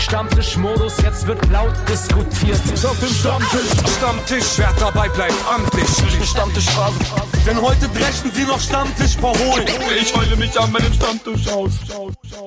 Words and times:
Stammtischmodus, 0.00 0.96
jetzt 1.02 1.26
wird 1.26 1.38
laut 1.50 1.74
diskutiert. 1.86 2.58
Auf 2.84 2.98
dem 3.00 3.08
Stammtisch, 3.08 3.96
Stammtisch, 3.98 4.56
wer 4.56 4.72
dabei 4.80 5.08
bleibt, 5.10 5.34
amtlich. 5.46 5.86
Stammtisch 6.26 6.66
Denn 7.46 7.60
heute 7.60 7.86
dreschen 7.88 8.30
sie 8.32 8.44
noch 8.44 8.58
Stammtisch 8.58 9.16
verholen. 9.16 9.66
Ich 10.00 10.16
heule 10.16 10.36
mich 10.36 10.58
an 10.58 10.72
meinem 10.72 10.92
Stammtisch 10.94 11.48
aus. 11.48 11.72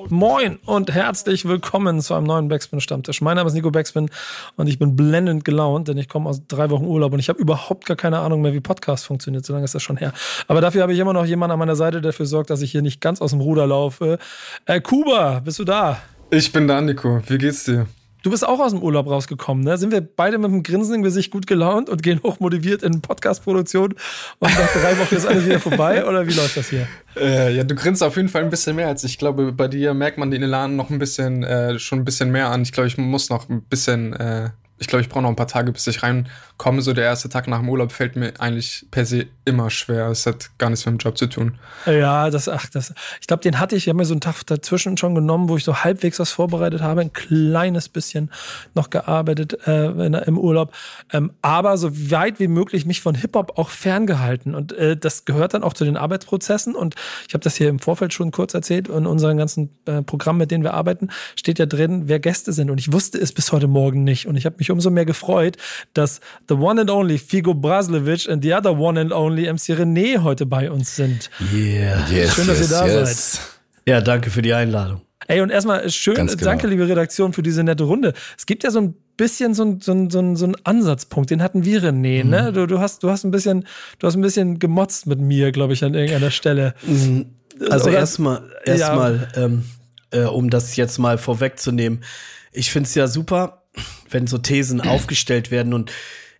Moin 0.08 0.58
und 0.66 0.92
herzlich 0.92 1.44
willkommen 1.44 2.00
zu 2.00 2.14
einem 2.14 2.26
neuen 2.26 2.48
Backspin 2.48 2.80
Stammtisch. 2.80 3.20
Mein 3.20 3.36
Name 3.36 3.46
ist 3.48 3.54
Nico 3.54 3.70
Backspin 3.70 4.10
und 4.56 4.66
ich 4.66 4.80
bin 4.80 4.96
blendend 4.96 5.44
gelaunt, 5.44 5.86
denn 5.86 5.96
ich 5.96 6.08
komme 6.08 6.28
aus 6.28 6.42
drei 6.48 6.70
Wochen 6.70 6.84
Urlaub 6.84 7.12
und 7.12 7.20
ich 7.20 7.28
habe 7.28 7.38
überhaupt 7.38 7.86
gar 7.86 7.96
keine 7.96 8.18
Ahnung 8.18 8.42
mehr, 8.42 8.52
wie 8.52 8.60
Podcast 8.60 9.06
funktioniert. 9.06 9.46
So 9.46 9.52
lange 9.52 9.64
ist 9.64 9.76
das 9.76 9.82
schon 9.82 9.96
her. 9.96 10.12
Aber 10.48 10.60
dafür 10.60 10.82
habe 10.82 10.92
ich 10.92 10.98
immer 10.98 11.12
noch 11.12 11.24
jemanden 11.24 11.52
an 11.52 11.58
meiner 11.60 11.76
Seite, 11.76 12.00
der 12.00 12.10
dafür 12.10 12.26
sorgt, 12.26 12.50
dass 12.50 12.62
ich 12.62 12.72
hier 12.72 12.82
nicht 12.82 13.00
ganz 13.00 13.22
aus 13.22 13.30
dem 13.30 13.40
Ruder 13.40 13.66
laufe. 13.66 14.18
Äh, 14.66 14.80
Kuba, 14.80 15.40
bist 15.40 15.60
du 15.60 15.64
da? 15.64 15.98
Ich 16.36 16.50
bin 16.50 16.66
da, 16.66 16.80
Nico. 16.80 17.22
Wie 17.28 17.38
geht's 17.38 17.62
dir? 17.62 17.86
Du 18.24 18.30
bist 18.30 18.44
auch 18.44 18.58
aus 18.58 18.72
dem 18.72 18.82
Urlaub 18.82 19.06
rausgekommen, 19.06 19.62
ne? 19.62 19.78
Sind 19.78 19.92
wir 19.92 20.00
beide 20.00 20.36
mit 20.38 20.50
einem 20.50 20.64
Grinsen 20.64 20.96
im 20.96 21.02
Gesicht 21.04 21.30
gut 21.30 21.46
gelaunt 21.46 21.88
und 21.88 22.02
gehen 22.02 22.20
hochmotiviert 22.24 22.82
in 22.82 23.02
Podcast-Produktion 23.02 23.94
und 24.40 24.58
nach 24.58 24.72
drei 24.72 24.98
Wochen 24.98 25.14
ist 25.14 25.26
alles 25.26 25.46
wieder 25.46 25.60
vorbei? 25.60 26.04
Oder 26.08 26.26
wie 26.26 26.32
läuft 26.32 26.56
das 26.56 26.70
hier? 26.70 26.88
Äh, 27.16 27.54
ja, 27.54 27.62
du 27.62 27.76
grinst 27.76 28.02
auf 28.02 28.16
jeden 28.16 28.28
Fall 28.28 28.42
ein 28.42 28.50
bisschen 28.50 28.74
mehr 28.74 28.88
als 28.88 29.04
ich. 29.04 29.16
glaube, 29.16 29.52
bei 29.52 29.68
dir 29.68 29.94
merkt 29.94 30.18
man 30.18 30.32
den 30.32 30.42
Elan 30.42 30.74
noch 30.74 30.90
ein 30.90 30.98
bisschen, 30.98 31.44
äh, 31.44 31.78
schon 31.78 32.00
ein 32.00 32.04
bisschen 32.04 32.32
mehr 32.32 32.48
an. 32.48 32.62
Ich 32.62 32.72
glaube, 32.72 32.88
ich 32.88 32.98
muss 32.98 33.30
noch 33.30 33.48
ein 33.48 33.62
bisschen 33.62 34.14
äh, 34.14 34.50
ich 34.84 34.88
glaube, 34.88 35.00
ich 35.00 35.08
brauche 35.08 35.22
noch 35.22 35.30
ein 35.30 35.36
paar 35.36 35.46
Tage, 35.46 35.72
bis 35.72 35.86
ich 35.86 36.02
reinkomme. 36.02 36.82
So 36.82 36.92
der 36.92 37.04
erste 37.04 37.30
Tag 37.30 37.48
nach 37.48 37.60
dem 37.60 37.70
Urlaub 37.70 37.90
fällt 37.90 38.16
mir 38.16 38.34
eigentlich 38.38 38.84
per 38.90 39.06
se 39.06 39.26
immer 39.46 39.70
schwer. 39.70 40.08
Es 40.08 40.26
hat 40.26 40.50
gar 40.58 40.68
nichts 40.68 40.84
mit 40.84 40.92
dem 40.92 40.98
Job 40.98 41.16
zu 41.16 41.26
tun. 41.26 41.58
Ja, 41.86 42.28
das, 42.28 42.50
ach, 42.50 42.68
das, 42.68 42.92
ich 43.18 43.26
glaube, 43.26 43.42
den 43.42 43.58
hatte 43.58 43.76
ich, 43.76 43.84
ich 43.84 43.88
habe 43.88 43.96
mir 43.96 44.04
so 44.04 44.12
einen 44.12 44.20
Tag 44.20 44.44
dazwischen 44.44 44.98
schon 44.98 45.14
genommen, 45.14 45.48
wo 45.48 45.56
ich 45.56 45.64
so 45.64 45.84
halbwegs 45.84 46.18
was 46.18 46.32
vorbereitet 46.32 46.82
habe, 46.82 47.00
ein 47.00 47.14
kleines 47.14 47.88
bisschen 47.88 48.30
noch 48.74 48.90
gearbeitet 48.90 49.66
äh, 49.66 49.86
im 49.86 50.38
Urlaub. 50.38 50.74
Ähm, 51.12 51.32
aber 51.40 51.78
so 51.78 51.90
weit 52.10 52.40
wie 52.40 52.48
möglich 52.48 52.84
mich 52.84 53.00
von 53.00 53.14
Hip-Hop 53.14 53.58
auch 53.58 53.70
ferngehalten. 53.70 54.54
Und 54.54 54.72
äh, 54.74 54.98
das 54.98 55.24
gehört 55.24 55.54
dann 55.54 55.62
auch 55.62 55.72
zu 55.72 55.86
den 55.86 55.96
Arbeitsprozessen. 55.96 56.74
Und 56.74 56.94
ich 57.26 57.32
habe 57.32 57.42
das 57.42 57.56
hier 57.56 57.70
im 57.70 57.78
Vorfeld 57.78 58.12
schon 58.12 58.32
kurz 58.32 58.52
erzählt. 58.52 58.88
In 58.88 59.06
unseren 59.06 59.38
ganzen 59.38 59.70
äh, 59.86 60.02
Programmen, 60.02 60.40
mit 60.40 60.50
denen 60.50 60.62
wir 60.62 60.74
arbeiten, 60.74 61.08
steht 61.36 61.58
ja 61.58 61.64
drin, 61.64 62.02
wer 62.06 62.20
Gäste 62.20 62.52
sind. 62.52 62.70
Und 62.70 62.78
ich 62.78 62.92
wusste 62.92 63.16
es 63.18 63.32
bis 63.32 63.50
heute 63.50 63.66
Morgen 63.66 64.04
nicht. 64.04 64.26
Und 64.26 64.36
ich 64.36 64.44
habe 64.44 64.56
mich 64.58 64.70
umso 64.74 64.90
mehr 64.90 65.06
gefreut, 65.06 65.56
dass 65.94 66.20
the 66.48 66.54
one 66.54 66.80
and 66.80 66.90
only 66.90 67.18
Figo 67.18 67.54
Braslevic 67.54 68.28
and 68.28 68.42
the 68.42 68.54
other 68.54 68.78
one 68.78 69.00
and 69.00 69.12
only 69.12 69.46
MC 69.46 69.72
René 69.72 70.22
heute 70.22 70.44
bei 70.44 70.70
uns 70.70 70.94
sind. 70.94 71.30
Yeah. 71.52 72.06
Yes, 72.10 72.34
Schön, 72.34 72.46
dass 72.46 72.58
yes, 72.58 72.70
ihr 72.70 72.76
da 72.76 72.86
yes. 72.86 73.32
seid. 73.32 73.40
Ja, 73.86 74.00
danke 74.00 74.30
für 74.30 74.42
die 74.42 74.54
Einladung. 74.54 75.00
Ey, 75.26 75.40
und 75.40 75.50
erstmal 75.50 75.88
schön, 75.90 76.14
genau. 76.14 76.34
danke, 76.36 76.66
liebe 76.66 76.86
Redaktion, 76.86 77.32
für 77.32 77.42
diese 77.42 77.64
nette 77.64 77.84
Runde. 77.84 78.12
Es 78.36 78.44
gibt 78.44 78.62
ja 78.62 78.70
so 78.70 78.80
ein 78.80 78.94
bisschen 79.16 79.54
so 79.54 79.64
ein, 79.64 79.80
so 79.80 79.92
ein, 79.92 80.10
so 80.10 80.18
ein, 80.20 80.36
so 80.36 80.46
ein 80.46 80.56
Ansatzpunkt, 80.64 81.30
den 81.30 81.42
hatten 81.42 81.64
wir, 81.64 81.82
René, 81.82 82.24
ne? 82.24 82.50
Mhm. 82.50 82.54
Du, 82.54 82.66
du, 82.66 82.78
hast, 82.78 83.02
du 83.02 83.10
hast 83.10 83.24
ein 83.24 83.30
bisschen, 83.30 83.66
du 83.98 84.06
hast 84.06 84.16
ein 84.16 84.22
bisschen 84.22 84.58
gemotzt 84.58 85.06
mit 85.06 85.20
mir, 85.20 85.52
glaube 85.52 85.72
ich, 85.72 85.82
an 85.82 85.94
irgendeiner 85.94 86.30
Stelle. 86.30 86.74
Mhm. 86.82 87.26
Also 87.70 87.88
erstmal, 87.88 88.42
erstmal, 88.64 89.28
ja. 89.34 89.44
ähm, 89.44 89.64
äh, 90.10 90.24
um 90.24 90.50
das 90.50 90.76
jetzt 90.76 90.98
mal 90.98 91.18
vorwegzunehmen. 91.18 92.04
Ich 92.52 92.70
finde 92.70 92.88
es 92.88 92.94
ja 92.94 93.06
super, 93.06 93.63
wenn 94.10 94.26
so 94.26 94.38
Thesen 94.38 94.80
aufgestellt 94.88 95.50
werden 95.50 95.74
und 95.74 95.90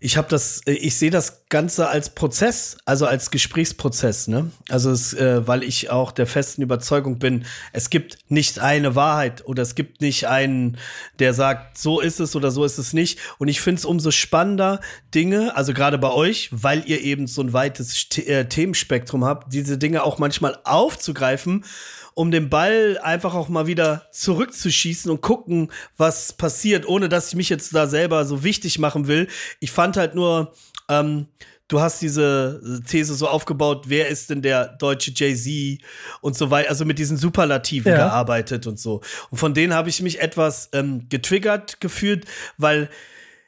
ich 0.04 0.18
habe 0.18 0.28
das, 0.28 0.60
äh, 0.66 0.72
ich 0.72 0.96
sehe 0.96 1.10
das 1.10 1.46
Ganze 1.48 1.88
als 1.88 2.10
Prozess, 2.10 2.76
also 2.84 3.06
als 3.06 3.30
Gesprächsprozess, 3.30 4.28
ne? 4.28 4.50
Also 4.68 4.90
es, 4.90 5.14
äh, 5.14 5.48
weil 5.48 5.62
ich 5.62 5.88
auch 5.88 6.12
der 6.12 6.26
festen 6.26 6.60
Überzeugung 6.60 7.18
bin, 7.18 7.46
es 7.72 7.88
gibt 7.88 8.18
nicht 8.28 8.58
eine 8.58 8.94
Wahrheit 8.94 9.46
oder 9.46 9.62
es 9.62 9.74
gibt 9.74 10.02
nicht 10.02 10.26
einen, 10.26 10.76
der 11.20 11.32
sagt, 11.32 11.78
so 11.78 12.00
ist 12.00 12.20
es 12.20 12.36
oder 12.36 12.50
so 12.50 12.66
ist 12.66 12.76
es 12.76 12.92
nicht. 12.92 13.18
Und 13.38 13.48
ich 13.48 13.62
finde 13.62 13.78
es 13.78 13.86
umso 13.86 14.10
spannender, 14.10 14.82
Dinge, 15.14 15.56
also 15.56 15.72
gerade 15.72 15.96
bei 15.96 16.10
euch, 16.10 16.50
weil 16.52 16.82
ihr 16.86 17.00
eben 17.00 17.26
so 17.26 17.40
ein 17.40 17.54
weites 17.54 18.06
äh, 18.18 18.44
Themenspektrum 18.44 19.24
habt, 19.24 19.54
diese 19.54 19.78
Dinge 19.78 20.02
auch 20.02 20.18
manchmal 20.18 20.58
aufzugreifen 20.64 21.64
um 22.14 22.30
den 22.30 22.48
Ball 22.48 22.98
einfach 23.02 23.34
auch 23.34 23.48
mal 23.48 23.66
wieder 23.66 24.06
zurückzuschießen 24.12 25.10
und 25.10 25.20
gucken, 25.20 25.70
was 25.96 26.32
passiert, 26.32 26.86
ohne 26.86 27.08
dass 27.08 27.28
ich 27.28 27.34
mich 27.34 27.48
jetzt 27.48 27.74
da 27.74 27.86
selber 27.86 28.24
so 28.24 28.44
wichtig 28.44 28.78
machen 28.78 29.08
will. 29.08 29.28
Ich 29.60 29.72
fand 29.72 29.96
halt 29.96 30.14
nur, 30.14 30.52
ähm, 30.88 31.26
du 31.68 31.80
hast 31.80 32.02
diese 32.02 32.82
These 32.88 33.14
so 33.14 33.26
aufgebaut, 33.28 33.86
wer 33.88 34.08
ist 34.08 34.30
denn 34.30 34.42
der 34.42 34.68
deutsche 34.76 35.12
Jay-Z 35.14 35.80
und 36.20 36.36
so 36.36 36.50
weiter, 36.50 36.70
also 36.70 36.84
mit 36.84 36.98
diesen 36.98 37.16
Superlativen 37.16 37.92
ja. 37.92 37.98
gearbeitet 37.98 38.66
und 38.66 38.78
so. 38.78 39.00
Und 39.30 39.38
von 39.38 39.54
denen 39.54 39.74
habe 39.74 39.88
ich 39.88 40.00
mich 40.00 40.20
etwas 40.20 40.68
ähm, 40.72 41.08
getriggert 41.08 41.80
gefühlt, 41.80 42.26
weil 42.58 42.88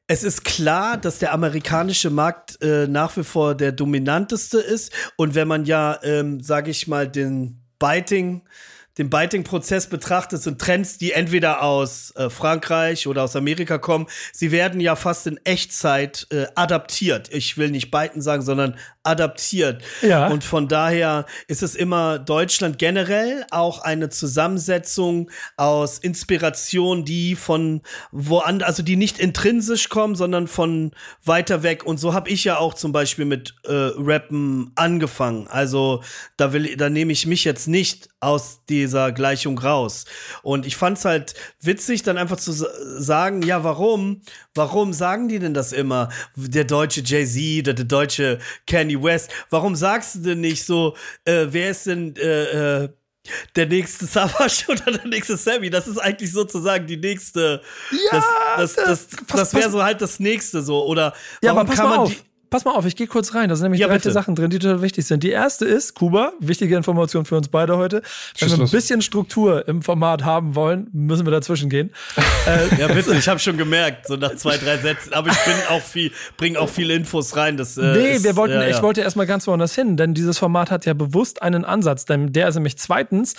es 0.09 0.23
ist 0.23 0.45
klar, 0.45 0.97
dass 0.97 1.19
der 1.19 1.33
amerikanische 1.33 2.11
Markt 2.11 2.63
äh, 2.63 2.87
nach 2.87 3.17
wie 3.17 3.25
vor 3.25 3.57
der 3.57 3.73
dominanteste 3.73 4.59
ist. 4.59 4.93
Und 5.17 5.35
wenn 5.35 5.49
man 5.49 5.65
ja, 5.65 5.99
ähm, 6.03 6.41
sage 6.41 6.71
ich 6.71 6.87
mal, 6.87 7.09
den 7.09 7.66
Biting, 7.79 8.43
den 8.99 9.11
Biting-Prozess 9.11 9.89
betrachtet, 9.89 10.41
sind 10.41 10.61
Trends, 10.61 10.97
die 10.97 11.13
entweder 11.13 11.63
aus 11.63 12.15
äh, 12.17 12.31
Frankreich 12.31 13.07
oder 13.07 13.25
aus 13.25 13.37
Amerika 13.37 13.77
kommen. 13.79 14.07
Sie 14.33 14.51
werden 14.53 14.81
ja 14.81 14.97
fast 14.97 15.27
in 15.27 15.39
Echtzeit 15.45 16.27
äh, 16.31 16.47
adaptiert. 16.55 17.29
Ich 17.33 17.59
will 17.59 17.71
nicht 17.71 17.91
biten 17.91 18.23
sagen, 18.23 18.43
sondern 18.43 18.79
adaptiert. 19.07 19.83
Ja. 20.03 20.29
Und 20.29 20.45
von 20.45 20.69
daher 20.69 21.27
ist 21.47 21.63
es 21.63 21.75
immer 21.75 22.19
Deutschland 22.19 22.79
generell 22.79 23.47
auch 23.51 23.81
eine 23.81 24.09
Zusammensetzung 24.09 25.31
aus 25.57 25.99
Inspiration, 25.99 27.05
die 27.05 27.37
von 27.37 27.83
woanders, 28.11 28.69
also 28.69 28.83
die 28.83 28.97
nicht 28.97 29.19
intrinsisch 29.19 29.89
kommen, 29.89 30.17
sondern 30.17 30.49
von 30.49 30.93
weiter 31.25 31.63
weg. 31.63 31.85
Und 31.85 31.99
so 31.99 32.13
habe 32.13 32.31
ich 32.31 32.45
ja 32.45 32.59
auch 32.59 32.75
zum 32.75 32.93
Beispiel 32.93 33.25
mit 33.25 33.55
äh, 33.65 33.73
Rappen 33.73 34.73
angefangen. 34.75 35.47
Also 35.49 36.03
da 36.37 36.53
will, 36.53 36.77
da 36.77 36.91
nehme 36.91 37.13
ich 37.13 37.27
mich 37.27 37.45
jetzt 37.45 37.69
nicht 37.69 38.09
aus 38.21 38.61
dieser 38.69 39.13
Gleichung 39.13 39.59
raus. 39.59 40.05
Und 40.43 40.67
ich 40.67 40.77
fand 40.77 40.99
es 40.99 41.05
halt 41.05 41.35
witzig, 41.61 42.03
dann 42.03 42.19
einfach 42.19 42.39
zu 42.39 42.53
sagen, 42.53 43.43
ja, 43.43 43.63
warum? 43.63 44.23
Warum 44.57 44.93
sagen 44.93 45.29
die 45.29 45.39
denn 45.39 45.55
das 45.55 45.73
immer? 45.73 46.09
Der 46.35 46.65
deutsche 46.65 47.03
Jay-Z 47.03 47.67
oder 47.67 47.75
der 47.75 47.85
deutsche 47.85 48.39
Kanye 48.67 49.03
West. 49.03 49.31
Warum 49.51 49.77
sagst 49.77 50.17
du 50.17 50.19
denn 50.21 50.41
nicht 50.41 50.65
so, 50.65 50.97
äh, 51.25 51.47
wer 51.51 51.71
ist 51.71 51.87
denn 51.87 52.17
äh, 52.17 52.85
äh, 52.85 52.89
der 53.55 53.67
nächste 53.67 54.07
Savage 54.07 54.65
oder 54.69 54.93
der 54.93 55.07
nächste 55.07 55.37
Sammy. 55.37 55.71
Das 55.71 55.87
ist 55.87 55.99
eigentlich 55.99 56.33
sozusagen 56.33 56.87
die 56.87 56.97
nächste. 56.97 57.61
Ja, 57.91 58.21
das, 58.57 58.75
das, 58.75 59.09
das, 59.09 59.27
das, 59.27 59.55
wäre 59.55 59.71
so 59.71 59.83
halt 59.83 60.01
das 60.01 60.21
nächste 60.21 60.63
so. 60.63 60.85
Oder 60.87 61.15
ja, 61.43 61.51
aber 61.53 61.65
pass 61.65 61.77
kann 61.77 61.89
man 61.91 61.99
auf. 62.01 62.11
die 62.11 62.19
pass 62.51 62.65
mal 62.65 62.73
auf, 62.73 62.87
ich 62.87 62.97
gehe 62.97 63.07
kurz 63.07 63.35
rein. 63.35 63.49
Da 63.49 63.57
sind 63.57 63.65
nämlich 63.65 63.81
ja, 63.81 63.89
drei, 63.89 64.01
vier 64.01 64.13
Sachen 64.13 64.35
drin, 64.35 64.51
die 64.51 64.59
total 64.59 64.83
wichtig 64.83 65.07
sind. 65.07 65.23
Die 65.23 65.31
erste 65.31 65.65
ist, 65.65 65.95
Kuba, 65.95 66.33
wichtige 66.41 66.77
Information 66.77 67.25
für 67.25 67.37
uns 67.37 67.49
beide 67.49 67.77
heute. 67.77 68.03
Wenn 68.39 68.51
wir 68.51 68.61
ein 68.61 68.71
bisschen 68.71 69.03
Struktur 69.03 69.67
im 69.69 69.83
Format 69.83 70.25
haben 70.25 70.55
wollen, 70.55 70.89
müssen 70.93 71.27
wir 71.27 71.31
dazwischen 71.31 71.69
gehen. 71.69 71.91
äh, 72.47 72.81
ja, 72.81 72.89
bitte, 72.89 73.15
ich 73.19 73.29
habe 73.29 73.41
schon 73.41 73.57
gemerkt, 73.57 74.07
so 74.07 74.17
nach 74.17 74.35
zwei, 74.37 74.57
drei 74.57 74.79
Sätzen. 74.79 75.13
Aber 75.13 75.31
ich 75.31 75.45
bin 75.45 75.55
auch 75.71 75.83
viel, 75.83 76.13
bringe 76.37 76.59
auch 76.61 76.69
viele 76.69 76.95
Infos 76.95 77.37
rein. 77.37 77.57
Das, 77.57 77.77
äh, 77.77 77.93
nee, 77.93 78.13
ist, 78.13 78.25
wir 78.25 78.37
wollten, 78.37 78.55
ja, 78.55 78.63
ja. 78.63 78.69
ich 78.69 78.83
wollte 78.83 79.01
erstmal 79.01 79.27
ganz 79.27 79.47
woanders 79.47 79.75
hin, 79.75 79.97
denn 79.97 80.15
dieses 80.15 80.39
Format 80.39 80.71
hat 80.71 80.87
ja 80.87 80.95
bewusst 80.95 81.43
einen 81.43 81.65
Ansatz. 81.65 82.05
Denn 82.05 82.33
der 82.33 82.49
ist 82.49 82.55
nämlich 82.55 82.79
zweitens, 82.79 83.35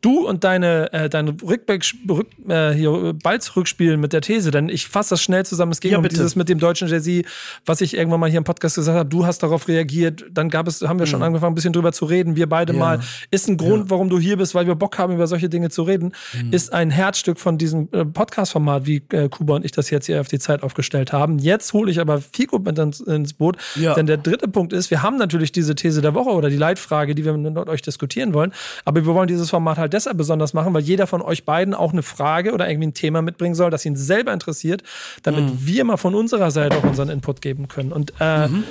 du 0.00 0.26
und 0.26 0.44
deine, 0.44 0.92
äh, 0.92 1.08
dein 1.08 1.28
Rückback, 1.28 1.84
Rück, 2.08 2.28
äh, 2.48 2.72
hier, 2.72 3.14
Ballzurückspielen 3.22 4.00
mit 4.00 4.12
der 4.12 4.20
These, 4.20 4.50
denn 4.50 4.68
ich 4.68 4.88
fasse 4.88 5.10
das 5.10 5.22
schnell 5.22 5.46
zusammen. 5.46 5.72
Es 5.72 5.80
ging 5.80 5.92
ja, 5.92 5.98
um 5.98 6.08
dieses 6.08 6.36
mit 6.36 6.48
dem 6.48 6.58
deutschen 6.58 6.88
Jay-Z, 6.88 7.24
was 7.64 7.80
ich 7.80 7.96
irgendwann 7.96 8.20
mal 8.20 8.28
hier 8.28 8.38
im 8.38 8.44
Podcast 8.44 8.51
gesagt 8.60 8.88
habe. 8.88 9.08
Du 9.08 9.26
hast 9.26 9.42
darauf 9.42 9.68
reagiert. 9.68 10.24
Dann 10.30 10.48
gab 10.48 10.68
es, 10.68 10.82
haben 10.82 10.98
wir 10.98 11.06
schon 11.06 11.20
mhm. 11.20 11.26
angefangen, 11.26 11.52
ein 11.52 11.54
bisschen 11.54 11.72
drüber 11.72 11.92
zu 11.92 12.04
reden. 12.04 12.36
Wir 12.36 12.48
beide 12.48 12.72
ja. 12.72 12.78
mal. 12.78 13.00
Ist 13.30 13.48
ein 13.48 13.56
Grund, 13.56 13.84
ja. 13.84 13.90
warum 13.90 14.08
du 14.08 14.18
hier 14.18 14.36
bist, 14.36 14.54
weil 14.54 14.66
wir 14.66 14.74
Bock 14.74 14.98
haben, 14.98 15.14
über 15.14 15.26
solche 15.26 15.48
Dinge 15.48 15.70
zu 15.70 15.82
reden. 15.82 16.12
Mhm. 16.32 16.52
Ist 16.52 16.72
ein 16.72 16.90
Herzstück 16.90 17.38
von 17.38 17.58
diesem 17.58 17.88
äh, 17.92 18.04
Podcast-Format, 18.04 18.86
wie 18.86 19.02
äh, 19.10 19.28
Kuba 19.28 19.56
und 19.56 19.64
ich 19.64 19.72
das 19.72 19.90
jetzt 19.90 20.06
hier 20.06 20.20
auf 20.20 20.28
die 20.28 20.38
Zeit 20.38 20.62
aufgestellt 20.62 21.12
haben. 21.12 21.38
Jetzt 21.38 21.72
hole 21.72 21.90
ich 21.90 22.00
aber 22.00 22.20
Fico 22.20 22.58
mit 22.58 22.78
ins, 22.78 23.00
ins 23.00 23.32
Boot. 23.32 23.56
Ja. 23.76 23.94
Denn 23.94 24.06
der 24.06 24.16
dritte 24.16 24.48
Punkt 24.48 24.72
ist, 24.72 24.90
wir 24.90 25.02
haben 25.02 25.16
natürlich 25.16 25.52
diese 25.52 25.74
These 25.74 26.00
der 26.00 26.14
Woche 26.14 26.30
oder 26.30 26.50
die 26.50 26.56
Leitfrage, 26.56 27.14
die 27.14 27.24
wir 27.24 27.32
mit 27.36 27.56
euch 27.68 27.82
diskutieren 27.82 28.34
wollen. 28.34 28.52
Aber 28.84 29.04
wir 29.04 29.14
wollen 29.14 29.28
dieses 29.28 29.50
Format 29.50 29.78
halt 29.78 29.92
deshalb 29.92 30.16
besonders 30.16 30.54
machen, 30.54 30.74
weil 30.74 30.82
jeder 30.82 31.06
von 31.06 31.22
euch 31.22 31.44
beiden 31.44 31.74
auch 31.74 31.92
eine 31.92 32.02
Frage 32.02 32.52
oder 32.52 32.68
irgendwie 32.68 32.88
ein 32.88 32.94
Thema 32.94 33.22
mitbringen 33.22 33.54
soll, 33.54 33.70
das 33.70 33.84
ihn 33.84 33.96
selber 33.96 34.32
interessiert, 34.32 34.82
damit 35.22 35.44
mhm. 35.44 35.58
wir 35.60 35.84
mal 35.84 35.96
von 35.96 36.14
unserer 36.14 36.50
Seite 36.50 36.76
auch 36.76 36.84
unseren 36.84 37.08
Input 37.08 37.40
geben 37.40 37.68
können. 37.68 37.92
Und 37.92 38.12
äh, 38.20 38.41
mhm. 38.48 38.64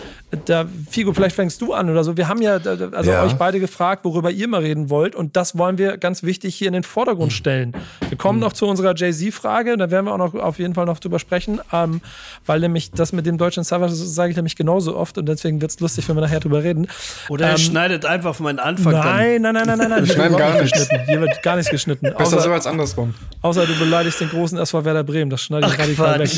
Da, 0.45 0.65
Figo, 0.89 1.13
vielleicht 1.13 1.35
fängst 1.35 1.61
du 1.61 1.73
an 1.73 1.89
oder 1.89 2.03
so. 2.03 2.15
Wir 2.15 2.27
haben 2.29 2.41
ja 2.41 2.53
also 2.53 3.11
ja. 3.11 3.23
euch 3.23 3.33
beide 3.33 3.59
gefragt, 3.59 4.05
worüber 4.05 4.31
ihr 4.31 4.47
mal 4.47 4.61
reden 4.61 4.89
wollt. 4.89 5.13
Und 5.13 5.35
das 5.35 5.57
wollen 5.57 5.77
wir 5.77 5.97
ganz 5.97 6.23
wichtig 6.23 6.55
hier 6.55 6.67
in 6.67 6.73
den 6.73 6.83
Vordergrund 6.83 7.33
stellen. 7.33 7.73
Wir 8.07 8.17
kommen 8.17 8.39
noch 8.39 8.53
zu 8.53 8.65
unserer 8.65 8.95
Jay-Z-Frage. 8.95 9.75
Da 9.75 9.91
werden 9.91 10.05
wir 10.05 10.13
auch 10.13 10.17
noch 10.17 10.33
auf 10.35 10.57
jeden 10.57 10.73
Fall 10.73 10.85
noch 10.85 10.99
drüber 10.99 11.19
sprechen. 11.19 11.59
Ähm, 11.73 12.01
weil 12.45 12.61
nämlich 12.61 12.91
das 12.91 13.11
mit 13.11 13.25
dem 13.25 13.37
deutschen 13.37 13.65
Server, 13.65 13.87
das 13.87 13.97
sage 13.97 14.31
ich 14.31 14.37
nämlich 14.37 14.55
genauso 14.55 14.95
oft. 14.95 15.17
Und 15.17 15.27
deswegen 15.27 15.61
wird 15.61 15.71
es 15.71 15.79
lustig, 15.81 16.07
wenn 16.07 16.15
wir 16.15 16.21
nachher 16.21 16.39
drüber 16.39 16.63
reden. 16.63 16.87
Oder 17.27 17.47
ähm, 17.47 17.51
er 17.51 17.57
schneidet 17.57 18.05
einfach 18.05 18.39
meinen 18.39 18.59
Anfang. 18.59 18.93
Nein, 18.93 19.41
nein, 19.41 19.53
nein, 19.53 19.67
nein, 19.67 19.77
nein, 19.77 19.89
nein. 19.89 20.07
Wir 20.07 20.13
schneiden 20.13 20.37
gar 20.37 20.61
nicht. 20.61 20.73
Geschnitten. 20.73 21.05
Hier 21.07 21.19
wird 21.19 21.43
gar 21.43 21.55
nichts 21.57 21.71
geschnitten. 21.71 22.05
Besser 22.05 22.37
außer, 22.37 22.41
so 22.41 22.51
als 22.51 22.67
andersrum. 22.67 23.13
Außer 23.41 23.65
du 23.65 23.77
beleidigst 23.77 24.21
den 24.21 24.29
großen 24.29 24.57
SV 24.57 24.85
Werder 24.85 25.03
Bremen. 25.03 25.29
Das 25.29 25.41
schneide 25.41 25.67
ich 25.67 25.77
radikal 25.77 26.19
weg. 26.19 26.31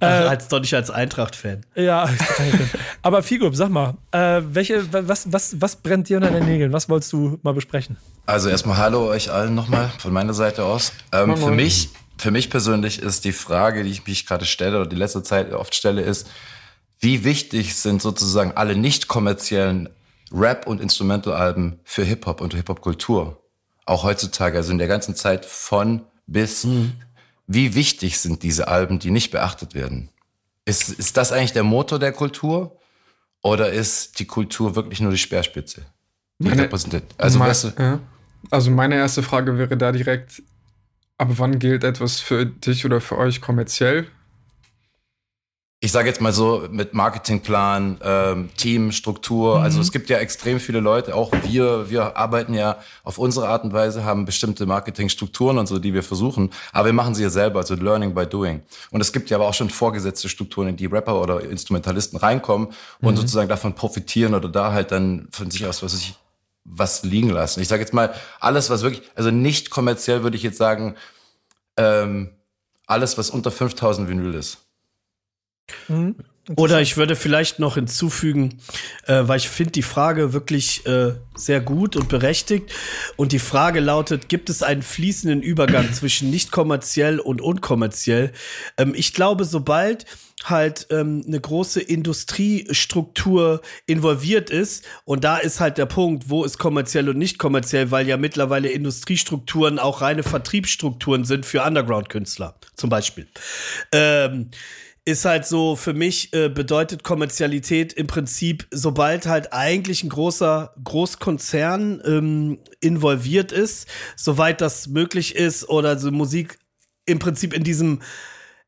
Äh, 0.00 0.06
als 0.06 0.48
doch 0.48 0.60
nicht 0.60 0.74
als 0.74 0.90
Eintracht-Fan. 0.90 1.62
Ja, 1.74 2.08
aber 3.02 3.22
Figo, 3.32 3.50
sag 3.54 3.70
mal, 3.70 3.94
äh, 4.10 4.42
welche, 4.44 4.92
was, 4.92 5.32
was, 5.32 5.58
was 5.58 5.76
brennt 5.76 6.10
dir 6.10 6.18
unter 6.18 6.30
den 6.30 6.44
Nägeln? 6.44 6.70
Was 6.70 6.90
wolltest 6.90 7.14
du 7.14 7.38
mal 7.42 7.54
besprechen? 7.54 7.96
Also 8.26 8.50
erstmal 8.50 8.76
Hallo 8.76 9.06
euch 9.08 9.32
allen 9.32 9.54
nochmal 9.54 9.90
von 10.00 10.12
meiner 10.12 10.34
Seite 10.34 10.64
aus. 10.66 10.92
Ähm, 11.12 11.38
für 11.38 11.50
mich, 11.50 11.88
für 12.18 12.30
mich 12.30 12.50
persönlich 12.50 13.00
ist 13.00 13.24
die 13.24 13.32
Frage, 13.32 13.84
die 13.84 13.90
ich 13.90 14.06
mich 14.06 14.26
gerade 14.26 14.44
stelle 14.44 14.80
oder 14.80 14.86
die 14.86 14.96
letzte 14.96 15.22
Zeit 15.22 15.50
oft 15.54 15.74
stelle, 15.74 16.02
ist, 16.02 16.28
wie 17.00 17.24
wichtig 17.24 17.74
sind 17.74 18.02
sozusagen 18.02 18.52
alle 18.52 18.76
nicht 18.76 19.08
kommerziellen 19.08 19.88
Rap- 20.30 20.66
und 20.66 20.82
Instrumental-Alben 20.82 21.80
für 21.84 22.04
Hip-Hop 22.04 22.42
und 22.42 22.52
Hip-Hop-Kultur? 22.52 23.42
Auch 23.86 24.02
heutzutage, 24.02 24.58
also 24.58 24.72
in 24.72 24.78
der 24.78 24.88
ganzen 24.88 25.14
Zeit 25.14 25.46
von 25.46 26.02
bis. 26.26 26.64
Mhm. 26.64 26.92
Wie 27.46 27.74
wichtig 27.74 28.18
sind 28.18 28.42
diese 28.42 28.68
Alben, 28.68 28.98
die 28.98 29.10
nicht 29.10 29.30
beachtet 29.30 29.74
werden? 29.74 30.10
Ist, 30.66 30.90
ist 30.90 31.16
das 31.16 31.32
eigentlich 31.32 31.54
der 31.54 31.64
Motor 31.64 31.98
der 31.98 32.12
Kultur? 32.12 32.76
Oder 33.42 33.72
ist 33.72 34.18
die 34.18 34.26
Kultur 34.26 34.76
wirklich 34.76 35.00
nur 35.00 35.10
die 35.10 35.18
Speerspitze? 35.18 35.82
Die 36.38 36.48
meine, 36.48 36.62
repräsentiert. 36.62 37.04
Also, 37.18 37.38
mein, 37.38 37.48
weißt 37.48 37.64
du, 37.64 37.68
ja. 37.78 38.00
also 38.50 38.70
meine 38.70 38.96
erste 38.96 39.22
Frage 39.22 39.58
wäre 39.58 39.76
da 39.76 39.92
direkt, 39.92 40.42
ab 41.18 41.28
wann 41.36 41.58
gilt 41.58 41.84
etwas 41.84 42.20
für 42.20 42.46
dich 42.46 42.84
oder 42.84 43.00
für 43.00 43.18
euch 43.18 43.40
kommerziell? 43.40 44.06
Ich 45.84 45.90
sage 45.90 46.08
jetzt 46.08 46.20
mal 46.20 46.32
so 46.32 46.68
mit 46.70 46.94
Marketingplan, 46.94 47.98
ähm, 48.04 48.50
Team, 48.56 48.92
Struktur. 48.92 49.58
Mhm. 49.58 49.64
Also 49.64 49.80
es 49.80 49.90
gibt 49.90 50.10
ja 50.10 50.18
extrem 50.18 50.60
viele 50.60 50.78
Leute, 50.78 51.16
auch 51.16 51.32
wir, 51.42 51.90
wir 51.90 52.16
arbeiten 52.16 52.54
ja 52.54 52.78
auf 53.02 53.18
unsere 53.18 53.48
Art 53.48 53.64
und 53.64 53.72
Weise, 53.72 54.04
haben 54.04 54.24
bestimmte 54.24 54.64
Marketingstrukturen 54.64 55.58
und 55.58 55.66
so, 55.66 55.80
die 55.80 55.92
wir 55.92 56.04
versuchen. 56.04 56.50
Aber 56.72 56.86
wir 56.86 56.92
machen 56.92 57.16
sie 57.16 57.24
ja 57.24 57.30
selber, 57.30 57.58
also 57.58 57.74
Learning 57.74 58.14
by 58.14 58.26
Doing. 58.26 58.62
Und 58.92 59.00
es 59.00 59.12
gibt 59.12 59.28
ja 59.28 59.36
aber 59.36 59.48
auch 59.48 59.54
schon 59.54 59.70
vorgesetzte 59.70 60.28
Strukturen, 60.28 60.68
in 60.68 60.76
die 60.76 60.86
Rapper 60.86 61.20
oder 61.20 61.40
Instrumentalisten 61.40 62.16
reinkommen 62.16 62.68
und 63.00 63.14
mhm. 63.14 63.16
sozusagen 63.16 63.48
davon 63.48 63.74
profitieren 63.74 64.34
oder 64.34 64.48
da 64.48 64.70
halt 64.70 64.92
dann 64.92 65.26
von 65.32 65.50
sich 65.50 65.66
aus, 65.66 65.82
was 65.82 65.94
ich 65.94 66.14
was 66.64 67.02
liegen 67.02 67.30
lassen. 67.30 67.60
Ich 67.60 67.66
sage 67.66 67.82
jetzt 67.82 67.92
mal, 67.92 68.14
alles, 68.38 68.70
was 68.70 68.82
wirklich, 68.82 69.02
also 69.16 69.32
nicht 69.32 69.70
kommerziell 69.70 70.22
würde 70.22 70.36
ich 70.36 70.44
jetzt 70.44 70.58
sagen, 70.58 70.94
ähm, 71.76 72.30
alles, 72.86 73.18
was 73.18 73.30
unter 73.30 73.50
5000 73.50 74.08
Vinyl 74.08 74.34
ist. 74.34 74.61
Mhm. 75.88 76.16
Oder 76.56 76.80
ich 76.80 76.96
würde 76.96 77.14
vielleicht 77.14 77.60
noch 77.60 77.76
hinzufügen, 77.76 78.58
äh, 79.06 79.22
weil 79.22 79.36
ich 79.36 79.48
finde 79.48 79.72
die 79.72 79.82
Frage 79.82 80.32
wirklich 80.32 80.84
äh, 80.86 81.12
sehr 81.36 81.60
gut 81.60 81.94
und 81.94 82.08
berechtigt. 82.08 82.72
Und 83.16 83.30
die 83.30 83.38
Frage 83.38 83.78
lautet, 83.78 84.28
gibt 84.28 84.50
es 84.50 84.64
einen 84.64 84.82
fließenden 84.82 85.40
Übergang 85.40 85.92
zwischen 85.92 86.30
nicht 86.30 86.50
kommerziell 86.50 87.20
und 87.20 87.40
unkommerziell? 87.40 88.32
Ähm, 88.76 88.92
ich 88.96 89.14
glaube, 89.14 89.44
sobald 89.44 90.04
halt 90.42 90.88
ähm, 90.90 91.22
eine 91.24 91.40
große 91.40 91.80
Industriestruktur 91.80 93.60
involviert 93.86 94.50
ist. 94.50 94.84
Und 95.04 95.22
da 95.22 95.36
ist 95.36 95.60
halt 95.60 95.78
der 95.78 95.86
Punkt, 95.86 96.28
wo 96.28 96.42
ist 96.42 96.58
kommerziell 96.58 97.08
und 97.08 97.18
nicht 97.18 97.38
kommerziell, 97.38 97.92
weil 97.92 98.08
ja 98.08 98.16
mittlerweile 98.16 98.68
Industriestrukturen 98.68 99.78
auch 99.78 100.00
reine 100.00 100.24
Vertriebsstrukturen 100.24 101.24
sind 101.24 101.46
für 101.46 101.62
Underground-Künstler, 101.62 102.56
zum 102.74 102.90
Beispiel. 102.90 103.28
Ähm, 103.92 104.50
ist 105.04 105.24
halt 105.24 105.46
so, 105.46 105.74
für 105.74 105.94
mich 105.94 106.32
äh, 106.32 106.48
bedeutet 106.48 107.02
Kommerzialität 107.02 107.92
im 107.92 108.06
Prinzip, 108.06 108.66
sobald 108.70 109.26
halt 109.26 109.52
eigentlich 109.52 110.04
ein 110.04 110.08
großer 110.08 110.74
Großkonzern 110.84 112.02
ähm, 112.06 112.58
involviert 112.80 113.50
ist, 113.50 113.88
soweit 114.16 114.60
das 114.60 114.86
möglich 114.86 115.34
ist, 115.34 115.68
oder 115.68 115.98
so 115.98 116.12
Musik 116.12 116.58
im 117.04 117.18
Prinzip 117.18 117.52
in 117.52 117.64
diesem 117.64 118.00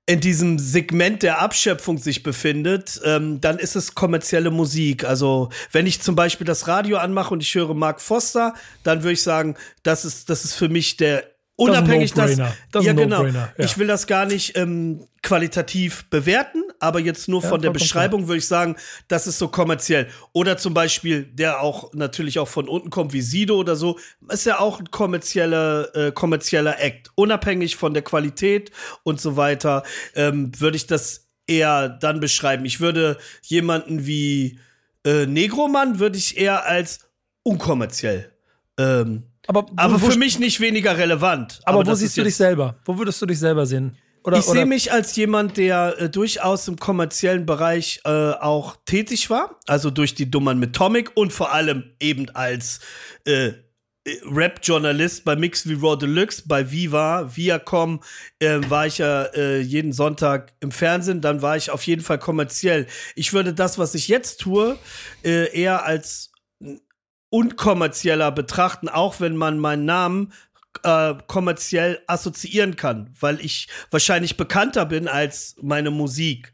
in 0.06 0.20
diesem 0.20 0.58
Segment 0.58 1.22
der 1.22 1.40
Abschöpfung 1.40 1.96
sich 1.96 2.22
befindet, 2.22 3.00
ähm, 3.04 3.40
dann 3.40 3.58
ist 3.58 3.74
es 3.74 3.94
kommerzielle 3.94 4.50
Musik. 4.50 5.04
Also 5.04 5.48
wenn 5.72 5.86
ich 5.86 6.02
zum 6.02 6.14
Beispiel 6.14 6.46
das 6.46 6.68
Radio 6.68 6.98
anmache 6.98 7.32
und 7.32 7.42
ich 7.42 7.54
höre 7.54 7.72
Mark 7.72 8.02
Foster, 8.02 8.52
dann 8.82 9.02
würde 9.02 9.14
ich 9.14 9.22
sagen, 9.22 9.56
das 9.82 10.04
ist, 10.04 10.28
das 10.28 10.44
ist 10.44 10.54
für 10.54 10.68
mich 10.68 10.98
der 10.98 11.33
unabhängig 11.56 12.12
das, 12.12 12.36
das, 12.36 12.52
das 12.72 12.84
ja 12.84 12.92
genau. 12.92 13.24
Ja. 13.26 13.52
Ich 13.58 13.78
will 13.78 13.86
das 13.86 14.06
gar 14.06 14.26
nicht 14.26 14.56
ähm, 14.56 15.06
qualitativ 15.22 16.04
bewerten, 16.10 16.62
aber 16.80 17.00
jetzt 17.00 17.28
nur 17.28 17.42
ja, 17.42 17.48
von 17.48 17.62
der 17.62 17.70
Beschreibung 17.70 18.20
klar. 18.20 18.28
würde 18.28 18.38
ich 18.38 18.48
sagen, 18.48 18.76
das 19.08 19.26
ist 19.26 19.38
so 19.38 19.48
kommerziell. 19.48 20.08
Oder 20.32 20.56
zum 20.56 20.74
Beispiel, 20.74 21.24
der 21.24 21.60
auch 21.60 21.92
natürlich 21.94 22.38
auch 22.38 22.48
von 22.48 22.68
unten 22.68 22.90
kommt, 22.90 23.12
wie 23.12 23.22
Sido 23.22 23.56
oder 23.56 23.76
so, 23.76 23.98
ist 24.28 24.46
ja 24.46 24.58
auch 24.58 24.80
ein 24.80 24.90
kommerzieller, 24.90 25.94
äh, 25.94 26.12
kommerzieller 26.12 26.80
Act. 26.80 27.10
Unabhängig 27.14 27.76
von 27.76 27.94
der 27.94 28.02
Qualität 28.02 28.70
und 29.02 29.20
so 29.20 29.36
weiter, 29.36 29.82
ähm, 30.14 30.52
würde 30.58 30.76
ich 30.76 30.86
das 30.86 31.28
eher 31.46 31.88
dann 31.88 32.20
beschreiben. 32.20 32.64
Ich 32.64 32.80
würde 32.80 33.18
jemanden 33.42 34.06
wie 34.06 34.58
äh, 35.04 35.26
Negroman 35.26 35.98
würde 35.98 36.18
ich 36.18 36.38
eher 36.38 36.66
als 36.66 37.00
unkommerziell 37.42 38.32
ähm, 38.78 39.24
aber, 39.46 39.66
aber 39.76 39.98
für 39.98 40.18
mich 40.18 40.38
nicht 40.38 40.60
weniger 40.60 40.96
relevant. 40.96 41.60
Aber, 41.64 41.80
aber 41.80 41.90
wo 41.90 41.94
siehst 41.94 42.16
du 42.16 42.24
dich 42.24 42.36
selber? 42.36 42.76
Wo 42.84 42.98
würdest 42.98 43.20
du 43.20 43.26
dich 43.26 43.38
selber 43.38 43.66
sehen? 43.66 43.96
Oder, 44.24 44.38
ich 44.38 44.44
sehe 44.44 44.64
mich 44.64 44.90
als 44.90 45.14
jemand, 45.16 45.58
der 45.58 45.96
äh, 45.98 46.08
durchaus 46.08 46.66
im 46.66 46.76
kommerziellen 46.76 47.44
Bereich 47.44 48.00
äh, 48.04 48.08
auch 48.08 48.76
tätig 48.86 49.28
war. 49.28 49.60
Also 49.66 49.90
durch 49.90 50.14
die 50.14 50.30
Dummern 50.30 50.58
mit 50.58 50.74
Tomic 50.74 51.12
und 51.14 51.30
vor 51.30 51.52
allem 51.52 51.92
eben 52.00 52.30
als 52.30 52.80
äh, 53.26 53.52
Rap-Journalist 54.06 55.24
bei 55.24 55.36
Mix 55.36 55.68
wie 55.68 55.74
Raw 55.74 55.96
Deluxe, 55.96 56.42
bei 56.46 56.70
Viva, 56.70 57.30
Viacom, 57.34 58.00
äh, 58.38 58.60
war 58.68 58.86
ich 58.86 58.98
ja 58.98 59.24
äh, 59.34 59.60
jeden 59.60 59.92
Sonntag 59.92 60.52
im 60.60 60.70
Fernsehen, 60.70 61.20
dann 61.20 61.42
war 61.42 61.56
ich 61.56 61.70
auf 61.70 61.82
jeden 61.86 62.02
Fall 62.02 62.18
kommerziell. 62.18 62.86
Ich 63.14 63.32
würde 63.32 63.54
das, 63.54 63.78
was 63.78 63.94
ich 63.94 64.08
jetzt 64.08 64.40
tue, 64.40 64.78
äh, 65.22 65.50
eher 65.58 65.84
als 65.84 66.33
unkommerzieller 67.34 68.30
betrachten, 68.30 68.88
auch 68.88 69.18
wenn 69.18 69.34
man 69.34 69.58
meinen 69.58 69.84
Namen 69.84 70.32
äh, 70.84 71.14
kommerziell 71.26 72.00
assoziieren 72.06 72.76
kann, 72.76 73.12
weil 73.18 73.40
ich 73.40 73.66
wahrscheinlich 73.90 74.36
bekannter 74.36 74.86
bin 74.86 75.08
als 75.08 75.56
meine 75.60 75.90
Musik. 75.90 76.52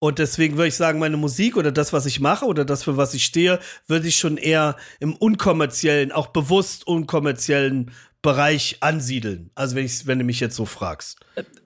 Und 0.00 0.18
deswegen 0.18 0.56
würde 0.56 0.68
ich 0.68 0.74
sagen, 0.74 0.98
meine 0.98 1.16
Musik 1.16 1.56
oder 1.56 1.70
das, 1.70 1.92
was 1.92 2.04
ich 2.04 2.18
mache 2.18 2.46
oder 2.46 2.64
das, 2.64 2.82
für 2.82 2.96
was 2.96 3.14
ich 3.14 3.24
stehe, 3.24 3.60
würde 3.86 4.08
ich 4.08 4.16
schon 4.16 4.38
eher 4.38 4.74
im 4.98 5.14
unkommerziellen, 5.14 6.10
auch 6.10 6.26
bewusst 6.26 6.84
unkommerziellen 6.88 7.92
Bereich 8.26 8.78
ansiedeln? 8.80 9.50
Also 9.54 9.76
wenn, 9.76 9.86
ich, 9.86 10.06
wenn 10.06 10.18
du 10.18 10.24
mich 10.24 10.40
jetzt 10.40 10.56
so 10.56 10.66
fragst. 10.66 11.18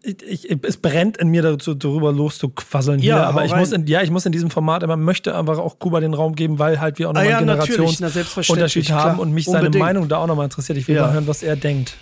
Ich, 0.03 0.49
ich, 0.49 0.59
es 0.63 0.77
brennt 0.77 1.17
in 1.17 1.29
mir 1.29 1.43
dazu, 1.43 1.75
darüber 1.75 2.13
loszuquasseln 2.13 3.01
ja, 3.01 3.17
hier, 3.17 3.27
aber 3.27 3.45
ich 3.47 3.57
muss 3.57 3.73
in, 3.73 3.87
ja, 3.87 4.03
ich 4.03 4.11
muss 4.11 4.27
in 4.27 4.33
diesem 4.33 4.51
Format 4.51 4.83
immer 4.83 4.97
möchte 4.97 5.35
einfach 5.35 5.59
auch 5.59 5.79
Kuba 5.79 6.01
den 6.01 6.15
Raum 6.15 6.37
geben, 6.37 6.59
weil 6.59 6.81
halt 6.81 6.99
wir 6.99 7.09
auch 7.09 7.15
nochmal 7.15 7.27
ah, 7.27 7.31
ja, 7.31 7.39
einen 7.39 7.47
Generationsunterschied 7.47 8.91
haben 8.91 9.19
und 9.19 9.33
mich 9.33 9.49
Unbedingt. 9.49 9.75
seine 9.75 9.85
Meinung 9.85 10.09
da 10.09 10.19
auch 10.19 10.27
nochmal 10.27 10.45
interessiert. 10.45 10.77
Ich 10.79 10.87
will 10.87 10.97
ja. 10.97 11.07
mal 11.07 11.15
hören, 11.15 11.27
was 11.27 11.43
er 11.43 11.57
denkt. 11.57 11.97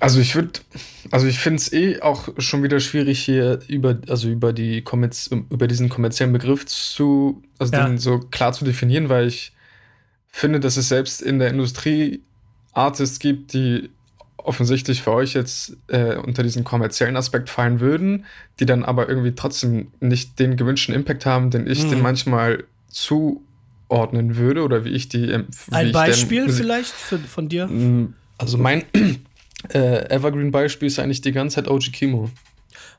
Also 0.00 0.18
ich 0.18 0.34
würde, 0.34 0.60
also 1.10 1.26
ich 1.26 1.38
finde 1.38 1.58
es 1.58 1.72
eh 1.72 2.00
auch 2.00 2.30
schon 2.38 2.62
wieder 2.62 2.80
schwierig 2.80 3.20
hier 3.20 3.60
über, 3.68 3.98
also 4.08 4.28
über 4.28 4.52
die 4.52 4.82
über 5.50 5.68
diesen 5.68 5.88
kommerziellen 5.88 6.32
Begriff 6.32 6.66
zu, 6.66 7.42
also 7.58 7.72
ja. 7.72 7.86
den 7.86 7.98
so 7.98 8.18
klar 8.18 8.52
zu 8.52 8.64
definieren, 8.64 9.08
weil 9.08 9.28
ich 9.28 9.52
finde, 10.26 10.58
dass 10.58 10.76
es 10.76 10.88
selbst 10.88 11.20
in 11.20 11.38
der 11.38 11.50
Industrie 11.50 12.22
Artists 12.72 13.18
gibt, 13.18 13.52
die 13.52 13.90
offensichtlich 14.36 15.02
für 15.02 15.12
euch 15.12 15.34
jetzt 15.34 15.76
äh, 15.88 16.16
unter 16.16 16.42
diesen 16.42 16.64
kommerziellen 16.64 17.16
Aspekt 17.16 17.50
fallen 17.50 17.80
würden, 17.80 18.24
die 18.58 18.66
dann 18.66 18.84
aber 18.84 19.08
irgendwie 19.08 19.34
trotzdem 19.34 19.88
nicht 20.00 20.38
den 20.38 20.56
gewünschten 20.56 20.94
Impact 20.94 21.26
haben, 21.26 21.50
den 21.50 21.66
ich 21.66 21.84
mhm. 21.84 21.90
den 21.90 22.02
manchmal 22.02 22.64
zuordnen 22.88 24.36
würde 24.36 24.62
oder 24.62 24.84
wie 24.84 24.90
ich 24.90 25.08
die. 25.08 25.28
Wie 25.28 25.74
Ein 25.74 25.92
Beispiel 25.92 26.46
den, 26.46 26.54
vielleicht 26.54 26.92
für, 26.92 27.18
von 27.18 27.48
dir? 27.48 27.68
Also 28.38 28.58
mein 28.58 28.84
äh, 29.72 30.14
Evergreen-Beispiel 30.14 30.88
ist 30.88 30.98
eigentlich 30.98 31.20
die 31.20 31.32
ganze 31.32 31.56
Zeit 31.56 31.68
OG 31.68 31.92
Kimo. 31.92 32.30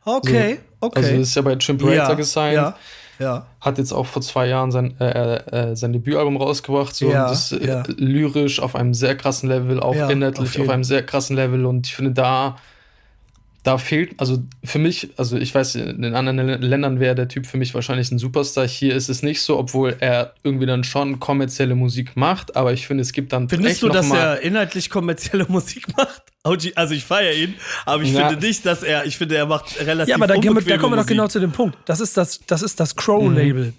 Okay, 0.03 0.59
so, 0.79 0.87
okay. 0.87 0.99
Also 0.99 1.15
ist 1.15 1.35
ja 1.35 1.41
bei 1.41 1.55
Chimperator 1.57 2.09
ja, 2.09 2.13
gesigned. 2.13 2.55
Ja. 2.55 2.77
Ja. 3.21 3.45
Hat 3.59 3.77
jetzt 3.77 3.91
auch 3.91 4.07
vor 4.07 4.21
zwei 4.21 4.47
Jahren 4.47 4.71
sein, 4.71 4.99
äh, 4.99 5.35
äh, 5.35 5.75
sein 5.75 5.93
Debütalbum 5.93 6.37
rausgebracht. 6.37 6.95
So, 6.95 7.11
ja, 7.11 7.29
das 7.29 7.51
äh, 7.51 7.65
ja. 7.65 7.83
lyrisch 7.97 8.59
auf 8.59 8.75
einem 8.75 8.93
sehr 8.93 9.15
krassen 9.15 9.47
Level, 9.47 9.79
auch 9.79 9.95
ja, 9.95 10.09
inhaltlich 10.09 10.57
auf, 10.57 10.65
auf, 10.65 10.69
einem 10.69 10.83
sehr 10.83 11.05
krassen 11.05 11.35
Level. 11.35 11.65
Und 11.65 11.87
ich 11.87 11.95
finde, 11.95 12.11
da, 12.11 12.57
da 13.63 13.77
fehlt, 13.77 14.19
also 14.19 14.43
für 14.63 14.79
mich, 14.79 15.09
also 15.17 15.37
ich 15.37 15.53
weiß, 15.53 15.75
in 15.75 16.01
den 16.01 16.15
anderen 16.15 16.61
Ländern 16.61 16.99
wäre 16.99 17.13
der 17.13 17.27
Typ 17.27 17.45
für 17.45 17.57
mich 17.57 17.75
wahrscheinlich 17.75 18.11
ein 18.11 18.17
Superstar. 18.17 18.67
Hier 18.67 18.95
ist 18.95 19.07
es 19.07 19.21
nicht 19.21 19.41
so, 19.41 19.57
obwohl 19.57 19.95
er 19.99 20.33
irgendwie 20.43 20.65
dann 20.65 20.83
schon 20.83 21.19
kommerzielle 21.19 21.75
Musik 21.75 22.15
macht, 22.15 22.55
aber 22.55 22.73
ich 22.73 22.87
finde, 22.87 23.01
es 23.01 23.13
gibt 23.13 23.33
dann. 23.33 23.49
Findest 23.49 23.83
du, 23.83 23.89
dass 23.89 24.09
er 24.09 24.41
inhaltlich 24.41 24.89
kommerzielle 24.89 25.45
Musik 25.49 25.95
macht? 25.95 26.23
Also 26.43 26.95
ich 26.95 27.05
feiere 27.05 27.35
ihn, 27.35 27.53
aber 27.85 28.01
ich 28.01 28.13
ja. 28.13 28.27
finde 28.27 28.43
nicht, 28.43 28.65
dass 28.65 28.81
er, 28.81 29.05
ich 29.05 29.17
finde, 29.17 29.35
er 29.35 29.45
macht 29.45 29.79
relativ 29.79 30.09
Ja, 30.09 30.15
aber 30.15 30.25
da, 30.25 30.33
da 30.33 30.77
kommen 30.77 30.93
wir 30.93 30.97
doch 30.97 31.05
genau 31.05 31.27
zu 31.27 31.39
dem 31.39 31.51
Punkt. 31.51 31.77
Das 31.85 31.99
ist 31.99 32.17
das, 32.17 32.39
das 32.47 32.63
ist 32.63 32.79
das 32.79 32.95
Crow-Label. 32.95 33.65
Mhm 33.65 33.73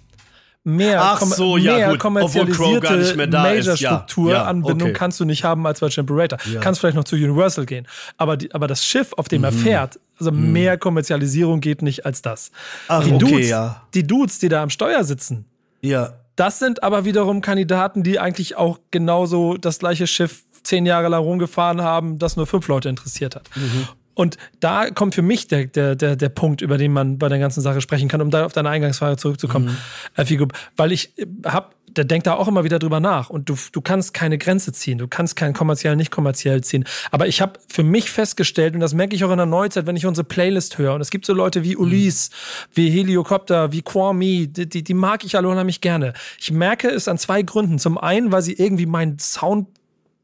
mehr, 0.63 1.01
Ach 1.01 1.21
so, 1.21 1.57
ja, 1.57 1.75
mehr 1.75 1.89
gut. 1.89 1.99
kommerzialisierte 1.99 3.27
Major-Struktur-Anbindung 3.27 4.79
ja. 4.79 4.85
okay. 4.85 4.93
kannst 4.93 5.19
du 5.19 5.25
nicht 5.25 5.43
haben 5.43 5.65
als 5.67 5.79
bei 5.79 5.89
Chimperator. 5.89 6.39
Ja. 6.51 6.59
Kannst 6.61 6.79
vielleicht 6.79 6.95
noch 6.95 7.03
zu 7.03 7.15
Universal 7.15 7.65
gehen. 7.65 7.87
Aber, 8.17 8.37
die, 8.37 8.53
aber 8.53 8.67
das 8.67 8.85
Schiff, 8.85 9.13
auf 9.13 9.27
dem 9.27 9.41
mhm. 9.41 9.45
er 9.45 9.51
fährt, 9.51 9.99
also 10.19 10.31
mhm. 10.31 10.51
mehr 10.51 10.77
Kommerzialisierung 10.77 11.59
geht 11.59 11.81
nicht 11.81 12.05
als 12.05 12.21
das. 12.21 12.51
Ach, 12.87 13.03
die, 13.03 13.13
okay, 13.13 13.25
Dudes, 13.25 13.49
ja. 13.49 13.83
die 13.93 14.07
Dudes, 14.07 14.39
die 14.39 14.49
da 14.49 14.63
am 14.63 14.69
Steuer 14.69 15.03
sitzen, 15.03 15.45
ja. 15.81 16.13
das 16.35 16.59
sind 16.59 16.83
aber 16.83 17.05
wiederum 17.05 17.41
Kandidaten, 17.41 18.03
die 18.03 18.19
eigentlich 18.19 18.55
auch 18.55 18.79
genauso 18.91 19.57
das 19.57 19.79
gleiche 19.79 20.07
Schiff 20.07 20.43
zehn 20.63 20.85
Jahre 20.85 21.09
lang 21.09 21.21
rumgefahren 21.21 21.81
haben, 21.81 22.19
das 22.19 22.37
nur 22.37 22.47
fünf 22.47 22.67
Leute 22.69 22.87
interessiert 22.87 23.35
hat. 23.35 23.49
Mhm. 23.55 23.87
Und 24.15 24.37
da 24.59 24.89
kommt 24.89 25.15
für 25.15 25.21
mich 25.21 25.47
der, 25.47 25.65
der, 25.65 25.95
der, 25.95 26.15
der 26.15 26.29
Punkt, 26.29 26.61
über 26.61 26.77
den 26.77 26.93
man 26.93 27.17
bei 27.17 27.29
der 27.29 27.39
ganzen 27.39 27.61
Sache 27.61 27.81
sprechen 27.81 28.07
kann, 28.07 28.21
um 28.21 28.29
da 28.29 28.45
auf 28.45 28.53
deine 28.53 28.69
Eingangsfrage 28.69 29.17
zurückzukommen, 29.17 29.77
mhm. 30.17 30.23
äh, 30.23 30.47
weil 30.75 30.91
ich 30.91 31.17
äh, 31.17 31.25
hab, 31.45 31.75
der 31.87 32.05
denkt 32.05 32.27
da 32.27 32.33
auch 32.35 32.47
immer 32.47 32.63
wieder 32.63 32.79
drüber 32.79 32.99
nach 32.99 33.29
und 33.29 33.49
du, 33.49 33.55
du 33.71 33.81
kannst 33.81 34.13
keine 34.13 34.37
Grenze 34.37 34.71
ziehen, 34.71 34.97
du 34.97 35.07
kannst 35.07 35.35
kein 35.35 35.53
kommerziell, 35.53 35.95
nicht 35.95 36.11
kommerziell 36.11 36.63
ziehen. 36.63 36.85
Aber 37.11 37.27
ich 37.27 37.41
habe 37.41 37.59
für 37.67 37.83
mich 37.83 38.11
festgestellt, 38.11 38.73
und 38.73 38.79
das 38.79 38.93
merke 38.93 39.15
ich 39.15 39.23
auch 39.23 39.31
in 39.31 39.37
der 39.37 39.45
Neuzeit, 39.45 39.85
wenn 39.85 39.95
ich 39.95 40.05
unsere 40.05 40.25
Playlist 40.25 40.77
höre, 40.77 40.95
und 40.95 41.01
es 41.01 41.09
gibt 41.09 41.25
so 41.25 41.33
Leute 41.33 41.63
wie 41.63 41.75
Ulysse, 41.75 42.31
mhm. 42.31 42.67
wie 42.73 42.89
Heliocopter, 42.89 43.71
wie 43.71 43.81
Kwame, 43.81 44.47
die, 44.47 44.69
die, 44.69 44.83
die 44.83 44.93
mag 44.93 45.23
ich 45.23 45.35
alle 45.37 45.47
unheimlich 45.47 45.81
gerne. 45.81 46.13
Ich 46.39 46.51
merke 46.51 46.89
es 46.89 47.07
an 47.07 47.17
zwei 47.17 47.41
Gründen. 47.41 47.79
Zum 47.79 47.97
einen, 47.97 48.31
weil 48.31 48.41
sie 48.41 48.53
irgendwie 48.53 48.85
meinen 48.85 49.19
Sound 49.19 49.67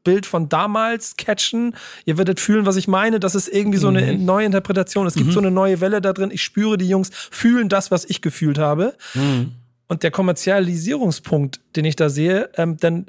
Bild 0.04 0.26
von 0.26 0.48
damals 0.48 1.16
catchen. 1.16 1.74
Ihr 2.04 2.18
werdet 2.18 2.40
fühlen, 2.40 2.66
was 2.66 2.76
ich 2.76 2.88
meine. 2.88 3.20
Das 3.20 3.34
ist 3.34 3.48
irgendwie 3.48 3.78
so 3.78 3.88
eine 3.88 4.12
mhm. 4.12 4.24
neue 4.24 4.46
Interpretation. 4.46 5.06
Es 5.06 5.14
gibt 5.14 5.28
mhm. 5.28 5.32
so 5.32 5.40
eine 5.40 5.50
neue 5.50 5.80
Welle 5.80 6.00
da 6.00 6.12
drin. 6.12 6.30
Ich 6.32 6.42
spüre, 6.42 6.78
die 6.78 6.88
Jungs 6.88 7.10
fühlen 7.12 7.68
das, 7.68 7.90
was 7.90 8.04
ich 8.04 8.22
gefühlt 8.22 8.58
habe. 8.58 8.94
Mhm. 9.14 9.52
Und 9.88 10.04
der 10.04 10.12
Kommerzialisierungspunkt, 10.12 11.60
den 11.74 11.84
ich 11.84 11.96
da 11.96 12.10
sehe, 12.10 12.48
ähm, 12.56 12.76
denn 12.76 13.06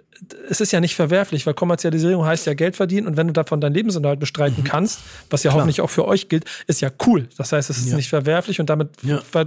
es 0.49 0.61
ist 0.61 0.71
ja 0.71 0.79
nicht 0.79 0.95
verwerflich, 0.95 1.45
weil 1.45 1.53
Kommerzialisierung 1.53 2.25
heißt 2.25 2.45
ja 2.45 2.53
Geld 2.53 2.75
verdienen 2.75 3.07
und 3.07 3.17
wenn 3.17 3.27
du 3.27 3.33
davon 3.33 3.61
deinen 3.61 3.73
Lebensunterhalt 3.73 4.19
bestreiten 4.19 4.61
mhm. 4.61 4.67
kannst, 4.67 4.99
was 5.29 5.43
ja 5.43 5.49
Klar. 5.49 5.61
hoffentlich 5.61 5.81
auch 5.81 5.89
für 5.89 6.07
euch 6.07 6.29
gilt, 6.29 6.45
ist 6.67 6.81
ja 6.81 6.89
cool. 7.05 7.27
Das 7.37 7.51
heißt, 7.51 7.69
es 7.69 7.77
ist 7.77 7.89
ja. 7.89 7.95
nicht 7.95 8.09
verwerflich 8.09 8.59
und 8.59 8.69
damit 8.69 8.89
ja. 9.03 9.19
ver 9.19 9.45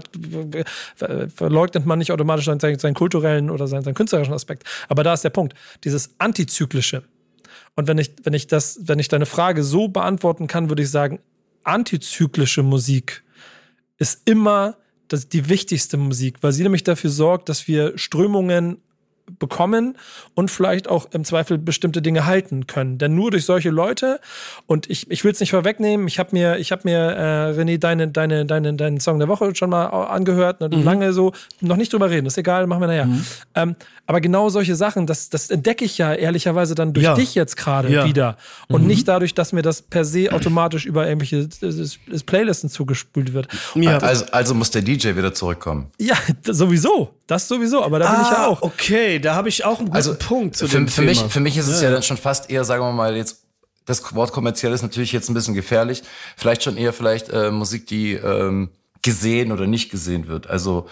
ver 0.97 1.29
verleugnet 1.29 1.87
man 1.87 1.99
nicht 1.99 2.13
automatisch 2.13 2.45
seinen, 2.45 2.79
seinen 2.79 2.95
kulturellen 2.95 3.51
oder 3.51 3.67
seinen, 3.67 3.83
seinen 3.83 3.95
künstlerischen 3.95 4.35
Aspekt. 4.35 4.65
Aber 4.89 5.03
da 5.03 5.13
ist 5.13 5.23
der 5.23 5.31
Punkt. 5.31 5.55
Dieses 5.83 6.11
Antizyklische, 6.19 7.03
und 7.77 7.89
wenn 7.89 7.99
ich, 7.99 8.13
wenn 8.23 8.35
ich 8.35 8.47
das, 8.47 8.79
wenn 8.83 8.99
ich 8.99 9.09
deine 9.09 9.27
Frage 9.27 9.63
so 9.65 9.89
beantworten 9.89 10.47
kann, 10.47 10.69
würde 10.69 10.83
ich 10.83 10.91
sagen, 10.91 11.19
antizyklische 11.65 12.63
Musik 12.63 13.25
ist 13.99 14.23
immer 14.29 14.77
das, 15.09 15.29
die 15.29 15.49
wichtigste 15.49 15.97
Musik, 15.97 16.39
weil 16.43 16.53
sie 16.53 16.63
nämlich 16.63 16.85
dafür 16.85 17.11
sorgt, 17.11 17.49
dass 17.49 17.69
wir 17.69 17.97
Strömungen 17.99 18.79
bekommen 19.39 19.97
und 20.35 20.51
vielleicht 20.51 20.89
auch 20.89 21.07
im 21.13 21.25
Zweifel 21.25 21.59
bestimmte 21.59 22.03
Dinge 22.03 22.27
halten 22.27 22.67
können. 22.67 22.99
Denn 22.99 23.15
nur 23.15 23.31
durch 23.31 23.45
solche 23.45 23.71
Leute, 23.71 24.21
und 24.67 24.91
ich, 24.91 25.11
ich 25.11 25.25
will 25.25 25.33
es 25.33 25.41
nicht 25.41 25.51
vorwegnehmen, 25.51 26.07
ich 26.07 26.19
habe 26.19 26.31
mir, 26.33 26.59
ich 26.59 26.73
habe 26.73 26.83
mir, 26.85 26.99
äh, 26.99 27.61
René, 27.61 27.79
deine, 27.79 28.09
deine, 28.09 28.45
deine, 28.47 28.75
deinen 28.75 29.01
Song 29.01 29.19
der 29.19 29.29
Woche 29.29 29.55
schon 29.55 29.71
mal 29.71 29.87
angehört 29.87 30.63
und 30.63 30.77
mhm. 30.77 30.85
lange 30.85 31.13
so, 31.13 31.33
noch 31.61 31.77
nicht 31.77 31.93
drüber 31.93 32.11
reden, 32.11 32.27
ist 32.27 32.39
egal, 32.39 32.67
machen 32.67 32.83
wir 32.83 32.87
nachher. 32.87 33.07
Mhm. 33.07 33.27
Ähm, 33.55 33.77
aber 34.07 34.21
genau 34.21 34.51
solche 34.51 34.77
Sachen, 34.77 35.07
das, 35.07 35.31
das 35.31 35.51
entdecke 35.51 35.85
ich 35.85 35.97
ja 35.97 36.13
ehrlicherweise 36.13 36.75
dann 36.75 36.93
durch 36.93 37.05
ja. 37.05 37.15
dich 37.15 37.35
jetzt 37.35 37.57
gerade 37.57 37.91
ja. 37.91 38.05
wieder. 38.05 38.37
Und 38.69 38.83
mhm. 38.83 38.89
nicht 38.89 39.09
dadurch, 39.09 39.35
dass 39.35 39.53
mir 39.53 39.63
das 39.63 39.81
per 39.81 40.05
se 40.05 40.31
automatisch 40.31 40.85
über 40.85 41.09
irgendwelche 41.09 41.49
Playlisten 42.27 42.69
zugespült 42.69 43.33
wird. 43.33 43.49
Ja. 43.75 43.99
Also, 43.99 44.27
also 44.33 44.55
muss 44.55 44.71
der 44.71 44.83
DJ 44.83 45.17
wieder 45.17 45.33
zurückkommen. 45.33 45.87
Ja, 45.99 46.17
sowieso. 46.45 47.15
Das 47.27 47.49
sowieso, 47.49 47.83
aber 47.83 47.99
da 47.99 48.13
bin 48.13 48.21
ich 48.21 48.31
ja 48.31 48.45
ah, 48.45 48.47
auch. 48.49 48.61
Okay, 48.61 49.14
da 49.21 49.35
habe 49.35 49.49
ich 49.49 49.65
auch 49.65 49.79
einen 49.79 49.87
guten 49.87 49.97
also, 49.97 50.15
Punkt 50.15 50.57
zu 50.57 50.67
für, 50.67 50.77
dem 50.77 50.89
für 50.89 51.03
Thema. 51.03 51.23
Mich, 51.23 51.33
für 51.33 51.41
mich 51.41 51.57
ist 51.57 51.69
es 51.69 51.81
ja. 51.81 51.89
ja 51.89 51.95
dann 51.95 52.03
schon 52.03 52.17
fast 52.17 52.51
eher, 52.51 52.65
sagen 52.65 52.83
wir 52.83 52.93
mal, 52.93 53.17
jetzt 53.17 53.43
das 53.87 54.15
Wort 54.15 54.33
kommerziell 54.33 54.73
ist 54.73 54.83
natürlich 54.83 55.13
jetzt 55.13 55.29
ein 55.29 55.35
bisschen 55.35 55.55
gefährlich. 55.55 56.03
Vielleicht 56.37 56.63
schon 56.63 56.77
eher 56.77 56.93
vielleicht 56.93 57.29
äh, 57.29 57.51
Musik, 57.51 57.87
die 57.87 58.15
ähm, 58.15 58.71
gesehen 59.03 59.53
oder 59.53 59.67
nicht 59.67 59.91
gesehen 59.91 60.27
wird. 60.27 60.49
Also 60.49 60.89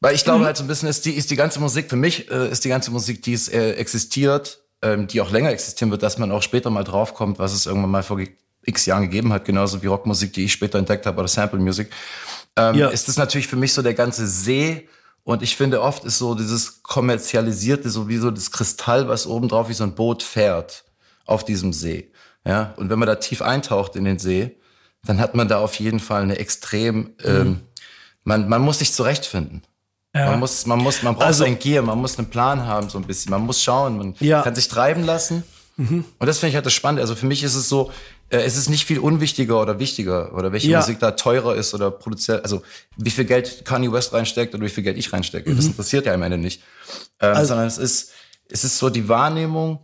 weil 0.00 0.14
ich 0.14 0.24
glaube 0.24 0.40
mhm. 0.40 0.44
halt 0.46 0.56
so 0.56 0.64
ein 0.64 0.66
bisschen 0.66 0.88
ist 0.88 1.04
die 1.06 1.12
ist 1.12 1.30
die 1.30 1.36
ganze 1.36 1.60
Musik 1.60 1.88
für 1.88 1.96
mich 1.96 2.30
äh, 2.30 2.50
ist 2.50 2.64
die 2.64 2.68
ganze 2.68 2.90
Musik, 2.90 3.22
die 3.22 3.32
es 3.32 3.48
äh, 3.48 3.72
existiert, 3.72 4.60
ähm, 4.82 5.06
die 5.06 5.20
auch 5.20 5.30
länger 5.30 5.50
existieren 5.50 5.90
wird, 5.90 6.02
dass 6.02 6.18
man 6.18 6.32
auch 6.32 6.42
später 6.42 6.70
mal 6.70 6.84
draufkommt, 6.84 7.38
was 7.38 7.54
es 7.54 7.66
irgendwann 7.66 7.90
mal 7.90 8.02
vor 8.02 8.20
x 8.66 8.86
Jahren 8.86 9.02
gegeben 9.02 9.32
hat, 9.32 9.44
genauso 9.44 9.82
wie 9.82 9.86
Rockmusik, 9.86 10.32
die 10.32 10.44
ich 10.44 10.52
später 10.52 10.78
entdeckt 10.78 11.06
habe 11.06 11.18
oder 11.18 11.28
Sample 11.28 11.60
Music. 11.60 11.90
Ähm, 12.56 12.74
ja. 12.74 12.88
Ist 12.88 13.08
das 13.08 13.16
natürlich 13.16 13.46
für 13.46 13.56
mich 13.56 13.72
so 13.72 13.82
der 13.82 13.94
ganze 13.94 14.26
See 14.26 14.88
und 15.24 15.42
ich 15.42 15.56
finde, 15.56 15.80
oft 15.80 16.04
ist 16.04 16.18
so 16.18 16.34
dieses 16.34 16.82
kommerzialisierte, 16.82 17.88
so 17.88 18.08
wie 18.08 18.18
so 18.18 18.30
das 18.30 18.50
Kristall, 18.50 19.08
was 19.08 19.26
oben 19.26 19.48
drauf 19.48 19.68
wie 19.70 19.74
so 19.74 19.84
ein 19.84 19.94
Boot 19.94 20.22
fährt 20.22 20.84
auf 21.24 21.44
diesem 21.44 21.72
See. 21.72 22.12
Ja, 22.46 22.74
und 22.76 22.90
wenn 22.90 22.98
man 22.98 23.06
da 23.06 23.14
tief 23.16 23.40
eintaucht 23.40 23.96
in 23.96 24.04
den 24.04 24.18
See, 24.18 24.56
dann 25.06 25.18
hat 25.18 25.34
man 25.34 25.48
da 25.48 25.58
auf 25.58 25.74
jeden 25.76 25.98
Fall 25.98 26.22
eine 26.22 26.38
extrem, 26.38 26.96
mhm. 26.96 27.12
ähm, 27.24 27.60
man, 28.22 28.48
man 28.48 28.60
muss 28.60 28.80
sich 28.80 28.92
zurechtfinden. 28.92 29.62
Ja. 30.14 30.30
Man 30.30 30.40
muss, 30.40 30.66
man 30.66 30.78
muss, 30.78 31.02
man 31.02 31.14
braucht 31.14 31.26
also, 31.26 31.44
sein 31.44 31.58
Gear, 31.58 31.82
man 31.82 31.98
muss 31.98 32.18
einen 32.18 32.30
Plan 32.30 32.66
haben, 32.66 32.88
so 32.88 32.98
ein 32.98 33.04
bisschen. 33.04 33.30
Man 33.30 33.42
muss 33.42 33.62
schauen, 33.62 33.96
man 33.96 34.14
ja. 34.20 34.42
kann 34.42 34.54
sich 34.54 34.68
treiben 34.68 35.04
lassen. 35.04 35.42
Mhm. 35.76 36.04
Und 36.18 36.26
das 36.26 36.38
finde 36.38 36.50
ich 36.50 36.54
halt 36.54 36.66
das 36.66 36.72
Spannende. 36.72 37.02
Also 37.02 37.16
für 37.16 37.26
mich 37.26 37.42
ist 37.42 37.56
es 37.56 37.68
so, 37.68 37.90
es 38.30 38.56
ist 38.56 38.68
nicht 38.68 38.84
viel 38.84 38.98
unwichtiger 38.98 39.60
oder 39.60 39.78
wichtiger 39.78 40.34
oder 40.34 40.52
welche 40.52 40.68
ja. 40.68 40.80
Musik 40.80 40.98
da 40.98 41.12
teurer 41.12 41.54
ist 41.54 41.74
oder 41.74 41.90
produziert, 41.90 42.42
also 42.42 42.62
wie 42.96 43.10
viel 43.10 43.24
Geld 43.24 43.64
Kanye 43.64 43.92
West 43.92 44.12
reinsteckt 44.12 44.54
oder 44.54 44.64
wie 44.64 44.70
viel 44.70 44.84
Geld 44.84 44.98
ich 44.98 45.12
reinstecke. 45.12 45.50
Mhm. 45.50 45.56
Das 45.56 45.66
interessiert 45.66 46.06
ja 46.06 46.14
am 46.14 46.22
Ende 46.22 46.38
nicht. 46.38 46.62
Ähm, 47.20 47.34
also, 47.34 47.48
sondern 47.48 47.66
es 47.66 47.78
ist, 47.78 48.12
es 48.48 48.64
ist 48.64 48.78
so 48.78 48.90
die 48.90 49.08
Wahrnehmung, 49.08 49.80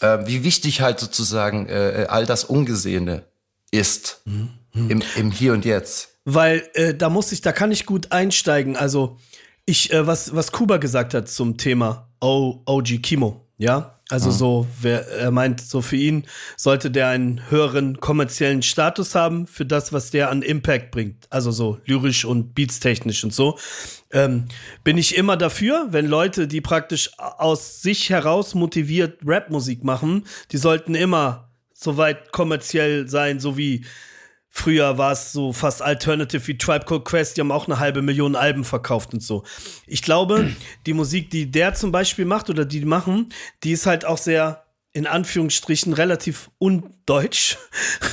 äh, 0.00 0.18
wie 0.26 0.44
wichtig 0.44 0.80
halt 0.80 1.00
sozusagen 1.00 1.68
äh, 1.68 2.06
all 2.08 2.26
das 2.26 2.44
Ungesehene 2.44 3.24
ist 3.70 4.22
mhm. 4.24 4.50
im, 4.74 5.02
im 5.16 5.30
Hier 5.30 5.52
und 5.52 5.64
Jetzt. 5.64 6.10
Weil 6.24 6.68
äh, 6.74 6.94
da 6.94 7.08
muss 7.08 7.32
ich, 7.32 7.40
da 7.40 7.52
kann 7.52 7.72
ich 7.72 7.86
gut 7.86 8.12
einsteigen. 8.12 8.76
Also 8.76 9.18
ich, 9.64 9.92
äh, 9.92 10.06
was, 10.06 10.34
was 10.34 10.52
Kuba 10.52 10.76
gesagt 10.78 11.14
hat 11.14 11.28
zum 11.28 11.56
Thema 11.56 12.08
o, 12.20 12.62
OG 12.66 13.02
Kimo, 13.02 13.46
ja, 13.56 13.97
also 14.10 14.30
ah. 14.30 14.32
so, 14.32 14.66
wer, 14.80 15.06
er 15.08 15.30
meint, 15.30 15.60
so 15.60 15.82
für 15.82 15.96
ihn 15.96 16.24
sollte 16.56 16.90
der 16.90 17.08
einen 17.08 17.50
höheren 17.50 18.00
kommerziellen 18.00 18.62
Status 18.62 19.14
haben 19.14 19.46
für 19.46 19.66
das, 19.66 19.92
was 19.92 20.10
der 20.10 20.30
an 20.30 20.42
Impact 20.42 20.90
bringt. 20.90 21.26
Also 21.30 21.50
so 21.50 21.78
lyrisch 21.84 22.24
und 22.24 22.54
beatstechnisch 22.54 23.24
und 23.24 23.34
so. 23.34 23.58
Ähm, 24.10 24.46
bin 24.82 24.96
ich 24.96 25.16
immer 25.16 25.36
dafür, 25.36 25.88
wenn 25.90 26.06
Leute, 26.06 26.48
die 26.48 26.62
praktisch 26.62 27.10
aus 27.18 27.82
sich 27.82 28.08
heraus 28.08 28.54
motiviert 28.54 29.20
Rapmusik 29.24 29.84
machen, 29.84 30.24
die 30.52 30.56
sollten 30.56 30.94
immer 30.94 31.50
so 31.74 31.96
weit 31.96 32.32
kommerziell 32.32 33.08
sein, 33.08 33.40
so 33.40 33.56
wie 33.58 33.84
Früher 34.50 34.98
war 34.98 35.12
es 35.12 35.32
so 35.32 35.52
fast 35.52 35.82
Alternative 35.82 36.46
wie 36.46 36.58
Tribe 36.58 36.84
Called 36.84 37.04
Quest, 37.04 37.36
die 37.36 37.40
haben 37.40 37.52
auch 37.52 37.66
eine 37.66 37.78
halbe 37.78 38.02
Million 38.02 38.34
Alben 38.34 38.64
verkauft 38.64 39.12
und 39.12 39.22
so. 39.22 39.44
Ich 39.86 40.02
glaube, 40.02 40.50
die 40.86 40.94
Musik, 40.94 41.30
die 41.30 41.50
der 41.50 41.74
zum 41.74 41.92
Beispiel 41.92 42.24
macht 42.24 42.50
oder 42.50 42.64
die 42.64 42.84
machen, 42.84 43.28
die 43.62 43.72
ist 43.72 43.86
halt 43.86 44.04
auch 44.04 44.18
sehr 44.18 44.64
in 44.92 45.06
Anführungsstrichen 45.06 45.92
relativ 45.92 46.50
undeutsch 46.58 47.56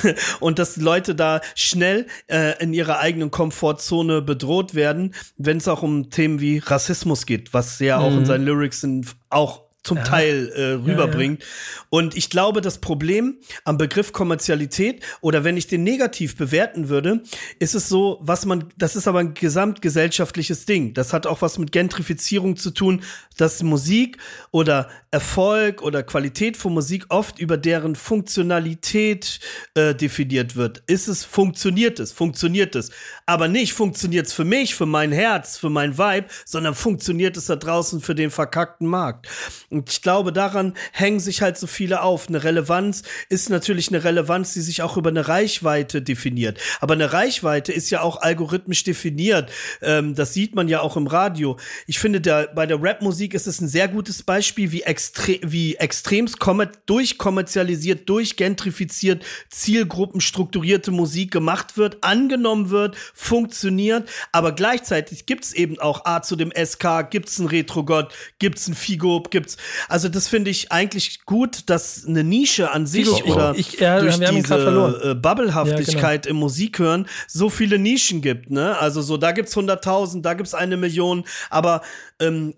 und 0.39 0.59
dass 0.59 0.75
Leute 0.75 1.15
da 1.15 1.41
schnell 1.55 2.05
äh, 2.27 2.61
in 2.61 2.73
ihrer 2.73 2.99
eigenen 2.99 3.31
Komfortzone 3.31 4.21
bedroht 4.21 4.75
werden, 4.75 5.15
wenn 5.37 5.57
es 5.57 5.67
auch 5.67 5.81
um 5.83 6.09
Themen 6.09 6.41
wie 6.41 6.59
Rassismus 6.59 7.25
geht, 7.25 7.53
was 7.53 7.79
ja 7.79 7.97
auch 7.97 8.11
in 8.11 8.19
mhm. 8.19 8.25
seinen 8.25 8.45
Lyrics 8.45 8.85
auch 9.29 9.64
zum 9.85 9.97
ja. 9.97 10.03
Teil 10.03 10.49
äh, 10.49 10.63
rüberbringt. 10.73 11.41
Ja, 11.41 11.45
ja. 11.45 11.85
Und 11.89 12.17
ich 12.17 12.29
glaube, 12.29 12.61
das 12.61 12.79
Problem 12.79 13.37
am 13.63 13.77
Begriff 13.77 14.11
Kommerzialität 14.11 15.03
oder 15.21 15.43
wenn 15.43 15.57
ich 15.57 15.67
den 15.67 15.83
negativ 15.83 16.35
bewerten 16.35 16.89
würde, 16.89 17.21
ist 17.59 17.75
es 17.75 17.87
so, 17.87 18.19
was 18.21 18.45
man, 18.45 18.65
das 18.77 18.95
ist 18.95 19.07
aber 19.07 19.19
ein 19.19 19.35
gesamtgesellschaftliches 19.35 20.65
Ding. 20.65 20.93
Das 20.95 21.13
hat 21.13 21.27
auch 21.27 21.41
was 21.41 21.59
mit 21.59 21.71
Gentrifizierung 21.71 22.57
zu 22.57 22.71
tun, 22.71 23.03
dass 23.37 23.61
Musik 23.61 24.17
oder 24.51 24.89
Erfolg 25.11 25.81
oder 25.81 26.03
Qualität 26.03 26.57
von 26.57 26.73
Musik 26.73 27.05
oft 27.09 27.39
über 27.39 27.57
deren 27.57 27.95
Funktionalität 27.95 29.39
äh, 29.75 29.93
definiert 29.93 30.55
wird. 30.55 30.83
Ist 30.87 31.07
es, 31.07 31.23
funktioniert 31.23 31.99
es, 31.99 32.11
funktioniert 32.11 32.75
es. 32.75 32.91
Aber 33.27 33.47
nicht 33.47 33.73
funktioniert 33.73 34.27
es 34.27 34.33
für 34.33 34.45
mich, 34.45 34.75
für 34.75 34.85
mein 34.85 35.11
Herz, 35.11 35.57
für 35.57 35.71
mein 35.71 35.97
Vibe, 35.97 36.27
sondern 36.45 36.75
funktioniert 36.75 37.35
es 37.37 37.47
da 37.47 37.55
draußen 37.55 37.99
für 37.99 38.13
den 38.13 38.29
verkackten 38.29 38.87
Markt. 38.87 39.27
Und 39.71 39.89
ich 39.89 40.03
glaube, 40.03 40.31
daran 40.31 40.75
hängen 40.91 41.19
sich 41.19 41.41
halt 41.41 41.57
so 41.57 41.65
viele 41.65 42.01
auf. 42.01 42.27
Eine 42.27 42.43
Relevanz 42.43 43.01
ist 43.29 43.49
natürlich 43.49 43.89
eine 43.89 44.03
Relevanz, 44.03 44.53
die 44.53 44.61
sich 44.61 44.83
auch 44.83 44.95
über 44.95 45.09
eine 45.09 45.27
Reichweite 45.27 46.03
definiert. 46.03 46.59
Aber 46.81 46.93
eine 46.93 47.13
Reichweite 47.13 47.71
ist 47.71 47.89
ja 47.89 48.01
auch 48.01 48.21
algorithmisch 48.21 48.83
definiert. 48.83 49.51
Ähm, 49.81 50.13
das 50.13 50.33
sieht 50.33 50.53
man 50.53 50.67
ja 50.67 50.81
auch 50.81 50.95
im 50.95 51.07
Radio. 51.07 51.57
Ich 51.87 51.97
finde, 51.97 52.21
der, 52.21 52.49
bei 52.53 52.67
der 52.67 52.81
Rapmusik 52.81 53.33
ist 53.33 53.47
es 53.47 53.59
ein 53.59 53.67
sehr 53.67 53.87
gutes 53.87 54.21
Beispiel, 54.21 54.71
wie, 54.71 54.83
extre 54.83 55.39
wie 55.41 55.75
extremst 55.75 56.37
durchkommerzialisiert, 56.85 58.07
durchgentrifiziert, 58.07 59.25
zielgruppenstrukturierte 59.49 60.91
Musik 60.91 61.31
gemacht 61.31 61.75
wird, 61.75 62.03
angenommen 62.03 62.69
wird, 62.69 62.95
funktioniert. 63.15 64.09
Aber 64.31 64.51
gleichzeitig 64.51 65.25
gibt's 65.25 65.53
eben 65.53 65.79
auch 65.79 66.05
A 66.05 66.21
zu 66.21 66.35
dem 66.35 66.51
SK, 66.51 67.09
gibt's 67.09 67.39
einen 67.39 67.47
Retrogott, 67.49 68.13
gibt's 68.37 68.67
einen 68.67 68.75
Figo, 68.75 69.23
gibt's 69.23 69.57
also 69.87 70.09
das 70.09 70.27
finde 70.27 70.51
ich 70.51 70.71
eigentlich 70.71 71.25
gut, 71.25 71.69
dass 71.69 72.05
eine 72.05 72.23
Nische 72.23 72.71
an 72.71 72.85
sich 72.85 73.07
ich, 73.07 73.23
oder 73.23 73.55
ich, 73.55 73.79
ja, 73.79 73.99
durch 74.01 74.19
diese 74.19 75.11
äh, 75.11 75.15
Bubblehaftigkeit 75.15 76.25
ja, 76.25 76.31
genau. 76.31 76.35
im 76.35 76.39
Musikhören 76.41 77.07
so 77.27 77.49
viele 77.49 77.79
Nischen 77.79 78.21
gibt. 78.21 78.51
Ne? 78.51 78.77
Also 78.77 79.01
so, 79.01 79.17
da 79.17 79.31
gibt's 79.31 79.55
100.000, 79.55 80.21
da 80.21 80.33
gibt's 80.33 80.53
eine 80.53 80.75
Million, 80.75 81.23
aber 81.49 81.81
ähm, 82.19 82.53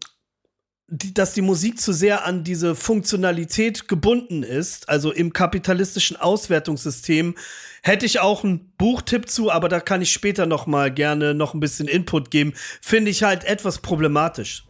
die, 0.87 1.13
dass 1.13 1.33
die 1.33 1.41
Musik 1.41 1.79
zu 1.79 1.91
sehr 1.91 2.25
an 2.25 2.43
diese 2.43 2.75
Funktionalität 2.75 3.87
gebunden 3.87 4.43
ist, 4.43 4.87
also 4.87 5.11
im 5.11 5.33
kapitalistischen 5.33 6.15
Auswertungssystem, 6.17 7.35
hätte 7.83 8.05
ich 8.05 8.19
auch 8.19 8.43
einen 8.43 8.71
Buchtipp 8.77 9.29
zu, 9.29 9.51
aber 9.51 9.69
da 9.69 9.79
kann 9.79 10.01
ich 10.01 10.11
später 10.11 10.45
noch 10.45 10.65
mal 10.65 10.91
gerne 10.91 11.33
noch 11.33 11.53
ein 11.53 11.59
bisschen 11.59 11.87
Input 11.87 12.31
geben. 12.31 12.53
Finde 12.81 13.11
ich 13.11 13.23
halt 13.23 13.43
etwas 13.43 13.79
problematisch. 13.79 14.65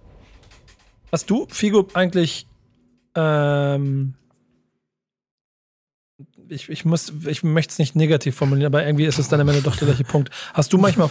Hast 1.11 1.29
du, 1.29 1.47
Figo, 1.49 1.87
eigentlich 1.93 2.47
ähm, 3.15 4.15
ich, 6.49 6.69
ich 6.69 6.85
muss, 6.85 7.11
ich 7.27 7.43
möchte 7.43 7.71
es 7.71 7.79
nicht 7.79 7.95
negativ 7.95 8.35
formulieren, 8.35 8.73
aber 8.73 8.85
irgendwie 8.85 9.05
ist 9.05 9.19
es 9.19 9.27
dann 9.27 9.41
am 9.41 9.49
Ende 9.49 9.61
doch 9.61 9.75
der 9.75 9.87
gleiche 9.87 10.03
Punkt. 10.03 10.29
Hast 10.53 10.71
du 10.73 10.77
manchmal 10.77 11.09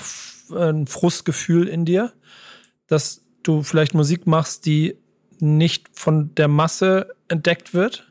ein 0.50 0.86
Frustgefühl 0.86 1.68
in 1.68 1.84
dir, 1.84 2.12
dass 2.86 3.25
du 3.46 3.62
vielleicht 3.62 3.94
Musik 3.94 4.26
machst, 4.26 4.66
die 4.66 4.96
nicht 5.38 5.86
von 5.92 6.34
der 6.34 6.48
Masse 6.48 7.14
entdeckt 7.28 7.74
wird? 7.74 8.06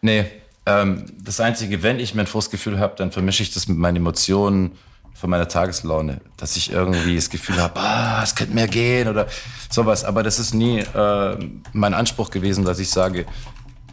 Nee. 0.00 0.26
Ähm, 0.64 1.06
das 1.22 1.40
Einzige, 1.40 1.82
wenn 1.82 1.98
ich 1.98 2.14
mein 2.14 2.26
Frustgefühl 2.26 2.78
habe, 2.78 2.94
dann 2.96 3.10
vermische 3.10 3.42
ich 3.42 3.52
das 3.52 3.68
mit 3.68 3.78
meinen 3.78 3.96
Emotionen 3.96 4.72
von 5.14 5.30
meiner 5.30 5.48
Tageslaune, 5.48 6.20
dass 6.36 6.56
ich 6.56 6.72
irgendwie 6.72 7.16
das 7.16 7.30
Gefühl 7.30 7.60
habe, 7.60 7.78
ah, 7.80 8.22
es 8.22 8.34
könnte 8.34 8.54
mehr 8.54 8.68
gehen 8.68 9.08
oder 9.08 9.26
sowas. 9.70 10.04
Aber 10.04 10.22
das 10.22 10.38
ist 10.38 10.54
nie 10.54 10.78
äh, 10.78 11.36
mein 11.72 11.94
Anspruch 11.94 12.30
gewesen, 12.30 12.64
dass 12.64 12.78
ich 12.78 12.90
sage, 12.90 13.26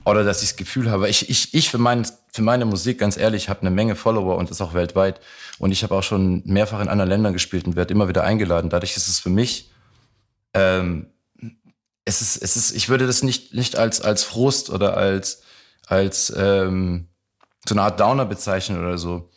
oder 0.05 0.24
dass 0.24 0.41
ich 0.41 0.50
das 0.50 0.58
Gefühl 0.58 0.89
habe, 0.89 1.10
ich, 1.10 1.29
ich, 1.29 1.53
ich 1.53 1.69
für, 1.69 1.77
mein, 1.77 2.08
für 2.31 2.41
meine 2.41 2.65
Musik, 2.65 3.00
ganz 3.00 3.17
ehrlich, 3.17 3.50
habe 3.50 3.62
eine 3.62 3.72
Menge 3.72 3.96
Follower 3.96 4.38
und 4.38 4.50
das 4.50 4.62
auch 4.62 4.74
weltweit. 4.74 5.19
Und 5.60 5.72
ich 5.72 5.84
habe 5.84 5.93
auch 5.96 6.03
schon 6.03 6.41
mehrfach 6.46 6.81
in 6.81 6.88
anderen 6.88 7.10
Ländern 7.10 7.34
gespielt 7.34 7.67
und 7.67 7.75
werde 7.75 7.93
immer 7.93 8.08
wieder 8.08 8.24
eingeladen. 8.24 8.69
Dadurch 8.69 8.96
ist 8.96 9.08
es 9.08 9.19
für 9.19 9.29
mich, 9.29 9.69
ähm, 10.53 11.08
es 12.06 12.22
ist, 12.22 12.38
es 12.38 12.56
ist, 12.56 12.72
ich 12.72 12.89
würde 12.89 13.08
das 13.08 13.24
nicht, 13.24 13.53
nicht 13.53 13.75
als, 13.77 14.01
als 14.01 14.24
Frust 14.24 14.70
oder 14.70 14.98
als, 14.98 15.44
als 15.86 16.34
ähm, 16.36 17.08
so 17.68 17.75
eine 17.75 17.84
Art 17.84 18.00
Downer 18.00 18.25
bezeichnen 18.25 18.79
oder 18.79 18.98
so 18.98 19.29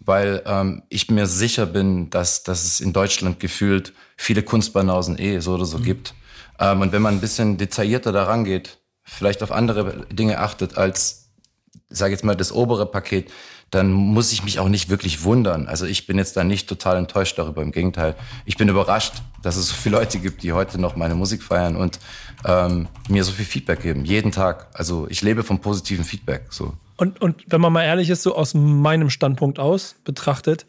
weil 0.00 0.42
ähm, 0.46 0.82
ich 0.88 1.10
mir 1.10 1.26
sicher 1.26 1.66
bin, 1.66 2.10
dass, 2.10 2.42
dass 2.42 2.64
es 2.64 2.80
in 2.80 2.92
Deutschland 2.92 3.38
gefühlt 3.38 3.92
viele 4.16 4.42
Kunstbanausen 4.42 5.18
eh 5.18 5.38
so 5.40 5.54
oder 5.54 5.66
so 5.66 5.78
mhm. 5.78 5.84
gibt. 5.84 6.14
Ähm, 6.58 6.80
und 6.80 6.92
wenn 6.92 7.02
man 7.02 7.14
ein 7.14 7.20
bisschen 7.20 7.58
detaillierter 7.58 8.10
daran 8.10 8.44
geht, 8.44 8.78
vielleicht 9.02 9.42
auf 9.42 9.52
andere 9.52 10.06
Dinge 10.10 10.38
achtet 10.38 10.78
als, 10.78 11.30
sage 11.90 12.12
jetzt 12.12 12.24
mal, 12.24 12.34
das 12.34 12.52
obere 12.52 12.86
Paket, 12.86 13.30
dann 13.70 13.92
muss 13.92 14.32
ich 14.32 14.42
mich 14.42 14.58
auch 14.58 14.68
nicht 14.68 14.88
wirklich 14.88 15.22
wundern. 15.22 15.68
Also 15.68 15.86
ich 15.86 16.06
bin 16.06 16.18
jetzt 16.18 16.36
da 16.36 16.44
nicht 16.44 16.68
total 16.68 16.96
enttäuscht 16.96 17.38
darüber. 17.38 17.62
Im 17.62 17.70
Gegenteil, 17.70 18.16
ich 18.44 18.56
bin 18.56 18.68
überrascht, 18.68 19.14
dass 19.42 19.56
es 19.56 19.68
so 19.68 19.74
viele 19.74 19.96
Leute 19.96 20.18
gibt, 20.18 20.42
die 20.42 20.52
heute 20.52 20.80
noch 20.80 20.96
meine 20.96 21.14
Musik 21.14 21.42
feiern 21.42 21.76
und 21.76 22.00
ähm, 22.44 22.88
mir 23.08 23.22
so 23.22 23.32
viel 23.32 23.44
Feedback 23.44 23.82
geben, 23.82 24.04
jeden 24.04 24.32
Tag. 24.32 24.68
Also 24.74 25.06
ich 25.08 25.22
lebe 25.22 25.44
vom 25.44 25.60
positiven 25.60 26.04
Feedback. 26.04 26.46
So. 26.50 26.74
Und, 26.96 27.20
und 27.20 27.44
wenn 27.46 27.60
man 27.60 27.72
mal 27.72 27.84
ehrlich 27.84 28.10
ist, 28.10 28.22
so 28.22 28.34
aus 28.34 28.54
meinem 28.54 29.08
Standpunkt 29.08 29.58
aus 29.58 29.96
betrachtet, 30.04 30.66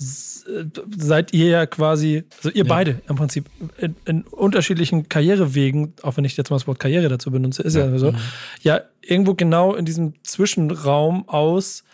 seid 0.00 1.34
ihr 1.34 1.48
ja 1.48 1.66
quasi, 1.66 2.24
also 2.38 2.48
ihr 2.48 2.64
ja. 2.64 2.68
beide 2.68 3.02
im 3.06 3.16
Prinzip, 3.16 3.50
in, 3.76 3.94
in, 4.06 4.22
unterschiedlichen 4.22 5.08
Karrierewegen, 5.10 5.92
auch 6.02 6.16
wenn 6.16 6.24
ich 6.24 6.36
jetzt 6.36 6.50
mal 6.50 6.56
das 6.56 6.66
Wort 6.66 6.78
Karriere 6.78 7.08
dazu 7.08 7.30
benutze, 7.30 7.62
ist 7.62 7.76
ja, 7.76 7.86
ja 7.86 7.98
so, 7.98 8.12
mhm. 8.12 8.18
ja, 8.62 8.80
irgendwo 9.02 9.34
genau 9.34 9.74
in 9.74 9.84
diesem 9.84 10.14
Zwischenraum 10.22 11.28
aus, 11.28 11.84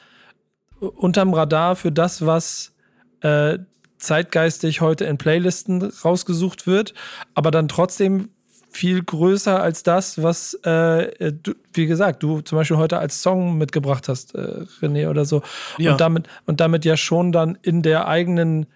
unterm 0.79 1.35
Radar 1.35 1.75
für 1.75 1.91
das, 1.91 2.25
was 2.25 2.75
äh, 3.23 3.59
zeitgeistig 3.99 4.81
heute 4.81 5.05
in 5.07 5.19
Playlisten 5.19 5.83
rausgesucht 5.83 6.67
wird, 6.67 6.95
aber 7.35 7.51
dann 7.51 7.67
trotzdem 7.67 8.31
viel 8.77 9.03
größer 9.03 9.61
als 9.61 9.83
das, 9.83 10.23
was, 10.23 10.55
äh, 10.63 11.33
du, 11.33 11.55
wie 11.73 11.87
gesagt, 11.87 12.23
du 12.23 12.43
zum 12.43 12.57
Beispiel 12.57 12.77
heute 12.77 12.99
als 12.99 13.23
Song 13.23 13.57
mitgebracht 13.57 14.09
hast, 14.09 14.35
äh, 14.35 14.65
René 14.81 15.09
oder 15.09 15.25
so. 15.25 15.43
Ja. 15.79 15.93
Und, 15.93 16.01
damit, 16.01 16.29
und 16.45 16.61
damit 16.61 16.85
ja 16.85 16.97
schon 16.97 17.33
dann 17.33 17.59
in 17.63 17.83
der 17.83 18.07
eigenen, 18.07 18.67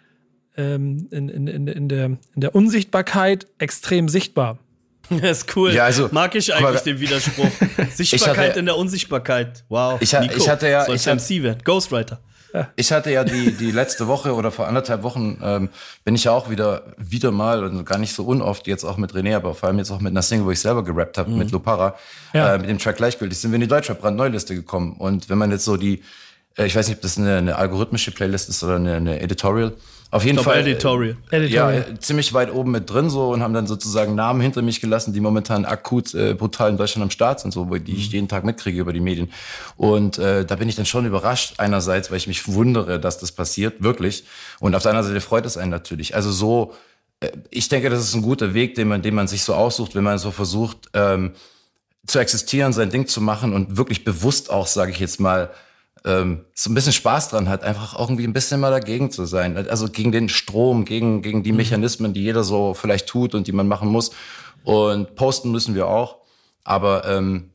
ähm, 0.57 1.07
in, 1.11 1.29
in, 1.29 1.47
in, 1.47 1.67
in, 1.67 1.89
der, 1.89 2.05
in 2.07 2.19
der 2.37 2.55
Unsichtbarkeit 2.55 3.47
extrem 3.59 4.09
sichtbar. 4.09 4.59
Das 5.11 5.39
ist 5.39 5.57
cool. 5.57 5.75
Ja, 5.75 5.85
also, 5.85 6.09
Mag 6.13 6.37
ich 6.37 6.55
eigentlich 6.55 6.63
mal, 6.63 6.81
den 6.85 7.01
Widerspruch. 7.01 7.51
Sichtbarkeit 7.93 8.51
hatte, 8.51 8.61
in 8.61 8.67
der 8.67 8.77
Unsichtbarkeit. 8.77 9.65
Wow. 9.69 10.01
Ich, 10.01 10.13
Nico, 10.13 10.37
ich 10.37 10.49
hatte 10.49 10.69
ja. 10.69 10.89
ich 10.89 11.05
MC 11.05 11.43
werden. 11.43 11.59
Ghostwriter. 11.65 12.21
Ich 12.77 12.93
hatte 12.93 13.11
ja 13.11 13.25
die, 13.25 13.53
die 13.53 13.71
letzte 13.71 14.07
Woche 14.07 14.35
oder 14.35 14.51
vor 14.51 14.67
anderthalb 14.67 15.03
Wochen 15.03 15.39
ähm, 15.43 15.69
bin 16.05 16.15
ich 16.15 16.25
ja 16.25 16.33
auch 16.33 16.51
wieder, 16.51 16.83
wieder 16.99 17.31
mal 17.31 17.65
und 17.65 17.85
gar 17.85 17.99
nicht 17.99 18.15
so 18.15 18.25
unoft 18.25 18.67
jetzt 18.67 18.85
auch 18.85 18.97
mit 18.97 19.13
René, 19.13 19.37
aber 19.37 19.55
vor 19.55 19.69
allem 19.69 19.79
jetzt 19.79 19.91
auch 19.91 20.01
mit 20.01 20.11
einer 20.11 20.23
Single, 20.23 20.47
wo 20.47 20.51
ich 20.51 20.61
selber 20.61 20.83
gerappt 20.83 21.19
habe, 21.19 21.31
mhm. 21.31 21.39
mit 21.39 21.51
Lupara, 21.51 21.95
ja. 22.33 22.55
äh, 22.55 22.59
mit 22.59 22.69
dem 22.69 22.79
Track 22.79 22.97
gleichgültig, 22.97 23.39
sind 23.39 23.53
wir 23.53 23.57
in 23.57 23.63
die 23.63 23.69
Deutschrap 23.69 24.01
brandneuliste 24.01 24.55
gekommen. 24.55 24.95
Und 24.99 25.29
wenn 25.29 25.39
man 25.39 25.51
jetzt 25.51 25.65
so 25.65 25.77
die, 25.77 26.03
äh, 26.57 26.67
ich 26.67 26.75
weiß 26.75 26.89
nicht, 26.89 26.97
ob 26.97 27.03
das 27.03 27.19
eine, 27.19 27.37
eine 27.37 27.57
algorithmische 27.57 28.11
Playlist 28.11 28.49
ist 28.49 28.63
oder 28.63 28.77
eine, 28.77 28.95
eine 28.95 29.21
Editorial, 29.21 29.75
auf 30.11 30.25
jeden 30.25 30.38
Fall. 30.38 30.61
Editorial. 30.61 31.16
Äh, 31.31 31.37
Editorial. 31.37 31.87
Ja, 31.88 32.01
ziemlich 32.01 32.33
weit 32.33 32.53
oben 32.53 32.73
mit 32.73 32.90
drin 32.90 33.11
so 33.11 33.31
und 33.31 33.42
haben 33.42 33.55
dann 33.55 33.66
sozusagen 33.66 34.14
Namen 34.14 34.40
hinter 34.40 34.61
mich 34.62 34.81
gelassen, 34.81 35.12
die 35.12 35.20
momentan 35.20 35.64
akut 35.64 36.14
äh, 36.14 36.35
brutal 36.35 36.70
in 36.70 36.77
Deutschland 36.77 37.05
am 37.05 37.11
Start 37.11 37.40
sind, 37.40 37.53
so, 37.53 37.70
wo 37.70 37.77
die 37.77 37.94
ich 37.94 38.09
mhm. 38.09 38.12
jeden 38.12 38.29
Tag 38.29 38.44
mitkriege 38.44 38.81
über 38.81 38.92
die 38.92 39.01
Medien. 39.01 39.33
Und 39.77 40.18
äh, 40.18 40.44
da 40.44 40.57
bin 40.57 40.68
ich 40.68 40.75
dann 40.75 40.87
schon 40.87 41.07
überrascht, 41.07 41.55
einerseits, 41.59 42.11
weil 42.11 42.16
ich 42.16 42.27
mich 42.27 42.49
wundere, 42.49 42.99
dass 42.99 43.18
das 43.18 43.31
passiert, 43.31 43.83
wirklich. 43.83 44.25
Und 44.59 44.75
auf 44.75 44.83
der 44.83 44.90
anderen 44.90 45.09
Seite 45.09 45.20
freut 45.20 45.46
es 45.46 45.57
einen 45.57 45.70
natürlich. 45.70 46.14
Also 46.16 46.33
so, 46.33 46.75
äh, 47.20 47.31
ich 47.51 47.68
denke, 47.68 47.88
das 47.88 48.01
ist 48.01 48.14
ein 48.14 48.23
guter 48.23 48.53
Weg, 48.53 48.75
den 48.75 48.88
man, 48.88 49.03
den 49.03 49.14
man 49.14 49.29
sich 49.29 49.44
so 49.44 49.55
aussucht, 49.55 49.94
wenn 49.94 50.05
man 50.05 50.18
so 50.18 50.33
versucht, 50.33 50.88
ähm, 50.92 51.33
zu 52.07 52.18
existieren, 52.18 52.73
sein 52.73 52.90
Ding 52.90 53.07
zu 53.07 53.20
machen 53.20 53.53
und 53.53 53.77
wirklich 53.77 54.05
bewusst 54.05 54.51
auch, 54.51 54.66
sage 54.66 54.90
ich 54.90 54.99
jetzt 54.99 55.20
mal, 55.20 55.51
ähm, 56.05 56.45
so 56.55 56.71
ein 56.71 56.75
bisschen 56.75 56.93
Spaß 56.93 57.29
dran 57.29 57.49
hat, 57.49 57.63
einfach 57.63 57.99
irgendwie 57.99 58.25
ein 58.25 58.33
bisschen 58.33 58.61
mal 58.61 58.71
dagegen 58.71 59.11
zu 59.11 59.25
sein. 59.25 59.57
Also 59.69 59.89
gegen 59.89 60.13
den 60.13 60.29
Strom, 60.29 60.85
gegen, 60.85 61.23
gegen 61.23 61.43
die 61.43 61.53
mhm. 61.53 61.59
Mechanismen, 61.59 62.13
die 62.13 62.23
jeder 62.23 62.45
so 62.45 62.75
vielleicht 62.75 63.07
tut 63.07 63.35
und 63.35 63.47
die 63.47 63.53
man 63.53 63.69
machen 63.69 63.89
muss. 63.89 64.11
Und 64.65 65.15
posten 65.15 65.51
müssen 65.51 65.75
wir 65.75 65.87
auch. 65.87 66.19
Aber 66.65 67.07
ähm, 67.07 67.51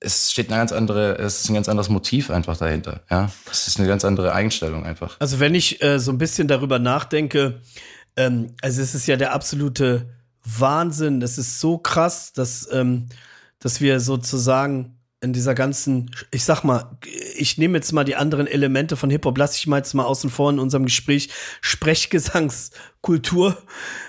es 0.00 0.32
steht 0.32 0.48
eine 0.48 0.58
ganz 0.58 0.72
andere, 0.72 1.16
es 1.18 1.42
ist 1.42 1.50
ein 1.50 1.54
ganz 1.54 1.68
anderes 1.68 1.88
Motiv 1.88 2.30
einfach 2.30 2.56
dahinter. 2.56 3.02
Ja, 3.10 3.30
es 3.50 3.68
ist 3.68 3.78
eine 3.78 3.88
ganz 3.88 4.04
andere 4.04 4.32
Einstellung 4.32 4.84
einfach. 4.84 5.16
Also 5.20 5.40
wenn 5.40 5.54
ich 5.54 5.82
äh, 5.82 5.98
so 5.98 6.10
ein 6.10 6.18
bisschen 6.18 6.48
darüber 6.48 6.78
nachdenke, 6.78 7.60
ähm, 8.16 8.54
also 8.62 8.80
es 8.80 8.94
ist 8.94 9.06
ja 9.06 9.16
der 9.16 9.32
absolute 9.32 10.08
Wahnsinn. 10.42 11.20
Es 11.20 11.36
ist 11.36 11.60
so 11.60 11.76
krass, 11.76 12.32
dass 12.32 12.68
ähm, 12.72 13.08
dass 13.60 13.80
wir 13.80 14.00
sozusagen 14.00 14.96
in 15.22 15.32
dieser 15.34 15.54
ganzen, 15.54 16.10
ich 16.30 16.44
sag 16.44 16.64
mal, 16.64 16.96
ich 17.36 17.58
nehme 17.58 17.76
jetzt 17.76 17.92
mal 17.92 18.04
die 18.04 18.16
anderen 18.16 18.46
Elemente 18.46 18.96
von 18.96 19.10
Hip-Hop, 19.10 19.36
lasse 19.36 19.58
ich 19.58 19.66
mal 19.66 19.76
jetzt 19.78 19.92
mal 19.92 20.04
außen 20.04 20.30
vor 20.30 20.48
in 20.50 20.58
unserem 20.58 20.84
Gespräch, 20.86 21.28
Sprechgesangskultur. 21.60 23.58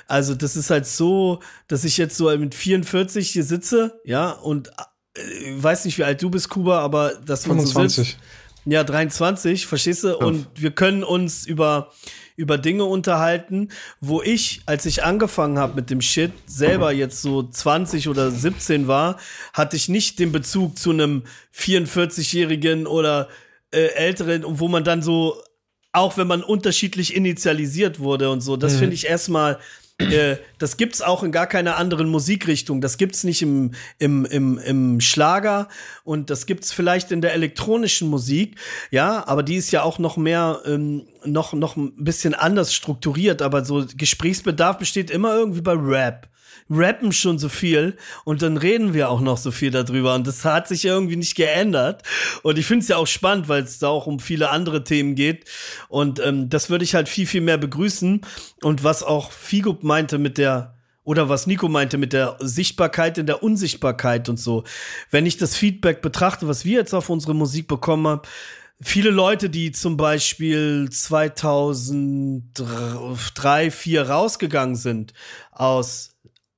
Also 0.07 0.35
das 0.35 0.55
ist 0.55 0.69
halt 0.69 0.87
so, 0.87 1.41
dass 1.67 1.83
ich 1.83 1.97
jetzt 1.97 2.15
so 2.15 2.35
mit 2.37 2.55
44 2.55 3.29
hier 3.29 3.43
sitze, 3.43 3.99
ja, 4.05 4.31
und 4.31 4.69
äh, 5.15 5.61
weiß 5.61 5.83
nicht, 5.83 5.97
wie 5.97 6.05
alt 6.05 6.21
du 6.21 6.29
bist, 6.29 6.47
Kuba, 6.47 6.79
aber 6.79 7.15
das 7.25 7.43
25. 7.43 7.95
So 7.95 8.03
sitzt, 8.03 8.17
ja, 8.65 8.83
23, 8.83 9.65
verstehst 9.65 10.03
du? 10.03 10.17
Und 10.17 10.47
wir 10.55 10.71
können 10.71 11.03
uns 11.03 11.45
über 11.45 11.91
über 12.35 12.57
Dinge 12.57 12.85
unterhalten, 12.85 13.69
wo 13.99 14.21
ich, 14.21 14.61
als 14.65 14.85
ich 14.85 15.03
angefangen 15.03 15.59
habe 15.59 15.75
mit 15.75 15.89
dem 15.89 16.01
Shit, 16.01 16.31
selber 16.45 16.91
jetzt 16.91 17.21
so 17.21 17.43
20 17.43 18.09
oder 18.09 18.31
17 18.31 18.87
war, 18.87 19.17
hatte 19.53 19.75
ich 19.75 19.89
nicht 19.89 20.19
den 20.19 20.31
Bezug 20.31 20.77
zu 20.77 20.91
einem 20.91 21.23
44-Jährigen 21.55 22.87
oder 22.87 23.27
äh, 23.71 23.87
Älteren, 23.93 24.43
wo 24.45 24.67
man 24.67 24.83
dann 24.83 25.01
so, 25.01 25.41
auch 25.91 26.17
wenn 26.17 26.27
man 26.27 26.43
unterschiedlich 26.43 27.15
initialisiert 27.15 27.99
wurde 27.99 28.29
und 28.29 28.41
so, 28.41 28.57
das 28.57 28.73
mhm. 28.75 28.79
finde 28.79 28.95
ich 28.95 29.07
erstmal 29.07 29.59
äh, 30.09 30.37
das 30.57 30.77
gibt's 30.77 31.01
auch 31.01 31.23
in 31.23 31.31
gar 31.31 31.47
keiner 31.47 31.77
anderen 31.77 32.09
Musikrichtung. 32.09 32.81
Das 32.81 32.97
gibt's 32.97 33.23
nicht 33.23 33.41
im, 33.41 33.71
im, 33.99 34.25
im, 34.25 34.57
im 34.57 35.01
Schlager 35.01 35.67
und 36.03 36.29
das 36.29 36.45
gibt's 36.45 36.71
vielleicht 36.71 37.11
in 37.11 37.21
der 37.21 37.33
elektronischen 37.33 38.09
Musik, 38.09 38.55
ja, 38.89 39.27
aber 39.27 39.43
die 39.43 39.55
ist 39.55 39.71
ja 39.71 39.83
auch 39.83 39.99
noch 39.99 40.17
mehr, 40.17 40.61
ähm, 40.65 41.07
noch, 41.25 41.53
noch 41.53 41.75
ein 41.75 42.03
bisschen 42.03 42.33
anders 42.33 42.73
strukturiert, 42.73 43.41
aber 43.41 43.65
so 43.65 43.85
Gesprächsbedarf 43.95 44.77
besteht 44.77 45.11
immer 45.11 45.35
irgendwie 45.35 45.61
bei 45.61 45.73
Rap 45.73 46.30
rappen 46.71 47.11
schon 47.11 47.37
so 47.37 47.49
viel 47.49 47.97
und 48.23 48.41
dann 48.41 48.57
reden 48.57 48.93
wir 48.93 49.09
auch 49.09 49.21
noch 49.21 49.37
so 49.37 49.51
viel 49.51 49.71
darüber 49.71 50.15
und 50.15 50.25
das 50.25 50.45
hat 50.45 50.67
sich 50.67 50.85
irgendwie 50.85 51.15
nicht 51.15 51.35
geändert. 51.35 52.03
Und 52.43 52.57
ich 52.57 52.65
finde 52.65 52.83
es 52.83 52.87
ja 52.87 52.97
auch 52.97 53.07
spannend, 53.07 53.49
weil 53.49 53.63
es 53.63 53.79
da 53.79 53.89
auch 53.89 54.07
um 54.07 54.19
viele 54.19 54.49
andere 54.49 54.83
Themen 54.83 55.15
geht. 55.15 55.45
Und 55.89 56.19
ähm, 56.19 56.49
das 56.49 56.69
würde 56.69 56.83
ich 56.83 56.95
halt 56.95 57.09
viel, 57.09 57.27
viel 57.27 57.41
mehr 57.41 57.57
begrüßen. 57.57 58.21
Und 58.61 58.83
was 58.83 59.03
auch 59.03 59.31
Figo 59.31 59.77
meinte 59.81 60.17
mit 60.17 60.37
der 60.37 60.75
oder 61.03 61.29
was 61.29 61.47
Nico 61.47 61.67
meinte 61.67 61.97
mit 61.97 62.13
der 62.13 62.37
Sichtbarkeit 62.39 63.17
in 63.17 63.25
der 63.25 63.41
Unsichtbarkeit 63.41 64.29
und 64.29 64.37
so. 64.37 64.63
Wenn 65.09 65.25
ich 65.25 65.37
das 65.37 65.55
Feedback 65.55 66.01
betrachte, 66.01 66.47
was 66.47 66.63
wir 66.63 66.77
jetzt 66.77 66.93
auf 66.93 67.09
unsere 67.09 67.33
Musik 67.33 67.67
bekommen 67.67 68.07
haben, 68.07 68.21
viele 68.81 69.09
Leute, 69.09 69.49
die 69.49 69.71
zum 69.71 69.97
Beispiel 69.97 70.89
2003, 70.91 73.15
2004 73.33 74.09
rausgegangen 74.09 74.75
sind 74.75 75.13
aus 75.51 76.10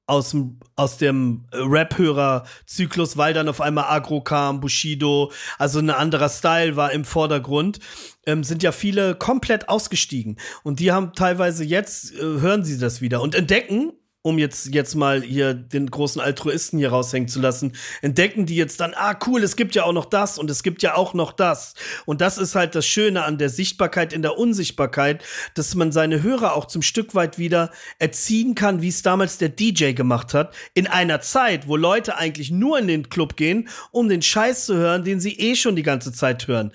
aus 0.06 0.32
dem, 0.32 0.60
aus 0.76 0.98
dem 0.98 1.46
Rap-Hörer-Zyklus, 1.54 3.18
weil 3.18 3.34
dann 3.34 3.48
auf 3.48 3.62
einmal 3.62 3.86
Agro 3.86 4.22
kam, 4.22 4.60
Bushido, 4.60 5.32
also 5.58 5.80
ein 5.80 5.90
anderer 5.90 6.30
Style 6.30 6.76
war 6.76 6.92
im 6.92 7.06
Vordergrund, 7.06 7.80
ähm, 8.26 8.44
sind 8.44 8.64
ja 8.64 8.72
viele 8.72 9.16
komplett 9.16 9.70
ausgestiegen. 9.70 10.38
Und 10.64 10.80
die 10.80 10.92
haben 10.92 11.14
teilweise 11.14 11.64
jetzt, 11.64 12.14
äh, 12.14 12.22
hören 12.22 12.64
sie 12.64 12.78
das 12.78 13.02
wieder 13.02 13.22
und 13.22 13.36
entdecken, 13.36 13.94
um 14.24 14.40
jetzt, 14.40 14.74
jetzt 14.74 14.96
mal 14.96 15.22
hier 15.22 15.54
den 15.54 15.92
großen 15.92 16.22
Altruisten 16.22 16.80
hier 16.80 16.90
raushängen 16.90 17.28
zu 17.28 17.42
lassen, 17.42 17.74
entdecken 18.02 18.46
die 18.46 18.56
jetzt 18.56 18.80
dann, 18.80 18.94
ah, 18.96 19.20
cool, 19.28 19.44
es 19.44 19.58
gibt 19.58 19.76
ja 19.76 19.84
auch 19.84 19.92
noch 19.92 20.06
das 20.06 20.40
und 20.40 20.50
es 20.50 20.64
gibt 20.64 20.82
ja 20.82 20.96
auch 20.96 21.14
noch 21.14 21.34
das. 21.34 21.76
Und 22.06 22.22
das 22.22 22.38
ist 22.38 22.56
halt 22.56 22.74
das 22.74 22.86
Schöne 22.86 23.26
an 23.26 23.38
der 23.38 23.50
Sichtbarkeit 23.50 24.14
in 24.14 24.22
der 24.22 24.38
Unsichtbarkeit, 24.38 25.24
dass 25.56 25.76
man 25.76 25.92
seine 25.92 26.24
Hörer 26.24 26.56
auch 26.56 26.66
zum 26.66 26.82
Stück 26.82 27.14
weit 27.16 27.38
wieder 27.38 27.70
erziehen 28.00 28.56
kann, 28.56 28.82
wie 28.82 28.88
es 28.88 29.02
damals 29.02 29.38
der 29.38 29.50
DJ 29.50 29.92
gemacht 29.92 30.34
hat, 30.34 30.56
in 30.74 30.88
einer 30.88 31.20
Zeit, 31.20 31.68
wo 31.68 31.76
Leute 31.76 32.18
eigentlich 32.18 32.50
nur 32.50 32.80
in 32.80 32.88
den 32.88 33.10
Club 33.10 33.36
gehen, 33.36 33.68
um 33.92 34.08
den 34.08 34.22
Scheiß 34.22 34.66
zu 34.66 34.76
hören, 34.76 35.04
den 35.04 35.20
sie 35.20 35.38
eh 35.38 35.56
schon 35.56 35.76
die 35.76 35.84
ganze 35.84 36.14
Zeit 36.14 36.48
hören. 36.48 36.72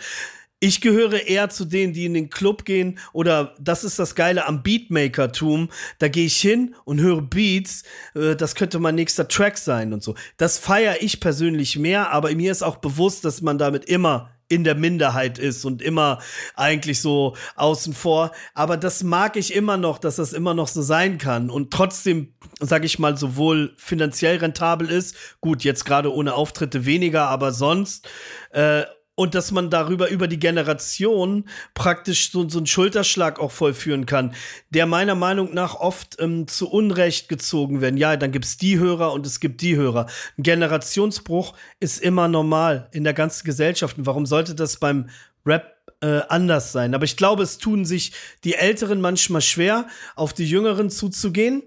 Ich 0.60 0.80
gehöre 0.80 1.28
eher 1.28 1.50
zu 1.50 1.64
denen, 1.64 1.92
die 1.92 2.04
in 2.04 2.14
den 2.14 2.30
Club 2.30 2.64
gehen 2.64 2.98
oder 3.12 3.54
das 3.60 3.84
ist 3.84 4.00
das 4.00 4.16
Geile 4.16 4.44
am 4.44 4.64
Beatmaker-Tum. 4.64 5.68
Da 6.00 6.08
gehe 6.08 6.26
ich 6.26 6.40
hin 6.40 6.74
und 6.84 7.00
höre 7.00 7.22
Beats. 7.22 7.84
Äh, 8.14 8.34
das 8.34 8.56
könnte 8.56 8.80
mein 8.80 8.96
nächster 8.96 9.28
Track 9.28 9.56
sein 9.56 9.92
und 9.92 10.02
so. 10.02 10.16
Das 10.36 10.58
feiere 10.58 11.00
ich 11.00 11.20
persönlich 11.20 11.78
mehr, 11.78 12.10
aber 12.10 12.34
mir 12.34 12.50
ist 12.50 12.62
auch 12.62 12.76
bewusst, 12.76 13.24
dass 13.24 13.40
man 13.40 13.58
damit 13.58 13.84
immer 13.84 14.32
in 14.48 14.64
der 14.64 14.74
Minderheit 14.74 15.38
ist 15.38 15.64
und 15.64 15.80
immer 15.80 16.20
eigentlich 16.56 17.00
so 17.00 17.36
außen 17.54 17.92
vor. 17.92 18.32
Aber 18.54 18.76
das 18.76 19.04
mag 19.04 19.36
ich 19.36 19.54
immer 19.54 19.76
noch, 19.76 19.98
dass 19.98 20.16
das 20.16 20.32
immer 20.32 20.54
noch 20.54 20.68
so 20.68 20.82
sein 20.82 21.18
kann 21.18 21.50
und 21.50 21.70
trotzdem, 21.70 22.34
sag 22.58 22.84
ich 22.84 22.98
mal, 22.98 23.16
sowohl 23.16 23.74
finanziell 23.76 24.38
rentabel 24.38 24.90
ist. 24.90 25.14
Gut, 25.40 25.62
jetzt 25.62 25.84
gerade 25.84 26.12
ohne 26.12 26.34
Auftritte 26.34 26.84
weniger, 26.84 27.28
aber 27.28 27.52
sonst. 27.52 28.08
Äh, 28.50 28.84
und 29.18 29.34
dass 29.34 29.50
man 29.50 29.68
darüber 29.68 30.10
über 30.10 30.28
die 30.28 30.38
Generation 30.38 31.44
praktisch 31.74 32.30
so, 32.30 32.48
so 32.48 32.58
einen 32.58 32.68
Schulterschlag 32.68 33.40
auch 33.40 33.50
vollführen 33.50 34.06
kann, 34.06 34.32
der 34.70 34.86
meiner 34.86 35.16
Meinung 35.16 35.52
nach 35.52 35.74
oft 35.74 36.14
ähm, 36.20 36.46
zu 36.46 36.70
Unrecht 36.70 37.28
gezogen 37.28 37.80
werden. 37.80 37.96
Ja, 37.96 38.16
dann 38.16 38.30
gibt's 38.30 38.58
die 38.58 38.78
Hörer 38.78 39.12
und 39.12 39.26
es 39.26 39.40
gibt 39.40 39.60
die 39.60 39.74
Hörer. 39.74 40.06
Ein 40.36 40.44
Generationsbruch 40.44 41.54
ist 41.80 42.00
immer 42.00 42.28
normal 42.28 42.88
in 42.92 43.02
der 43.02 43.12
ganzen 43.12 43.44
Gesellschaft. 43.44 43.98
Und 43.98 44.06
warum 44.06 44.24
sollte 44.24 44.54
das 44.54 44.76
beim 44.76 45.08
Rap 45.44 45.74
äh, 46.00 46.20
anders 46.28 46.70
sein. 46.70 46.94
Aber 46.94 47.04
ich 47.04 47.16
glaube, 47.16 47.42
es 47.42 47.58
tun 47.58 47.84
sich 47.84 48.12
die 48.44 48.54
Älteren 48.54 49.00
manchmal 49.00 49.40
schwer, 49.40 49.88
auf 50.14 50.32
die 50.32 50.48
Jüngeren 50.48 50.90
zuzugehen, 50.90 51.64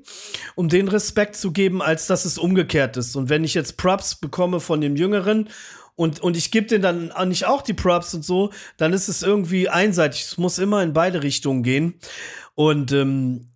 um 0.56 0.70
den 0.70 0.88
Respekt 0.88 1.36
zu 1.36 1.52
geben, 1.52 1.82
als 1.82 2.08
dass 2.08 2.24
es 2.24 2.38
umgekehrt 2.38 2.96
ist. 2.96 3.18
Und 3.18 3.28
wenn 3.28 3.44
ich 3.44 3.56
jetzt 3.56 3.76
Props 3.76 4.16
bekomme 4.16 4.62
von 4.62 4.80
dem 4.80 4.96
Jüngeren 4.96 5.50
und, 5.96 6.20
und 6.20 6.38
ich 6.38 6.52
gebe 6.52 6.68
denen 6.68 7.12
dann 7.12 7.30
nicht 7.30 7.46
auch 7.46 7.62
die 7.62 7.74
Props 7.74 8.14
und 8.14 8.26
so, 8.26 8.52
dann 8.78 8.94
ist 8.94 9.08
es 9.08 9.24
irgendwie 9.24 9.70
einseitig. 9.70 10.24
Es 10.24 10.38
muss 10.38 10.58
immer 10.58 10.82
in 10.84 10.94
beide 10.94 11.24
Richtungen 11.24 11.64
gehen. 11.64 11.96
Und 12.56 12.92
ähm, 12.92 13.52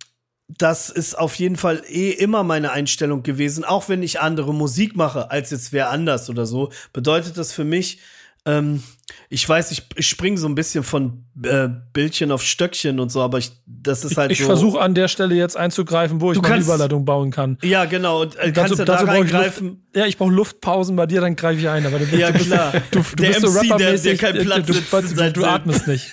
das 0.48 0.90
ist 0.90 1.18
auf 1.18 1.34
jeden 1.36 1.56
Fall 1.56 1.82
eh 1.88 2.10
immer 2.10 2.44
meine 2.44 2.70
Einstellung 2.70 3.22
gewesen, 3.22 3.64
auch 3.64 3.88
wenn 3.88 4.02
ich 4.02 4.20
andere 4.20 4.54
Musik 4.54 4.96
mache, 4.96 5.30
als 5.30 5.50
jetzt 5.50 5.72
wer 5.72 5.90
anders 5.90 6.30
oder 6.30 6.46
so, 6.46 6.70
bedeutet 6.92 7.36
das 7.36 7.52
für 7.52 7.64
mich, 7.64 7.98
ähm, 8.44 8.82
ich 9.28 9.48
weiß, 9.48 9.70
ich, 9.72 9.82
ich 9.96 10.08
springe 10.08 10.38
so 10.38 10.48
ein 10.48 10.54
bisschen 10.54 10.84
von 10.84 11.24
äh, 11.42 11.68
Bildchen 11.92 12.32
auf 12.32 12.42
Stöckchen 12.42 13.00
und 13.00 13.10
so, 13.10 13.22
aber 13.22 13.38
ich, 13.38 13.52
das 13.66 14.04
ist 14.04 14.16
halt 14.16 14.30
ich, 14.30 14.38
so. 14.38 14.44
Ich 14.44 14.46
versuche 14.46 14.80
an 14.80 14.94
der 14.94 15.08
Stelle 15.08 15.34
jetzt 15.34 15.56
einzugreifen, 15.56 16.20
wo 16.20 16.32
ich 16.32 16.42
eine 16.42 16.62
Überleitung 16.62 17.04
bauen 17.04 17.30
kann. 17.30 17.58
Ja, 17.62 17.84
genau. 17.84 18.22
Und 18.22 18.36
äh, 18.36 18.52
dazu, 18.52 18.74
kannst 18.74 18.80
du 18.80 18.84
da 18.84 18.96
reingreifen? 18.96 19.68
Luft, 19.68 19.96
ja, 19.96 20.06
ich 20.06 20.16
brauche 20.16 20.32
Luftpausen 20.32 20.96
bei 20.96 21.06
dir, 21.06 21.20
dann 21.20 21.36
greife 21.36 21.60
ich 21.60 21.68
ein. 21.68 21.86
Aber 21.86 21.98
du, 21.98 22.16
ja, 22.16 22.30
du 22.30 22.38
klar. 22.38 22.72
Du, 22.90 23.00
du 23.00 23.16
der 23.16 23.28
bist 23.28 23.42
MC, 23.42 23.48
so 23.48 23.76
der, 23.76 23.98
der 23.98 24.16
keinen 24.16 24.44
Platz 24.44 24.66
du, 24.66 24.72
du, 24.72 25.12
du, 25.12 25.32
du 25.40 25.44
atmest 25.44 25.86
nicht. 25.86 26.10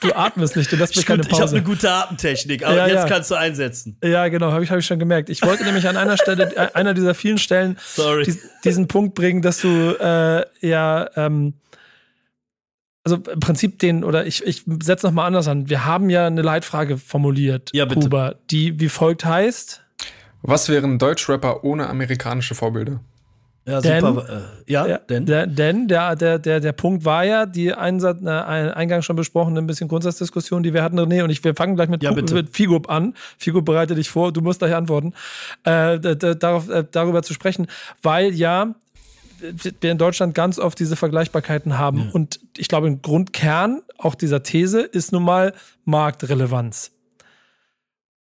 Du 0.00 0.14
atmest 0.14 0.56
nicht, 0.56 0.70
du 0.70 0.76
lässt 0.76 0.96
mir 0.96 1.02
keine 1.02 1.22
Pause. 1.22 1.32
Ich 1.32 1.40
habe 1.40 1.56
eine 1.56 1.62
gute 1.62 1.90
Atemtechnik, 1.90 2.64
aber 2.64 2.76
ja, 2.76 2.86
jetzt 2.86 2.94
ja. 2.96 3.08
kannst 3.08 3.30
du 3.30 3.34
einsetzen. 3.34 3.96
Ja, 4.04 4.28
genau, 4.28 4.52
habe 4.52 4.62
ich, 4.62 4.70
hab 4.70 4.78
ich 4.78 4.86
schon 4.86 4.98
gemerkt. 4.98 5.30
Ich 5.30 5.42
wollte 5.42 5.64
nämlich 5.64 5.88
an 5.88 5.96
einer 5.96 6.16
Stelle, 6.16 6.54
äh, 6.54 6.68
einer 6.74 6.94
dieser 6.94 7.14
vielen 7.14 7.38
Stellen, 7.38 7.78
Sorry. 7.86 8.36
diesen 8.64 8.88
Punkt 8.88 9.14
bringen, 9.14 9.42
dass 9.42 9.60
du 9.60 9.96
äh, 9.98 10.44
ja 10.60 11.08
ähm, 11.16 11.54
also 13.06 13.22
im 13.30 13.38
Prinzip 13.38 13.78
den, 13.78 14.02
oder 14.02 14.26
ich, 14.26 14.44
ich 14.44 14.64
setze 14.82 15.06
nochmal 15.06 15.28
anders 15.28 15.46
an. 15.46 15.70
Wir 15.70 15.84
haben 15.84 16.10
ja 16.10 16.26
eine 16.26 16.42
Leitfrage 16.42 16.98
formuliert, 16.98 17.70
ja, 17.72 17.84
bitte. 17.84 18.00
Kuba, 18.00 18.34
die 18.50 18.80
wie 18.80 18.88
folgt 18.88 19.24
heißt. 19.24 19.80
Was 20.42 20.68
wären 20.68 20.98
Deutschrapper 20.98 21.62
ohne 21.62 21.88
amerikanische 21.88 22.56
Vorbilder? 22.56 22.98
Ja, 23.64 23.80
denn, 23.80 24.00
super. 24.00 24.28
Äh, 24.28 24.72
ja, 24.72 24.86
ja, 24.86 24.98
denn? 24.98 25.24
Der, 25.24 25.46
denn 25.46 25.86
der, 25.86 26.16
der, 26.16 26.40
der, 26.40 26.58
der 26.58 26.72
Punkt 26.72 27.04
war 27.04 27.24
ja, 27.24 27.46
die 27.46 27.72
Einsatz, 27.72 28.22
äh, 28.24 28.28
eingangs 28.28 29.04
schon 29.04 29.14
besprochene 29.14 29.60
ein 29.60 29.68
bisschen 29.68 29.86
Grundsatzdiskussion, 29.86 30.64
die 30.64 30.74
wir 30.74 30.82
hatten, 30.82 30.98
René, 30.98 31.22
und 31.22 31.30
ich, 31.30 31.44
wir 31.44 31.54
fangen 31.54 31.76
gleich 31.76 31.88
mit, 31.88 32.02
ja, 32.02 32.12
mit 32.12 32.28
Figup 32.50 32.90
an. 32.90 33.14
Figup, 33.38 33.64
bereite 33.64 33.94
dich 33.94 34.08
vor, 34.08 34.32
du 34.32 34.40
musst 34.40 34.58
gleich 34.58 34.74
antworten, 34.74 35.14
äh, 35.62 35.98
darauf, 35.98 36.68
äh, 36.68 36.84
darüber 36.90 37.22
zu 37.22 37.34
sprechen, 37.34 37.68
weil 38.02 38.34
ja, 38.34 38.74
wir 39.40 39.90
in 39.90 39.98
Deutschland 39.98 40.34
ganz 40.34 40.58
oft 40.58 40.78
diese 40.78 40.96
Vergleichbarkeiten 40.96 41.78
haben. 41.78 42.06
Ja. 42.06 42.10
Und 42.12 42.40
ich 42.56 42.68
glaube, 42.68 42.86
ein 42.86 43.02
Grundkern 43.02 43.82
auch 43.98 44.14
dieser 44.14 44.42
These 44.42 44.80
ist 44.80 45.12
nun 45.12 45.24
mal 45.24 45.54
Marktrelevanz. 45.84 46.92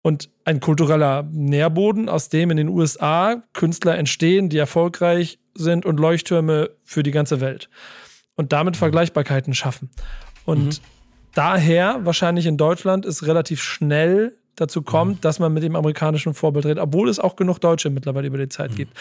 Und 0.01 0.29
ein 0.43 0.59
kultureller 0.59 1.23
Nährboden, 1.31 2.09
aus 2.09 2.29
dem 2.29 2.51
in 2.51 2.57
den 2.57 2.67
USA 2.67 3.41
Künstler 3.53 3.97
entstehen, 3.97 4.49
die 4.49 4.57
erfolgreich 4.57 5.39
sind 5.55 5.85
und 5.85 5.99
Leuchttürme 5.99 6.71
für 6.83 7.03
die 7.03 7.11
ganze 7.11 7.39
Welt. 7.39 7.69
Und 8.35 8.51
damit 8.51 8.75
Vergleichbarkeiten 8.75 9.53
schaffen. 9.53 9.89
Und 10.45 10.65
mhm. 10.65 10.83
daher 11.33 11.99
wahrscheinlich 12.03 12.45
in 12.47 12.57
Deutschland 12.57 13.05
ist 13.05 13.25
relativ 13.25 13.61
schnell 13.61 14.35
dazu 14.55 14.81
kommt, 14.81 15.15
mhm. 15.15 15.21
dass 15.21 15.39
man 15.39 15.53
mit 15.53 15.63
dem 15.63 15.75
amerikanischen 15.75 16.33
Vorbild 16.33 16.65
redet, 16.65 16.79
obwohl 16.79 17.09
es 17.09 17.19
auch 17.19 17.35
genug 17.35 17.59
Deutsche 17.59 17.89
mittlerweile 17.89 18.27
über 18.27 18.37
die 18.37 18.49
Zeit 18.49 18.71
mhm. 18.71 18.75
gibt. 18.75 18.97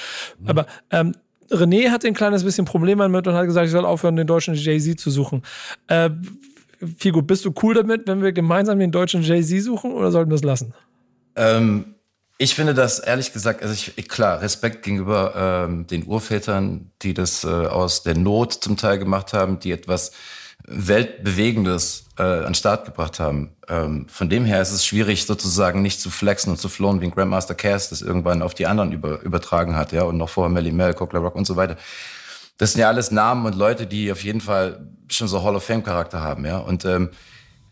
Aber 0.47 0.67
ähm, 0.91 1.15
René 1.51 1.91
hat 1.91 2.05
ein 2.05 2.15
kleines 2.15 2.45
bisschen 2.45 2.65
Problem 2.65 2.99
damit 2.99 3.27
und 3.27 3.35
hat 3.35 3.47
gesagt, 3.47 3.67
ich 3.67 3.73
soll 3.73 3.85
aufhören, 3.85 4.17
den 4.17 4.27
deutschen 4.27 4.55
Jay-Z 4.55 4.99
zu 4.99 5.11
suchen. 5.11 5.43
Äh, 5.89 6.11
Figo, 6.99 7.23
bist 7.23 7.45
du 7.45 7.53
cool 7.63 7.75
damit, 7.75 8.07
wenn 8.07 8.23
wir 8.23 8.33
gemeinsam 8.33 8.79
den 8.79 8.91
deutschen 8.91 9.23
Jay-Z 9.23 9.63
suchen 9.63 9.93
oder 9.93 10.11
sollten 10.11 10.31
wir 10.31 10.37
das 10.37 10.45
lassen? 10.45 10.75
Ähm, 11.37 11.95
ich 12.39 12.55
finde 12.55 12.75
das 12.75 12.99
ehrlich 12.99 13.33
gesagt, 13.33 13.63
also 13.63 13.73
ich, 13.73 14.09
klar, 14.09 14.41
Respekt 14.43 14.83
gegenüber 14.83 15.67
ähm, 15.67 15.87
den 15.87 16.07
Urvätern, 16.07 16.91
die 17.03 17.15
das 17.15 17.45
äh, 17.45 17.49
aus 17.49 18.03
der 18.03 18.17
Not 18.17 18.55
zum 18.55 18.77
Teil 18.77 18.99
gemacht 18.99 19.33
haben, 19.33 19.61
die 19.61 19.71
etwas 19.71 20.13
Weltbewegendes 20.67 22.07
äh, 22.19 22.23
an 22.23 22.55
Start 22.55 22.85
gebracht 22.85 23.19
haben. 23.21 23.57
Ähm, 23.69 24.07
von 24.09 24.29
dem 24.29 24.45
her 24.45 24.63
ist 24.63 24.73
es 24.73 24.87
schwierig, 24.87 25.27
sozusagen 25.27 25.83
nicht 25.83 26.01
zu 26.01 26.11
flexen 26.11 26.51
und 26.51 26.59
zu 26.59 26.69
flohen, 26.69 27.01
wie 27.01 27.07
ein 27.07 27.11
Grandmaster 27.11 27.55
Cass 27.55 27.91
das 27.91 28.03
irgendwann 28.03 28.43
auf 28.43 28.55
die 28.55 28.67
anderen 28.67 28.93
über, 28.93 29.21
übertragen 29.23 29.77
hat, 29.77 29.93
ja, 29.93 30.03
und 30.03 30.19
noch 30.19 30.29
vorher 30.29 30.51
Melly 30.51 30.73
Mel, 30.73 30.95
Cockler 30.95 31.21
Rock 31.21 31.35
und 31.35 31.47
so 31.47 31.57
weiter. 31.57 31.77
Das 32.59 32.73
sind 32.73 32.81
ja 32.81 32.89
alles 32.89 33.11
Namen 33.11 33.47
und 33.47 33.57
Leute, 33.57 33.87
die 33.87 34.13
auf 34.13 34.23
jeden 34.23 34.41
Fall 34.41 34.87
schon 35.11 35.29
so 35.29 35.43
Hall 35.43 35.57
of 35.57 35.65
Fame 35.65 35.83
Charakter 35.83 36.21
haben, 36.21 36.45
ja. 36.47 36.59
Und 36.59 36.85
ähm, 36.85 37.11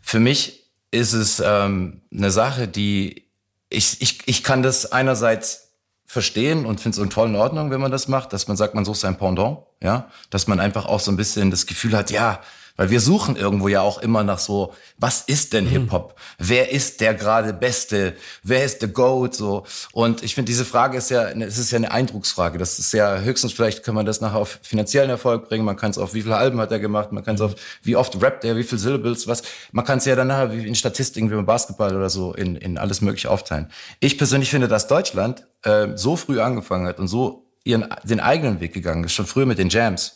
für 0.01 0.19
mich 0.19 0.71
ist 0.91 1.13
es 1.13 1.41
ähm, 1.43 2.01
eine 2.11 2.31
Sache, 2.31 2.67
die 2.67 3.29
ich, 3.69 4.01
ich, 4.01 4.27
ich 4.27 4.43
kann 4.43 4.63
das 4.63 4.91
einerseits 4.91 5.69
verstehen 6.05 6.65
und 6.65 6.81
finde 6.81 6.97
es 6.97 7.03
in 7.03 7.09
voll 7.09 7.33
Ordnung, 7.35 7.71
wenn 7.71 7.79
man 7.79 7.91
das 7.91 8.09
macht, 8.09 8.33
dass 8.33 8.49
man 8.49 8.57
sagt, 8.57 8.75
man 8.75 8.83
sucht 8.83 8.99
sein 8.99 9.17
Pendant, 9.17 9.59
ja, 9.81 10.09
dass 10.29 10.45
man 10.45 10.59
einfach 10.59 10.85
auch 10.85 10.99
so 10.99 11.09
ein 11.09 11.15
bisschen 11.15 11.51
das 11.51 11.65
Gefühl 11.65 11.95
hat, 11.95 12.11
ja, 12.11 12.41
Weil 12.81 12.89
wir 12.89 12.99
suchen 12.99 13.35
irgendwo 13.35 13.67
ja 13.67 13.81
auch 13.81 13.99
immer 13.99 14.23
nach 14.23 14.39
so, 14.39 14.73
was 14.97 15.21
ist 15.21 15.53
denn 15.53 15.65
mhm. 15.65 15.69
Hip-Hop? 15.69 16.15
Wer 16.39 16.71
ist 16.71 16.99
der 16.99 17.13
gerade 17.13 17.53
Beste? 17.53 18.15
Wer 18.41 18.65
ist 18.65 18.81
the 18.81 18.87
GOAT? 18.87 19.35
So. 19.35 19.67
Und 19.91 20.23
ich 20.23 20.33
finde, 20.33 20.49
diese 20.49 20.65
Frage 20.65 20.97
ist 20.97 21.11
ja, 21.11 21.29
es 21.29 21.59
ist 21.59 21.69
ja 21.69 21.77
eine 21.77 21.91
Eindrucksfrage. 21.91 22.57
Das 22.57 22.79
ist 22.79 22.91
ja 22.91 23.19
höchstens, 23.19 23.53
vielleicht 23.53 23.83
kann 23.83 23.93
man 23.93 24.07
das 24.07 24.19
nachher 24.19 24.39
auf 24.39 24.57
finanziellen 24.63 25.11
Erfolg 25.11 25.47
bringen. 25.47 25.63
Man 25.63 25.77
kann 25.77 25.91
es 25.91 25.99
auf, 25.99 26.15
wie 26.15 26.23
viele 26.23 26.37
Alben 26.37 26.59
hat 26.59 26.71
er 26.71 26.79
gemacht? 26.79 27.11
Man 27.11 27.23
kann 27.23 27.35
es 27.35 27.41
auf, 27.41 27.53
wie 27.83 27.95
oft 27.95 28.19
rappt 28.19 28.45
er? 28.45 28.55
Wie 28.55 28.63
viele 28.63 28.81
Syllables? 28.81 29.27
Was? 29.27 29.43
Man 29.71 29.85
kann 29.85 29.99
es 29.99 30.05
ja 30.05 30.15
dann 30.15 30.29
nachher 30.29 30.51
wie 30.51 30.67
in 30.67 30.73
Statistiken, 30.73 31.29
wie 31.29 31.35
beim 31.35 31.45
Basketball 31.45 31.95
oder 31.95 32.09
so, 32.09 32.33
in, 32.33 32.55
in 32.55 32.79
alles 32.79 33.01
mögliche 33.01 33.29
aufteilen. 33.29 33.67
Ich 33.99 34.17
persönlich 34.17 34.49
finde, 34.49 34.67
dass 34.67 34.87
Deutschland 34.87 35.45
äh, 35.61 35.89
so 35.93 36.15
früh 36.15 36.41
angefangen 36.41 36.87
hat 36.87 36.97
und 36.97 37.09
so 37.09 37.45
ihren, 37.63 37.85
den 38.03 38.19
eigenen 38.19 38.59
Weg 38.59 38.73
gegangen 38.73 39.03
ist, 39.03 39.13
schon 39.13 39.27
früher 39.27 39.45
mit 39.45 39.59
den 39.59 39.69
Jams 39.69 40.15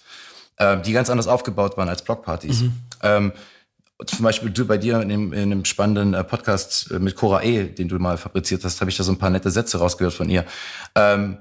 äh, 0.57 0.79
die 0.81 0.93
ganz 0.93 1.09
anders 1.09 1.27
aufgebaut 1.27 1.77
waren 1.77 1.89
als 1.89 2.03
Blockpartys. 2.03 2.61
Mhm. 2.61 2.73
Ähm, 3.01 3.33
zum 4.05 4.23
Beispiel 4.23 4.49
du 4.49 4.65
bei 4.65 4.77
dir 4.77 5.01
in 5.01 5.09
dem, 5.09 5.33
in 5.33 5.49
dem 5.49 5.65
spannenden 5.65 6.13
äh, 6.13 6.23
Podcast 6.23 6.91
äh, 6.91 6.99
mit 6.99 7.15
Cora 7.15 7.43
E., 7.43 7.63
den 7.65 7.87
du 7.87 7.97
mal 7.97 8.17
fabriziert 8.17 8.63
hast, 8.63 8.81
habe 8.81 8.91
ich 8.91 8.97
da 8.97 9.03
so 9.03 9.11
ein 9.11 9.17
paar 9.17 9.29
nette 9.29 9.51
Sätze 9.51 9.77
rausgehört 9.77 10.13
von 10.13 10.29
ihr. 10.29 10.45
Ähm, 10.95 11.37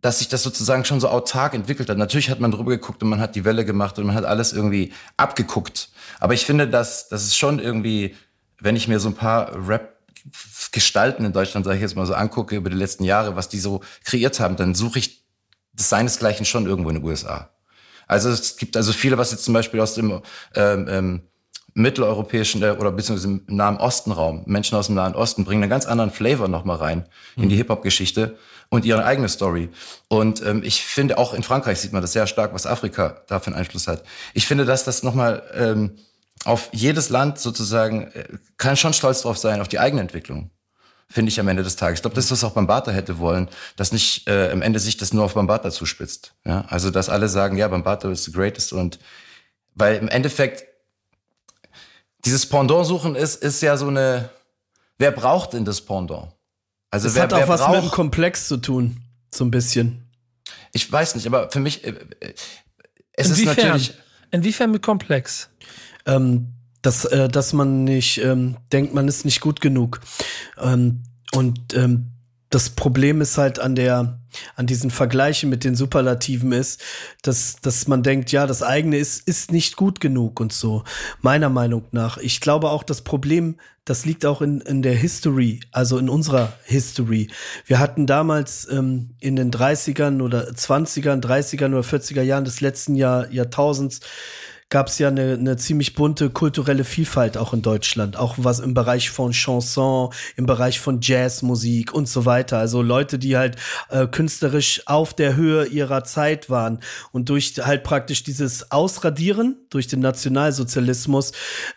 dass 0.00 0.18
sich 0.18 0.28
das 0.28 0.42
sozusagen 0.42 0.84
schon 0.84 1.00
so 1.00 1.08
autark 1.08 1.54
entwickelt 1.54 1.88
hat. 1.88 1.96
Natürlich 1.96 2.28
hat 2.28 2.38
man 2.38 2.50
drüber 2.50 2.72
geguckt 2.72 3.02
und 3.02 3.08
man 3.08 3.20
hat 3.20 3.36
die 3.36 3.46
Welle 3.46 3.64
gemacht 3.64 3.98
und 3.98 4.04
man 4.04 4.14
hat 4.14 4.26
alles 4.26 4.52
irgendwie 4.52 4.92
abgeguckt. 5.16 5.88
Aber 6.20 6.34
ich 6.34 6.44
finde, 6.44 6.68
dass 6.68 7.08
das 7.08 7.24
ist 7.24 7.38
schon 7.38 7.58
irgendwie, 7.58 8.14
wenn 8.60 8.76
ich 8.76 8.86
mir 8.86 9.00
so 9.00 9.08
ein 9.08 9.14
paar 9.14 9.50
Rap 9.66 9.94
Gestalten 10.72 11.24
in 11.24 11.32
Deutschland, 11.32 11.64
sage 11.64 11.76
ich 11.76 11.82
jetzt 11.82 11.96
mal 11.96 12.06
so, 12.06 12.14
angucke 12.14 12.56
über 12.56 12.70
die 12.70 12.76
letzten 12.76 13.04
Jahre, 13.04 13.36
was 13.36 13.48
die 13.48 13.58
so 13.58 13.80
kreiert 14.04 14.40
haben, 14.40 14.56
dann 14.56 14.74
suche 14.74 14.98
ich 14.98 15.24
das 15.72 15.88
seinesgleichen 15.88 16.46
schon 16.46 16.66
irgendwo 16.66 16.90
in 16.90 16.96
den 16.96 17.04
USA. 17.04 17.50
Also 18.14 18.30
es 18.30 18.56
gibt 18.56 18.76
also 18.76 18.92
viele, 18.92 19.18
was 19.18 19.32
jetzt 19.32 19.44
zum 19.44 19.54
Beispiel 19.54 19.80
aus 19.80 19.94
dem 19.94 20.22
ähm, 20.54 20.86
ähm, 20.88 21.22
mitteleuropäischen 21.74 22.62
äh, 22.62 22.70
oder 22.70 22.92
beziehungsweise 22.92 23.28
im 23.28 23.42
Nahen 23.48 23.76
Osten-Raum, 23.76 24.44
Menschen 24.46 24.78
aus 24.78 24.86
dem 24.86 24.94
Nahen 24.94 25.16
Osten 25.16 25.44
bringen 25.44 25.64
einen 25.64 25.70
ganz 25.70 25.84
anderen 25.84 26.12
Flavor 26.12 26.46
nochmal 26.46 26.76
rein 26.76 27.06
in 27.36 27.48
die 27.48 27.56
mhm. 27.56 27.58
Hip-Hop-Geschichte 27.58 28.38
und 28.68 28.84
ihre 28.84 29.04
eigene 29.04 29.28
Story. 29.28 29.68
Und 30.08 30.44
ähm, 30.46 30.62
ich 30.64 30.84
finde, 30.84 31.18
auch 31.18 31.34
in 31.34 31.42
Frankreich 31.42 31.80
sieht 31.80 31.92
man 31.92 32.02
das 32.02 32.12
sehr 32.12 32.28
stark, 32.28 32.54
was 32.54 32.66
Afrika 32.66 33.22
da 33.26 33.40
für 33.40 33.48
einen 33.48 33.56
Einfluss 33.56 33.88
hat. 33.88 34.04
Ich 34.32 34.46
finde, 34.46 34.64
dass 34.64 34.84
das 34.84 35.02
nochmal 35.02 35.42
ähm, 35.54 35.96
auf 36.44 36.68
jedes 36.72 37.08
Land 37.08 37.40
sozusagen, 37.40 38.12
äh, 38.12 38.24
kann 38.58 38.76
schon 38.76 38.92
stolz 38.92 39.22
drauf 39.22 39.38
sein, 39.38 39.60
auf 39.60 39.68
die 39.68 39.80
eigene 39.80 40.02
Entwicklung 40.02 40.50
finde 41.14 41.30
ich 41.30 41.38
am 41.38 41.46
Ende 41.46 41.62
des 41.62 41.76
Tages. 41.76 41.98
Ich 41.98 42.02
glaube, 42.02 42.16
das 42.16 42.24
ist 42.24 42.32
was 42.32 42.42
auch 42.42 42.54
Bambata 42.54 42.90
hätte 42.90 43.18
wollen, 43.18 43.48
dass 43.76 43.92
nicht 43.92 44.26
äh, 44.26 44.50
am 44.50 44.62
Ende 44.62 44.80
sich 44.80 44.96
das 44.96 45.12
nur 45.12 45.24
auf 45.24 45.34
Bambata 45.34 45.70
zuspitzt. 45.70 46.34
Ja? 46.44 46.64
Also, 46.68 46.90
dass 46.90 47.08
alle 47.08 47.28
sagen, 47.28 47.56
ja, 47.56 47.68
Bambata 47.68 48.10
ist 48.10 48.24
the 48.24 48.32
greatest 48.32 48.72
und 48.72 48.98
weil 49.76 49.94
im 49.96 50.08
Endeffekt 50.08 50.64
dieses 52.24 52.46
Pendant 52.46 52.84
suchen 52.84 53.14
ist, 53.14 53.40
ist 53.44 53.62
ja 53.62 53.76
so 53.76 53.86
eine, 53.86 54.28
wer 54.98 55.12
braucht 55.12 55.52
denn 55.52 55.64
das 55.64 55.80
Pendant? 55.82 56.32
Also, 56.90 57.06
das 57.06 57.14
wer, 57.14 57.22
hat 57.22 57.32
auch 57.32 57.38
wer 57.38 57.48
was 57.48 57.60
braucht, 57.60 57.74
mit 57.76 57.84
dem 57.84 57.90
Komplex 57.92 58.48
zu 58.48 58.56
tun, 58.56 58.96
so 59.30 59.44
ein 59.44 59.52
bisschen. 59.52 60.10
Ich 60.72 60.90
weiß 60.90 61.14
nicht, 61.14 61.28
aber 61.28 61.48
für 61.48 61.60
mich, 61.60 61.84
äh, 61.84 61.94
es 63.12 63.28
Inwiefern? 63.28 63.52
ist 63.52 63.62
natürlich. 63.62 63.94
Inwiefern 64.32 64.72
mit 64.72 64.82
Komplex? 64.82 65.48
Ähm, 66.06 66.54
dass, 66.84 67.06
äh, 67.06 67.28
dass 67.28 67.54
man 67.54 67.84
nicht 67.84 68.18
ähm, 68.18 68.58
denkt, 68.72 68.94
man 68.94 69.08
ist 69.08 69.24
nicht 69.24 69.40
gut 69.40 69.60
genug. 69.60 70.00
Ähm, 70.60 71.02
und 71.32 71.74
ähm, 71.74 72.10
das 72.50 72.70
Problem 72.70 73.22
ist 73.22 73.38
halt 73.38 73.58
an 73.58 73.74
der, 73.74 74.20
an 74.54 74.66
diesen 74.66 74.90
Vergleichen 74.90 75.48
mit 75.48 75.64
den 75.64 75.74
Superlativen 75.74 76.52
ist, 76.52 76.82
dass, 77.22 77.56
dass 77.62 77.88
man 77.88 78.02
denkt, 78.02 78.30
ja, 78.32 78.46
das 78.46 78.62
eigene 78.62 78.98
ist, 78.98 79.26
ist 79.26 79.50
nicht 79.50 79.76
gut 79.76 79.98
genug 79.98 80.38
und 80.40 80.52
so. 80.52 80.84
Meiner 81.22 81.48
Meinung 81.48 81.86
nach. 81.90 82.18
Ich 82.18 82.40
glaube 82.42 82.68
auch, 82.68 82.82
das 82.82 83.00
Problem, 83.00 83.56
das 83.86 84.04
liegt 84.04 84.26
auch 84.26 84.42
in, 84.42 84.60
in 84.60 84.82
der 84.82 84.94
History, 84.94 85.60
also 85.72 85.96
in 85.96 86.10
unserer 86.10 86.52
History. 86.64 87.28
Wir 87.64 87.78
hatten 87.78 88.06
damals 88.06 88.68
ähm, 88.70 89.14
in 89.20 89.36
den 89.36 89.50
30ern 89.50 90.22
oder 90.22 90.50
20ern, 90.50 91.22
30ern 91.22 91.68
oder 91.68 91.80
40er 91.80 92.22
Jahren 92.22 92.44
des 92.44 92.60
letzten 92.60 92.94
Jahr, 92.94 93.30
Jahrtausends 93.32 94.00
gab 94.74 94.88
es 94.88 94.98
ja 94.98 95.06
eine, 95.06 95.34
eine 95.34 95.56
ziemlich 95.56 95.94
bunte 95.94 96.30
kulturelle 96.30 96.82
Vielfalt 96.82 97.36
auch 97.36 97.54
in 97.54 97.62
Deutschland, 97.62 98.16
auch 98.16 98.34
was 98.38 98.58
im 98.58 98.74
Bereich 98.74 99.08
von 99.08 99.30
Chanson, 99.30 100.12
im 100.34 100.46
Bereich 100.46 100.80
von 100.80 100.98
Jazzmusik 101.00 101.94
und 101.94 102.08
so 102.08 102.24
weiter. 102.26 102.58
Also 102.58 102.82
Leute, 102.82 103.20
die 103.20 103.36
halt 103.36 103.54
äh, 103.88 104.08
künstlerisch 104.08 104.82
auf 104.86 105.14
der 105.14 105.36
Höhe 105.36 105.66
ihrer 105.66 106.02
Zeit 106.02 106.50
waren 106.50 106.80
und 107.12 107.28
durch 107.28 107.54
halt 107.62 107.84
praktisch 107.84 108.24
dieses 108.24 108.72
Ausradieren 108.72 109.58
durch 109.70 109.86
den 109.86 110.00
Nationalsozialismus 110.00 111.30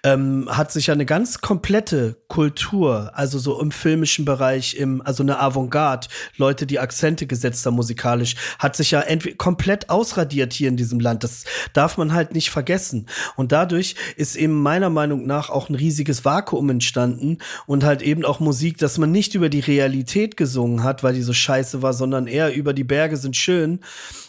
ähm, 0.04 0.50
hat 0.50 0.72
sich 0.72 0.90
eine 0.90 1.06
ganz 1.06 1.40
komplette 1.40 2.18
Kultur, 2.28 3.12
also 3.14 3.38
so 3.38 3.62
im 3.62 3.70
filmischen 3.70 4.26
Bereich, 4.26 4.76
im 4.76 5.04
also 5.04 5.22
eine 5.22 5.40
Avantgarde, 5.40 6.08
Leute, 6.36 6.66
die 6.66 6.80
Akzente 6.80 7.28
gesetzt 7.28 7.64
haben 7.68 7.76
musikalisch, 7.76 8.36
hat 8.58 8.76
sich 8.76 8.90
ja 8.90 9.04
komplett 9.38 9.92
ausradiert 9.92 10.52
hier 10.52 10.70
in 10.70 10.78
diesem 10.78 11.00
Land. 11.00 11.24
Das 11.24 11.44
darf 11.74 11.98
man 11.98 12.12
halt 12.14 12.34
nicht 12.34 12.50
vergessen 12.50 12.87
vergessen. 12.88 13.06
Und 13.36 13.52
dadurch 13.52 13.96
ist 14.16 14.36
eben 14.36 14.62
meiner 14.62 14.90
Meinung 14.90 15.26
nach 15.26 15.50
auch 15.50 15.70
ein 15.70 15.76
riesiges 15.76 16.26
Vakuum 16.26 16.70
entstanden 16.70 17.38
und 17.66 17.84
halt 17.84 18.02
eben 18.02 18.26
auch 18.26 18.40
Musik, 18.40 18.78
dass 18.78 18.98
man 18.98 19.12
nicht 19.12 19.36
über 19.36 19.50
die 19.50 19.60
Realität 19.60 20.38
gesungen 20.38 20.84
hat, 20.84 21.04
weil 21.04 21.14
die 21.14 21.22
so 21.22 21.34
scheiße 21.34 21.82
war, 21.82 21.94
sondern 21.94 22.28
eher 22.28 22.54
über 22.54 22.74
die 22.74 22.84
Berge 22.84 23.18
sind 23.18 23.36
schön. 23.36 23.80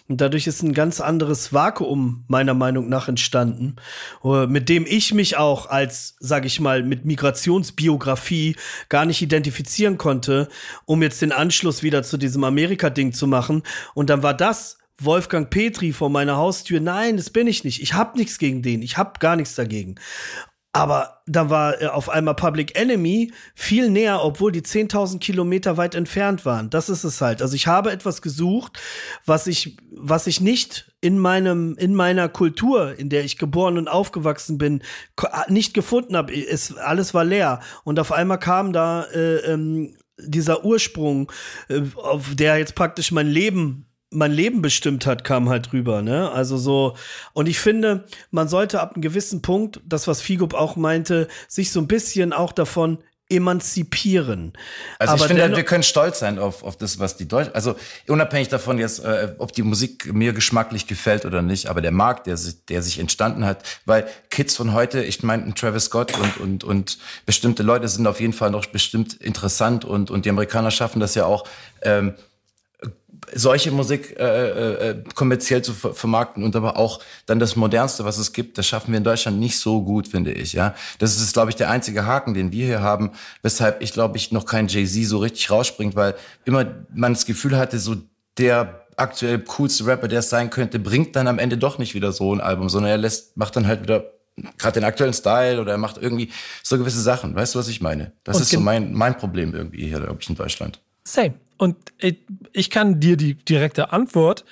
Und 0.09 0.23
dadurch 0.23 0.47
ist 0.47 0.63
ein 0.63 0.73
ganz 0.73 1.03
anderes 1.03 1.53
Vakuum 1.53 2.25
meiner 2.29 2.55
Meinung 2.55 2.89
nach 2.89 3.09
entstanden, 3.09 3.77
mit 4.25 4.71
dem 4.71 4.87
ich 4.89 5.13
mich 5.13 5.37
auch 5.37 5.69
als, 5.69 6.17
sag 6.19 6.47
ich 6.47 6.61
mal, 6.61 6.83
mit 6.83 7.05
Migrationsbiografie 7.05 8.57
gar 8.89 9.05
nicht 9.05 9.21
identifizieren 9.21 9.99
konnte, 9.99 10.49
um 10.87 11.03
jetzt 11.03 11.21
den 11.21 11.31
Anschluss 11.31 11.83
wieder 11.83 12.03
zu 12.03 12.17
diesem 12.17 12.43
Amerika-Ding 12.43 13.13
zu 13.13 13.27
machen. 13.27 13.63
Und 13.93 14.09
dann 14.09 14.23
war 14.23 14.33
das 14.33 14.78
Wolfgang 15.01 15.49
Petri 15.49 15.93
vor 15.93 16.11
meiner 16.11 16.37
Haustür. 16.37 16.81
Nein, 16.81 17.17
das 17.17 17.31
bin 17.31 17.47
ich 17.47 17.65
nicht. 17.65 17.83
Ich 17.83 17.95
habe 17.95 18.19
nichts 18.19 18.39
gegen 18.39 18.63
den. 18.63 18.83
Ich 18.83 18.99
habe 18.99 19.19
gar 19.21 19.37
nichts 19.37 19.55
dagegen. 19.55 19.97
Aber 20.73 21.23
da 21.27 21.51
war 21.51 21.81
äh, 21.81 21.87
auf 21.87 22.09
einmal 22.09 22.35
Public 22.35 22.79
Enemy 22.79 23.33
viel 23.55 23.91
näher, 23.91 24.23
obwohl 24.23 24.53
die 24.53 24.61
10.000 24.61 25.19
Kilometer 25.19 25.77
weit 25.77 25.95
entfernt 25.95 26.45
waren. 26.45 26.69
Das 26.69 26.89
ist 26.89 27.05
es 27.05 27.21
halt. 27.21 27.41
Also 27.43 27.55
ich 27.55 27.67
habe 27.67 27.91
etwas 27.91 28.23
gesucht, 28.23 28.79
was 29.25 29.47
ich, 29.47 29.79
was 29.91 30.27
ich 30.27 30.41
nicht 30.41 30.93
in 31.01 31.19
meinem, 31.19 31.75
in 31.79 31.95
meiner 31.95 32.29
Kultur, 32.29 32.99
in 32.99 33.09
der 33.09 33.25
ich 33.25 33.39
geboren 33.39 33.79
und 33.79 33.89
aufgewachsen 33.89 34.59
bin, 34.59 34.83
nicht 35.49 35.75
gefunden 35.75 36.17
habe. 36.17 36.35
Es, 36.35 36.77
alles 36.77 37.15
war 37.15 37.25
leer. 37.25 37.61
Und 37.85 37.99
auf 37.99 38.13
einmal 38.13 38.39
kam 38.39 38.73
da 38.73 39.05
äh, 39.05 39.53
ähm, 39.53 39.97
dieser 40.19 40.65
Ursprung, 40.65 41.33
äh, 41.69 41.81
auf 41.97 42.35
der 42.35 42.59
jetzt 42.59 42.75
praktisch 42.75 43.11
mein 43.11 43.29
Leben 43.29 43.88
mein 44.11 44.33
Leben 44.33 44.63
bestimmt 44.63 45.07
hat, 45.07 45.25
kam 45.25 45.49
halt 45.49 45.73
rüber, 45.73 46.03
ne? 46.03 46.31
Also 46.31 46.57
so, 46.57 46.97
und 47.35 47.47
ich 47.47 47.59
finde, 47.59 48.07
man 48.31 48.49
sollte 48.49 48.81
ab 48.81 48.95
einem 48.95 49.03
gewissen 49.03 49.43
Punkt, 49.43 49.81
das, 49.85 50.07
was 50.07 50.23
Figup 50.23 50.55
auch 50.55 50.77
meinte, 50.77 51.29
sich 51.47 51.71
so 51.71 51.81
ein 51.81 51.89
bisschen 51.89 52.33
auch 52.33 52.53
davon 52.53 52.99
emanzipieren. 53.31 54.55
Also 54.99 55.13
Aber 55.13 55.23
ich 55.23 55.27
finde, 55.27 55.55
wir 55.55 55.63
können 55.63 55.83
stolz 55.83 56.19
sein 56.19 56.39
auf, 56.39 56.63
auf 56.63 56.77
das, 56.77 56.99
was 56.99 57.17
die 57.17 57.29
Deutschen, 57.29 57.55
also 57.55 57.77
unabhängig 58.07 58.49
davon 58.49 58.79
jetzt, 58.79 59.05
äh, 59.05 59.35
ob 59.39 59.53
die 59.53 59.63
Musik 59.63 60.13
mir 60.13 60.33
geschmacklich 60.33 60.87
gefällt 60.87 61.27
oder 61.27 61.43
nicht, 61.43 61.67
aber 61.67 61.83
der 61.83 61.91
Markt, 61.91 62.27
der 62.27 62.39
sich, 62.39 62.65
der 62.67 62.83
sich 62.83 62.99
entstanden 62.99 63.45
hat, 63.45 63.65
weil 63.85 64.09
Kids 64.31 64.57
von 64.57 64.73
heute, 64.73 65.03
ich 65.03 65.23
meine, 65.23 65.53
Travis 65.55 65.85
Scott 65.85 66.19
und, 66.19 66.39
und, 66.39 66.65
und 66.65 66.99
bestimmte 67.27 67.63
Leute 67.63 67.87
sind 67.89 68.07
auf 68.07 68.21
jeden 68.21 68.33
Fall 68.33 68.51
noch 68.51 68.65
bestimmt 68.67 69.15
interessant 69.15 69.85
und, 69.85 70.11
und 70.11 70.25
die 70.25 70.31
Amerikaner 70.31 70.71
schaffen 70.71 71.01
das 71.01 71.15
ja 71.15 71.27
auch, 71.27 71.47
ähm, 71.83 72.15
solche 73.35 73.71
Musik 73.71 74.17
äh, 74.19 74.25
äh, 74.25 74.91
äh, 74.91 75.05
kommerziell 75.15 75.63
zu 75.63 75.73
vermarkten 75.73 76.43
und 76.43 76.55
aber 76.57 76.77
auch 76.77 77.01
dann 77.27 77.39
das 77.39 77.57
Modernste, 77.57 78.05
was 78.05 78.19
es 78.19 78.33
gibt, 78.33 78.59
das 78.59 78.67
schaffen 78.67 78.93
wir 78.93 78.99
in 78.99 79.05
Deutschland 79.05 79.39
nicht 79.39 79.59
so 79.59 79.83
gut, 79.83 80.09
finde 80.09 80.33
ich. 80.33 80.53
Ja, 80.53 80.75
das 80.99 81.21
ist, 81.21 81.33
glaube 81.33 81.51
ich, 81.51 81.57
der 81.57 81.71
einzige 81.71 82.07
Haken, 82.07 82.35
den 82.35 82.53
wir 82.53 82.67
hier 82.67 82.83
haben, 82.83 83.13
weshalb 83.43 83.83
ich 83.83 83.93
glaube 83.93 84.17
ich 84.17 84.33
noch 84.33 84.47
kein 84.47 84.69
Jay 84.69 84.87
Z 84.87 85.07
so 85.07 85.19
richtig 85.19 85.51
rausspringt, 85.51 85.97
weil 85.97 86.15
immer 86.45 86.67
man 86.95 87.15
das 87.15 87.27
Gefühl 87.27 87.57
hatte, 87.57 87.79
so 87.79 87.97
der 88.39 88.87
aktuell 88.97 89.39
coolste 89.41 89.87
Rapper, 89.87 90.09
der 90.09 90.21
es 90.21 90.31
sein 90.31 90.51
könnte, 90.51 90.79
bringt 90.79 91.15
dann 91.17 91.29
am 91.29 91.39
Ende 91.39 91.57
doch 91.57 91.79
nicht 91.79 91.95
wieder 91.95 92.13
so 92.13 92.35
ein 92.35 92.41
Album, 92.41 92.69
sondern 92.69 92.91
er 92.91 92.99
lässt 92.99 93.37
macht 93.37 93.57
dann 93.57 93.67
halt 93.67 93.83
wieder 93.83 94.05
gerade 94.57 94.81
den 94.81 94.85
aktuellen 94.85 95.15
Style 95.15 95.61
oder 95.61 95.73
er 95.73 95.79
macht 95.79 95.99
irgendwie 95.99 96.31
so 96.63 96.79
gewisse 96.79 97.01
Sachen. 97.01 97.35
Weißt 97.35 97.55
du, 97.55 97.59
was 97.59 97.69
ich 97.69 97.81
meine? 97.81 98.13
Das 98.25 98.37
und 98.37 98.43
ist 98.43 98.51
so 98.51 98.61
mein 98.61 98.93
mein 98.93 99.17
Problem 99.17 99.55
irgendwie 99.55 99.87
hier, 99.87 100.01
glaube 100.01 100.19
ich, 100.21 100.29
in 100.29 100.37
Deutschland. 100.37 100.81
Same. 101.05 101.35
Und 101.59 101.77
ich 102.53 102.71
kann 102.71 103.01
dir 103.01 103.17
die 103.17 103.35
direkte 103.35 103.93
Antwort 103.93 104.45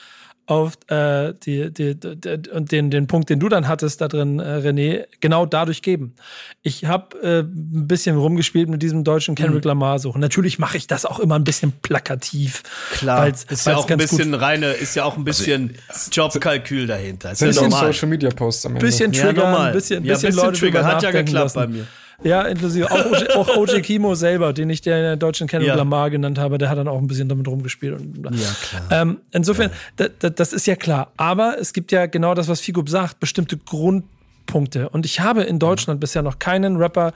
auf 0.47 0.75
äh, 0.89 1.35
die, 1.45 1.73
die, 1.73 1.99
die, 1.99 2.51
und 2.53 2.71
den, 2.71 2.91
den 2.91 3.07
Punkt, 3.09 3.31
den 3.31 3.41
du 3.41 3.49
dann 3.49 3.67
hattest 3.67 4.01
da 4.01 4.09
drin, 4.09 4.39
äh, 4.39 4.59
René, 4.59 5.07
genau 5.21 5.45
dadurch 5.45 5.83
geben. 5.83 6.15
Ich 6.63 6.85
habe 6.85 7.19
äh, 7.21 7.41
ein 7.41 7.89
bisschen 7.89 8.17
rumgespielt 8.17 8.69
mit 8.69 8.81
diesem 8.81 9.03
deutschen 9.03 9.35
Kendrick 9.35 9.65
mhm. 9.65 9.71
Lamar 9.71 9.99
suchen. 9.99 10.21
Natürlich 10.21 10.59
mache 10.59 10.77
ich 10.77 10.87
das 10.87 11.05
auch 11.05 11.19
immer 11.19 11.35
ein 11.35 11.45
bisschen 11.45 11.73
plakativ. 11.83 12.63
Klar, 12.93 13.27
ist 13.27 13.67
ja 13.67 13.77
auch 13.77 13.91
ein 13.91 13.99
bisschen 13.99 14.35
reine, 14.35 14.73
ist 14.73 14.95
ja 14.95 15.05
auch 15.05 15.17
ein 15.17 15.25
bisschen 15.25 15.77
also, 15.89 16.11
Jobkalkül 16.13 16.87
dahinter. 16.87 17.33
Ist 17.33 17.43
ja 17.43 17.53
normal. 17.53 17.93
Social 17.93 18.09
Media 18.09 18.31
Posts 18.31 18.67
am 18.67 18.73
Ende. 18.75 18.87
Bisschen 18.87 19.13
Trigger, 19.13 19.43
ja, 19.43 19.59
ein 19.65 19.73
bisschen, 19.73 20.05
ja, 20.05 20.15
bisschen, 20.15 20.31
bisschen 20.31 20.47
Leute 20.47 20.61
Trigger 20.61 20.85
hat 20.85 21.03
ja 21.03 21.11
geklappt 21.11 21.55
lassen. 21.55 21.59
bei 21.59 21.67
mir. 21.67 21.87
Ja, 22.23 22.43
inklusive 22.43 22.91
auch 22.91 23.05
OJ, 23.05 23.27
auch 23.35 23.57
OJ 23.57 23.81
Kimo 23.83 24.15
selber, 24.15 24.53
den 24.53 24.71
ich 24.71 24.81
der 24.81 25.17
deutschen 25.17 25.47
Kendrick 25.49 25.69
ja. 25.69 25.75
Lamar 25.75 26.11
genannt 26.11 26.39
habe, 26.39 26.59
der 26.59 26.71
hat 26.71 26.79
dann 26.79 26.89
auch 26.89 26.99
ein 26.99 27.07
bisschen 27.07 27.29
damit 27.29 27.47
rumgespielt. 27.47 28.01
Und 28.01 28.23
bla. 28.23 28.31
ja, 28.33 28.57
klar. 28.63 29.03
Ähm, 29.03 29.21
insofern, 29.33 29.71
ja. 29.99 30.09
das 30.09 30.53
ist 30.53 30.67
ja 30.67 30.77
klar. 30.77 31.13
Aber 31.17 31.59
es 31.59 31.73
gibt 31.73 31.93
ja 31.93 32.07
genau 32.07 32.35
das, 32.35 32.49
was 32.49 32.61
Figup 32.61 32.89
sagt, 32.89 33.21
bestimmte 33.21 33.59
Grundpunkte. 33.59 34.89
Und 34.89 35.05
ich 35.05 35.21
habe 35.21 35.43
in 35.43 35.59
Deutschland 35.59 36.01
bisher 36.01 36.23
noch 36.23 36.39
keinen 36.39 36.77
Rapper 36.77 37.13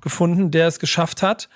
gefunden, 0.00 0.50
der 0.52 0.68
es 0.68 0.78
geschafft 0.78 1.22
hat, 1.22 1.48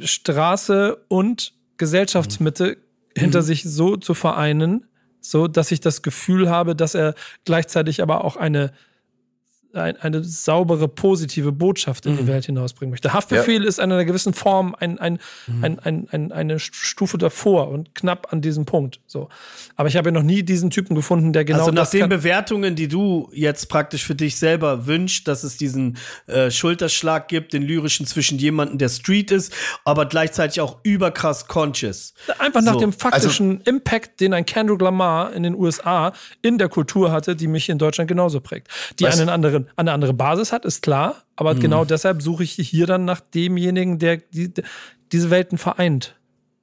Straße 0.00 0.96
und 1.08 1.52
Gesellschaftsmitte 1.78 2.76
mhm. 3.16 3.20
hinter 3.20 3.42
sich 3.42 3.62
so 3.62 3.96
zu 3.96 4.14
vereinen, 4.14 4.86
so 5.20 5.46
dass 5.46 5.70
ich 5.70 5.80
das 5.80 6.02
Gefühl 6.02 6.50
habe, 6.50 6.74
dass 6.74 6.94
er 6.94 7.14
gleichzeitig 7.44 8.02
aber 8.02 8.24
auch 8.24 8.36
eine 8.36 8.72
ein, 9.74 9.96
eine 9.96 10.22
saubere, 10.24 10.88
positive 10.88 11.52
Botschaft 11.52 12.06
in 12.06 12.16
die 12.16 12.24
mhm. 12.24 12.28
Welt 12.28 12.46
hinausbringen 12.46 12.90
möchte. 12.90 13.12
Haftbefehl 13.12 13.62
ja. 13.62 13.68
ist 13.68 13.78
in 13.78 13.84
einer 13.84 14.04
gewissen 14.04 14.34
Form 14.34 14.74
ein, 14.78 14.98
ein, 14.98 15.18
mhm. 15.46 15.64
ein, 15.64 15.78
ein, 15.78 16.08
ein, 16.10 16.32
eine 16.32 16.58
Stufe 16.58 17.18
davor 17.18 17.68
und 17.68 17.94
knapp 17.94 18.32
an 18.32 18.40
diesem 18.40 18.66
Punkt. 18.66 19.00
So. 19.06 19.28
Aber 19.76 19.88
ich 19.88 19.96
habe 19.96 20.08
ja 20.08 20.12
noch 20.12 20.22
nie 20.22 20.42
diesen 20.42 20.70
Typen 20.70 20.94
gefunden, 20.94 21.32
der 21.32 21.44
genau 21.44 21.60
Also 21.60 21.70
nach 21.70 21.88
den 21.88 22.08
Bewertungen, 22.08 22.76
die 22.76 22.88
du 22.88 23.30
jetzt 23.32 23.68
praktisch 23.68 24.04
für 24.04 24.14
dich 24.14 24.36
selber 24.36 24.86
wünschst, 24.86 25.26
dass 25.26 25.42
es 25.44 25.56
diesen 25.56 25.96
äh, 26.26 26.50
Schulterschlag 26.50 27.28
gibt, 27.28 27.52
den 27.52 27.62
lyrischen 27.62 28.06
zwischen 28.06 28.38
jemandem, 28.38 28.78
der 28.78 28.88
Street 28.88 29.30
ist, 29.30 29.54
aber 29.84 30.06
gleichzeitig 30.06 30.60
auch 30.60 30.78
überkrass 30.82 31.46
conscious. 31.46 32.14
Einfach 32.38 32.62
nach 32.62 32.74
so. 32.74 32.80
dem 32.80 32.92
faktischen 32.92 33.58
also, 33.58 33.70
Impact, 33.70 34.20
den 34.20 34.34
ein 34.34 34.44
Kendrick 34.44 34.80
Lamar 34.80 35.32
in 35.32 35.42
den 35.42 35.54
USA 35.54 36.12
in 36.42 36.58
der 36.58 36.68
Kultur 36.68 37.10
hatte, 37.10 37.36
die 37.36 37.46
mich 37.46 37.68
in 37.68 37.78
Deutschland 37.78 38.08
genauso 38.08 38.40
prägt. 38.40 38.68
Die 38.98 39.06
einen 39.06 39.28
anderen 39.28 39.61
anderen, 39.70 39.78
eine 39.78 39.92
andere 39.92 40.14
Basis 40.14 40.52
hat, 40.52 40.64
ist 40.64 40.82
klar. 40.82 41.22
Aber 41.36 41.54
mhm. 41.54 41.60
genau 41.60 41.84
deshalb 41.84 42.22
suche 42.22 42.44
ich 42.44 42.52
hier 42.52 42.86
dann 42.86 43.04
nach 43.04 43.20
demjenigen, 43.20 43.98
der 43.98 44.18
die, 44.18 44.52
diese 45.12 45.30
Welten 45.30 45.58
vereint. 45.58 46.16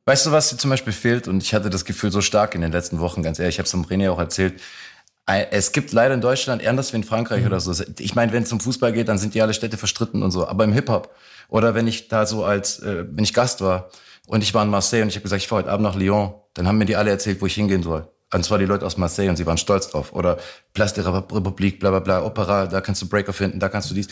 Weißt 0.06 0.26
du, 0.26 0.32
was 0.32 0.50
dir 0.50 0.58
zum 0.58 0.70
Beispiel 0.70 0.94
fehlt? 0.94 1.28
Und 1.28 1.44
ich 1.44 1.54
hatte 1.54 1.70
das 1.70 1.86
Gefühl 1.86 2.12
so 2.12 2.22
stark 2.22 2.56
in 2.56 2.62
den 2.62 2.72
letzten 2.72 3.00
Wochen, 3.00 3.22
ganz 3.22 3.40
ehrlich, 3.40 3.56
ich 3.56 3.60
habe 3.60 3.68
es 3.68 3.74
am 3.74 3.84
René 3.84 4.10
auch 4.10 4.20
erzählt. 4.20 4.60
Es 5.52 5.72
gibt 5.72 5.92
leider 5.92 6.16
in 6.16 6.22
Deutschland, 6.22 6.66
anders 6.66 6.92
wie 6.92 6.98
in 6.98 7.04
Frankreich 7.04 7.42
mhm. 7.42 7.48
oder 7.48 7.60
so. 7.60 7.84
Ich 8.00 8.16
meine, 8.16 8.34
wenn 8.34 8.42
es 8.42 8.52
um 8.52 8.60
Fußball 8.60 8.92
geht, 8.94 9.08
dann 9.08 9.20
sind 9.20 9.36
die 9.36 9.42
alle 9.44 9.54
Städte 9.54 9.78
verstritten 9.78 10.24
und 10.24 10.32
so. 10.32 10.48
Aber 10.48 10.64
im 10.64 10.74
Hip-Hop 10.74 11.14
oder 11.50 11.76
wenn 11.76 11.88
ich 11.88 12.08
da 12.08 12.26
so 12.26 12.46
als, 12.46 12.80
äh, 12.80 13.06
wenn 13.10 13.24
ich 13.24 13.34
Gast 13.34 13.62
war 13.62 13.90
und 14.28 14.44
ich 14.44 14.54
war 14.54 14.64
in 14.64 14.70
Marseille 14.70 15.02
und 15.02 15.10
ich 15.10 15.16
habe 15.16 15.24
gesagt, 15.24 15.42
ich 15.42 15.48
fahre 15.48 15.64
heute 15.64 15.72
Abend 15.72 15.84
nach 15.84 15.96
Lyon, 15.96 16.34
dann 16.54 16.68
haben 16.68 16.78
mir 16.78 16.86
die 16.86 16.96
alle 16.96 17.10
erzählt, 17.10 17.42
wo 17.42 17.46
ich 17.46 17.56
hingehen 17.56 17.84
soll. 17.84 18.08
Und 18.34 18.46
zwar 18.46 18.60
die 18.60 18.66
Leute 18.66 18.86
aus 18.86 18.98
Marseille 18.98 19.30
und 19.30 19.38
sie 19.38 19.46
waren 19.46 19.58
stolz 19.58 19.90
drauf. 19.90 20.14
Oder 20.14 20.38
Place 20.74 20.94
de 20.94 21.04
Republik, 21.04 21.80
bla 21.80 21.90
bla 21.90 22.00
bla, 22.00 22.24
Opera, 22.24 22.68
da 22.68 22.82
kannst 22.82 23.02
du 23.02 23.10
Breaker 23.10 23.34
finden, 23.34 23.60
da 23.60 23.70
kannst 23.70 23.90
du 23.90 23.96
dies. 23.96 24.08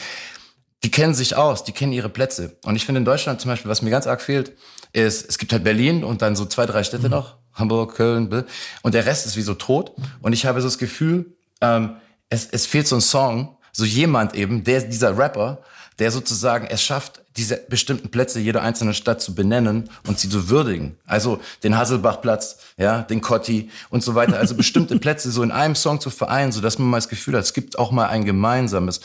Die 0.84 0.92
kennen 0.92 1.14
sich 1.14 1.36
aus, 1.36 1.64
die 1.64 1.72
kennen 1.72 1.92
ihre 1.92 2.10
Plätze. 2.10 2.58
Und 2.64 2.76
ich 2.76 2.86
finde 2.86 3.00
in 3.00 3.06
Deutschland 3.06 3.42
zum 3.42 3.50
Beispiel, 3.50 3.70
was 3.70 3.82
mir 3.82 3.90
ganz 3.90 4.08
arg 4.08 4.22
fehlt, 4.22 4.54
ist, 4.94 5.28
es 5.28 5.38
gibt 5.38 5.52
halt 5.52 5.64
Berlin 5.64 6.04
und 6.04 6.22
dann 6.22 6.36
so 6.36 6.46
zwei, 6.46 6.66
drei 6.66 6.84
Städte 6.84 7.06
mhm. 7.06 7.12
noch, 7.12 7.38
Hamburg, 7.54 7.96
Köln, 7.96 8.46
und 8.82 8.94
der 8.94 9.06
Rest 9.06 9.26
ist 9.26 9.38
wie 9.38 9.42
so 9.42 9.54
tot. 9.54 9.94
Und 10.22 10.34
ich 10.34 10.46
habe 10.46 10.62
so 10.62 10.68
das 10.68 10.78
Gefühl, 10.78 11.38
ähm, 11.62 11.98
es, 12.30 12.48
es 12.48 12.66
fehlt 12.66 12.88
so 12.88 12.96
ein 12.96 13.02
Song, 13.02 13.58
so 13.72 13.86
jemand 13.86 14.36
eben, 14.36 14.64
der, 14.64 14.82
dieser 14.82 15.18
Rapper, 15.18 15.62
der 16.00 16.12
sozusagen 16.12 16.68
es 16.68 16.82
schafft, 16.82 17.22
diese 17.38 17.58
bestimmten 17.58 18.10
Plätze 18.10 18.40
jeder 18.40 18.62
einzelnen 18.62 18.94
Stadt 18.94 19.22
zu 19.22 19.36
benennen 19.36 19.90
und 20.08 20.20
sie 20.20 20.30
zu 20.30 20.50
würdigen. 20.50 20.98
Also 21.06 21.40
den 21.64 21.78
Hasselbachplatz, 21.78 22.58
ja, 22.78 23.04
den 23.04 23.22
Kotti 23.22 23.70
und 23.90 24.04
so 24.04 24.16
weiter. 24.16 24.38
Also 24.38 24.56
bestimmte 24.56 24.98
Plätze 25.00 25.32
so 25.32 25.44
in 25.44 25.52
einem 25.52 25.76
Song 25.76 26.00
zu 26.00 26.10
vereinen, 26.10 26.52
so 26.52 26.62
dass 26.62 26.80
man 26.80 26.90
mal 26.90 26.98
das 26.98 27.10
Gefühl 27.10 27.36
hat, 27.36 27.44
es 27.44 27.54
gibt 27.54 27.78
auch 27.80 27.92
mal 27.92 28.08
ein 28.08 28.26
gemeinsames. 28.26 29.02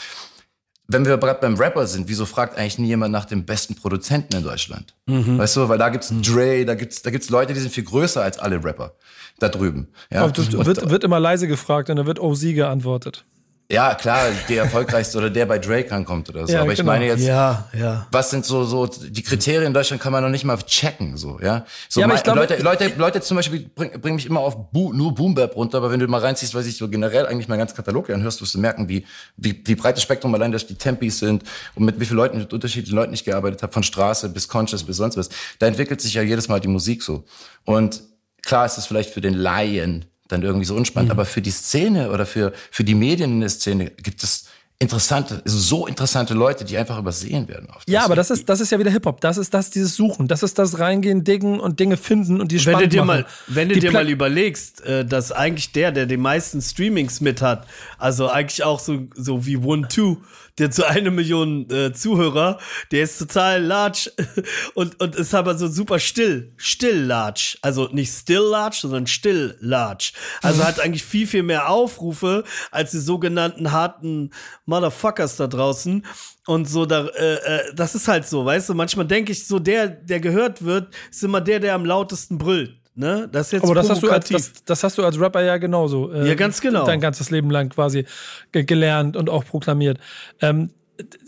Wenn 0.89 1.07
wir 1.07 1.17
gerade 1.17 1.41
beim 1.41 1.57
Rapper 1.57 1.87
sind, 1.87 2.09
wieso 2.09 2.27
fragt 2.27 2.59
eigentlich 2.59 2.79
nie 2.79 2.89
jemand 2.89 3.13
nach 3.13 3.25
dem 3.25 3.45
besten 3.45 3.75
Produzenten 3.75 4.37
in 4.37 4.43
Deutschland? 4.43 4.95
Mhm. 5.07 5.39
Weißt 5.39 5.57
du, 5.57 5.69
weil 5.69 5.79
da 5.79 5.89
gibt's 5.89 6.13
Dre, 6.23 6.65
da 6.67 6.75
gibt's 6.75 7.03
da 7.03 7.11
gibt's 7.11 7.31
Leute, 7.31 7.55
die 7.55 7.61
sind 7.61 7.73
viel 7.73 7.85
größer 7.85 8.23
als 8.23 8.39
alle 8.39 8.63
Rapper 8.63 8.95
da 9.39 9.49
drüben. 9.49 9.89
Ja. 10.11 10.25
Und, 10.25 10.37
wird, 10.67 10.91
wird 10.91 11.05
immer 11.05 11.21
leise 11.21 11.49
gefragt 11.49 11.91
und 11.91 11.97
dann 11.97 12.07
wird 12.07 12.21
OZ 12.21 12.43
geantwortet. 12.43 13.25
Ja, 13.73 13.95
klar, 13.95 14.27
der 14.51 14.65
erfolgreichste 14.65 15.17
oder 15.17 15.31
der 15.31 15.47
bei 15.47 15.59
Drake 15.59 15.91
ankommt 15.95 16.29
oder 16.29 16.47
so. 16.47 16.53
Ja, 16.53 16.61
Aber 16.61 16.73
ich 16.73 16.79
genau. 16.81 16.93
meine 16.93 17.07
jetzt, 17.07 17.25
ja, 17.25 17.71
ja. 17.73 18.07
was 18.11 18.29
sind 18.29 18.45
so, 18.45 18.65
so, 18.65 18.87
die 18.87 19.23
Kriterien 19.23 19.69
in 19.69 19.73
Deutschland 19.73 20.03
kann 20.03 20.13
man 20.13 20.23
noch 20.23 20.29
nicht 20.29 20.45
mal 20.45 20.59
checken, 20.59 21.17
so, 21.17 21.41
ja. 21.43 21.65
So 21.89 22.03
ja, 22.03 22.07
glaub, 22.07 22.37
Leute, 22.37 22.57
Leute, 22.59 22.93
Leute 22.99 23.23
zum 23.23 23.39
Beispiel 23.39 23.71
bringen 23.75 23.99
bring 23.99 24.17
mich 24.17 24.27
immer 24.27 24.41
auf 24.41 24.71
Bu 24.73 24.93
nur 24.93 25.15
Boombap 25.15 25.57
runter, 25.57 25.79
aber 25.79 25.91
wenn 25.91 26.01
du 26.01 26.07
mal 26.07 26.21
reinziehst, 26.21 26.55
was 26.55 26.67
ich 26.67 26.77
so 26.77 26.87
generell 26.87 27.25
eigentlich 27.25 27.49
mein 27.49 27.59
ganzen 27.59 27.75
Katalog 27.75 28.11
anhörst, 28.11 28.43
wirst 28.43 28.55
du 28.55 28.59
merken, 28.59 28.91
wie, 28.91 29.07
wie, 29.39 29.63
wie 29.65 29.75
breit 29.75 29.97
das 29.97 30.03
Spektrum 30.03 30.35
allein 30.35 30.51
durch 30.51 30.67
die 30.67 30.75
Tempis 30.75 31.21
sind 31.21 31.43
und 31.75 31.87
mit 31.87 31.99
wie 31.99 32.05
vielen 32.05 32.19
Leuten, 32.19 32.37
mit 32.37 32.53
unterschiedlichen 32.53 32.95
Leuten 32.95 33.15
ich 33.15 33.25
gearbeitet 33.25 33.63
habe, 33.63 33.73
von 33.73 33.83
Straße 33.83 34.29
bis 34.29 34.49
Conscious 34.49 34.85
bis 34.85 34.99
sonst 34.99 35.17
was. 35.17 35.31
Da 35.59 35.67
entwickelt 35.67 36.03
sich 36.03 36.13
ja 36.13 36.21
jedes 36.21 36.47
Mal 36.47 36.61
die 36.61 36.69
Musik 36.69 37.03
so. 37.03 37.25
Und 37.65 38.03
klar 38.43 38.67
ist 38.67 38.77
es 38.77 38.85
vielleicht 38.85 39.09
für 39.09 39.23
den 39.23 39.33
Laien 39.33 40.12
dann 40.33 40.43
irgendwie 40.43 40.65
so 40.65 40.75
unspannend. 40.75 41.09
Mhm. 41.09 41.13
Aber 41.13 41.25
für 41.25 41.43
die 41.43 41.51
Szene 41.51 42.11
oder 42.11 42.27
für, 42.27 42.53
für 42.71 42.85
die 42.85 42.95
Medien 42.95 43.33
in 43.33 43.41
der 43.41 43.51
Szene 43.51 43.91
gibt 43.91 44.23
es 44.23 44.47
interessante, 44.83 45.41
so 45.45 45.87
interessante 45.87 46.35
Leute, 46.35 46.65
die 46.65 46.77
einfach 46.77 46.99
übersehen 46.99 47.47
werden. 47.49 47.69
ja, 47.87 48.05
aber 48.05 48.17
das 48.17 48.31
ist, 48.31 48.49
das 48.49 48.61
ist 48.61 48.73
ja 48.73 48.79
wieder 48.79 48.91
Hip-Hop. 48.91 49.21
Das 49.21 49.39
ist 49.39 49.55
das, 49.55 49.71
dieses 49.71 49.95
Suchen. 49.95 50.27
Das 50.27 50.43
ist 50.43 50.59
das 50.59 50.81
Reingehen, 50.81 51.23
Diggen 51.23 51.61
und 51.61 51.79
Dinge 51.79 51.97
finden 51.97 52.41
und 52.41 52.51
die 52.51 52.59
spannend 52.59 52.81
wenn 52.81 52.91
du 52.91 52.97
dir 52.97 53.05
machen. 53.05 53.21
Mal, 53.23 53.27
wenn 53.47 53.69
du 53.69 53.75
die 53.75 53.81
dir 53.81 53.91
Pla 53.91 54.01
mal 54.01 54.11
überlegst, 54.11 54.85
äh, 54.85 55.05
dass 55.05 55.31
eigentlich 55.31 55.73
der, 55.73 55.93
der 55.93 56.07
die 56.07 56.17
meisten 56.17 56.61
Streamings 56.61 57.21
mit 57.21 57.41
hat, 57.41 57.67
also 57.97 58.29
eigentlich 58.29 58.65
auch 58.65 58.81
so, 58.81 59.07
so 59.15 59.47
wie 59.47 59.57
One 59.57 59.87
Two, 59.89 60.19
der 60.59 60.71
zu 60.71 60.87
eine 60.87 61.11
Million 61.11 61.71
äh, 61.71 61.93
Zuhörer, 61.93 62.59
der 62.91 63.05
ist 63.05 63.19
total 63.19 63.63
large 63.63 64.13
und, 64.75 65.01
und 65.01 65.17
ist 65.17 65.35
aber 65.35 65.57
so 65.57 65.67
super 65.69 65.99
still, 65.99 66.53
still 66.57 67.05
large. 67.05 67.57
Also 67.63 67.89
nicht 67.93 68.13
still 68.13 68.43
large, 68.43 68.79
sondern 68.83 69.07
still 69.07 69.57
large. 69.61 70.13
Also 70.43 70.65
hat 70.65 70.81
eigentlich 70.85 71.05
viel, 71.05 71.27
viel 71.27 71.43
mehr 71.43 71.71
Aufrufe 71.71 72.45
als 72.71 72.91
die 72.91 72.99
sogenannten 72.99 73.73
harten 73.73 74.31
Motherfuckers 74.67 75.37
da 75.37 75.47
draußen. 75.47 76.05
Und 76.47 76.69
so, 76.69 76.87
da, 76.87 77.07
äh, 77.07 77.35
äh, 77.35 77.75
das 77.75 77.95
ist 77.95 78.09
halt 78.09 78.27
so, 78.27 78.45
weißt 78.45 78.69
du, 78.69 78.75
manchmal 78.75 79.07
denke 79.07 79.33
ich 79.33 79.47
so, 79.47 79.59
der, 79.59 79.89
der 79.89 80.21
gehört 80.21 80.65
wird, 80.65 80.95
ist 81.11 81.23
immer 81.23 81.41
der, 81.41 81.61
der 81.61 81.75
am 81.75 81.85
lautesten 81.85 82.39
brüllt. 82.39 82.82
Ne? 82.95 83.29
Das 83.33 83.47
ist 83.47 83.53
jetzt 83.53 83.65
Aber 83.65 83.75
das 83.75 83.89
hast, 83.89 84.03
du 84.03 84.11
als, 84.11 84.29
das, 84.29 84.53
das, 84.65 84.85
hast 84.85 84.99
du 84.99 85.05
als 85.05 85.19
Rapper 85.19 85.43
ja 85.43 85.57
genauso. 85.57 86.13
Äh, 86.13 86.29
ja, 86.29 86.35
ganz 86.35 86.61
genau. 86.61 86.85
Dein 86.85 87.01
ganzes 87.01 87.31
Leben 87.31 87.51
lang 87.51 87.71
quasi 87.71 88.05
gelernt 88.53 89.17
und 89.17 89.31
auch 89.31 89.45
proklamiert. 89.45 89.99
Ähm, 90.41 90.71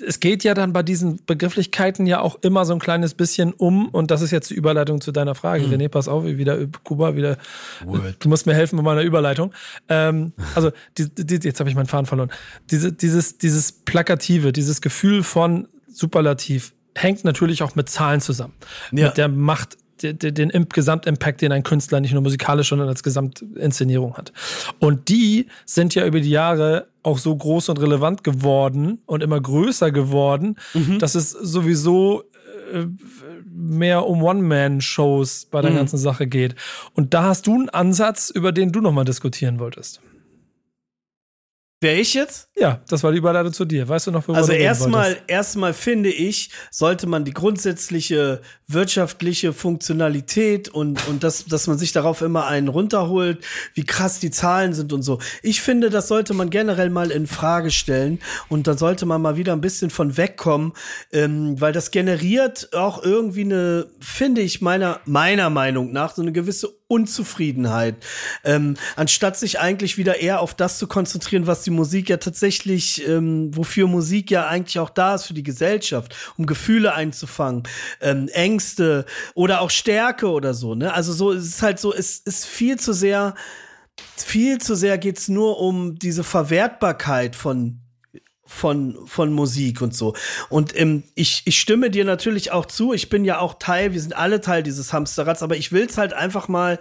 es 0.07 0.21
geht 0.21 0.45
ja 0.45 0.55
dann 0.55 0.73
bei 0.73 0.83
diesen 0.83 1.25
Begrifflichkeiten 1.25 2.07
ja 2.07 2.21
auch 2.21 2.37
immer 2.43 2.65
so 2.65 2.75
ein 2.75 2.79
kleines 2.79 3.15
bisschen 3.15 3.53
um, 3.53 3.89
und 3.89 4.11
das 4.11 4.21
ist 4.21 4.31
jetzt 4.31 4.51
die 4.51 4.55
Überleitung 4.55 5.01
zu 5.01 5.11
deiner 5.11 5.35
Frage. 5.35 5.67
Mhm. 5.67 5.73
René, 5.73 5.89
pass 5.89 6.07
auf, 6.07 6.25
wieder 6.25 6.67
Kuba, 6.85 7.17
wieder. 7.17 7.39
Word. 7.85 8.17
Du 8.21 8.29
musst 8.29 8.47
mir 8.47 8.55
helfen 8.55 8.77
mit 8.77 8.85
meiner 8.85 9.03
Überleitung. 9.03 9.53
Ähm, 9.89 10.33
also, 10.55 10.71
die, 10.99 11.09
die, 11.09 11.47
jetzt 11.47 11.61
habe 11.61 11.71
ich 11.71 11.77
meinen 11.77 11.87
Faden 11.87 12.07
verloren. 12.07 12.31
Diese, 12.71 12.93
dieses, 12.93 13.39
dieses 13.39 13.73
Plakative, 13.73 14.53
dieses 14.53 14.81
Gefühl 14.81 15.23
von 15.23 15.69
Superlativ 15.89 16.75
hängt 16.95 17.25
natürlich 17.25 17.63
auch 17.63 17.75
mit 17.75 17.89
Zahlen 17.89 18.21
zusammen. 18.21 18.55
Ja. 18.93 19.09
Mit 19.09 19.17
der 19.17 19.29
Macht 19.29 19.79
den 20.03 20.67
Gesamtimpact, 20.69 21.41
den 21.43 21.53
ein 21.53 21.63
Künstler 21.63 22.01
nicht 22.01 22.13
nur 22.13 22.23
musikalisch, 22.23 22.69
sondern 22.69 22.89
als 22.89 23.03
Gesamtinszenierung 23.03 24.17
hat. 24.17 24.33
Und 24.79 25.09
die 25.09 25.47
sind 25.65 25.95
ja 25.95 26.07
über 26.07 26.21
die 26.21 26.31
Jahre 26.31 26.87
auch 27.03 27.19
so 27.19 27.35
groß 27.37 27.69
und 27.69 27.81
relevant 27.81 28.25
geworden 28.25 28.99
und 29.07 29.23
immer 29.23 29.41
größer 29.41 29.91
geworden, 29.91 30.57
mhm. 30.73 30.99
dass 30.99 31.15
es 31.15 31.31
sowieso 31.31 32.25
äh, 32.73 32.87
mehr 33.47 34.07
um 34.07 34.23
One-Man-Shows 34.23 35.49
bei 35.51 35.61
der 35.61 35.71
mhm. 35.71 35.77
ganzen 35.77 35.99
Sache 35.99 36.27
geht. 36.27 36.55
Und 36.95 37.15
da 37.15 37.25
hast 37.25 37.47
du 37.47 37.55
einen 37.55 37.69
Ansatz, 37.69 38.31
über 38.31 38.53
den 38.53 38.73
du 38.73 38.81
nochmal 38.81 39.05
diskutieren 39.05 39.59
wolltest. 39.59 40.01
Wer 41.85 42.01
ich 42.01 42.15
jetzt? 42.15 42.49
Ja, 42.57 42.81
das 42.89 43.03
war 43.03 43.13
die 43.13 43.19
Überleitung 43.19 43.53
zu 43.53 43.67
dir. 43.67 43.87
Weißt 43.87 44.07
du 44.07 44.11
noch, 44.11 44.27
worüber 44.27 44.39
Also 44.39 44.53
erstmal, 44.53 45.19
erstmal 45.27 45.75
finde 45.75 46.09
ich, 46.09 46.49
sollte 46.71 47.07
man 47.07 47.27
die 47.27 47.35
grundsätzliche 47.35 48.41
wirtschaftliche 48.67 49.53
Funktionalität 49.53 50.71
und, 50.71 51.07
und 51.09 51.23
das, 51.23 51.45
dass 51.45 51.67
man 51.67 51.77
sich 51.77 51.93
darauf 51.93 52.23
immer 52.23 52.47
einen 52.47 52.69
runterholt, 52.69 53.45
wie 53.75 53.85
krass 53.85 54.19
die 54.19 54.31
Zahlen 54.31 54.73
sind 54.73 54.95
und 54.95 55.03
so. 55.03 55.19
Ich 55.43 55.61
finde, 55.61 55.91
das 55.91 56.09
sollte 56.09 56.33
man 56.33 56.49
generell 56.49 56.89
mal 56.89 57.11
in 57.11 57.27
Frage 57.27 57.71
stellen 57.71 58.19
und 58.49 58.67
da 58.67 58.79
sollte 58.79 59.05
man 59.05 59.21
mal 59.21 59.37
wieder 59.37 59.53
ein 59.53 59.61
bisschen 59.61 59.91
von 59.91 60.17
wegkommen, 60.17 60.73
ähm, 61.13 61.61
weil 61.61 61.75
das 61.75 61.91
generiert 61.91 62.71
auch 62.73 63.03
irgendwie 63.03 63.43
eine, 63.43 63.89
finde 64.01 64.41
ich 64.41 64.63
meiner, 64.63 65.01
meiner 65.05 65.51
Meinung 65.51 65.93
nach, 65.93 66.15
so 66.15 66.23
eine 66.23 66.33
gewisse 66.33 66.73
Unzufriedenheit. 66.87 67.97
Ähm, 68.45 68.77
anstatt 68.97 69.39
sich 69.39 69.59
eigentlich 69.59 69.97
wieder 69.97 70.21
eher 70.21 70.41
auf 70.41 70.55
das 70.55 70.79
zu 70.79 70.87
konzentrieren, 70.87 71.47
was 71.47 71.63
die 71.63 71.71
Musik 71.71 72.11
ja 72.11 72.19
tatsächlich, 72.19 73.07
ähm, 73.09 73.57
wofür 73.57 73.87
Musik 73.87 74.31
ja 74.31 74.47
eigentlich 74.47 74.79
auch 74.79 74.91
da 74.91 75.15
ist 75.15 75.25
für 75.25 75.35
die 75.35 75.43
Gesellschaft, 75.43 76.15
um 76.37 76.47
Gefühle 76.47 76.95
einzufangen, 76.95 77.63
ähm, 78.01 78.29
Ängste 78.29 79.07
oder 79.35 79.63
auch 79.63 79.71
Stärke 79.71 80.29
oder 80.29 80.53
so. 80.53 80.75
Ne? 80.75 80.93
Also 80.93 81.13
so 81.13 81.33
es 81.33 81.47
ist 81.47 81.63
halt 81.63 81.81
so, 81.81 81.95
es 81.95 82.19
ist 82.19 82.45
viel 82.45 82.79
zu 82.79 82.93
sehr, 82.93 83.35
viel 84.17 84.59
zu 84.59 84.75
sehr 84.75 84.99
geht's 84.99 85.29
nur 85.29 85.61
um 85.61 85.99
diese 85.99 86.25
Verwertbarkeit 86.25 87.35
von 87.35 87.84
von, 88.47 89.07
von 89.07 89.33
Musik 89.33 89.81
und 89.81 89.95
so. 89.95 90.15
Und 90.49 90.79
ähm, 90.79 91.05
ich, 91.15 91.43
ich 91.45 91.59
stimme 91.59 91.91
dir 91.91 92.05
natürlich 92.05 92.53
auch 92.53 92.67
zu. 92.67 92.93
Ich 92.93 93.09
bin 93.09 93.25
ja 93.25 93.39
auch 93.39 93.55
Teil, 93.59 93.93
wir 93.93 94.01
sind 94.01 94.17
alle 94.17 94.41
Teil 94.41 94.63
dieses 94.63 94.93
Hamsterrads, 94.93 95.43
aber 95.43 95.57
ich 95.57 95.73
will 95.73 95.87
es 95.87 95.99
halt 95.99 96.13
einfach 96.13 96.49
mal 96.49 96.79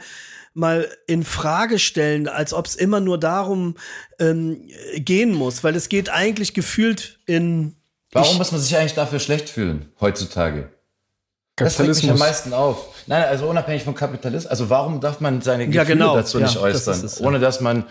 mal 0.55 0.87
in 1.07 1.23
Frage 1.23 1.79
stellen, 1.79 2.27
als 2.27 2.53
ob 2.53 2.67
es 2.67 2.75
immer 2.75 2.99
nur 2.99 3.19
darum 3.19 3.75
ähm, 4.19 4.69
gehen 4.95 5.33
muss, 5.33 5.63
weil 5.63 5.75
es 5.75 5.89
geht 5.89 6.09
eigentlich 6.09 6.53
gefühlt 6.53 7.19
in. 7.25 7.75
Warum 8.11 8.37
muss 8.37 8.51
man 8.51 8.61
sich 8.61 8.77
eigentlich 8.77 8.93
dafür 8.93 9.19
schlecht 9.19 9.49
fühlen 9.49 9.91
heutzutage? 9.99 10.69
Das 11.55 11.79
regt 11.79 11.95
mich 11.95 12.09
am 12.09 12.19
meisten 12.19 12.53
auf. 12.53 12.87
Nein, 13.07 13.23
also 13.23 13.47
unabhängig 13.47 13.83
vom 13.83 13.95
Kapitalismus. 13.95 14.49
Also 14.49 14.69
warum 14.69 15.01
darf 15.01 15.19
man 15.19 15.41
seine 15.41 15.65
Gefühle 15.65 15.83
ja, 15.83 15.83
genau. 15.83 16.15
dazu 16.15 16.39
nicht 16.39 16.55
ja, 16.55 16.61
äußern, 16.61 17.01
das 17.01 17.13
es, 17.13 17.21
ohne 17.21 17.39
dass 17.39 17.61
man 17.61 17.85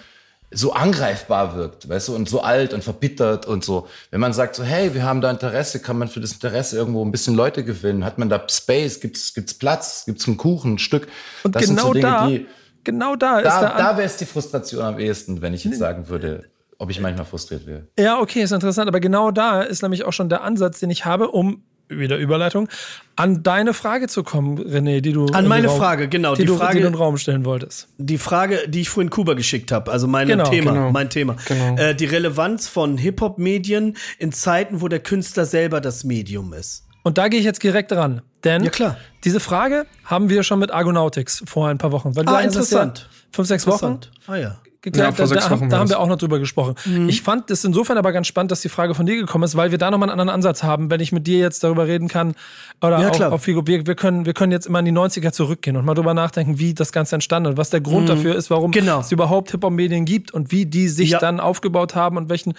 so 0.53 0.73
angreifbar 0.73 1.57
wirkt, 1.57 1.89
weißt 1.89 2.09
du, 2.09 2.15
und 2.15 2.29
so 2.29 2.43
alt 2.43 2.75
und 2.75 2.85
verbittert 2.85 3.47
und 3.47 3.65
so. 3.65 3.89
Wenn 4.11 4.21
man 4.21 4.33
sagt 4.33 4.55
so, 4.55 4.63
hey, 4.63 4.95
wir 4.95 5.05
haben 5.05 5.21
da 5.21 5.31
Interesse, 5.31 5.81
kann 5.81 5.99
man 5.99 6.09
für 6.09 6.21
das 6.21 6.33
Interesse 6.33 6.77
irgendwo 6.77 7.05
ein 7.05 7.11
bisschen 7.11 7.35
Leute 7.35 7.65
gewinnen? 7.65 8.05
Hat 8.05 8.19
man 8.19 8.29
da 8.29 8.43
Space? 8.49 9.01
Gibt's, 9.01 9.35
gibt's 9.35 9.55
Platz? 9.55 10.05
Gibt's 10.07 10.27
einen 10.27 10.37
Kuchen, 10.37 10.75
ein 10.75 10.79
Stück? 10.79 11.09
Und 11.43 11.57
das 11.57 11.67
genau 11.67 11.89
so 11.89 11.93
Dinge, 11.95 12.07
da, 12.07 12.27
die, 12.27 12.47
genau 12.85 13.17
da 13.17 13.39
ist 13.39 13.47
da, 13.47 13.77
da 13.77 13.97
wäre 13.97 14.07
es 14.07 14.17
die 14.17 14.27
Frustration 14.27 14.83
am 14.83 14.99
ehesten, 14.99 15.43
wenn 15.43 15.55
ich 15.55 15.65
jetzt 15.65 15.79
sagen 15.79 16.09
würde, 16.09 16.45
ob 16.79 16.91
ich 16.91 17.01
manchmal 17.01 17.25
frustriert 17.25 17.67
wäre. 17.67 17.87
Ja, 17.99 18.19
okay, 18.21 18.43
ist 18.43 18.53
interessant, 18.53 18.89
aber 18.89 19.01
genau 19.01 19.31
da 19.31 19.63
ist 19.63 19.83
nämlich 19.83 20.05
auch 20.05 20.13
schon 20.13 20.29
der 20.29 20.43
Ansatz, 20.43 20.81
den 20.81 20.91
ich 20.91 21.05
habe, 21.05 21.29
um 21.29 21.63
wieder 21.99 22.17
Überleitung, 22.17 22.69
an 23.17 23.43
deine 23.43 23.75
Frage 23.75 24.09
zu 24.09 24.23
kommen, 24.23 24.59
René, 24.59 25.01
die 25.01 25.13
du. 25.13 25.27
An 25.27 25.47
meine 25.47 25.69
Raum, 25.69 25.79
Frage, 25.79 26.09
genau. 26.09 26.35
Die, 26.35 26.43
die 26.43 26.47
du, 26.47 26.57
Frage, 26.57 26.75
die 26.75 26.81
du 26.81 26.87
in 26.87 26.93
den 26.93 26.99
Raum 26.99 27.17
stellen 27.17 27.45
wolltest. 27.45 27.89
Die 27.99 28.19
Frage, 28.19 28.69
die 28.69 28.83
ich 28.83 28.91
vorhin 28.91 29.11
Kuba 29.11 29.35
geschickt 29.35 29.73
habe, 29.73 29.91
also 29.91 30.07
mein 30.07 30.29
genau, 30.29 30.49
Thema. 30.49 30.73
Genau, 30.73 30.91
mein 30.91 31.11
Thema. 31.11 31.37
Genau. 31.47 31.77
Äh, 31.77 31.95
die 31.95 32.07
Relevanz 32.07 32.69
von 32.69 32.99
Hip-Hop-Medien 32.99 33.97
in 34.19 34.33
Zeiten, 34.33 34.81
wo 34.81 34.89
der 34.89 35.01
Künstler 35.01 35.45
selber 35.45 35.81
das 35.81 36.05
Medium 36.05 36.53
ist. 36.53 36.87
Und 37.03 37.19
da 37.19 37.29
gehe 37.29 37.41
ich 37.41 37.45
jetzt 37.47 37.63
direkt 37.63 37.93
ran. 37.93 38.23
Denn 38.45 38.65
ja, 38.65 38.71
klar. 38.71 38.97
diese 39.25 39.41
Frage 39.41 39.87
haben 40.05 40.29
wir 40.29 40.43
schon 40.43 40.59
mit 40.59 40.71
Argonautics 40.71 41.43
vor 41.47 41.69
ein 41.69 41.79
paar 41.79 41.93
Wochen. 41.93 42.15
Weil 42.17 42.29
ah, 42.29 42.41
interessant. 42.41 43.09
fünf, 43.33 43.49
sechs 43.49 43.67
Wochen. 43.67 44.01
Ah 44.27 44.37
ja 44.37 44.57
geklärt. 44.83 45.19
Ja, 45.19 45.27
da, 45.27 45.35
da, 45.35 45.57
da 45.57 45.79
haben 45.79 45.89
wir 45.89 46.01
auch 46.01 46.09
noch 46.09 46.19
drüber 46.19 46.39
gesprochen. 46.39 46.75
Mhm. 46.85 47.09
Ich 47.09 47.23
fand 47.23 47.51
es 47.51 47.65
insofern 47.65 47.97
aber 47.99 48.13
ganz 48.13 48.27
spannend, 48.27 48.51
dass 48.51 48.61
die 48.61 48.69
Frage 48.69 48.95
von 48.95 49.07
dir 49.07 49.17
gekommen 49.17 49.45
ist, 49.45 49.57
weil 49.57 49.71
wir 49.71 49.79
da 49.79 49.91
nochmal 49.91 50.11
einen 50.11 50.21
anderen 50.21 50.35
Ansatz 50.35 50.63
haben, 50.63 50.91
wenn 50.91 51.01
ich 51.01 51.13
mit 51.13 51.27
dir 51.27 51.39
jetzt 51.39 51.63
darüber 51.65 51.87
reden 51.87 52.09
kann. 52.09 52.35
Oder 52.81 53.01
ja, 53.01 53.09
auch, 53.09 53.13
klar. 53.13 53.33
Auch, 53.33 53.47
wir, 53.47 53.67
wir, 53.67 53.95
können, 53.95 54.27
wir 54.27 54.35
können 54.35 54.53
jetzt 54.53 54.67
immer 54.67 54.81
in 54.81 54.85
die 54.85 54.93
90er 54.93 55.33
zurückgehen 55.33 55.77
und 55.77 55.85
mal 55.85 55.95
drüber 55.95 56.15
nachdenken, 56.15 56.59
wie 56.59 56.75
das 56.75 56.93
Ganze 56.93 57.15
entstanden 57.17 57.53
ist, 57.53 57.59
was 57.59 57.71
der 57.71 57.81
Grund 57.81 58.03
mhm. 58.03 58.09
dafür 58.09 58.35
ist, 58.35 58.51
warum 58.51 58.73
genau. 58.73 59.01
es 59.01 59.13
überhaupt 59.13 59.53
Hip-Hop-Medien 59.53 60.05
gibt 60.05 60.33
und 60.33 60.51
wie 60.51 60.67
die 60.67 60.89
sich 60.89 61.11
ja. 61.11 61.19
dann 61.19 61.41
aufgebaut 61.41 61.95
haben 61.95 62.17
und 62.17 62.29
welchen 62.29 62.55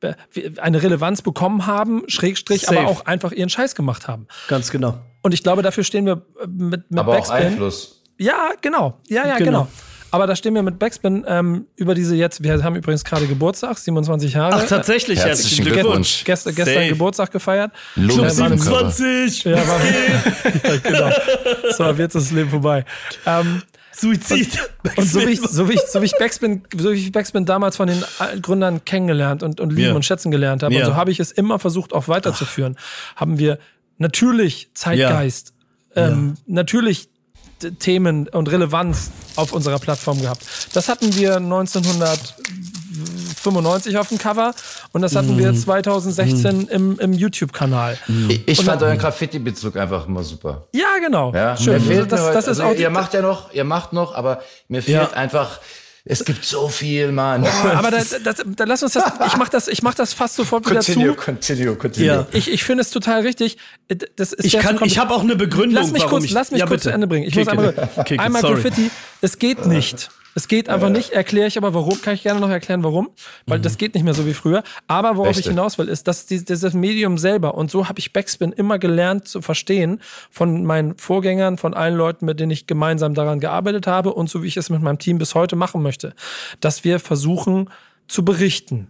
äh, 0.00 0.14
eine 0.58 0.82
Relevanz 0.82 1.22
bekommen 1.22 1.66
haben, 1.66 2.02
Schrägstrich, 2.08 2.62
Safe. 2.62 2.78
aber 2.78 2.88
auch 2.88 3.06
einfach 3.06 3.32
ihren 3.32 3.50
Scheiß 3.50 3.74
gemacht 3.74 4.08
haben. 4.08 4.26
Ganz 4.48 4.70
genau. 4.70 4.98
Und 5.22 5.34
ich 5.34 5.42
glaube, 5.42 5.62
dafür 5.62 5.84
stehen 5.84 6.06
wir 6.06 6.22
mit, 6.46 6.90
mit 6.90 6.98
aber 6.98 7.12
Backspin. 7.12 7.36
Auch 7.36 7.40
Einfluss. 7.40 8.02
Ja, 8.18 8.50
genau. 8.62 9.00
Ja, 9.08 9.26
ja, 9.26 9.36
genau. 9.36 9.44
genau. 9.44 9.68
Aber 10.10 10.26
da 10.26 10.36
stehen 10.36 10.54
wir 10.54 10.62
mit 10.62 10.78
Backspin 10.78 11.24
ähm, 11.26 11.66
über 11.76 11.94
diese 11.94 12.14
jetzt, 12.14 12.42
wir 12.42 12.62
haben 12.62 12.76
übrigens 12.76 13.04
gerade 13.04 13.26
Geburtstag, 13.26 13.78
27 13.78 14.34
Jahre. 14.34 14.54
Ach, 14.54 14.66
tatsächlich, 14.66 15.18
herzlichen 15.18 15.64
Glückwunsch. 15.64 16.24
Gestern, 16.24 16.54
gestern 16.54 16.88
Geburtstag 16.88 17.30
gefeiert. 17.32 17.72
Club 17.94 18.30
27! 18.30 19.44
Ja, 19.44 19.56
war, 19.56 19.80
ja, 20.64 20.76
genau. 20.82 21.10
So, 21.76 21.84
jetzt 21.90 22.14
ist 22.14 22.26
das 22.26 22.32
Leben 22.32 22.50
vorbei. 22.50 22.84
Ähm, 23.26 23.62
Suizid. 23.92 24.58
Und, 24.84 24.98
und, 24.98 25.08
so, 25.08 25.20
wie 25.20 25.30
ich, 25.30 25.40
so, 25.40 25.68
wie 25.68 25.74
ich, 25.74 25.80
so 25.80 26.02
wie 26.02 26.06
ich 26.06 26.14
Backspin, 26.18 26.62
so 26.76 26.92
wie 26.92 26.96
ich 26.96 27.12
Backspin 27.12 27.46
damals 27.46 27.76
von 27.76 27.88
den 27.88 28.04
Gründern 28.42 28.84
kennengelernt 28.84 29.42
und, 29.42 29.60
und 29.60 29.70
lieben 29.70 29.88
ja. 29.88 29.94
und 29.94 30.04
schätzen 30.04 30.30
gelernt 30.30 30.62
habe, 30.62 30.74
ja. 30.74 30.80
und 30.80 30.86
so 30.86 30.96
habe 30.96 31.10
ich 31.10 31.18
es 31.18 31.32
immer 31.32 31.58
versucht, 31.58 31.92
auch 31.92 32.08
weiterzuführen. 32.08 32.76
Ach. 32.78 33.20
Haben 33.20 33.38
wir 33.38 33.58
natürlich 33.98 34.70
Zeitgeist, 34.74 35.54
ja. 35.94 36.08
Ähm, 36.08 36.34
natürlich 36.46 37.08
Themen 37.78 38.28
und 38.28 38.50
Relevanz 38.50 39.10
auf 39.36 39.52
unserer 39.52 39.78
Plattform 39.78 40.20
gehabt. 40.20 40.44
Das 40.74 40.88
hatten 40.88 41.14
wir 41.16 41.36
1995 41.36 43.96
auf 43.98 44.08
dem 44.08 44.18
Cover 44.18 44.52
und 44.92 45.02
das 45.02 45.16
hatten 45.16 45.36
mm. 45.36 45.38
wir 45.38 45.54
2016 45.54 46.58
mm. 46.58 46.68
im, 46.68 46.98
im 46.98 47.12
YouTube-Kanal. 47.12 47.98
Mm. 48.06 48.30
Ich, 48.46 48.64
fand 48.64 48.82
euren 48.82 48.98
Graffiti-Bezug 48.98 49.76
einfach 49.76 50.06
immer 50.06 50.22
super. 50.22 50.66
Ja, 50.74 50.98
genau. 51.00 51.32
Ja? 51.32 51.56
Schön. 51.56 51.74
Mir 51.74 51.80
fehlt 51.80 52.12
das, 52.12 52.32
das 52.32 52.46
ist 52.46 52.60
also 52.60 52.74
auch 52.74 52.74
ihr 52.74 52.90
macht 52.90 53.14
ja 53.14 53.22
noch, 53.22 53.52
ihr 53.52 53.64
macht 53.64 53.92
noch, 53.92 54.14
aber 54.14 54.42
mir 54.68 54.82
fehlt 54.82 55.12
ja. 55.12 55.12
einfach 55.12 55.60
es 56.08 56.24
gibt 56.24 56.44
so 56.44 56.68
viel, 56.68 57.10
Mann. 57.10 57.42
Oh, 57.42 57.68
aber 57.68 57.90
da, 57.90 57.98
das, 58.24 58.44
da, 58.46 58.64
lass 58.64 58.82
uns 58.84 58.92
das. 58.92 59.04
Ich 59.26 59.36
mach 59.36 59.48
das, 59.48 59.66
ich 59.66 59.82
mach 59.82 59.94
das 59.94 60.14
fast 60.14 60.36
sofort 60.36 60.64
continue, 60.64 61.04
wieder 61.04 61.16
zu. 61.16 61.24
Continue, 61.24 61.74
continue. 61.74 62.06
Ja. 62.06 62.26
Ich, 62.30 62.48
ich 62.48 62.62
finde 62.62 62.82
es 62.82 62.90
total 62.90 63.22
richtig. 63.22 63.58
Das 64.14 64.32
ist 64.32 64.44
ich 64.44 64.56
kann, 64.58 64.78
ich 64.84 64.98
habe 64.98 65.12
auch 65.12 65.22
eine 65.22 65.34
Begründung. 65.34 65.82
Lass 65.82 65.90
mich 65.90 66.06
kurz, 66.06 66.24
ich, 66.24 66.30
lass 66.30 66.52
mich 66.52 66.60
ja, 66.60 66.66
kurz 66.66 66.84
zu 66.84 66.90
Ende 66.90 67.08
bringen. 67.08 67.26
Ich 67.26 67.34
Kick 67.34 67.46
muss 67.46 67.48
einmal, 67.48 67.88
it. 68.08 68.20
einmal 68.20 68.42
Graffiti. 68.42 68.90
Es 69.20 69.38
geht 69.38 69.66
nicht. 69.66 70.08
Es 70.36 70.48
geht 70.48 70.68
einfach 70.68 70.90
nicht, 70.90 71.12
erkläre 71.12 71.48
ich 71.48 71.56
aber 71.56 71.72
warum, 71.72 71.98
kann 72.02 72.12
ich 72.12 72.22
gerne 72.22 72.40
noch 72.40 72.50
erklären, 72.50 72.84
warum, 72.84 73.08
weil 73.46 73.58
mhm. 73.58 73.62
das 73.62 73.78
geht 73.78 73.94
nicht 73.94 74.04
mehr 74.04 74.12
so 74.12 74.26
wie 74.26 74.34
früher. 74.34 74.62
Aber 74.86 75.16
worauf 75.16 75.28
Rechte. 75.28 75.40
ich 75.40 75.46
hinaus 75.46 75.78
will, 75.78 75.88
ist, 75.88 76.06
dass 76.08 76.26
dieses 76.26 76.74
Medium 76.74 77.16
selber, 77.16 77.54
und 77.54 77.70
so 77.70 77.88
habe 77.88 77.98
ich 78.00 78.12
Backspin 78.12 78.52
immer 78.52 78.78
gelernt 78.78 79.26
zu 79.26 79.40
verstehen 79.40 79.98
von 80.30 80.66
meinen 80.66 80.98
Vorgängern, 80.98 81.56
von 81.56 81.72
allen 81.72 81.96
Leuten, 81.96 82.26
mit 82.26 82.38
denen 82.38 82.50
ich 82.50 82.66
gemeinsam 82.66 83.14
daran 83.14 83.40
gearbeitet 83.40 83.86
habe 83.86 84.12
und 84.12 84.28
so 84.28 84.42
wie 84.42 84.48
ich 84.48 84.58
es 84.58 84.68
mit 84.68 84.82
meinem 84.82 84.98
Team 84.98 85.16
bis 85.16 85.34
heute 85.34 85.56
machen 85.56 85.80
möchte, 85.80 86.12
dass 86.60 86.84
wir 86.84 87.00
versuchen 87.00 87.70
zu 88.06 88.22
berichten 88.22 88.88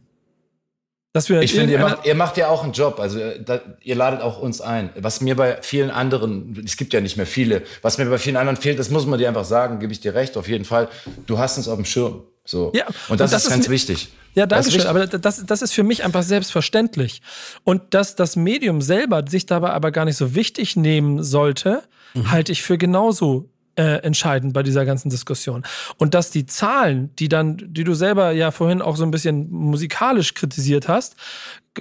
dass 1.17 1.29
wir 1.31 1.41
ich 1.41 1.53
finde, 1.53 1.73
ihr 1.73 1.79
macht, 1.79 2.07
ihr 2.07 2.15
macht 2.15 2.37
ja 2.37 2.49
auch 2.49 2.63
einen 2.63 2.73
Job. 2.73 3.01
Also 3.01 3.19
äh, 3.19 3.43
da, 3.43 3.61
ihr 3.83 3.95
ladet 3.97 4.21
auch 4.21 4.39
uns 4.39 4.61
ein. 4.61 4.91
Was 4.97 5.21
mir 5.21 5.35
bei 5.35 5.59
vielen 5.63 5.91
anderen, 5.91 6.63
es 6.65 6.77
gibt 6.77 6.93
ja 6.93 7.01
nicht 7.01 7.17
mehr 7.17 7.27
viele, 7.27 7.63
was 7.81 7.97
mir 7.97 8.05
bei 8.05 8.19
vielen 8.19 8.37
anderen 8.37 8.57
fehlt, 8.57 8.79
das 8.79 8.91
muss 8.91 9.07
man 9.07 9.19
dir 9.19 9.29
einfach 9.29 9.45
sagen, 9.47 9.79
gebe 9.79 9.93
ich 9.93 10.01
dir 10.01 10.15
recht, 10.15 10.37
auf 10.37 10.47
jeden 10.47 10.65
Fall. 10.65 10.89
Du 11.27 11.39
hast 11.39 11.57
uns 11.57 11.69
auf 11.69 11.77
dem 11.77 11.87
Schirm. 11.87 12.23
So. 12.45 12.71
Ja, 12.75 12.87
und 12.87 12.95
das, 12.95 13.09
und 13.09 13.21
das 13.21 13.33
ist, 13.33 13.45
ist 13.45 13.51
ganz 13.51 13.69
wichtig. 13.69 14.09
Ja, 14.35 14.45
danke 14.45 14.71
schön. 14.71 14.87
Aber 14.87 15.07
das, 15.07 15.47
das 15.47 15.63
ist 15.63 15.73
für 15.73 15.83
mich 15.83 16.05
einfach 16.05 16.23
selbstverständlich. 16.23 17.23
Und 17.65 17.95
dass 17.95 18.15
das 18.15 18.37
Medium 18.37 18.83
selber 18.83 19.25
sich 19.27 19.47
dabei 19.47 19.71
aber 19.71 19.91
gar 19.91 20.05
nicht 20.05 20.17
so 20.17 20.35
wichtig 20.35 20.77
nehmen 20.77 21.25
sollte, 21.25 21.83
mhm. 22.13 22.31
halte 22.31 22.53
ich 22.53 22.63
für 22.63 22.77
genauso 22.77 23.49
äh, 23.77 24.03
entscheidend 24.03 24.53
bei 24.53 24.63
dieser 24.63 24.85
ganzen 24.85 25.11
Diskussion. 25.11 25.65
Und 25.99 26.15
dass 26.15 26.31
die 26.31 26.47
Zahlen, 26.47 27.15
die 27.17 27.29
dann, 27.29 27.59
die 27.59 27.85
du 27.85 27.95
selber 27.95 28.33
ja 28.33 28.51
vorhin 28.51 28.83
auch 28.83 28.97
so 28.97 29.05
ein 29.05 29.11
bisschen 29.11 29.51
musikalisch 29.51 30.35
kritisiert 30.35 30.89
hast, 30.89 31.17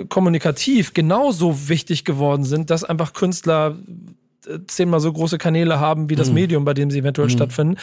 kommunikativ 0.10 0.94
genauso 0.94 1.70
wichtig 1.70 2.04
geworden 2.04 2.44
sind, 2.44 2.70
dass 2.70 2.84
einfach 2.84 3.14
Künstler 3.14 3.78
äh, 4.46 4.60
zehnmal 4.68 5.00
so 5.00 5.12
große 5.12 5.38
Kanäle 5.38 5.80
haben 5.80 6.10
wie 6.10 6.16
das 6.16 6.30
mhm. 6.30 6.36
Medium, 6.36 6.66
bei 6.66 6.74
dem 6.74 6.92
sie 6.92 7.00
eventuell 7.00 7.28
mhm. 7.28 7.34
stattfinden, 7.34 7.78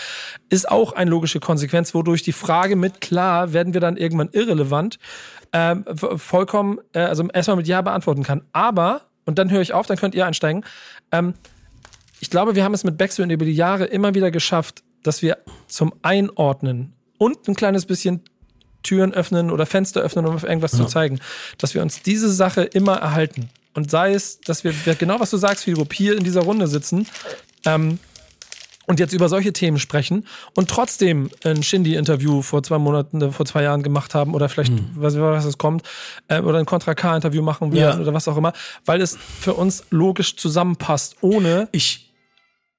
ist 0.50 0.70
auch 0.70 0.92
eine 0.92 1.10
logische 1.10 1.40
Konsequenz, 1.40 1.94
wodurch 1.94 2.22
die 2.22 2.32
Frage 2.32 2.76
mit 2.76 3.00
klar, 3.00 3.52
werden 3.52 3.74
wir 3.74 3.80
dann 3.80 3.96
irgendwann 3.96 4.28
irrelevant, 4.32 4.98
äh, 5.52 5.76
vollkommen, 6.16 6.78
äh, 6.92 7.00
also 7.00 7.26
erstmal 7.28 7.56
mit 7.56 7.66
Ja 7.66 7.82
beantworten 7.82 8.22
kann. 8.22 8.42
Aber, 8.52 9.02
und 9.24 9.38
dann 9.38 9.50
höre 9.50 9.60
ich 9.60 9.72
auf, 9.72 9.86
dann 9.86 9.96
könnt 9.96 10.14
ihr 10.14 10.26
einsteigen, 10.26 10.64
ähm, 11.12 11.34
ich 12.22 12.30
glaube, 12.30 12.54
wir 12.54 12.62
haben 12.62 12.72
es 12.72 12.84
mit 12.84 12.96
Backspin 12.96 13.30
über 13.30 13.44
die 13.44 13.52
Jahre 13.52 13.84
immer 13.84 14.14
wieder 14.14 14.30
geschafft, 14.30 14.84
dass 15.02 15.22
wir 15.22 15.38
zum 15.66 15.92
Einordnen 16.02 16.92
und 17.18 17.48
ein 17.48 17.56
kleines 17.56 17.84
bisschen 17.84 18.22
Türen 18.84 19.12
öffnen 19.12 19.50
oder 19.50 19.66
Fenster 19.66 20.02
öffnen, 20.02 20.26
um 20.26 20.36
auf 20.36 20.44
irgendwas 20.44 20.70
ja. 20.70 20.78
zu 20.78 20.84
zeigen, 20.84 21.18
dass 21.58 21.74
wir 21.74 21.82
uns 21.82 22.00
diese 22.02 22.32
Sache 22.32 22.62
immer 22.62 22.94
erhalten. 22.94 23.50
Und 23.74 23.90
sei 23.90 24.14
es, 24.14 24.40
dass 24.40 24.62
wir, 24.62 24.72
genau 24.94 25.18
was 25.18 25.30
du 25.30 25.36
sagst, 25.36 25.64
Philipp, 25.64 25.92
hier 25.92 26.16
in 26.16 26.22
dieser 26.22 26.42
Runde 26.42 26.68
sitzen 26.68 27.08
ähm, 27.66 27.98
und 28.86 29.00
jetzt 29.00 29.14
über 29.14 29.28
solche 29.28 29.52
Themen 29.52 29.80
sprechen 29.80 30.24
und 30.54 30.70
trotzdem 30.70 31.28
ein 31.42 31.64
Shindy-Interview 31.64 32.42
vor 32.42 32.62
zwei 32.62 32.78
Monaten, 32.78 33.20
äh, 33.20 33.32
vor 33.32 33.46
zwei 33.46 33.64
Jahren 33.64 33.82
gemacht 33.82 34.14
haben 34.14 34.34
oder 34.34 34.48
vielleicht, 34.48 34.70
hm. 34.70 34.90
was, 34.94 35.18
was 35.18 35.44
es 35.44 35.58
kommt, 35.58 35.82
äh, 36.28 36.40
oder 36.40 36.60
ein 36.60 36.66
Contra 36.66 36.94
K-Interview 36.94 37.42
machen 37.42 37.72
werden 37.72 37.98
ja. 37.98 38.00
oder 38.00 38.14
was 38.14 38.28
auch 38.28 38.36
immer, 38.36 38.52
weil 38.84 39.00
es 39.00 39.18
für 39.40 39.54
uns 39.54 39.82
logisch 39.90 40.36
zusammenpasst, 40.36 41.16
ohne 41.20 41.68
ich 41.72 42.11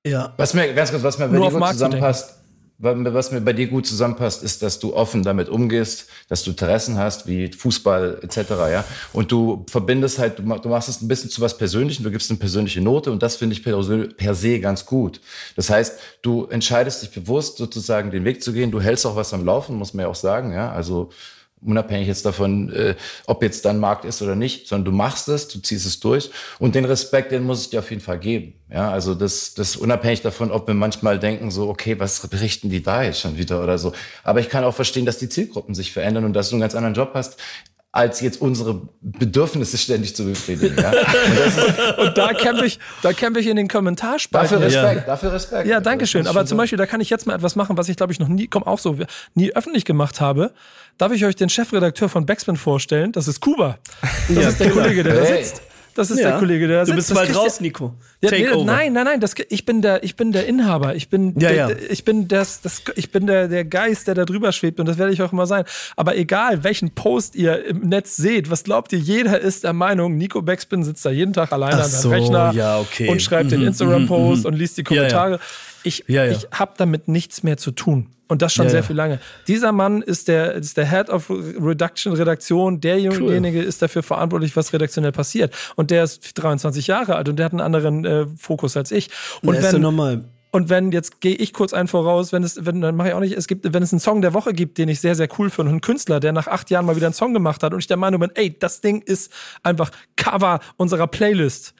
ja. 0.05 0.33
Was 0.37 0.53
mir, 0.53 0.73
ganz 0.73 0.91
kurz, 0.91 1.03
was 1.03 1.17
mir 1.17 1.27
bei 1.27 1.37
dir 1.37 1.51
gut 1.51 1.69
zusammenpasst, 1.69 2.39
was 2.79 3.31
mir 3.31 3.39
bei 3.39 3.53
dir 3.53 3.67
gut 3.67 3.87
zusammenpasst, 3.87 4.43
ist, 4.43 4.61
dass 4.61 4.79
du 4.79 4.93
offen 4.93 5.23
damit 5.23 5.47
umgehst, 5.47 6.09
dass 6.27 6.43
du 6.43 6.49
Interessen 6.49 6.97
hast, 6.97 7.27
wie 7.27 7.49
Fußball 7.51 8.19
etc. 8.23 8.37
Ja, 8.71 8.83
und 9.13 9.31
du 9.31 9.65
verbindest 9.69 10.19
halt, 10.19 10.39
du 10.39 10.43
machst 10.43 10.89
es 10.89 11.01
ein 11.01 11.07
bisschen 11.07 11.29
zu 11.29 11.39
was 11.39 11.57
Persönlichem, 11.57 12.03
du 12.03 12.11
gibst 12.11 12.29
eine 12.29 12.39
persönliche 12.39 12.81
Note 12.81 13.11
und 13.11 13.23
das 13.23 13.37
finde 13.37 13.55
ich 13.55 13.63
per 13.63 14.35
se 14.35 14.59
ganz 14.59 14.85
gut. 14.85 15.21
Das 15.55 15.69
heißt, 15.69 15.97
du 16.23 16.47
entscheidest 16.47 17.03
dich 17.03 17.11
bewusst, 17.11 17.57
sozusagen 17.57 18.11
den 18.11 18.25
Weg 18.25 18.43
zu 18.43 18.51
gehen. 18.51 18.71
Du 18.71 18.81
hältst 18.81 19.05
auch 19.05 19.15
was 19.15 19.33
am 19.33 19.45
Laufen, 19.45 19.77
muss 19.77 19.93
man 19.93 20.03
ja 20.03 20.09
auch 20.09 20.15
sagen. 20.15 20.51
Ja, 20.51 20.71
also 20.71 21.11
unabhängig 21.65 22.07
jetzt 22.07 22.25
davon, 22.25 22.71
äh, 22.73 22.95
ob 23.25 23.43
jetzt 23.43 23.65
dann 23.65 23.79
Markt 23.79 24.05
ist 24.05 24.21
oder 24.21 24.35
nicht, 24.35 24.67
sondern 24.67 24.85
du 24.85 24.91
machst 24.91 25.27
es, 25.29 25.47
du 25.47 25.59
ziehst 25.59 25.85
es 25.85 25.99
durch 25.99 26.31
und 26.59 26.75
den 26.75 26.85
Respekt, 26.85 27.31
den 27.31 27.43
muss 27.43 27.61
ich 27.61 27.69
dir 27.69 27.79
auf 27.79 27.89
jeden 27.89 28.01
Fall 28.01 28.19
geben. 28.19 28.53
Ja, 28.71 28.91
also 28.91 29.13
das, 29.13 29.53
das 29.53 29.75
unabhängig 29.75 30.21
davon, 30.21 30.51
ob 30.51 30.67
wir 30.67 30.73
manchmal 30.73 31.19
denken 31.19 31.51
so, 31.51 31.69
okay, 31.69 31.99
was 31.99 32.25
berichten 32.27 32.69
die 32.69 32.81
da 32.81 33.03
jetzt 33.03 33.19
schon 33.19 33.37
wieder 33.37 33.63
oder 33.63 33.77
so. 33.77 33.93
Aber 34.23 34.39
ich 34.39 34.49
kann 34.49 34.63
auch 34.63 34.73
verstehen, 34.73 35.05
dass 35.05 35.19
die 35.19 35.29
Zielgruppen 35.29 35.75
sich 35.75 35.91
verändern 35.91 36.25
und 36.25 36.33
dass 36.33 36.49
du 36.49 36.55
einen 36.55 36.61
ganz 36.61 36.73
anderen 36.73 36.95
Job 36.95 37.11
hast 37.13 37.37
als 37.93 38.21
jetzt 38.21 38.41
unsere 38.41 38.81
Bedürfnisse 39.01 39.77
ständig 39.77 40.15
zu 40.15 40.25
befriedigen. 40.25 40.75
Ja? 40.75 40.89
Und, 40.89 41.97
und, 42.07 42.17
da 42.17 42.33
kämpfe 42.33 42.65
ich, 42.65 42.79
da 43.03 43.13
kämpfe 43.13 43.39
ich 43.39 43.45
in 43.45 43.55
den 43.55 43.67
Kommentarspalten. 43.67 44.59
Dafür 44.59 44.65
Respekt, 44.65 45.01
ja. 45.01 45.05
dafür 45.05 45.31
Respekt. 45.31 45.67
Ja, 45.67 45.79
danke 45.79 46.07
schön. 46.07 46.25
Aber 46.25 46.43
zum 46.47 46.57
Beispiel, 46.57 46.79
da 46.79 46.87
kann 46.87 47.01
ich 47.01 47.11
jetzt 47.11 47.27
mal 47.27 47.35
etwas 47.35 47.55
machen, 47.55 47.77
was 47.77 47.87
ich 47.89 47.95
glaube 47.95 48.11
ich 48.11 48.19
noch 48.19 48.27
nie, 48.27 48.47
komm 48.47 48.63
auch 48.63 48.79
so, 48.79 48.97
nie 49.35 49.53
öffentlich 49.53 49.85
gemacht 49.85 50.21
habe. 50.21 50.53
Darf 50.97 51.11
ich 51.11 51.23
euch 51.23 51.35
den 51.35 51.49
Chefredakteur 51.49 52.09
von 52.09 52.25
Backspin 52.25 52.57
vorstellen? 52.57 53.11
Das 53.11 53.27
ist 53.27 53.41
Kuba. 53.41 53.77
Das 54.27 54.43
ja, 54.43 54.49
ist 54.49 54.59
der 54.59 54.71
Kollege, 54.71 55.03
der 55.03 55.13
hey. 55.13 55.21
da 55.21 55.37
sitzt. 55.37 55.61
Das 55.95 56.09
ist 56.09 56.19
ja. 56.19 56.31
der 56.31 56.39
Kollege, 56.39 56.67
der 56.67 56.79
da 56.79 56.85
sitzt. 56.85 57.11
Du 57.11 57.13
bist 57.13 57.13
bald 57.13 57.35
raus, 57.35 57.59
Nico. 57.59 57.93
Ja, 58.21 58.29
Take 58.29 58.41
nee, 58.41 58.51
over. 58.51 58.65
Nein, 58.65 58.93
nein, 58.93 59.05
nein. 59.05 59.19
Das, 59.19 59.35
ich 59.49 59.65
bin 59.65 59.81
der, 59.81 60.03
ich 60.03 60.15
bin 60.15 60.31
der 60.31 60.47
Inhaber. 60.47 60.95
Ich 60.95 61.09
bin, 61.09 61.39
ja, 61.39 61.49
der, 61.49 61.55
ja. 61.55 61.69
ich 61.89 62.03
bin 62.03 62.27
das, 62.27 62.61
das, 62.61 62.81
ich 62.95 63.11
bin 63.11 63.27
der, 63.27 63.47
der 63.47 63.65
Geist, 63.65 64.07
der 64.07 64.15
da 64.15 64.25
drüber 64.25 64.51
schwebt 64.51 64.79
und 64.79 64.87
das 64.87 64.97
werde 64.97 65.13
ich 65.13 65.21
auch 65.21 65.31
immer 65.31 65.45
sein. 65.45 65.65
Aber 65.95 66.17
egal, 66.17 66.63
welchen 66.63 66.91
Post 66.91 67.35
ihr 67.35 67.65
im 67.65 67.81
Netz 67.81 68.15
seht, 68.15 68.49
was 68.49 68.63
glaubt 68.63 68.93
ihr? 68.93 68.99
Jeder 68.99 69.39
ist 69.39 69.63
der 69.63 69.73
Meinung, 69.73 70.17
Nico 70.17 70.41
Backspin 70.41 70.83
sitzt 70.83 71.05
da 71.05 71.11
jeden 71.11 71.33
Tag 71.33 71.51
alleine 71.51 71.75
Ach 71.75 71.83
an 71.85 71.89
seinem 71.89 72.11
Rechner 72.11 72.53
ja, 72.53 72.79
okay. 72.79 73.09
und 73.09 73.21
schreibt 73.21 73.45
mhm, 73.45 73.49
den 73.49 73.61
Instagram-Post 73.63 74.43
mhm, 74.43 74.47
und 74.47 74.53
liest 74.55 74.77
die 74.77 74.83
Kommentare. 74.83 75.39
Ich, 75.83 76.05
ja, 76.07 76.25
ja. 76.25 76.31
ich 76.31 76.47
habe 76.51 76.73
damit 76.77 77.07
nichts 77.07 77.43
mehr 77.43 77.57
zu 77.57 77.71
tun. 77.71 78.07
Und 78.33 78.41
das 78.41 78.51
schon 78.51 78.65
ja, 78.65 78.71
sehr 78.71 78.79
ja. 78.79 78.87
viel 78.87 78.95
lange. 78.95 79.19
Dieser 79.47 79.71
Mann 79.71 80.01
ist 80.01 80.27
der, 80.27 80.53
ist 80.55 80.75
der 80.75 80.89
Head 80.89 81.11
of 81.11 81.29
Reduction 81.29 82.13
Redaktion. 82.13 82.81
Derjenige 82.81 83.59
cool. 83.59 83.63
ist 83.63 83.79
dafür 83.83 84.01
verantwortlich, 84.01 84.55
was 84.55 84.73
redaktionell 84.73 85.11
passiert. 85.11 85.53
Und 85.75 85.91
der 85.91 86.03
ist 86.03 86.31
23 86.33 86.87
Jahre 86.87 87.15
alt 87.15 87.29
und 87.29 87.35
der 87.35 87.45
hat 87.45 87.51
einen 87.51 87.61
anderen 87.61 88.05
äh, 88.05 88.25
Fokus 88.35 88.75
als 88.75 88.89
ich. 88.89 89.11
Und 89.43 89.61
wenn, 89.61 89.81
normal. 89.81 90.23
Und 90.49 90.69
wenn, 90.69 90.91
jetzt 90.91 91.21
gehe 91.21 91.35
ich 91.35 91.53
kurz 91.53 91.73
ein 91.73 91.87
voraus, 91.87 92.33
wenn 92.33 92.41
es, 92.41 92.65
wenn, 92.65 92.81
dann 92.81 92.95
mache 92.95 93.09
ich 93.09 93.13
auch 93.13 93.19
nicht, 93.19 93.37
es 93.37 93.45
gibt, 93.45 93.71
wenn 93.71 93.83
es 93.83 93.93
einen 93.93 93.99
Song 93.99 94.23
der 94.23 94.33
Woche 94.33 94.51
gibt, 94.51 94.79
den 94.79 94.89
ich 94.89 94.99
sehr, 94.99 95.13
sehr 95.13 95.29
cool 95.37 95.51
finde, 95.51 95.69
und 95.69 95.75
einen 95.75 95.81
Künstler, 95.81 96.19
der 96.19 96.31
nach 96.31 96.47
acht 96.47 96.71
Jahren 96.71 96.87
mal 96.87 96.95
wieder 96.95 97.05
einen 97.05 97.13
Song 97.13 97.35
gemacht 97.35 97.61
hat 97.61 97.71
und 97.71 97.77
ich 97.81 97.87
der 97.87 97.97
Meinung 97.97 98.19
bin, 98.19 98.31
ey, 98.33 98.57
das 98.57 98.81
Ding 98.81 99.03
ist 99.03 99.31
einfach 99.61 99.91
Cover 100.15 100.59
unserer 100.77 101.05
Playlist 101.05 101.75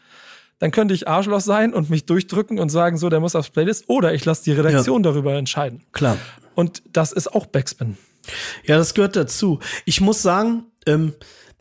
dann 0.64 0.72
könnte 0.72 0.94
ich 0.94 1.10
Arschloch 1.10 1.42
sein 1.42 1.74
und 1.74 1.90
mich 1.90 2.06
durchdrücken 2.06 2.58
und 2.58 2.70
sagen, 2.70 2.98
so, 2.98 3.10
der 3.10 3.20
muss 3.20 3.36
aufs 3.36 3.50
Playlist. 3.50 3.84
Oder 3.90 4.14
ich 4.14 4.24
lasse 4.24 4.46
die 4.46 4.54
Redaktion 4.54 5.04
ja. 5.04 5.12
darüber 5.12 5.34
entscheiden. 5.34 5.82
Klar. 5.92 6.18
Und 6.56 6.84
das 6.92 7.12
ist 7.12 7.34
auch 7.34 7.46
Backspin. 7.46 7.98
Ja, 8.66 8.78
das 8.78 8.94
gehört 8.94 9.16
dazu. 9.16 9.60
Ich 9.86 10.02
muss 10.02 10.22
sagen, 10.22 10.66
ähm, 10.86 11.14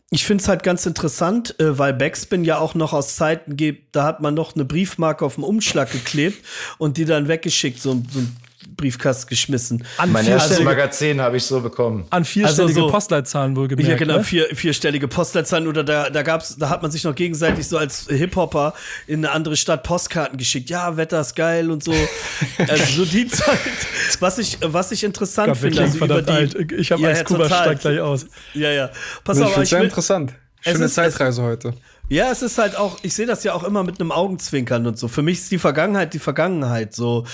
ich 0.09 0.25
finde 0.25 0.43
es 0.43 0.47
halt 0.47 0.61
ganz 0.63 0.85
interessant, 0.85 1.59
äh, 1.59 1.77
weil 1.79 1.93
Backspin 1.93 2.45
ja 2.45 2.59
auch 2.59 2.75
noch 2.75 2.93
aus 2.93 3.15
Zeiten 3.15 3.57
gibt, 3.57 3.95
da 3.95 4.03
hat 4.03 4.21
man 4.21 4.35
noch 4.35 4.55
eine 4.55 4.63
Briefmarke 4.63 5.25
auf 5.25 5.35
dem 5.35 5.43
Umschlag 5.43 5.91
geklebt 5.91 6.45
und 6.77 6.97
die 6.97 7.05
dann 7.05 7.27
weggeschickt, 7.27 7.81
so, 7.81 8.01
so 8.11 8.19
ein 8.19 8.37
Briefkasten 8.75 9.29
geschmissen. 9.29 9.83
An 9.97 10.11
mein 10.11 10.27
erstes 10.27 10.61
Magazin 10.61 11.21
habe 11.21 11.37
ich 11.37 11.43
so 11.43 11.61
bekommen. 11.61 12.05
An 12.09 12.25
vierstellige 12.25 12.79
also 12.79 12.87
so, 12.87 12.91
Postleitzahlen 12.91 13.55
wohlgemerkt. 13.55 13.89
Ja, 13.89 13.97
genau, 13.97 14.17
ne? 14.17 14.23
vier, 14.23 14.47
vierstellige 14.53 15.07
Postleitzahlen. 15.07 15.67
Oder 15.67 15.83
da, 15.83 16.09
da 16.09 16.21
gab's, 16.21 16.57
da 16.57 16.69
hat 16.69 16.81
man 16.81 16.91
sich 16.91 17.03
noch 17.03 17.15
gegenseitig 17.15 17.67
so 17.67 17.77
als 17.77 18.07
Hip-Hopper 18.09 18.73
in 19.07 19.25
eine 19.25 19.33
andere 19.33 19.55
Stadt 19.55 19.83
Postkarten 19.83 20.37
geschickt. 20.37 20.69
Ja, 20.69 20.97
Wetter 20.97 21.21
ist 21.21 21.35
geil 21.35 21.71
und 21.71 21.83
so. 21.83 21.93
also 22.57 23.03
so 23.03 23.05
die 23.05 23.27
Zeit. 23.27 23.59
Was 24.19 24.37
ich, 24.37 24.57
was 24.61 24.91
ich 24.91 25.03
interessant 25.03 25.49
Gott, 25.49 25.57
finde. 25.57 25.81
Also 25.81 25.97
über 25.97 26.21
die, 26.21 26.31
alt. 26.31 26.71
Ich 26.71 26.91
habe 26.91 27.01
ja, 27.01 27.09
als 27.09 27.25
Kuba 27.25 27.45
steigt 27.45 27.81
gleich 27.81 27.99
aus. 27.99 28.25
Ja, 28.53 28.71
ja. 28.71 28.89
Pass 29.23 29.39
auf, 29.39 29.57
ich 29.57 29.69
sehr 29.69 29.79
will, 29.79 29.85
interessant. 29.85 30.33
Schöne 30.61 30.85
ist, 30.85 30.95
Zeitreise 30.95 31.43
heute. 31.43 31.73
Ja, 32.13 32.29
es 32.29 32.43
ist 32.43 32.59
halt 32.59 32.75
auch, 32.75 32.99
ich 33.01 33.15
sehe 33.15 33.25
das 33.25 33.43
ja 33.43 33.55
auch 33.55 33.63
immer 33.63 33.83
mit 33.83 33.99
einem 33.99 34.11
Augenzwinkern 34.11 34.85
und 34.85 34.99
so. 34.99 35.07
Für 35.07 35.23
mich 35.23 35.39
ist 35.39 35.51
die 35.51 35.57
Vergangenheit 35.57 36.13
die 36.13 36.19
Vergangenheit. 36.19 36.93
So, 36.93 37.25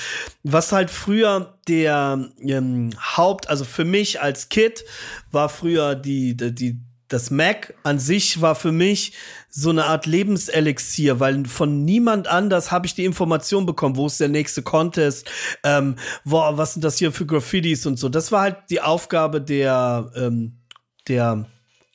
was 0.43 0.71
halt 0.71 0.89
früher 0.89 1.59
der 1.67 2.29
ähm, 2.39 2.91
Haupt, 2.97 3.49
also 3.49 3.65
für 3.65 3.83
mich 3.83 4.21
als 4.21 4.47
Kid 4.47 4.85
war 5.33 5.49
früher 5.49 5.95
die, 5.95 6.37
die, 6.37 6.79
das 7.09 7.29
Mac 7.29 7.73
an 7.83 7.99
sich 7.99 8.39
war 8.39 8.55
für 8.55 8.71
mich 8.71 9.11
so 9.49 9.69
eine 9.69 9.83
Art 9.83 10.05
Lebenselixier, 10.05 11.19
weil 11.19 11.43
von 11.43 11.83
niemand 11.83 12.29
anders 12.29 12.71
habe 12.71 12.85
ich 12.85 12.95
die 12.95 13.03
Information 13.03 13.65
bekommen, 13.65 13.97
wo 13.97 14.07
ist 14.07 14.21
der 14.21 14.29
nächste 14.29 14.61
Contest, 14.61 15.29
ähm, 15.65 15.97
wo, 16.23 16.37
was 16.37 16.75
sind 16.75 16.85
das 16.85 16.97
hier 16.97 17.11
für 17.11 17.25
Graffitis 17.25 17.85
und 17.85 17.99
so. 17.99 18.07
Das 18.07 18.31
war 18.31 18.43
halt 18.43 18.55
die 18.69 18.79
Aufgabe 18.79 19.41
der, 19.41 20.09
ähm, 20.15 20.61
der 21.09 21.47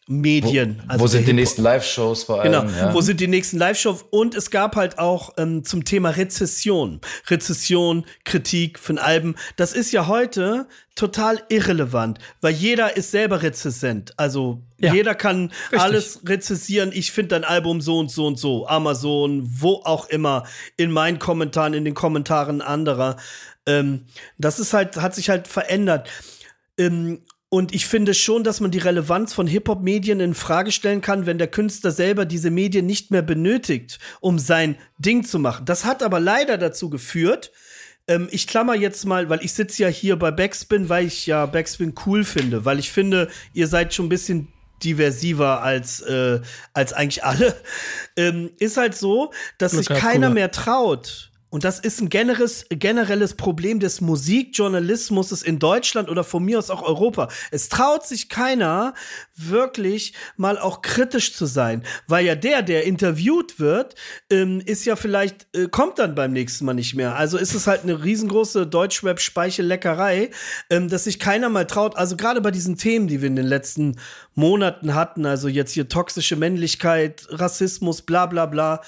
Medien. 0.07 0.82
Wo, 0.84 0.92
also 0.92 1.05
wo 1.05 1.07
sind 1.07 1.26
die 1.26 1.32
nächsten 1.32 1.62
Live-Shows 1.62 2.24
vor 2.24 2.42
allem? 2.42 2.52
Genau, 2.52 2.78
ja. 2.78 2.92
wo 2.92 3.00
sind 3.00 3.20
die 3.20 3.26
nächsten 3.26 3.57
Live-Shows? 3.57 4.05
Und 4.11 4.34
es 4.34 4.50
gab 4.50 4.76
halt 4.76 4.98
auch 4.98 5.32
ähm, 5.38 5.64
zum 5.64 5.84
Thema 5.84 6.11
Rezession. 6.11 7.00
Rezession, 7.28 8.05
Kritik 8.24 8.78
von 8.78 8.98
Alben. 8.98 9.34
Das 9.57 9.72
ist 9.72 9.92
ja 9.92 10.07
heute 10.07 10.66
total 10.94 11.42
irrelevant, 11.48 12.18
weil 12.42 12.52
jeder 12.52 12.96
ist 12.96 13.11
selber 13.11 13.42
Rezessent. 13.42 14.12
Also 14.18 14.62
ja, 14.78 14.92
jeder 14.92 15.14
kann 15.14 15.50
richtig. 15.72 15.80
alles 15.80 16.20
rezessieren. 16.26 16.90
Ich 16.92 17.11
finde 17.11 17.28
dein 17.28 17.44
Album 17.44 17.80
so 17.80 17.98
und 17.98 18.11
so 18.11 18.26
und 18.26 18.38
so. 18.38 18.66
Amazon, 18.68 19.42
wo 19.46 19.80
auch 19.84 20.09
immer. 20.09 20.44
In 20.76 20.90
meinen 20.90 21.18
Kommentaren, 21.18 21.72
in 21.72 21.84
den 21.86 21.94
Kommentaren 21.94 22.61
anderer. 22.61 23.16
Ähm, 23.64 24.05
das 24.36 24.61
ist 24.61 24.74
halt, 24.74 24.96
hat 24.98 25.14
sich 25.14 25.30
halt 25.30 25.48
verändert. 25.48 26.09
Ähm, 26.76 27.22
und 27.55 27.72
ich 27.72 27.86
finde 27.86 28.14
schon, 28.14 28.42
dass 28.42 28.59
man 28.59 28.72
die 28.72 28.80
Relevanz 28.80 29.32
von 29.32 29.46
Hip-Hop-Medien 29.46 30.18
in 30.18 30.34
Frage 30.34 30.72
stellen 30.72 31.00
kann, 31.00 31.24
wenn 31.24 31.38
der 31.38 31.46
Künstler 31.46 31.92
selber 31.92 32.24
diese 32.24 32.50
Medien 32.50 32.84
nicht 32.84 33.12
mehr 33.12 33.22
benötigt, 33.22 34.00
um 34.18 34.40
sein 34.40 34.74
Ding 34.98 35.22
zu 35.24 35.38
machen. 35.38 35.64
Das 35.64 35.84
hat 35.84 36.02
aber 36.02 36.18
leider 36.18 36.59
dazu 36.59 36.90
geführt, 36.90 37.52
ähm, 38.09 38.26
ich 38.32 38.48
klammer 38.48 38.74
jetzt 38.74 39.05
mal, 39.05 39.28
weil 39.28 39.38
ich 39.44 39.52
sitze 39.52 39.84
ja 39.84 39.88
hier 39.88 40.16
bei 40.16 40.32
Backspin, 40.32 40.88
weil 40.88 41.07
ich 41.07 41.26
ja 41.26 41.46
Backspin 41.46 41.94
cool 42.07 42.24
finde, 42.24 42.64
weil 42.64 42.80
ich 42.80 42.90
finde, 42.90 43.28
ihr 43.52 43.68
seid 43.68 43.94
schon 43.94 44.07
ein 44.07 44.09
bisschen 44.09 44.48
diversiver 44.82 45.62
als, 45.62 46.00
äh, 46.00 46.40
als 46.72 46.92
eigentlich 46.92 47.22
alle. 47.22 47.55
Ähm, 48.16 48.50
ist 48.59 48.76
halt 48.76 48.96
so, 48.96 49.32
dass 49.59 49.72
sich 49.72 49.88
keiner 49.88 50.30
mehr 50.30 50.52
traut, 50.52 51.32
und 51.55 51.62
das 51.62 51.78
ist 51.78 52.00
ein 52.00 52.09
generelles, 52.09 52.66
generelles 52.68 53.34
Problem 53.34 53.78
des 53.78 54.00
Musikjournalismus 54.00 55.40
in 55.40 55.61
Deutschland 55.61 56.11
oder 56.11 56.24
von 56.24 56.44
mir 56.44 56.59
aus 56.59 56.68
auch 56.68 56.82
Europa. 56.82 57.28
Es 57.52 57.68
traut 57.68 58.05
sich 58.05 58.28
keiner, 58.28 58.92
wirklich 59.36 60.14
mal 60.36 60.59
auch 60.59 60.82
kritisch 60.82 61.32
zu 61.32 61.46
sein. 61.46 61.84
Weil 62.09 62.26
ja 62.26 62.34
der, 62.34 62.62
der 62.62 62.82
interviewt 62.82 63.61
wird, 63.61 63.94
ähm, 64.30 64.62
ist 64.66 64.84
ja 64.84 64.96
vielleicht, 64.96 65.46
äh, 65.57 65.68
kommt 65.68 66.00
dann 66.00 66.16
beim 66.16 66.32
nächsten 66.32 66.64
Mal 66.64 66.74
nicht 66.74 66.96
mehr. 66.96 67.14
Also 67.14 67.38
ist 67.38 67.55
es 67.55 67.68
halt 67.68 67.84
eine 67.84 68.02
riesengroße 68.02 68.66
Deutschrap-Speichelleckerei, 68.66 70.32
ähm, 70.70 70.88
dass 70.88 71.05
sich 71.05 71.20
keiner 71.20 71.50
mal 71.50 71.68
traut. 71.68 71.94
Also 71.94 72.16
gerade 72.16 72.40
bei 72.40 72.50
diesen 72.50 72.78
Themen, 72.78 73.07
die 73.07 73.20
wir 73.20 73.28
in 73.28 73.36
den 73.36 73.46
letzten 73.46 74.00
Monaten 74.34 74.96
hatten, 74.96 75.24
also 75.24 75.46
jetzt 75.46 75.70
hier 75.70 75.88
toxische 75.88 76.34
Männlichkeit, 76.34 77.28
Rassismus, 77.30 78.02
bla 78.02 78.26
bla 78.26 78.46
bla 78.46 78.80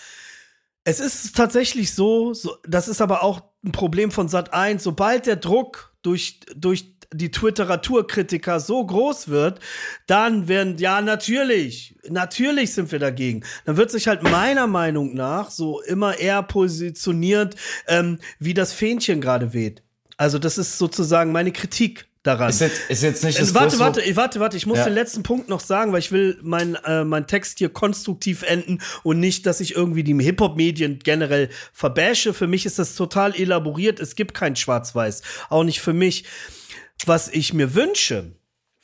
es 0.87 1.01
ist 1.01 1.35
tatsächlich 1.35 1.93
so, 1.93 2.33
so, 2.33 2.57
das 2.65 2.87
ist 2.87 3.01
aber 3.01 3.25
auch 3.25 3.43
ein 3.65 3.73
Problem 3.73 4.13
von 4.13 4.29
Sat 4.29 4.55
1, 4.55 4.85
sobald 4.85 5.27
der 5.27 5.35
Druck 5.35 5.93
durch, 6.03 6.39
durch 6.55 6.95
die 7.13 7.33
Twitteraturkritiker 7.33 8.61
so 8.61 8.87
groß 8.87 9.27
wird, 9.27 9.59
dann 10.07 10.47
werden, 10.47 10.79
ja, 10.79 11.01
natürlich, 11.01 11.97
natürlich 12.09 12.73
sind 12.73 12.93
wir 12.93 13.01
dagegen. 13.01 13.43
Dann 13.65 13.77
wird 13.77 13.91
sich 13.91 14.07
halt 14.07 14.23
meiner 14.23 14.69
Meinung 14.69 15.15
nach 15.15 15.51
so 15.51 15.81
immer 15.83 16.21
eher 16.21 16.45
positioniert, 16.45 17.57
ähm, 17.89 18.21
wie 18.39 18.55
das 18.55 18.73
Fähnchen 18.73 19.21
gerade 19.21 19.53
weht. 19.53 19.83
Also, 20.17 20.39
das 20.39 20.57
ist 20.57 20.79
sozusagen 20.79 21.33
meine 21.33 21.51
Kritik 21.51 22.06
daran. 22.27 22.51
Ist 22.51 22.61
jetzt, 22.61 22.81
ist 22.89 23.03
jetzt 23.03 23.25
nicht 23.25 23.41
das 23.41 23.55
Warte, 23.55 23.79
warte, 23.79 24.17
warte, 24.17 24.41
warte, 24.41 24.57
ich 24.57 24.67
muss 24.67 24.79
ja. 24.79 24.85
den 24.85 24.95
letzten 24.95 25.23
Punkt 25.23 25.49
noch 25.49 25.61
sagen, 25.61 25.93
weil 25.93 26.01
ich 26.01 26.13
will 26.13 26.39
meinen 26.43 26.75
äh, 26.85 27.05
mein 27.05 27.27
Text 27.27 27.59
hier 27.59 27.69
konstruktiv 27.69 28.43
enden 28.43 28.81
und 29.03 29.21
nicht, 29.21 29.47
dass 29.47 29.61
ich 29.61 29.75
irgendwie 29.75 30.05
die 30.05 30.15
Hip-Hop-Medien 30.15 30.99
generell 31.03 31.49
verbashe. 31.73 32.35
Für 32.35 32.47
mich 32.47 32.67
ist 32.67 32.79
das 32.79 32.95
total 32.95 33.35
elaboriert. 33.35 34.01
Es 34.01 34.15
gibt 34.15 34.35
kein 34.35 34.57
Schwarz-Weiß. 34.57 35.23
Auch 35.49 35.65
nicht 35.65 35.81
für 35.81 35.93
mich. 35.93 36.25
Was 37.05 37.29
ich 37.29 37.53
mir 37.53 37.75
wünsche, 37.75 38.33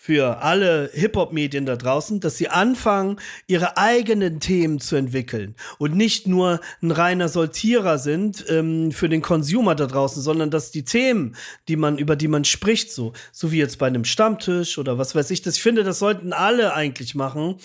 für 0.04 0.42
alle 0.42 0.90
Hip-Hop-Medien 0.94 1.64
da 1.64 1.76
draußen, 1.76 2.18
dass 2.18 2.36
sie 2.36 2.48
anfangen, 2.48 3.20
ihre 3.46 3.76
eigenen 3.76 4.40
Themen 4.40 4.80
zu 4.80 4.96
entwickeln 4.96 5.54
und 5.78 5.94
nicht 5.94 6.26
nur 6.26 6.60
ein 6.82 6.90
reiner 6.90 7.28
Sortierer 7.28 7.98
sind 7.98 8.44
ähm, 8.48 8.90
für 8.90 9.08
den 9.08 9.22
Consumer 9.22 9.76
da 9.76 9.86
draußen, 9.86 10.20
sondern 10.20 10.50
dass 10.50 10.72
die 10.72 10.84
Themen, 10.84 11.36
die 11.68 11.76
man 11.76 11.98
über 11.98 12.16
die 12.16 12.26
man 12.26 12.44
spricht, 12.44 12.90
so 12.90 13.12
so 13.30 13.52
wie 13.52 13.58
jetzt 13.58 13.78
bei 13.78 13.86
einem 13.86 14.04
Stammtisch 14.04 14.76
oder 14.76 14.98
was 14.98 15.14
weiß 15.14 15.30
ich, 15.30 15.40
das 15.42 15.54
ich 15.54 15.62
finde, 15.62 15.84
das 15.84 16.00
sollten 16.00 16.32
alle 16.32 16.74
eigentlich 16.74 17.14
machen, 17.14 17.58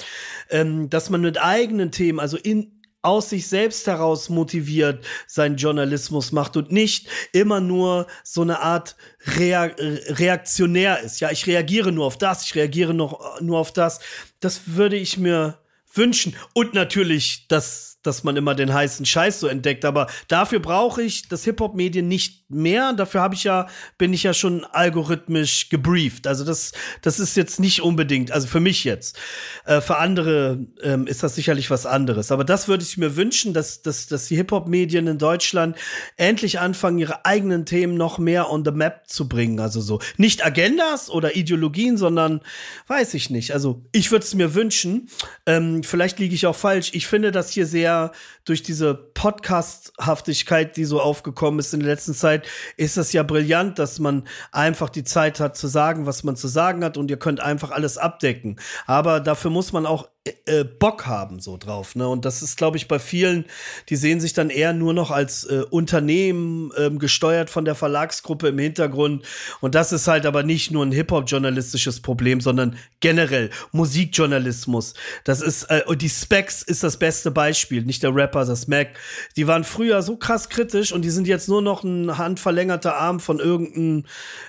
ähm, 0.52 0.92
dass 0.92 1.10
man 1.10 1.22
mit 1.22 1.42
eigenen 1.42 1.90
Themen, 1.90 2.20
also 2.20 2.38
in 2.38 2.77
aus 3.08 3.30
sich 3.30 3.48
selbst 3.48 3.88
heraus 3.88 4.30
motiviert 4.30 5.06
seinen 5.28 5.56
Journalismus 5.56 6.32
macht 6.32 6.58
und 6.58 6.72
nicht 6.72 7.08
immer 7.32 7.62
nur 7.62 8.08
so 8.24 8.42
eine 8.42 8.60
Art 8.60 8.96
Rea 9.38 9.72
reaktionär 10.10 11.02
ist. 11.02 11.22
Ja, 11.22 11.32
ich 11.32 11.48
reagiere 11.48 11.92
nur 11.92 12.06
auf 12.06 12.18
das, 12.18 12.44
ich 12.44 12.56
reagiere 12.56 12.94
noch 12.94 13.42
nur 13.42 13.60
auf 13.60 13.72
das. 13.72 14.00
Das 14.42 14.62
würde 14.68 14.98
ich 14.98 15.18
mir 15.18 15.60
wünschen. 15.94 16.36
Und 16.54 16.74
natürlich, 16.74 17.48
dass 17.48 17.97
dass 18.08 18.24
man 18.24 18.36
immer 18.38 18.56
den 18.56 18.74
heißen 18.74 19.06
Scheiß 19.06 19.40
so 19.40 19.48
entdeckt. 19.48 19.86
Aber 19.86 20.08
dafür 20.28 20.60
brauche 20.60 21.04
ich 21.04 21.28
das 21.28 21.44
Hip-Hop-Medien 21.44 22.08
nicht 22.08 22.50
mehr. 22.50 22.94
Dafür 22.94 23.22
habe 23.22 23.36
ich 23.36 23.44
ja, 23.44 23.68
bin 23.98 24.14
ich 24.14 24.24
ja 24.24 24.34
schon 24.34 24.64
algorithmisch 24.64 25.70
gebrieft. 25.70 26.28
Also 26.28 26.46
das, 26.46 26.72
das 27.02 27.20
ist 27.20 27.36
jetzt 27.36 27.60
nicht 27.60 27.82
unbedingt, 27.82 28.32
also 28.32 28.48
für 28.48 28.60
mich 28.60 28.84
jetzt. 28.84 29.18
Äh, 29.66 29.82
für 29.82 29.98
andere 29.98 30.66
ähm, 30.82 31.08
ist 31.08 31.24
das 31.24 31.36
sicherlich 31.36 31.70
was 31.70 31.86
anderes. 31.86 32.32
Aber 32.32 32.44
das 32.44 32.68
würde 32.68 32.84
ich 32.84 32.98
mir 32.98 33.16
wünschen, 33.16 33.54
dass, 33.54 33.82
dass, 33.82 34.08
dass 34.08 34.28
die 34.28 34.38
Hip-Hop-Medien 34.38 35.08
in 35.08 35.18
Deutschland 35.18 35.76
endlich 36.16 36.60
anfangen, 36.60 37.00
ihre 37.00 37.26
eigenen 37.26 37.66
Themen 37.66 37.96
noch 37.96 38.18
mehr 38.18 38.50
on 38.50 38.64
the 38.64 38.72
map 38.72 39.08
zu 39.08 39.28
bringen. 39.28 39.60
Also 39.60 39.82
so 39.82 40.00
nicht 40.18 40.46
Agendas 40.46 41.10
oder 41.10 41.36
Ideologien, 41.36 41.98
sondern 41.98 42.42
weiß 42.88 43.14
ich 43.16 43.30
nicht. 43.30 43.52
Also 43.54 43.84
ich 43.92 44.12
würde 44.12 44.26
es 44.26 44.34
mir 44.34 44.56
wünschen. 44.56 45.10
Ähm, 45.46 45.84
vielleicht 45.84 46.20
liege 46.20 46.36
ich 46.36 46.46
auch 46.48 46.56
falsch. 46.56 46.92
Ich 46.94 47.08
finde 47.08 47.32
das 47.32 47.52
hier 47.52 47.66
sehr 47.66 47.97
durch 48.46 48.64
diese 48.64 48.94
Podcasthaftigkeit, 48.94 50.78
die 50.78 50.86
so 50.86 51.02
aufgekommen 51.02 51.60
ist 51.60 51.74
in 51.74 51.82
der 51.82 51.90
letzten 51.90 52.14
Zeit, 52.14 52.48
ist 52.78 52.98
das 52.98 53.14
ja 53.14 53.24
brillant, 53.24 53.80
dass 53.80 54.00
man 54.00 54.28
einfach 54.52 54.90
die 54.90 55.04
Zeit 55.04 55.40
hat 55.40 55.58
zu 55.58 55.68
sagen, 55.68 56.06
was 56.06 56.24
man 56.24 56.36
zu 56.36 56.48
sagen 56.48 56.84
hat 56.84 56.98
und 56.98 57.10
ihr 57.12 57.18
könnt 57.18 57.40
einfach 57.40 57.72
alles 57.72 57.98
abdecken. 57.98 58.58
Aber 58.86 59.20
dafür 59.20 59.52
muss 59.52 59.74
man 59.74 59.86
auch 59.86 60.08
äh, 60.46 60.64
Bock 60.64 61.06
haben 61.06 61.40
so 61.40 61.58
drauf. 61.58 61.96
Ne? 61.96 62.08
Und 62.08 62.26
das 62.26 62.42
ist, 62.42 62.58
glaube 62.58 62.78
ich, 62.78 62.88
bei 62.88 63.00
vielen, 63.00 63.46
die 63.90 63.96
sehen 63.96 64.20
sich 64.20 64.34
dann 64.34 64.50
eher 64.50 64.74
nur 64.74 64.94
noch 64.94 65.12
als 65.12 65.46
äh, 65.46 65.64
Unternehmen 65.70 66.72
ähm, 66.78 67.00
gesteuert 67.00 67.50
von 67.50 67.66
der 67.66 67.76
Verlagsgruppe 67.76 68.50
im 68.50 68.60
Hintergrund. 68.60 69.24
Und 69.62 69.76
das 69.76 69.92
ist 69.92 70.08
halt 70.08 70.26
aber 70.26 70.44
nicht 70.44 70.72
nur 70.72 70.86
ein 70.86 70.92
Hip-Hop-journalistisches 70.92 72.02
Problem, 72.02 72.42
sondern 72.42 72.78
generell 73.00 73.50
Musikjournalismus. 73.72 74.94
Das 75.24 75.42
ist, 75.42 75.64
äh, 75.66 75.84
und 75.86 76.02
die 76.02 76.10
Specs 76.10 76.64
ist 76.64 76.84
das 76.84 76.98
beste 76.98 77.32
Beispiel, 77.32 77.84
nicht 77.84 78.04
der 78.04 78.14
Rapper, 78.14 78.46
das 78.46 78.68
Mac. 78.68 78.90
Die 79.36 79.48
waren 79.48 79.64
früher 79.64 80.02
so 80.02 80.18
krass 80.18 80.50
kritisch 80.50 80.92
und 80.92 81.04
die 81.04 81.10
sind 81.10 81.28
jetzt 81.28 81.48
nur 81.48 81.62
noch 81.62 81.84
ein 81.84 82.18
handverlängerter 82.18 82.96
Arm 82.96 83.20
von 83.20 83.40
irgendeinem 83.40 84.06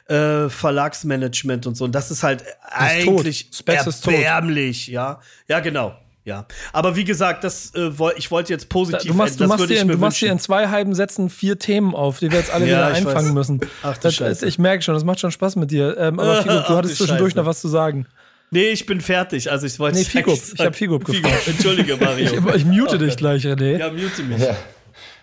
äh, 0.07 0.49
Verlagsmanagement 0.49 1.67
und 1.67 1.77
so. 1.77 1.85
Und 1.85 1.95
das 1.95 2.11
ist 2.11 2.23
halt 2.23 2.43
ist 2.43 2.57
eigentlich 2.71 3.51
erbärmlich, 3.67 4.89
ja. 4.89 5.21
Ja, 5.49 5.61
genau. 5.69 5.95
Ja, 6.25 6.47
aber 6.75 6.95
wie 6.95 7.05
gesagt, 7.05 7.43
das 7.43 7.73
äh, 7.75 7.91
ich 8.17 8.31
wollte 8.31 8.53
jetzt 8.53 8.69
positiv. 8.69 9.11
Du 9.11 9.17
machst, 9.17 9.41
du 9.41 9.47
machst, 9.47 9.71
dir, 9.71 9.83
du 9.83 9.97
machst 9.97 10.21
dir 10.21 10.31
in 10.31 10.39
zwei 10.39 10.69
halben 10.69 10.95
Sätzen 10.95 11.31
vier 11.31 11.59
Themen 11.59 11.95
auf, 11.95 12.19
die 12.19 12.31
wir 12.31 12.39
jetzt 12.39 12.51
alle 12.53 12.67
ja, 12.69 12.71
wieder 12.71 12.87
einfangen 12.89 13.29
weiß. 13.29 13.35
müssen. 13.35 13.61
Ach, 13.83 13.97
das, 13.97 14.17
Scheiße. 14.17 14.47
ich 14.47 14.59
merke 14.59 14.83
schon, 14.83 14.93
das 14.93 15.05
macht 15.05 15.21
schon 15.21 15.31
Spaß 15.31 15.57
mit 15.57 15.71
dir. 15.71 15.97
Ähm, 15.97 16.21
aber 16.21 16.43
Figo, 16.43 16.55
du 16.55 16.77
hattest 16.77 16.97
zwischendurch 16.97 17.35
noch 17.35 17.47
was 17.47 17.63
zu 17.63 17.69
sagen. 17.69 18.07
Nee, 18.51 18.69
ich 18.69 18.85
bin 18.85 19.01
fertig. 19.01 19.51
Also 19.51 19.67
ich 19.67 19.79
wollte. 19.79 19.97
Nee, 19.97 20.05
Figo. 20.05 20.33
Ich 20.33 20.61
habe 20.61 20.75
Figo 20.75 20.99
gefragt. 20.99 21.49
Entschuldige, 21.49 21.97
Mario. 21.97 22.27
ich, 22.27 22.57
ich 22.57 22.65
mute 22.67 22.97
oh, 22.97 22.99
dich 22.99 23.17
gleich, 23.17 23.47
René. 23.47 23.79
Ja, 23.79 23.91
mute 23.91 24.23
mich. 24.23 24.43
Ja. 24.43 24.55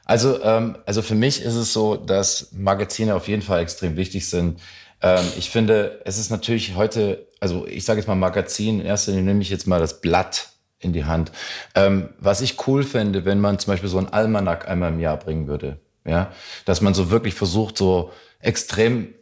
Also, 0.06 0.42
ähm, 0.44 0.78
also 0.86 1.02
für 1.02 1.16
mich 1.16 1.42
ist 1.42 1.56
es 1.56 1.74
so, 1.74 1.96
dass 1.96 2.50
Magazine 2.52 3.16
auf 3.16 3.28
jeden 3.28 3.42
Fall 3.42 3.62
extrem 3.62 3.96
wichtig 3.96 4.28
sind. 4.28 4.60
Ähm, 5.02 5.26
ich 5.38 5.50
finde, 5.50 6.02
es 6.06 6.18
ist 6.18 6.30
natürlich 6.30 6.76
heute 6.76 7.26
also 7.46 7.68
ich 7.68 7.86
sage 7.86 8.00
jetzt 8.00 8.08
mal 8.08 8.16
Magazin, 8.16 8.80
in 8.80 8.86
erster 8.88 9.12
Linie 9.12 9.26
nehme 9.26 9.42
ich 9.44 9.52
jetzt 9.52 9.68
mal 9.68 9.80
das 9.80 10.02
Blatt 10.02 10.50
in 10.80 10.94
die 10.94 11.06
Hand. 11.06 11.32
Ähm, 11.76 12.10
was 12.18 12.42
ich 12.42 12.68
cool 12.68 12.84
fände, 12.84 13.24
wenn 13.24 13.40
man 13.40 13.60
zum 13.60 13.72
Beispiel 13.72 13.88
so 13.88 14.00
ein 14.00 14.10
Almanack 14.10 14.68
einmal 14.68 14.92
im 14.92 15.00
Jahr 15.00 15.18
bringen 15.18 15.48
würde. 15.48 15.80
Ja, 16.08 16.32
dass 16.66 16.82
man 16.82 16.94
so 16.94 17.12
wirklich 17.12 17.36
versucht, 17.36 17.78
so 17.78 18.12
extrem 18.40 19.14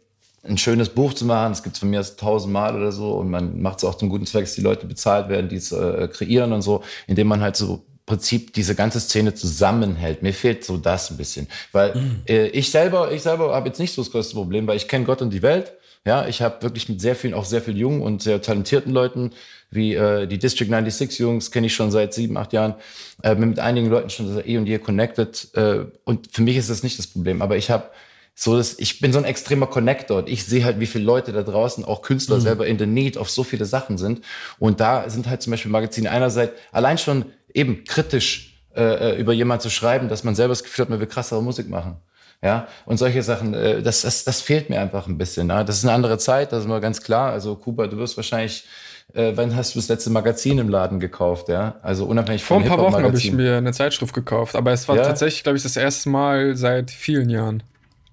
ein 0.44 0.58
schönes 0.58 0.90
Buch 0.90 1.14
zu 1.14 1.26
machen. 1.26 1.54
Es 1.54 1.64
gibt 1.64 1.78
von 1.78 1.90
mir 1.90 2.02
tausendmal 2.02 2.76
oder 2.76 2.94
so 2.94 3.14
und 3.14 3.30
man 3.30 3.62
macht 3.62 3.80
es 3.80 3.84
auch 3.84 3.96
zum 3.96 4.08
guten 4.08 4.26
Zweck, 4.26 4.46
dass 4.46 4.56
die 4.56 4.62
Leute 4.62 4.86
bezahlt 4.86 5.28
werden, 5.28 5.50
die 5.50 5.58
es 5.58 5.74
äh, 5.74 6.08
kreieren 6.10 6.54
und 6.54 6.62
so, 6.62 6.82
indem 7.08 7.28
man 7.28 7.42
halt 7.42 7.58
so 7.58 7.86
Prinzip 8.06 8.54
diese 8.54 8.76
ganze 8.76 9.00
Szene 9.00 9.34
zusammenhält. 9.34 10.24
Mir 10.24 10.34
fehlt 10.34 10.66
so 10.66 10.78
das 10.78 11.10
ein 11.10 11.18
bisschen, 11.18 11.48
weil 11.72 11.96
mhm. 11.96 12.22
äh, 12.28 12.48
ich 12.48 12.70
selber, 12.70 13.12
ich 13.12 13.22
selber 13.22 13.56
habe 13.56 13.70
jetzt 13.70 13.80
nicht 13.80 13.94
so 13.94 14.02
das 14.02 14.12
größte 14.12 14.36
Problem, 14.36 14.68
weil 14.68 14.78
ich 14.78 14.88
kenne 14.88 15.06
Gott 15.06 15.22
und 15.22 15.32
die 15.32 15.42
Welt. 15.42 15.74
Ja, 16.06 16.28
ich 16.28 16.42
habe 16.42 16.62
wirklich 16.64 16.90
mit 16.90 17.00
sehr 17.00 17.16
vielen, 17.16 17.34
auch 17.34 17.46
sehr 17.46 17.62
vielen 17.62 17.78
jungen 17.78 18.02
und 18.02 18.22
sehr 18.22 18.42
talentierten 18.42 18.92
Leuten, 18.92 19.32
wie 19.72 19.94
äh, 19.94 20.28
die 20.28 20.38
District 20.38 20.68
96 20.68 21.20
Jungs, 21.20 21.50
kenne 21.50 21.68
ich 21.68 21.76
schon 21.76 21.92
seit 21.92 22.14
sieben, 22.14 22.36
acht 22.36 22.52
Jahren, 22.52 22.76
äh, 23.24 23.36
mit 23.36 23.60
einigen 23.60 23.88
Leuten 23.90 24.10
schon 24.10 24.42
eh 24.46 24.58
und 24.58 24.66
je 24.66 24.80
connected. 24.80 25.48
Äh, 25.56 25.86
und 26.04 26.28
für 26.34 26.42
mich 26.42 26.58
ist 26.58 26.70
das 26.70 26.84
nicht 26.84 27.00
das 27.00 27.08
Problem. 27.08 27.42
Aber 27.42 27.56
ich 27.56 27.72
habe 27.72 27.90
so 28.36 28.58
dass 28.58 28.80
ich 28.80 29.00
bin 29.00 29.14
so 29.14 29.20
ein 29.20 29.26
extremer 29.26 29.68
Connector 29.68 30.18
und 30.20 30.30
ich 30.30 30.46
sehe 30.46 30.64
halt, 30.66 30.80
wie 30.80 30.88
viele 30.88 31.04
Leute 31.04 31.32
da 31.32 31.44
draußen, 31.44 31.86
auch 31.86 32.02
Künstler 32.02 32.38
mhm. 32.38 32.42
selber 32.42 32.68
in 32.68 32.80
the 32.80 32.88
need 32.88 33.18
auf 33.18 33.30
so 33.30 33.44
viele 33.44 33.66
Sachen 33.66 33.98
sind. 33.98 34.22
Und 34.58 34.80
da 34.80 35.10
sind 35.10 35.28
halt 35.28 35.42
zum 35.44 35.52
Beispiel 35.52 35.72
Magazine 35.72 36.10
einerseits 36.10 36.54
allein 36.72 36.98
schon 36.98 37.26
eben 37.54 37.84
kritisch 37.84 38.62
äh, 38.76 39.12
äh 39.12 39.20
über 39.20 39.34
jemanden 39.34 39.62
zu 39.62 39.70
schreiben, 39.70 40.10
dass 40.10 40.24
man 40.24 40.36
selber 40.36 40.52
das 40.52 40.64
Gefühl 40.64 40.84
hat, 40.84 40.90
man 40.90 41.00
will 41.00 41.08
krassere 41.08 41.42
Musik 41.42 41.70
machen. 41.70 41.98
Ja, 42.42 42.68
und 42.86 42.98
solche 42.98 43.24
Sachen, 43.24 43.54
äh, 43.54 43.82
das, 43.82 44.02
das, 44.02 44.26
das 44.26 44.42
fehlt 44.42 44.70
mir 44.70 44.82
einfach 44.82 45.08
ein 45.08 45.18
bisschen. 45.18 45.48
Ne? 45.48 45.64
Das 45.64 45.78
ist 45.78 45.86
eine 45.86 45.94
andere 45.94 46.18
Zeit, 46.18 46.52
das 46.52 46.62
ist 46.62 46.68
mal 46.68 46.82
ganz 46.82 47.02
klar. 47.02 47.32
Also 47.32 47.56
Kuba, 47.56 47.88
du 47.88 47.98
wirst 47.98 48.18
wahrscheinlich 48.18 48.66
äh, 49.14 49.34
wann 49.36 49.56
hast 49.56 49.76
du 49.76 49.80
das 49.80 49.90
letzte 49.90 50.10
Magazin 50.10 50.58
im 50.58 50.70
Laden 50.70 51.00
gekauft, 51.00 51.50
ja? 51.50 51.76
Also 51.82 52.06
unabhängig 52.06 52.44
von 52.44 52.64
Vor 52.64 52.64
ein 52.64 52.70
paar 52.70 52.94
Wochen 52.94 53.04
habe 53.04 53.18
ich 53.18 53.32
mir 53.32 53.58
eine 53.58 53.72
Zeitschrift 53.72 54.14
gekauft, 54.14 54.56
aber 54.56 54.72
es 54.72 54.88
war 54.88 54.96
ja? 54.96 55.04
tatsächlich, 55.04 55.44
glaube 55.44 55.58
ich, 55.58 55.64
das 55.64 55.78
erste 55.78 56.10
Mal 56.10 56.56
seit 56.56 56.90
vielen 56.90 57.30
Jahren. 57.30 57.64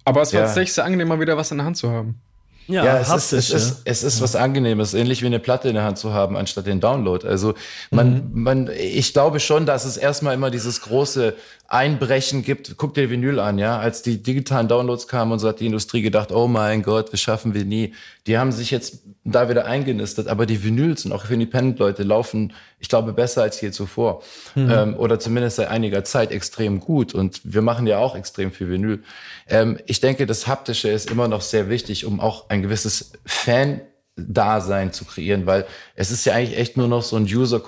Aber 0.05 0.21
es 0.21 0.33
war 0.33 0.41
ja. 0.41 0.45
tatsächlich 0.45 0.73
sehr 0.73 0.85
angenehm, 0.85 1.07
mal 1.07 1.19
wieder 1.19 1.37
was 1.37 1.51
in 1.51 1.57
der 1.57 1.65
Hand 1.65 1.77
zu 1.77 1.91
haben. 1.91 2.19
Ja, 2.67 2.85
ja 2.85 2.99
es, 2.99 3.09
ist, 3.09 3.33
es, 3.33 3.49
ist, 3.49 3.81
es 3.85 4.03
ist 4.03 4.21
was 4.21 4.35
Angenehmes, 4.35 4.93
ähnlich 4.93 5.21
wie 5.21 5.25
eine 5.25 5.39
Platte 5.39 5.67
in 5.67 5.75
der 5.75 5.83
Hand 5.83 5.97
zu 5.97 6.13
haben, 6.13 6.37
anstatt 6.37 6.67
den 6.67 6.79
Download. 6.79 7.27
Also 7.27 7.53
man, 7.89 8.13
mhm. 8.13 8.43
man, 8.43 8.69
ich 8.69 9.13
glaube 9.13 9.39
schon, 9.39 9.65
dass 9.65 9.85
es 9.85 9.97
erstmal 9.97 10.35
immer 10.35 10.51
dieses 10.51 10.81
große 10.81 11.35
Einbrechen 11.67 12.43
gibt. 12.43 12.75
Guck 12.77 12.95
dir 12.95 13.09
Vinyl 13.09 13.39
an, 13.39 13.57
ja. 13.57 13.79
Als 13.79 14.01
die 14.01 14.21
digitalen 14.21 14.67
Downloads 14.67 15.07
kamen 15.07 15.31
und 15.31 15.39
so 15.39 15.47
hat 15.47 15.61
die 15.61 15.65
Industrie 15.65 16.01
gedacht, 16.01 16.31
oh 16.31 16.47
mein 16.47 16.83
Gott, 16.83 17.13
das 17.13 17.21
schaffen 17.21 17.53
wir 17.53 17.63
nie. 17.63 17.93
Die 18.27 18.37
haben 18.37 18.51
sich 18.51 18.71
jetzt 18.71 18.99
da 19.23 19.49
wieder 19.49 19.65
eingenistet, 19.65 20.27
aber 20.27 20.45
die 20.45 20.63
Vinyls 20.63 21.05
und 21.05 21.13
auch 21.13 21.25
für 21.25 21.33
Independent-Leute 21.33 22.03
laufen, 22.03 22.53
ich 22.79 22.89
glaube, 22.89 23.13
besser 23.13 23.43
als 23.43 23.61
je 23.61 23.71
zuvor. 23.71 24.21
Mhm. 24.55 24.69
Ähm, 24.69 24.95
oder 24.97 25.19
zumindest 25.19 25.57
seit 25.57 25.69
einiger 25.69 26.03
Zeit 26.03 26.31
extrem 26.31 26.81
gut. 26.81 27.13
Und 27.13 27.39
wir 27.43 27.61
machen 27.61 27.87
ja 27.87 27.99
auch 27.99 28.15
extrem 28.15 28.51
viel 28.51 28.69
Vinyl. 28.69 29.03
Ähm, 29.51 29.77
ich 29.85 29.99
denke, 29.99 30.25
das 30.25 30.47
Haptische 30.47 30.89
ist 30.89 31.11
immer 31.11 31.27
noch 31.27 31.41
sehr 31.41 31.69
wichtig, 31.69 32.05
um 32.05 32.19
auch 32.19 32.49
ein 32.49 32.63
gewisses 32.63 33.11
Fan 33.25 33.81
Dasein 34.15 34.91
zu 34.93 35.05
kreieren, 35.05 35.45
weil 35.45 35.65
es 35.95 36.11
ist 36.11 36.25
ja 36.25 36.33
eigentlich 36.33 36.57
echt 36.57 36.77
nur 36.77 36.87
noch 36.87 37.01
so 37.01 37.15
ein 37.15 37.23
User, 37.23 37.61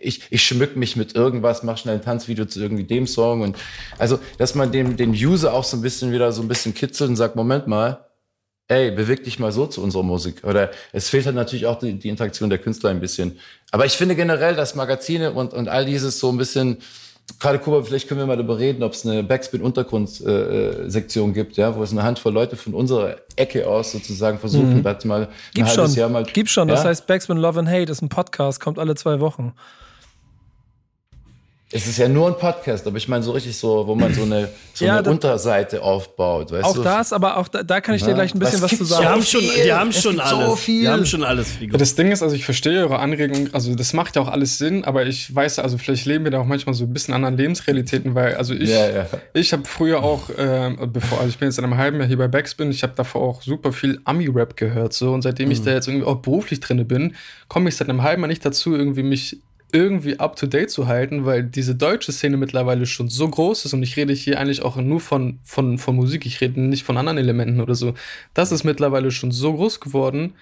ich, 0.00 0.22
ich 0.30 0.44
schmück 0.44 0.76
mich 0.76 0.96
mit 0.96 1.14
irgendwas, 1.14 1.62
mach 1.62 1.78
schnell 1.78 1.96
ein 1.96 2.02
Tanzvideo 2.02 2.44
zu 2.46 2.60
irgendwie 2.60 2.84
dem 2.84 3.06
Song 3.06 3.42
und 3.42 3.56
also, 3.98 4.18
dass 4.38 4.54
man 4.54 4.72
dem, 4.72 4.96
den 4.96 5.10
User 5.10 5.52
auch 5.52 5.64
so 5.64 5.76
ein 5.76 5.82
bisschen 5.82 6.12
wieder 6.12 6.32
so 6.32 6.42
ein 6.42 6.48
bisschen 6.48 6.74
kitzelt 6.74 7.10
und 7.10 7.16
sagt, 7.16 7.36
Moment 7.36 7.66
mal, 7.66 8.06
ey, 8.68 8.92
beweg 8.92 9.24
dich 9.24 9.40
mal 9.40 9.50
so 9.50 9.66
zu 9.66 9.82
unserer 9.82 10.04
Musik. 10.04 10.44
Oder 10.44 10.70
es 10.92 11.08
fehlt 11.08 11.26
halt 11.26 11.34
natürlich 11.34 11.66
auch 11.66 11.80
die, 11.80 11.98
die 11.98 12.08
Interaktion 12.08 12.50
der 12.50 12.60
Künstler 12.60 12.90
ein 12.90 13.00
bisschen. 13.00 13.38
Aber 13.72 13.84
ich 13.84 13.94
finde 13.94 14.14
generell, 14.14 14.54
dass 14.54 14.76
Magazine 14.76 15.32
und, 15.32 15.52
und 15.52 15.68
all 15.68 15.84
dieses 15.84 16.20
so 16.20 16.30
ein 16.30 16.38
bisschen, 16.38 16.78
gerade 17.38 17.58
Kuba, 17.58 17.82
vielleicht 17.82 18.08
können 18.08 18.20
wir 18.20 18.26
mal 18.26 18.36
darüber 18.36 18.58
reden, 18.58 18.82
ob 18.82 18.92
es 18.92 19.06
eine 19.06 19.22
Backspin-Untergrund-Sektion 19.22 21.30
äh, 21.30 21.32
gibt, 21.32 21.56
ja, 21.56 21.76
wo 21.76 21.82
es 21.82 21.92
eine 21.92 22.02
Handvoll 22.02 22.32
Leute 22.32 22.56
von 22.56 22.74
unserer 22.74 23.16
Ecke 23.36 23.68
aus 23.68 23.92
sozusagen 23.92 24.38
versuchen, 24.38 24.78
mhm. 24.78 24.82
das 24.82 25.04
mal 25.04 25.22
ein 25.22 25.28
Gibt 25.54 25.68
halbes 25.68 25.92
schon. 25.92 25.98
Jahr 25.98 26.08
mal. 26.08 26.24
Gibt 26.24 26.50
schon, 26.50 26.68
ja? 26.68 26.74
das 26.74 26.84
heißt 26.84 27.06
Backspin 27.06 27.36
Love 27.36 27.60
and 27.60 27.68
Hate 27.68 27.92
ist 27.92 28.02
ein 28.02 28.08
Podcast, 28.08 28.60
kommt 28.60 28.78
alle 28.78 28.94
zwei 28.94 29.20
Wochen. 29.20 29.52
Es 31.72 31.86
ist 31.86 31.98
ja 31.98 32.08
nur 32.08 32.26
ein 32.26 32.36
Podcast, 32.36 32.84
aber 32.88 32.96
ich 32.96 33.06
meine 33.06 33.22
so 33.22 33.30
richtig 33.30 33.56
so, 33.56 33.86
wo 33.86 33.94
man 33.94 34.12
so 34.12 34.22
eine, 34.22 34.48
so 34.74 34.84
ja, 34.84 34.98
eine 34.98 35.08
Unterseite 35.08 35.80
aufbaut. 35.80 36.50
Weißt 36.50 36.64
auch 36.64 36.74
du? 36.74 36.82
das, 36.82 37.12
aber 37.12 37.36
auch 37.36 37.46
da, 37.46 37.62
da 37.62 37.80
kann 37.80 37.94
ich 37.94 38.02
dir 38.02 38.12
gleich 38.14 38.34
ein 38.34 38.40
bisschen 38.40 38.60
was, 38.60 38.72
was 38.72 38.78
zu 38.78 38.84
sagen. 38.84 39.02
Die 39.02 39.08
haben 39.08 39.22
schon, 39.22 39.40
die 39.40 39.72
haben 39.72 39.92
schon 39.92 40.18
alles. 40.18 40.48
So 40.48 40.56
viel. 40.56 40.80
Die 40.80 40.88
haben 40.88 41.06
schon 41.06 41.22
alles. 41.22 41.60
Ja, 41.60 41.78
das 41.78 41.94
Ding 41.94 42.10
ist, 42.10 42.24
also 42.24 42.34
ich 42.34 42.44
verstehe 42.44 42.80
eure 42.80 42.98
Anregung, 42.98 43.50
also 43.52 43.72
das 43.76 43.92
macht 43.92 44.16
ja 44.16 44.22
auch 44.22 44.28
alles 44.28 44.58
Sinn, 44.58 44.84
aber 44.84 45.06
ich 45.06 45.32
weiß, 45.32 45.60
also 45.60 45.78
vielleicht 45.78 46.06
leben 46.06 46.24
wir 46.24 46.32
da 46.32 46.40
auch 46.40 46.44
manchmal 46.44 46.74
so 46.74 46.82
ein 46.84 46.92
bisschen 46.92 47.14
anderen 47.14 47.36
Lebensrealitäten, 47.36 48.16
weil 48.16 48.34
also 48.34 48.52
ich, 48.52 48.70
ja, 48.70 48.90
ja. 48.90 49.06
ich 49.32 49.52
habe 49.52 49.64
früher 49.64 50.02
auch, 50.02 50.28
äh, 50.30 50.76
bevor, 50.92 51.18
also 51.18 51.30
ich 51.30 51.38
bin 51.38 51.46
jetzt 51.46 51.58
in 51.58 51.64
einem 51.64 51.76
halben 51.76 51.98
Jahr 51.98 52.08
hier 52.08 52.18
bei 52.18 52.26
Backspin, 52.26 52.72
ich 52.72 52.82
habe 52.82 52.94
davor 52.96 53.22
auch 53.22 53.42
super 53.42 53.72
viel 53.72 54.00
Ami-Rap 54.04 54.56
gehört 54.56 54.92
so 54.92 55.12
und 55.12 55.22
seitdem 55.22 55.46
mhm. 55.46 55.52
ich 55.52 55.62
da 55.62 55.70
jetzt 55.70 55.86
irgendwie 55.86 56.06
auch 56.06 56.16
beruflich 56.16 56.58
drin 56.58 56.84
bin, 56.88 57.14
komme 57.46 57.68
ich 57.68 57.76
seit 57.76 57.88
einem 57.88 58.02
halben 58.02 58.22
Jahr 58.22 58.28
nicht 58.28 58.44
dazu, 58.44 58.74
irgendwie 58.74 59.04
mich 59.04 59.38
irgendwie 59.72 60.18
up 60.18 60.36
to 60.36 60.46
date 60.46 60.70
zu 60.70 60.86
halten, 60.86 61.24
weil 61.24 61.42
diese 61.42 61.74
deutsche 61.74 62.12
Szene 62.12 62.36
mittlerweile 62.36 62.86
schon 62.86 63.08
so 63.08 63.28
groß 63.28 63.64
ist 63.64 63.74
und 63.74 63.82
ich 63.82 63.96
rede 63.96 64.12
hier 64.12 64.38
eigentlich 64.38 64.62
auch 64.62 64.76
nur 64.76 65.00
von, 65.00 65.38
von, 65.44 65.78
von 65.78 65.96
Musik, 65.96 66.26
ich 66.26 66.40
rede 66.40 66.60
nicht 66.60 66.84
von 66.84 66.96
anderen 66.96 67.18
Elementen 67.18 67.60
oder 67.60 67.74
so. 67.74 67.94
Das 68.34 68.52
ist 68.52 68.64
mittlerweile 68.64 69.10
schon 69.10 69.32
so 69.32 69.54
groß 69.54 69.80
geworden. 69.80 70.34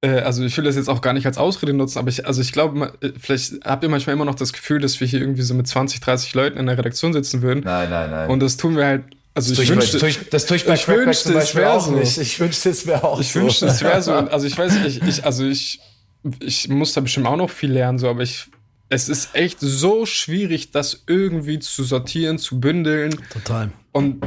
Äh, 0.00 0.20
also 0.20 0.44
ich 0.44 0.56
will 0.56 0.64
das 0.64 0.76
jetzt 0.76 0.88
auch 0.88 1.00
gar 1.00 1.12
nicht 1.12 1.26
als 1.26 1.38
Ausrede 1.38 1.72
nutzen, 1.72 1.98
aber 1.98 2.08
ich, 2.08 2.26
also 2.26 2.40
ich 2.40 2.52
glaube, 2.52 2.92
äh, 3.00 3.10
vielleicht 3.18 3.64
habt 3.64 3.82
ihr 3.82 3.88
manchmal 3.88 4.14
immer 4.14 4.24
noch 4.24 4.34
das 4.34 4.52
Gefühl, 4.52 4.80
dass 4.80 5.00
wir 5.00 5.06
hier 5.06 5.20
irgendwie 5.20 5.42
so 5.42 5.54
mit 5.54 5.66
20, 5.66 6.00
30 6.00 6.34
Leuten 6.34 6.58
in 6.58 6.66
der 6.66 6.78
Redaktion 6.78 7.12
sitzen 7.12 7.42
würden. 7.42 7.62
Nein, 7.64 7.90
nein, 7.90 8.10
nein. 8.10 8.30
Und 8.30 8.40
das 8.40 8.56
tun 8.56 8.76
wir 8.76 8.86
halt 8.86 9.04
also 9.36 9.50
das 9.50 9.58
ich 9.58 9.68
wünschte, 9.68 9.98
bei, 9.98 10.14
das 10.30 10.46
tue 10.46 10.56
ich 10.56 10.64
bei 10.64 10.74
ich 10.74 10.88
wünschte, 10.88 11.34
es 11.34 11.54
wäre 11.54 11.78
so. 11.78 11.90
Nicht. 11.90 12.16
Ich 12.16 12.40
wünschte, 12.40 12.70
es 12.70 12.86
wäre 12.86 13.04
auch 13.04 13.20
ich 13.20 13.32
so. 13.32 13.40
Ich 13.40 13.44
wünschte, 13.44 13.66
es 13.66 13.82
wäre 13.82 14.00
so. 14.00 14.12
Also 14.12 14.46
ich 14.46 14.56
weiß 14.56 14.72
nicht, 14.78 14.86
ich, 14.86 15.02
ich, 15.02 15.24
also 15.26 15.44
ich, 15.44 15.78
ich 16.40 16.68
muss 16.68 16.92
da 16.92 17.00
bestimmt 17.00 17.26
auch 17.26 17.36
noch 17.36 17.50
viel 17.50 17.72
lernen, 17.72 17.98
so, 17.98 18.08
aber 18.08 18.22
ich 18.22 18.48
es 18.88 19.08
ist 19.08 19.34
echt 19.34 19.58
so 19.60 20.06
schwierig, 20.06 20.70
das 20.70 21.02
irgendwie 21.06 21.58
zu 21.58 21.82
sortieren, 21.82 22.38
zu 22.38 22.60
bündeln. 22.60 23.16
Total. 23.32 23.72
Und 23.92 24.24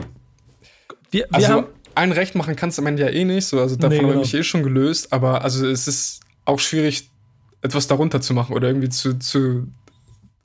wir, 1.12 1.28
wir 1.30 1.34
also 1.34 1.70
ein 1.96 2.12
Recht 2.12 2.36
machen 2.36 2.56
kannst 2.56 2.78
du 2.78 2.82
am 2.82 2.88
Ende 2.88 3.04
ja 3.04 3.10
eh 3.10 3.26
nicht, 3.26 3.46
so, 3.46 3.60
also 3.60 3.76
davon 3.76 3.90
nee, 3.90 4.00
genau. 4.00 4.14
habe 4.16 4.24
ich 4.24 4.34
eh 4.34 4.44
schon 4.44 4.64
gelöst, 4.64 5.14
aber 5.14 5.44
also 5.44 5.68
es 5.68 5.88
ist 5.88 6.22
auch 6.46 6.60
schwierig, 6.60 7.10
etwas 7.62 7.88
darunter 7.88 8.22
zu 8.22 8.34
machen 8.34 8.56
oder 8.56 8.68
irgendwie 8.68 8.90
zu, 8.90 9.18
zu 9.20 9.68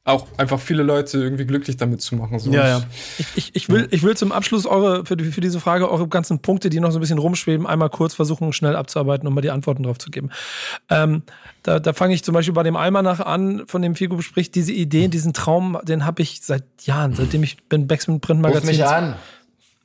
auch 0.07 0.27
einfach 0.37 0.61
viele 0.61 0.83
Leute 0.83 1.19
irgendwie 1.19 1.47
glücklich 1.47 1.79
damit 1.79 2.03
zu 2.03 2.15
machen. 2.15 2.39
So. 2.39 2.51
Ja, 2.51 2.69
ja. 2.69 2.83
Ich, 3.19 3.27
ich, 3.37 3.57
ich, 3.57 3.69
will, 3.71 3.89
ich 3.91 4.03
will 4.03 4.15
zum 4.15 4.33
Abschluss 4.33 4.67
eure, 4.67 5.07
für, 5.07 5.17
für 5.17 5.41
diese 5.41 5.61
Frage 5.61 5.91
eure 5.91 6.07
ganzen 6.09 6.41
Punkte, 6.41 6.69
die 6.69 6.79
noch 6.79 6.91
so 6.91 6.99
ein 6.99 7.01
bisschen 7.01 7.19
rumschweben, 7.19 7.67
einmal 7.67 7.89
kurz 7.89 8.13
versuchen, 8.13 8.53
schnell 8.53 8.77
abzuarbeiten, 8.77 9.27
um 9.27 9.35
mal 9.35 9.41
die 9.41 9.51
Antworten 9.51 9.83
drauf 9.83 9.99
zu 9.99 10.11
geben. 10.11 10.29
Ähm, 10.91 11.23
da 11.63 11.81
da 11.81 11.95
fange 11.95 12.15
ich 12.15 12.23
zum 12.23 12.35
Beispiel 12.35 12.53
bei 12.53 12.63
dem 12.63 12.77
Almanach 12.77 13.21
an, 13.21 13.63
von 13.67 13.81
dem 13.81 13.95
Figo 13.95 14.21
spricht, 14.21 14.55
diese 14.55 14.73
Idee, 14.73 15.09
diesen 15.09 15.33
Traum, 15.33 15.79
den 15.85 16.05
habe 16.05 16.21
ich 16.21 16.43
seit 16.43 16.65
Jahren, 16.83 17.15
seitdem 17.15 17.43
ich 17.43 17.63
bin 17.65 17.87
Backspin 17.87 18.21
Print 18.21 18.43
Magazin. 18.43 18.69
Ruf 18.69 18.79
mich 18.79 18.87
an. 18.87 19.17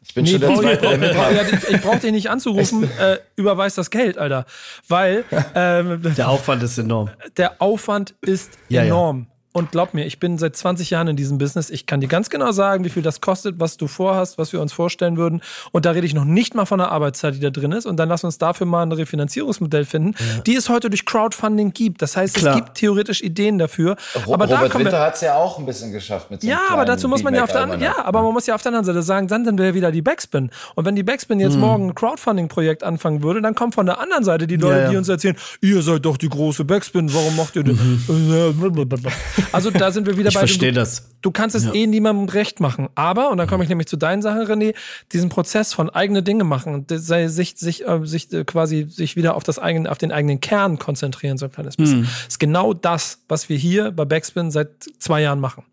Ich 0.01 0.13
bin 0.13 0.23
nee, 0.25 0.31
schon 0.31 0.41
der 0.41 0.55
Zweite, 0.55 0.81
der 0.81 0.97
mitmacht. 0.97 1.53
Ich, 1.53 1.75
ich 1.75 1.81
brauche 1.81 1.99
dich 1.99 2.11
nicht 2.11 2.29
anzurufen, 2.29 2.89
äh, 2.99 3.19
überweis 3.35 3.75
das 3.75 3.89
Geld, 3.89 4.17
Alter. 4.17 4.45
Weil 4.87 5.23
ähm, 5.55 6.01
der 6.17 6.27
Aufwand 6.29 6.63
ist 6.63 6.77
enorm. 6.77 7.09
Der 7.37 7.61
Aufwand 7.61 8.15
ist 8.21 8.57
ja, 8.67 8.83
enorm. 8.83 9.27
Ja. 9.29 9.38
Und 9.59 9.73
glaub 9.73 9.93
mir, 9.93 10.05
ich 10.05 10.21
bin 10.21 10.37
seit 10.37 10.55
20 10.55 10.89
Jahren 10.89 11.09
in 11.09 11.17
diesem 11.17 11.37
Business. 11.37 11.69
Ich 11.69 11.85
kann 11.85 11.99
dir 11.99 12.07
ganz 12.07 12.29
genau 12.29 12.53
sagen, 12.53 12.85
wie 12.85 12.89
viel 12.89 13.03
das 13.03 13.19
kostet, 13.19 13.59
was 13.59 13.75
du 13.75 13.87
vorhast, 13.87 14.37
was 14.37 14.53
wir 14.53 14.61
uns 14.61 14.71
vorstellen 14.71 15.17
würden. 15.17 15.41
Und 15.73 15.85
da 15.85 15.91
rede 15.91 16.07
ich 16.07 16.13
noch 16.13 16.23
nicht 16.23 16.55
mal 16.55 16.63
von 16.63 16.79
der 16.79 16.93
Arbeitszeit, 16.93 17.35
die 17.35 17.41
da 17.41 17.49
drin 17.49 17.73
ist. 17.73 17.85
Und 17.85 17.97
dann 17.97 18.07
lass 18.07 18.23
uns 18.23 18.37
dafür 18.37 18.65
mal 18.65 18.83
ein 18.83 18.93
Refinanzierungsmodell 18.93 19.83
finden, 19.83 20.15
ja. 20.17 20.41
die 20.43 20.55
es 20.55 20.69
heute 20.69 20.89
durch 20.89 21.05
Crowdfunding 21.05 21.73
gibt. 21.73 22.01
Das 22.01 22.15
heißt, 22.15 22.35
Klar. 22.35 22.55
es 22.55 22.61
gibt 22.61 22.75
theoretisch 22.75 23.21
Ideen 23.21 23.57
dafür. 23.57 23.97
Ro 24.25 24.35
aber 24.35 24.45
Robert 24.45 24.73
da 24.73 24.79
Winter 24.79 24.99
hat 25.01 25.15
es 25.15 25.21
ja 25.21 25.35
auch 25.35 25.59
ein 25.59 25.65
bisschen 25.65 25.91
geschafft 25.91 26.31
mit 26.31 26.41
so 26.41 26.47
Ja, 26.47 26.61
aber 26.69 26.85
dazu 26.85 27.09
muss 27.09 27.21
man 27.21 27.35
ja 27.35 27.43
auf 27.43 27.51
der 27.51 27.63
anderen, 27.63 27.81
ja, 27.81 27.95
aber 28.05 28.21
man 28.21 28.31
muss 28.31 28.47
ja 28.47 28.55
auf 28.55 28.61
der 28.61 28.69
anderen 28.69 28.85
Seite 28.85 29.01
sagen, 29.01 29.27
dann 29.27 29.43
sind 29.43 29.59
wir 29.59 29.73
wieder 29.73 29.91
die 29.91 30.01
Backspin. 30.01 30.51
Und 30.75 30.85
wenn 30.85 30.95
die 30.95 31.03
Backspin 31.03 31.41
jetzt 31.41 31.55
mhm. 31.55 31.59
morgen 31.59 31.87
ein 31.89 31.95
Crowdfunding-Projekt 31.95 32.85
anfangen 32.85 33.23
würde, 33.23 33.41
dann 33.41 33.55
kommt 33.55 33.75
von 33.75 33.85
der 33.85 33.99
anderen 33.99 34.23
Seite 34.23 34.47
die 34.47 34.55
Leute, 34.55 34.77
ja, 34.77 34.83
ja. 34.83 34.89
die 34.91 34.95
uns 34.95 35.09
erzählen, 35.09 35.35
ihr 35.59 35.81
seid 35.81 36.05
doch 36.05 36.15
die 36.15 36.29
große 36.29 36.63
Backspin, 36.63 37.13
warum 37.13 37.35
macht 37.35 37.57
ihr 37.57 37.65
das? 37.65 37.75
Mhm. 37.75 37.99
Also 39.51 39.71
da 39.71 39.91
sind 39.91 40.07
wir 40.07 40.17
wieder 40.17 40.29
ich 40.29 40.35
bei. 40.35 40.43
Ich 40.43 40.51
verstehe 40.51 40.71
das. 40.71 41.09
Du 41.21 41.31
kannst 41.31 41.55
es 41.55 41.65
ja. 41.65 41.73
eh 41.73 41.85
niemandem 41.85 42.29
recht 42.29 42.59
machen. 42.59 42.87
Aber, 42.95 43.29
und 43.29 43.37
dann 43.37 43.47
komme 43.47 43.63
ich 43.63 43.69
nämlich 43.69 43.87
zu 43.87 43.97
deinen 43.97 44.21
Sachen, 44.21 44.41
René, 44.41 44.73
diesen 45.11 45.29
Prozess 45.29 45.73
von 45.73 45.89
eigene 45.89 46.23
Dinge 46.23 46.45
machen, 46.45 46.85
sich, 46.89 47.55
sich, 47.57 47.85
äh, 47.87 47.99
sich 48.05 48.31
äh, 48.31 48.45
quasi 48.45 48.85
sich 48.89 49.15
wieder 49.15 49.35
auf 49.35 49.43
das 49.43 49.59
eigene, 49.59 49.91
auf 49.91 49.97
den 49.97 50.11
eigenen 50.11 50.39
Kern 50.39 50.79
konzentrieren, 50.79 51.37
so 51.37 51.45
ein 51.45 51.51
kleines 51.51 51.75
bisschen. 51.75 52.01
Mhm. 52.01 52.07
ist 52.27 52.39
genau 52.39 52.73
das, 52.73 53.19
was 53.27 53.49
wir 53.49 53.57
hier 53.57 53.91
bei 53.91 54.05
Backspin 54.05 54.51
seit 54.51 54.69
zwei 54.99 55.21
Jahren 55.21 55.39
machen. 55.39 55.63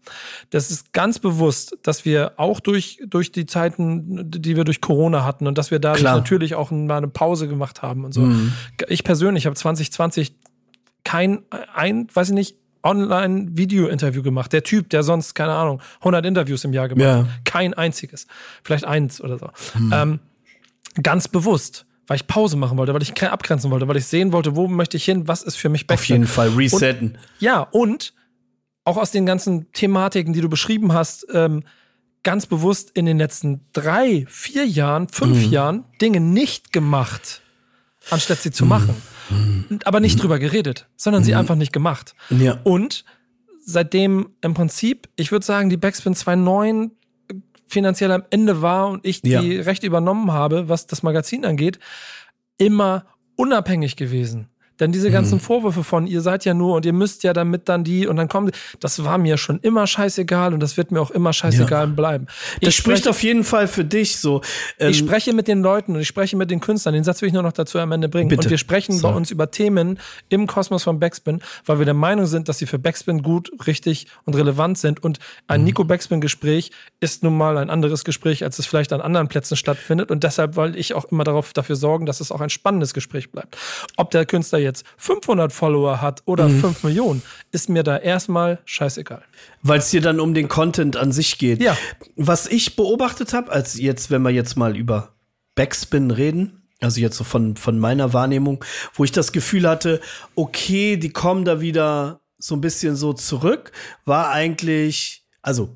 Das 0.50 0.70
ist 0.70 0.92
ganz 0.92 1.18
bewusst, 1.18 1.76
dass 1.82 2.04
wir 2.04 2.32
auch 2.36 2.60
durch, 2.60 3.00
durch 3.06 3.30
die 3.30 3.46
Zeiten, 3.46 4.30
die 4.30 4.56
wir 4.56 4.64
durch 4.64 4.80
Corona 4.80 5.24
hatten 5.24 5.46
und 5.46 5.58
dass 5.58 5.70
wir 5.70 5.78
da 5.78 5.96
natürlich 5.96 6.54
auch 6.56 6.70
mal 6.70 6.96
eine 6.96 7.08
Pause 7.08 7.46
gemacht 7.46 7.82
haben 7.82 8.04
und 8.04 8.12
so. 8.12 8.22
Mhm. 8.22 8.52
Ich 8.88 9.04
persönlich 9.04 9.46
habe 9.46 9.54
2020 9.54 10.34
kein, 11.04 11.42
ein, 11.72 12.08
weiß 12.12 12.30
ich 12.30 12.34
nicht, 12.34 12.56
Online-Video-Interview 12.86 14.22
gemacht. 14.22 14.52
Der 14.52 14.62
Typ, 14.62 14.88
der 14.90 15.02
sonst, 15.02 15.34
keine 15.34 15.52
Ahnung, 15.52 15.80
100 15.98 16.24
Interviews 16.24 16.64
im 16.64 16.72
Jahr 16.72 16.88
gemacht 16.88 17.04
ja. 17.04 17.18
hat. 17.18 17.26
Kein 17.44 17.74
einziges. 17.74 18.26
Vielleicht 18.62 18.84
eins 18.84 19.20
oder 19.20 19.38
so. 19.38 19.50
Hm. 19.72 19.92
Ähm, 19.94 20.20
ganz 21.02 21.28
bewusst, 21.28 21.86
weil 22.06 22.16
ich 22.16 22.26
Pause 22.26 22.56
machen 22.56 22.78
wollte, 22.78 22.94
weil 22.94 23.02
ich 23.02 23.20
abgrenzen 23.22 23.70
wollte, 23.70 23.88
weil 23.88 23.96
ich 23.96 24.06
sehen 24.06 24.32
wollte, 24.32 24.56
wo 24.56 24.68
möchte 24.68 24.96
ich 24.96 25.04
hin, 25.04 25.26
was 25.26 25.42
ist 25.42 25.56
für 25.56 25.68
mich 25.68 25.86
besser. 25.86 26.00
Auf 26.00 26.08
jeden 26.08 26.26
Fall 26.26 26.48
resetten. 26.50 27.12
Und, 27.12 27.18
ja, 27.40 27.60
und 27.60 28.14
auch 28.84 28.96
aus 28.96 29.10
den 29.10 29.26
ganzen 29.26 29.70
Thematiken, 29.72 30.32
die 30.32 30.40
du 30.40 30.48
beschrieben 30.48 30.92
hast, 30.92 31.26
ähm, 31.32 31.64
ganz 32.22 32.46
bewusst 32.46 32.90
in 32.94 33.06
den 33.06 33.18
letzten 33.18 33.60
drei, 33.72 34.26
vier 34.28 34.66
Jahren, 34.66 35.08
fünf 35.08 35.46
mhm. 35.46 35.50
Jahren 35.50 35.84
Dinge 36.00 36.20
nicht 36.20 36.72
gemacht, 36.72 37.42
anstatt 38.10 38.40
sie 38.40 38.52
zu 38.52 38.64
mhm. 38.64 38.70
machen 38.70 39.02
aber 39.84 40.00
nicht 40.00 40.22
drüber 40.22 40.38
geredet, 40.38 40.88
sondern 40.96 41.24
sie 41.24 41.34
einfach 41.34 41.56
nicht 41.56 41.72
gemacht. 41.72 42.14
Ja. 42.30 42.60
Und 42.64 43.04
seitdem 43.60 44.30
im 44.40 44.54
Prinzip, 44.54 45.08
ich 45.16 45.32
würde 45.32 45.44
sagen, 45.44 45.70
die 45.70 45.76
Backspin 45.76 46.14
2.9 46.14 46.90
finanziell 47.66 48.12
am 48.12 48.24
Ende 48.30 48.62
war 48.62 48.88
und 48.88 49.04
ich 49.04 49.22
die 49.22 49.30
ja. 49.30 49.40
Rechte 49.40 49.86
übernommen 49.86 50.32
habe, 50.32 50.68
was 50.68 50.86
das 50.86 51.02
Magazin 51.02 51.44
angeht, 51.44 51.78
immer 52.58 53.06
unabhängig 53.34 53.96
gewesen. 53.96 54.48
Denn 54.80 54.92
diese 54.92 55.10
ganzen 55.10 55.36
mhm. 55.36 55.40
Vorwürfe 55.40 55.84
von, 55.84 56.06
ihr 56.06 56.20
seid 56.20 56.44
ja 56.44 56.54
nur 56.54 56.76
und 56.76 56.86
ihr 56.86 56.92
müsst 56.92 57.22
ja 57.22 57.32
damit 57.32 57.68
dann 57.68 57.84
die 57.84 58.06
und 58.06 58.16
dann 58.16 58.28
kommen, 58.28 58.50
das 58.80 59.04
war 59.04 59.18
mir 59.18 59.36
schon 59.36 59.58
immer 59.60 59.86
scheißegal 59.86 60.52
und 60.52 60.60
das 60.60 60.76
wird 60.76 60.90
mir 60.90 61.00
auch 61.00 61.10
immer 61.10 61.32
scheißegal 61.32 61.86
ja. 61.86 61.92
bleiben. 61.94 62.26
Das 62.60 62.70
ich 62.70 62.76
spricht 62.76 63.08
auf 63.08 63.22
jeden 63.22 63.44
Fall 63.44 63.68
für 63.68 63.84
dich 63.84 64.18
so. 64.18 64.42
Ähm, 64.78 64.90
ich 64.90 64.98
spreche 64.98 65.32
mit 65.32 65.48
den 65.48 65.62
Leuten 65.62 65.94
und 65.94 66.00
ich 66.00 66.08
spreche 66.08 66.36
mit 66.36 66.50
den 66.50 66.60
Künstlern. 66.60 66.94
Den 66.94 67.04
Satz 67.04 67.22
will 67.22 67.28
ich 67.28 67.32
nur 67.32 67.42
noch 67.42 67.52
dazu 67.52 67.78
am 67.78 67.92
Ende 67.92 68.08
bringen. 68.08 68.28
Bitte. 68.28 68.42
Und 68.42 68.50
wir 68.50 68.58
sprechen 68.58 68.92
so. 68.92 69.08
bei 69.08 69.14
uns 69.14 69.30
über 69.30 69.50
Themen 69.50 69.98
im 70.28 70.46
Kosmos 70.46 70.84
von 70.84 71.00
Backspin, 71.00 71.40
weil 71.64 71.78
wir 71.78 71.84
der 71.84 71.94
Meinung 71.94 72.26
sind, 72.26 72.48
dass 72.48 72.58
sie 72.58 72.66
für 72.66 72.78
Backspin 72.78 73.22
gut, 73.22 73.50
richtig 73.66 74.06
und 74.24 74.34
relevant 74.34 74.78
sind. 74.78 75.02
Und 75.02 75.18
ein 75.46 75.60
mhm. 75.60 75.66
Nico 75.66 75.84
Backspin-Gespräch 75.84 76.70
ist 77.00 77.22
nun 77.22 77.36
mal 77.36 77.58
ein 77.58 77.70
anderes 77.70 78.04
Gespräch, 78.04 78.44
als 78.44 78.58
es 78.58 78.66
vielleicht 78.66 78.92
an 78.92 79.00
anderen 79.00 79.28
Plätzen 79.28 79.56
stattfindet. 79.56 80.10
Und 80.10 80.24
deshalb 80.24 80.56
wollte 80.56 80.78
ich 80.78 80.94
auch 80.94 81.06
immer 81.06 81.24
darauf, 81.24 81.52
dafür 81.52 81.76
sorgen, 81.76 82.06
dass 82.06 82.20
es 82.20 82.30
auch 82.30 82.40
ein 82.40 82.50
spannendes 82.50 82.94
Gespräch 82.94 83.30
bleibt. 83.30 83.56
Ob 83.96 84.10
der 84.10 84.26
Künstler 84.26 84.58
jetzt 84.66 84.84
500 84.98 85.52
Follower 85.52 86.02
hat 86.02 86.22
oder 86.26 86.48
mhm. 86.48 86.60
5 86.60 86.82
Millionen, 86.84 87.22
ist 87.52 87.68
mir 87.68 87.82
da 87.82 87.96
erstmal 87.96 88.58
scheißegal. 88.64 89.22
Weil 89.62 89.78
es 89.78 89.90
dir 89.90 90.00
dann 90.00 90.20
um 90.20 90.34
den 90.34 90.48
Content 90.48 90.96
an 90.96 91.12
sich 91.12 91.38
geht. 91.38 91.62
Ja. 91.62 91.76
Was 92.16 92.46
ich 92.46 92.76
beobachtet 92.76 93.32
habe, 93.32 93.50
als 93.50 93.78
jetzt, 93.78 94.10
wenn 94.10 94.22
wir 94.22 94.30
jetzt 94.30 94.56
mal 94.56 94.76
über 94.76 95.14
Backspin 95.54 96.10
reden, 96.10 96.68
also 96.80 97.00
jetzt 97.00 97.16
so 97.16 97.24
von, 97.24 97.56
von 97.56 97.78
meiner 97.78 98.12
Wahrnehmung, 98.12 98.64
wo 98.94 99.04
ich 99.04 99.12
das 99.12 99.32
Gefühl 99.32 99.68
hatte, 99.68 100.00
okay, 100.34 100.96
die 100.96 101.10
kommen 101.10 101.44
da 101.44 101.60
wieder 101.60 102.20
so 102.38 102.54
ein 102.54 102.60
bisschen 102.60 102.96
so 102.96 103.12
zurück, 103.12 103.72
war 104.04 104.30
eigentlich, 104.30 105.26
also 105.42 105.74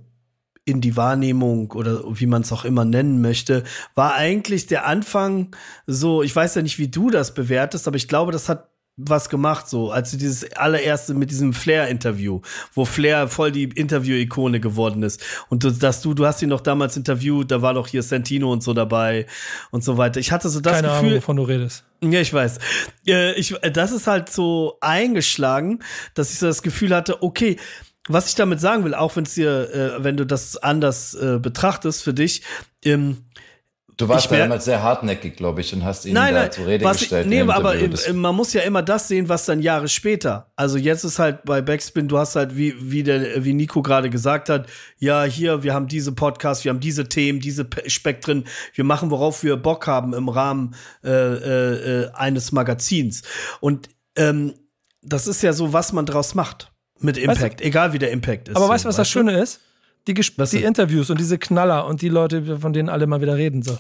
in 0.65 0.81
die 0.81 0.97
Wahrnehmung 0.97 1.73
oder 1.73 2.03
wie 2.19 2.27
man 2.27 2.43
es 2.43 2.53
auch 2.53 2.65
immer 2.65 2.85
nennen 2.85 3.21
möchte, 3.21 3.65
war 3.95 4.15
eigentlich 4.15 4.67
der 4.67 4.87
Anfang 4.87 5.55
so, 5.87 6.23
ich 6.23 6.35
weiß 6.35 6.55
ja 6.55 6.63
nicht, 6.63 6.79
wie 6.79 6.89
du 6.89 7.11
das 7.11 7.35
bewertest, 7.35 7.89
aber 7.89 7.97
ich 7.97 8.09
glaube, 8.09 8.33
das 8.33 8.49
hat 8.49 8.70
was 8.97 9.29
gemacht, 9.29 9.69
so 9.69 9.91
als 9.91 10.11
dieses 10.11 10.53
allererste 10.53 11.15
mit 11.15 11.31
diesem 11.31 11.53
Flair-Interview, 11.53 12.41
wo 12.75 12.85
Flair 12.85 13.29
voll 13.29 13.51
die 13.51 13.65
Interview-Ikone 13.65 14.61
geworden 14.61 15.03
ist. 15.03 15.23
Und 15.49 15.65
du, 15.65 15.71
dass 15.71 16.03
du, 16.03 16.15
du 16.15 16.27
hast 16.27 16.43
ihn 16.43 16.49
noch 16.49 16.61
damals 16.61 16.97
interviewt, 16.97 17.51
da 17.51 17.63
war 17.63 17.75
doch 17.75 17.89
hier 17.89 18.03
Santino 18.03 18.53
und 18.53 18.63
so 18.63 18.75
dabei 18.75 19.27
und 19.71 19.83
so 19.85 19.97
weiter. 19.97 20.21
Ich 20.21 20.33
hatte 20.33 20.49
so 20.49 20.61
das 20.61 20.77
Keine 20.77 20.89
Gefühl. 20.89 21.09
Ahnung, 21.09 21.17
wovon 21.17 21.37
du 21.37 21.43
redest. 21.45 21.85
Ja, 22.03 22.21
ich 22.21 22.33
weiß. 22.33 22.59
Äh, 23.07 23.33
ich, 23.35 23.55
das 23.73 23.93
ist 23.93 24.07
halt 24.07 24.31
so 24.31 24.77
eingeschlagen, 24.81 25.81
dass 26.15 26.31
ich 26.33 26.39
so 26.39 26.47
das 26.47 26.63
Gefühl 26.63 26.95
hatte, 26.95 27.23
okay, 27.23 27.57
was 28.09 28.29
ich 28.29 28.35
damit 28.35 28.61
sagen 28.61 28.85
will, 28.85 28.95
auch 28.95 29.17
wenn 29.17 29.25
es 29.25 29.35
dir, 29.35 29.73
äh, 29.73 30.05
wenn 30.05 30.17
du 30.17 30.25
das 30.27 30.57
anders 30.57 31.15
äh, 31.15 31.39
betrachtest 31.39 32.03
für 32.03 32.15
dich, 32.15 32.43
ähm, 32.85 33.19
Du 34.01 34.09
warst 34.09 34.31
damals 34.31 34.65
sehr 34.65 34.83
hartnäckig, 34.83 35.37
glaube 35.37 35.61
ich, 35.61 35.75
und 35.75 35.85
hast 35.85 36.07
ihn 36.07 36.15
nein, 36.15 36.33
da 36.33 36.41
nein, 36.41 36.53
zur 36.53 36.67
Rede 36.67 36.85
was, 36.85 36.99
gestellt. 36.99 37.27
Nee, 37.27 37.43
aber 37.43 37.75
man 38.15 38.35
muss 38.35 38.53
ja 38.55 38.63
immer 38.63 38.83
das 38.83 39.09
sehen, 39.09 39.29
was 39.29 39.45
dann 39.45 39.61
Jahre 39.61 39.89
später. 39.89 40.51
Also 40.57 40.79
jetzt 40.79 41.05
ist 41.05 41.19
halt 41.19 41.45
bei 41.45 41.61
Backspin, 41.61 42.09
du 42.09 42.19
hast 42.19 42.35
halt, 42.35 42.57
wie, 42.57 42.75
wie, 42.81 43.03
der, 43.03 43.45
wie 43.45 43.53
Nico 43.53 43.83
gerade 43.83 44.09
gesagt 44.09 44.49
hat, 44.49 44.67
ja, 44.99 45.25
hier, 45.25 45.63
wir 45.63 45.75
haben 45.75 45.87
diese 45.87 46.13
Podcasts, 46.13 46.65
wir 46.65 46.71
haben 46.71 46.81
diese 46.81 47.09
Themen, 47.09 47.41
diese 47.41 47.67
Spektren, 47.87 48.45
wir 48.75 48.85
machen, 48.85 49.11
worauf 49.11 49.43
wir 49.43 49.57
Bock 49.57 49.87
haben 49.87 50.15
im 50.15 50.29
Rahmen 50.31 50.75
äh, 51.05 51.11
äh, 51.11 52.11
eines 52.15 52.53
Magazins. 52.53 53.23
Und 53.61 53.91
ähm, 54.17 54.55
das 55.03 55.27
ist 55.27 55.43
ja 55.43 55.53
so, 55.53 55.75
was 55.75 55.93
man 55.93 56.07
draus 56.07 56.35
macht 56.35 56.73
mit 56.99 57.19
Impact, 57.19 57.43
weißt 57.43 57.61
du, 57.61 57.65
egal 57.65 57.93
wie 57.93 57.99
der 57.99 58.13
Impact 58.13 58.49
ist. 58.49 58.57
Aber 58.57 58.67
so, 58.67 58.73
weißt 58.73 58.85
du, 58.85 58.89
was 58.89 58.97
das 58.97 59.09
Schöne 59.11 59.39
ist? 59.39 59.61
Die, 60.15 60.15
die 60.51 60.63
Interviews 60.65 61.11
und 61.11 61.21
diese 61.21 61.39
Knaller 61.39 61.87
und 61.87 62.03
die 62.03 62.09
Leute, 62.09 62.59
von 62.59 62.73
denen 62.73 62.89
alle 62.89 63.07
mal 63.07 63.21
wieder 63.21 63.37
reden, 63.37 63.63
so 63.63 63.79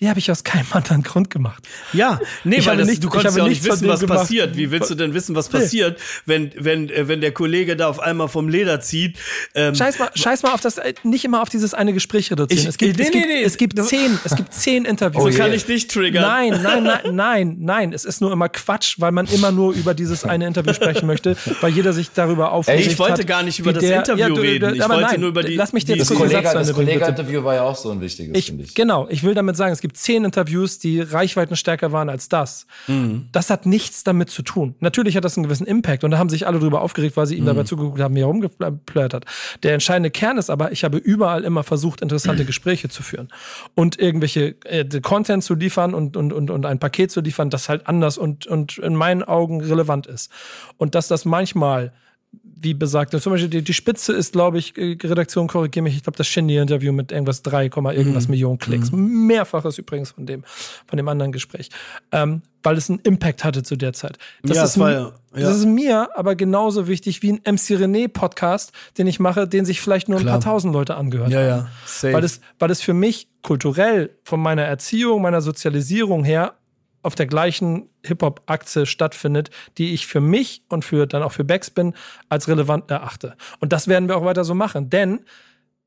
die 0.00 0.08
habe 0.08 0.18
ich 0.18 0.30
aus 0.30 0.44
keinem 0.44 0.66
anderen 0.70 1.02
Grund 1.02 1.30
gemacht. 1.30 1.68
Ja, 1.92 2.20
nee, 2.44 2.56
ich 2.56 2.66
weil 2.66 2.78
das, 2.78 2.88
nicht, 2.88 3.04
du 3.04 3.08
konntest 3.10 3.36
ja 3.36 3.44
auch 3.44 3.48
nicht 3.48 3.64
wissen, 3.64 3.86
was 3.88 4.00
gemacht. 4.00 4.20
passiert. 4.20 4.56
Wie 4.56 4.70
willst 4.70 4.90
du 4.90 4.94
denn 4.94 5.12
wissen, 5.14 5.34
was 5.34 5.48
passiert, 5.48 5.98
nee. 5.98 6.04
wenn, 6.26 6.52
wenn, 6.56 6.90
äh, 6.90 7.08
wenn 7.08 7.20
der 7.20 7.32
Kollege 7.32 7.76
da 7.76 7.88
auf 7.88 8.00
einmal 8.00 8.28
vom 8.28 8.48
Leder 8.48 8.80
zieht? 8.80 9.18
Ähm, 9.54 9.74
scheiß, 9.74 9.98
mal, 9.98 10.10
scheiß 10.14 10.42
mal 10.42 10.52
auf 10.52 10.60
das, 10.60 10.78
äh, 10.78 10.94
nicht 11.02 11.24
immer 11.24 11.42
auf 11.42 11.48
dieses 11.48 11.74
eine 11.74 11.92
Gespräch 11.92 12.30
reduzieren. 12.30 12.62
Ich, 12.62 12.68
es 12.68 12.78
gibt, 12.78 12.98
nee, 12.98 13.04
es, 13.04 13.10
gibt, 13.10 13.26
nee, 13.26 13.42
es 13.42 13.56
gibt 13.56 13.82
zehn, 13.84 14.18
es 14.24 14.36
gibt 14.36 14.54
zehn 14.54 14.84
Interviews. 14.84 15.22
Oh, 15.22 15.30
so 15.30 15.38
kann 15.38 15.52
ich 15.52 15.66
dich 15.66 15.86
triggern. 15.86 16.22
Nein, 16.22 16.60
nein, 16.62 16.82
nein, 16.82 17.14
nein, 17.14 17.56
nein. 17.60 17.92
Es 17.92 18.04
ist 18.04 18.20
nur 18.20 18.32
immer 18.32 18.48
Quatsch, 18.48 18.96
weil 18.98 19.12
man 19.12 19.26
immer 19.26 19.52
nur 19.52 19.74
über 19.74 19.92
dieses 19.92 20.24
eine 20.24 20.46
Interview 20.46 20.72
sprechen 20.72 21.06
möchte, 21.06 21.36
weil 21.60 21.72
jeder 21.72 21.92
sich 21.92 22.10
darüber 22.12 22.52
aufregt. 22.52 22.86
Ich 22.86 22.98
wollte 22.98 23.20
hat, 23.20 23.26
gar 23.26 23.42
nicht 23.42 23.58
über 23.58 23.72
das 23.72 23.82
der, 23.82 23.98
Interview 23.98 24.22
ja, 24.22 24.28
du, 24.28 24.40
reden. 24.40 24.74
Ich 24.74 24.80
wollte 24.80 25.02
nein, 25.02 25.20
nur 25.20 25.28
über 25.28 25.42
die. 25.42 25.56
Lass 25.56 25.72
mich 25.72 25.84
dir 25.84 25.96
das 25.96 26.08
Kollege-Interview 26.08 27.44
war 27.44 27.54
ja 27.54 27.62
auch 27.62 27.76
so 27.76 27.90
ein 27.90 28.00
wichtiges, 28.00 28.36
ich, 28.36 28.58
ich. 28.58 28.74
Genau, 28.74 29.06
ich 29.10 29.22
will 29.22 29.34
damit 29.34 29.56
sagen, 29.56 29.72
es 29.72 29.80
gibt 29.80 29.89
zehn 29.92 30.24
Interviews, 30.24 30.78
die 30.78 31.00
reichweitenstärker 31.00 31.92
waren 31.92 32.08
als 32.08 32.28
das. 32.28 32.66
Mhm. 32.86 33.28
Das 33.32 33.50
hat 33.50 33.66
nichts 33.66 34.04
damit 34.04 34.30
zu 34.30 34.42
tun. 34.42 34.74
Natürlich 34.80 35.16
hat 35.16 35.24
das 35.24 35.36
einen 35.36 35.44
gewissen 35.44 35.66
Impact 35.66 36.04
und 36.04 36.10
da 36.10 36.18
haben 36.18 36.28
sich 36.28 36.46
alle 36.46 36.58
drüber 36.58 36.82
aufgeregt, 36.82 37.16
weil 37.16 37.26
sie 37.26 37.36
ihm 37.36 37.42
mhm. 37.42 37.48
dabei 37.48 37.62
zugeguckt 37.64 38.00
haben, 38.00 38.14
wie 38.14 38.20
er 38.20 38.26
rumgeplört 38.26 39.14
hat. 39.14 39.24
Der 39.62 39.74
entscheidende 39.74 40.10
Kern 40.10 40.38
ist 40.38 40.50
aber, 40.50 40.72
ich 40.72 40.84
habe 40.84 40.98
überall 40.98 41.44
immer 41.44 41.62
versucht, 41.62 42.00
interessante 42.00 42.44
Gespräche 42.44 42.88
zu 42.88 43.02
führen 43.02 43.28
und 43.74 43.98
irgendwelche 43.98 44.56
äh, 44.64 44.84
Content 45.00 45.44
zu 45.44 45.54
liefern 45.54 45.94
und, 45.94 46.16
und, 46.16 46.32
und, 46.32 46.50
und 46.50 46.66
ein 46.66 46.78
Paket 46.78 47.10
zu 47.10 47.20
liefern, 47.20 47.50
das 47.50 47.68
halt 47.68 47.86
anders 47.86 48.18
und, 48.18 48.46
und 48.46 48.78
in 48.78 48.94
meinen 48.94 49.22
Augen 49.22 49.60
relevant 49.60 50.06
ist. 50.06 50.30
Und 50.76 50.94
dass 50.94 51.08
das 51.08 51.24
manchmal 51.24 51.92
wie 52.32 52.74
besagt, 52.74 53.18
zum 53.18 53.32
Beispiel 53.32 53.48
die, 53.48 53.62
die 53.62 53.72
Spitze 53.72 54.12
ist, 54.12 54.32
glaube 54.32 54.58
ich, 54.58 54.76
äh, 54.76 54.96
Redaktion 55.02 55.48
korrigiere 55.48 55.82
mich, 55.82 55.96
ich 55.96 56.02
glaube, 56.02 56.18
das 56.18 56.26
Shindy-Interview 56.26 56.92
mit 56.92 57.10
irgendwas 57.10 57.42
3, 57.42 57.64
irgendwas 57.64 58.26
mhm. 58.26 58.30
Millionen 58.30 58.58
Klicks. 58.58 58.92
Mhm. 58.92 59.26
Mehrfaches 59.26 59.78
übrigens 59.78 60.10
von 60.10 60.26
dem, 60.26 60.44
von 60.86 60.96
dem 60.96 61.08
anderen 61.08 61.32
Gespräch. 61.32 61.70
Ähm, 62.12 62.42
weil 62.62 62.76
es 62.76 62.90
einen 62.90 62.98
Impact 63.00 63.44
hatte 63.44 63.62
zu 63.62 63.76
der 63.76 63.94
Zeit. 63.94 64.18
Das, 64.42 64.56
ja, 64.56 64.64
ist, 64.64 64.78
war, 64.78 64.90
ja. 64.92 65.12
das 65.32 65.56
ist 65.56 65.66
mir 65.66 66.10
aber 66.14 66.36
genauso 66.36 66.86
wichtig 66.86 67.22
wie 67.22 67.32
ein 67.32 67.40
MC 67.46 67.78
René 67.78 68.08
Podcast, 68.08 68.72
den 68.98 69.06
ich 69.06 69.18
mache, 69.18 69.48
den 69.48 69.64
sich 69.64 69.80
vielleicht 69.80 70.10
nur 70.10 70.20
Klar. 70.20 70.34
ein 70.34 70.40
paar 70.40 70.52
tausend 70.52 70.74
Leute 70.74 70.96
angehört 70.96 71.30
ja, 71.30 71.38
haben. 71.38 71.48
Ja, 71.48 71.70
safe. 71.86 72.12
Weil 72.12 72.24
es, 72.24 72.40
weil 72.58 72.70
es 72.70 72.82
für 72.82 72.92
mich 72.92 73.28
kulturell 73.42 74.10
von 74.24 74.40
meiner 74.40 74.62
Erziehung, 74.62 75.22
meiner 75.22 75.40
Sozialisierung 75.40 76.24
her 76.24 76.54
auf 77.02 77.14
der 77.14 77.26
gleichen 77.26 77.88
Hip-Hop-Achse 78.04 78.86
stattfindet, 78.86 79.50
die 79.78 79.92
ich 79.94 80.06
für 80.06 80.20
mich 80.20 80.62
und 80.68 80.84
für 80.84 81.06
dann 81.06 81.22
auch 81.22 81.32
für 81.32 81.44
Backspin 81.44 81.94
als 82.28 82.48
relevant 82.48 82.90
erachte. 82.90 83.36
Und 83.58 83.72
das 83.72 83.88
werden 83.88 84.08
wir 84.08 84.16
auch 84.16 84.24
weiter 84.24 84.44
so 84.44 84.54
machen, 84.54 84.90
denn 84.90 85.20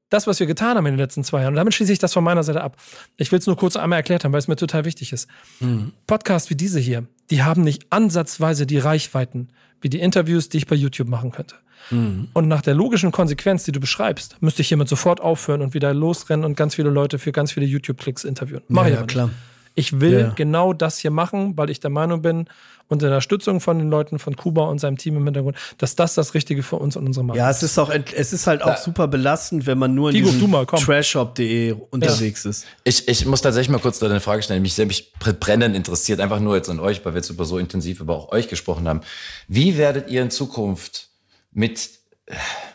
das, 0.09 0.27
was 0.27 0.39
wir 0.39 0.45
getan 0.45 0.77
haben 0.77 0.85
in 0.85 0.93
den 0.93 0.99
letzten 0.99 1.23
zwei 1.23 1.41
Jahren, 1.41 1.53
und 1.53 1.57
damit 1.57 1.73
schließe 1.73 1.91
ich 1.91 1.99
das 1.99 2.13
von 2.13 2.23
meiner 2.23 2.43
Seite 2.43 2.61
ab. 2.61 2.77
Ich 3.17 3.31
will 3.31 3.39
es 3.39 3.47
nur 3.47 3.57
kurz 3.57 3.75
einmal 3.75 3.97
erklärt 3.97 4.23
haben, 4.23 4.31
weil 4.31 4.39
es 4.39 4.47
mir 4.47 4.55
total 4.55 4.85
wichtig 4.85 5.11
ist. 5.11 5.27
Mhm. 5.59 5.91
Podcasts 6.05 6.49
wie 6.51 6.55
diese 6.55 6.79
hier, 6.79 7.07
die 7.31 7.41
haben 7.41 7.63
nicht 7.63 7.87
ansatzweise 7.89 8.67
die 8.67 8.77
Reichweiten 8.77 9.49
wie 9.81 9.89
die 9.89 9.99
Interviews, 9.99 10.49
die 10.49 10.57
ich 10.57 10.67
bei 10.67 10.75
YouTube 10.75 11.07
machen 11.07 11.31
könnte. 11.31 11.55
Mhm. 11.89 12.29
Und 12.33 12.47
nach 12.47 12.61
der 12.61 12.75
logischen 12.75 13.11
Konsequenz, 13.11 13.63
die 13.63 13.71
du 13.71 13.79
beschreibst, 13.79 14.37
müsste 14.41 14.61
ich 14.61 14.67
hiermit 14.67 14.87
sofort 14.87 15.19
aufhören 15.19 15.61
und 15.61 15.73
wieder 15.73 15.93
losrennen 15.93 16.45
und 16.45 16.55
ganz 16.55 16.75
viele 16.75 16.89
Leute 16.89 17.19
für 17.19 17.31
ganz 17.31 17.51
viele 17.51 17.65
YouTube-Klicks 17.65 18.23
interviewen. 18.23 18.63
Mach 18.67 18.85
ja, 18.85 18.95
ja 18.95 19.03
klar. 19.03 19.27
Nicht. 19.27 19.37
Ich 19.75 19.99
will 19.99 20.19
ja. 20.19 20.33
genau 20.35 20.73
das 20.73 20.97
hier 20.97 21.11
machen, 21.11 21.57
weil 21.57 21.69
ich 21.69 21.79
der 21.79 21.89
Meinung 21.89 22.21
bin, 22.21 22.47
unter 22.87 23.07
der 23.07 23.15
Unterstützung 23.15 23.59
von 23.59 23.79
den 23.79 23.89
Leuten 23.89 24.19
von 24.19 24.35
Kuba 24.35 24.63
und 24.65 24.79
seinem 24.79 24.97
Team 24.97 25.17
im 25.17 25.23
Hintergrund, 25.23 25.57
dass 25.77 25.95
das 25.95 26.15
das 26.15 26.33
Richtige 26.33 26.63
für 26.63 26.75
uns 26.75 26.95
und 26.95 27.07
unsere 27.07 27.25
Marke 27.25 27.39
ist. 27.39 27.43
Ja, 27.43 27.49
es 27.49 27.63
ist 27.63 27.79
auch, 27.79 27.89
es 27.89 28.33
ist 28.33 28.45
halt 28.45 28.61
auch 28.61 28.67
ja. 28.67 28.77
super 28.77 29.07
belastend, 29.07 29.65
wenn 29.65 29.77
man 29.77 29.95
nur 29.95 30.11
in 30.11 30.23
diesem 30.23 30.51
trashshop.de 30.51 31.75
unterwegs 31.89 32.43
ja. 32.43 32.49
ist. 32.49 32.65
Ich, 32.83 33.07
ich 33.07 33.25
muss 33.25 33.41
tatsächlich 33.41 33.69
mal 33.69 33.79
kurz 33.79 33.99
da 33.99 34.07
eine 34.07 34.19
Frage 34.19 34.43
stellen, 34.43 34.61
mich 34.61 34.73
sehr 34.73 34.85
mich 34.85 35.13
brennend 35.13 35.75
interessiert, 35.75 36.19
einfach 36.19 36.39
nur 36.39 36.55
jetzt 36.55 36.69
an 36.69 36.79
euch, 36.79 37.03
weil 37.05 37.13
wir 37.13 37.19
jetzt 37.19 37.29
über 37.29 37.45
so 37.45 37.57
intensiv 37.57 37.99
über 37.99 38.15
auch 38.15 38.31
euch 38.31 38.47
gesprochen 38.47 38.87
haben. 38.87 39.01
Wie 39.47 39.77
werdet 39.77 40.09
ihr 40.09 40.21
in 40.21 40.29
Zukunft 40.29 41.09
mit 41.51 41.89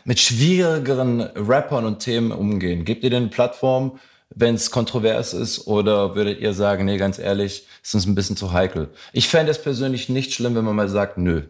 mit 0.05 0.21
schwierigeren 0.21 1.21
Rappern 1.21 1.87
und 1.87 2.01
Themen 2.01 2.33
umgehen? 2.33 2.85
Gebt 2.85 3.03
ihr 3.05 3.11
denn 3.11 3.31
Plattform, 3.31 3.99
wenn 4.39 4.55
es 4.55 4.71
kontrovers 4.71 5.35
ist? 5.35 5.67
Oder 5.67 6.15
würdet 6.15 6.41
ihr 6.41 6.55
sagen, 6.55 6.85
nee, 6.85 6.97
ganz 6.97 7.19
ehrlich, 7.19 7.67
ist 7.83 7.95
uns 7.95 8.07
ein 8.07 8.15
bisschen 8.15 8.37
zu 8.37 8.53
heikel? 8.53 8.89
Ich 9.13 9.29
fände 9.29 9.51
es 9.51 9.61
persönlich 9.61 10.09
nicht 10.09 10.33
schlimm, 10.33 10.55
wenn 10.55 10.65
man 10.65 10.77
mal 10.77 10.89
sagt, 10.89 11.19
nö. 11.19 11.43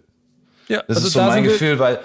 Ja, 0.69 0.83
das 0.87 0.99
also 0.99 1.09
ist 1.09 1.13
so 1.15 1.23
mein 1.23 1.45
Gefühl, 1.45 1.79
weil 1.79 1.99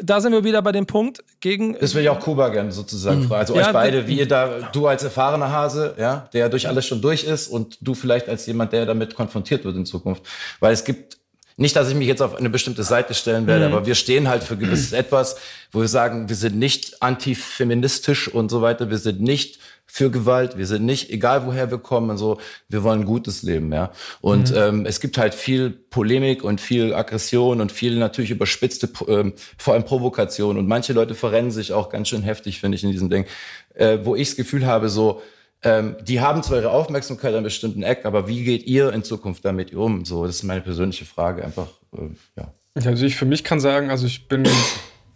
da 0.00 0.20
sind 0.20 0.32
wir 0.32 0.42
wieder 0.42 0.62
bei 0.62 0.72
dem 0.72 0.86
Punkt 0.86 1.22
gegen. 1.40 1.76
Das 1.78 1.94
will 1.94 2.02
ich 2.02 2.08
auch 2.08 2.20
Kuba 2.20 2.48
gerne 2.48 2.72
sozusagen 2.72 3.20
mhm. 3.20 3.28
fragen. 3.28 3.40
Also 3.40 3.54
ja, 3.56 3.66
euch 3.66 3.72
beide, 3.72 4.08
wie 4.08 4.18
ihr 4.18 4.28
da, 4.28 4.70
du 4.72 4.86
als 4.86 5.02
erfahrener 5.02 5.50
Hase, 5.50 5.94
ja, 5.98 6.28
der 6.32 6.48
durch 6.48 6.66
alles 6.66 6.86
schon 6.86 7.02
durch 7.02 7.24
ist 7.24 7.48
und 7.48 7.76
du 7.80 7.94
vielleicht 7.94 8.28
als 8.28 8.46
jemand, 8.46 8.72
der 8.72 8.86
damit 8.86 9.14
konfrontiert 9.14 9.64
wird 9.64 9.76
in 9.76 9.84
Zukunft. 9.84 10.22
Weil 10.60 10.72
es 10.72 10.84
gibt 10.84 11.18
nicht, 11.56 11.76
dass 11.76 11.90
ich 11.90 11.94
mich 11.94 12.08
jetzt 12.08 12.22
auf 12.22 12.34
eine 12.34 12.48
bestimmte 12.48 12.82
Seite 12.82 13.12
stellen 13.12 13.46
werde, 13.46 13.68
mhm. 13.68 13.74
aber 13.74 13.86
wir 13.86 13.94
stehen 13.94 14.28
halt 14.28 14.42
für 14.42 14.56
gewisses 14.56 14.92
etwas, 14.92 15.36
wo 15.70 15.80
wir 15.80 15.88
sagen, 15.88 16.28
wir 16.28 16.36
sind 16.36 16.56
nicht 16.56 17.02
antifeministisch 17.02 18.28
und 18.28 18.50
so 18.50 18.62
weiter, 18.62 18.88
wir 18.88 18.98
sind 18.98 19.20
nicht 19.20 19.58
für 19.94 20.10
Gewalt, 20.10 20.56
wir 20.56 20.64
sind 20.66 20.86
nicht, 20.86 21.10
egal 21.10 21.44
woher 21.44 21.70
wir 21.70 21.76
kommen, 21.76 22.16
so, 22.16 22.40
wir 22.70 22.82
wollen 22.82 23.00
ein 23.00 23.04
gutes 23.04 23.42
Leben, 23.42 23.70
ja. 23.74 23.92
Und 24.22 24.50
mhm. 24.50 24.56
ähm, 24.56 24.86
es 24.86 25.00
gibt 25.00 25.18
halt 25.18 25.34
viel 25.34 25.68
Polemik 25.68 26.44
und 26.44 26.62
viel 26.62 26.94
Aggression 26.94 27.60
und 27.60 27.72
viel 27.72 27.98
natürlich 27.98 28.30
überspitzte, 28.30 28.88
ähm, 29.06 29.34
vor 29.58 29.74
allem 29.74 29.84
Provokation. 29.84 30.56
Und 30.56 30.66
manche 30.66 30.94
Leute 30.94 31.14
verrennen 31.14 31.50
sich 31.50 31.74
auch 31.74 31.90
ganz 31.90 32.08
schön 32.08 32.22
heftig, 32.22 32.58
finde 32.58 32.76
ich, 32.76 32.84
in 32.84 32.90
diesem 32.90 33.10
Ding, 33.10 33.26
äh, 33.74 33.98
wo 34.02 34.16
ich 34.16 34.28
das 34.28 34.36
Gefühl 34.36 34.64
habe, 34.64 34.88
so, 34.88 35.20
ähm, 35.62 35.96
die 36.02 36.22
haben 36.22 36.42
zwar 36.42 36.56
ihre 36.60 36.70
Aufmerksamkeit 36.70 37.34
an 37.34 37.44
bestimmten 37.44 37.82
Ecken, 37.82 38.06
aber 38.06 38.26
wie 38.28 38.44
geht 38.44 38.66
ihr 38.66 38.94
in 38.94 39.04
Zukunft 39.04 39.44
damit 39.44 39.74
um? 39.74 40.06
So, 40.06 40.24
das 40.24 40.36
ist 40.36 40.42
meine 40.44 40.62
persönliche 40.62 41.04
Frage, 41.04 41.44
einfach, 41.44 41.68
äh, 41.94 42.08
ja. 42.38 42.54
Also 42.82 43.04
ich 43.04 43.16
für 43.16 43.26
mich 43.26 43.44
kann 43.44 43.60
sagen, 43.60 43.90
also 43.90 44.06
ich 44.06 44.26
bin 44.26 44.48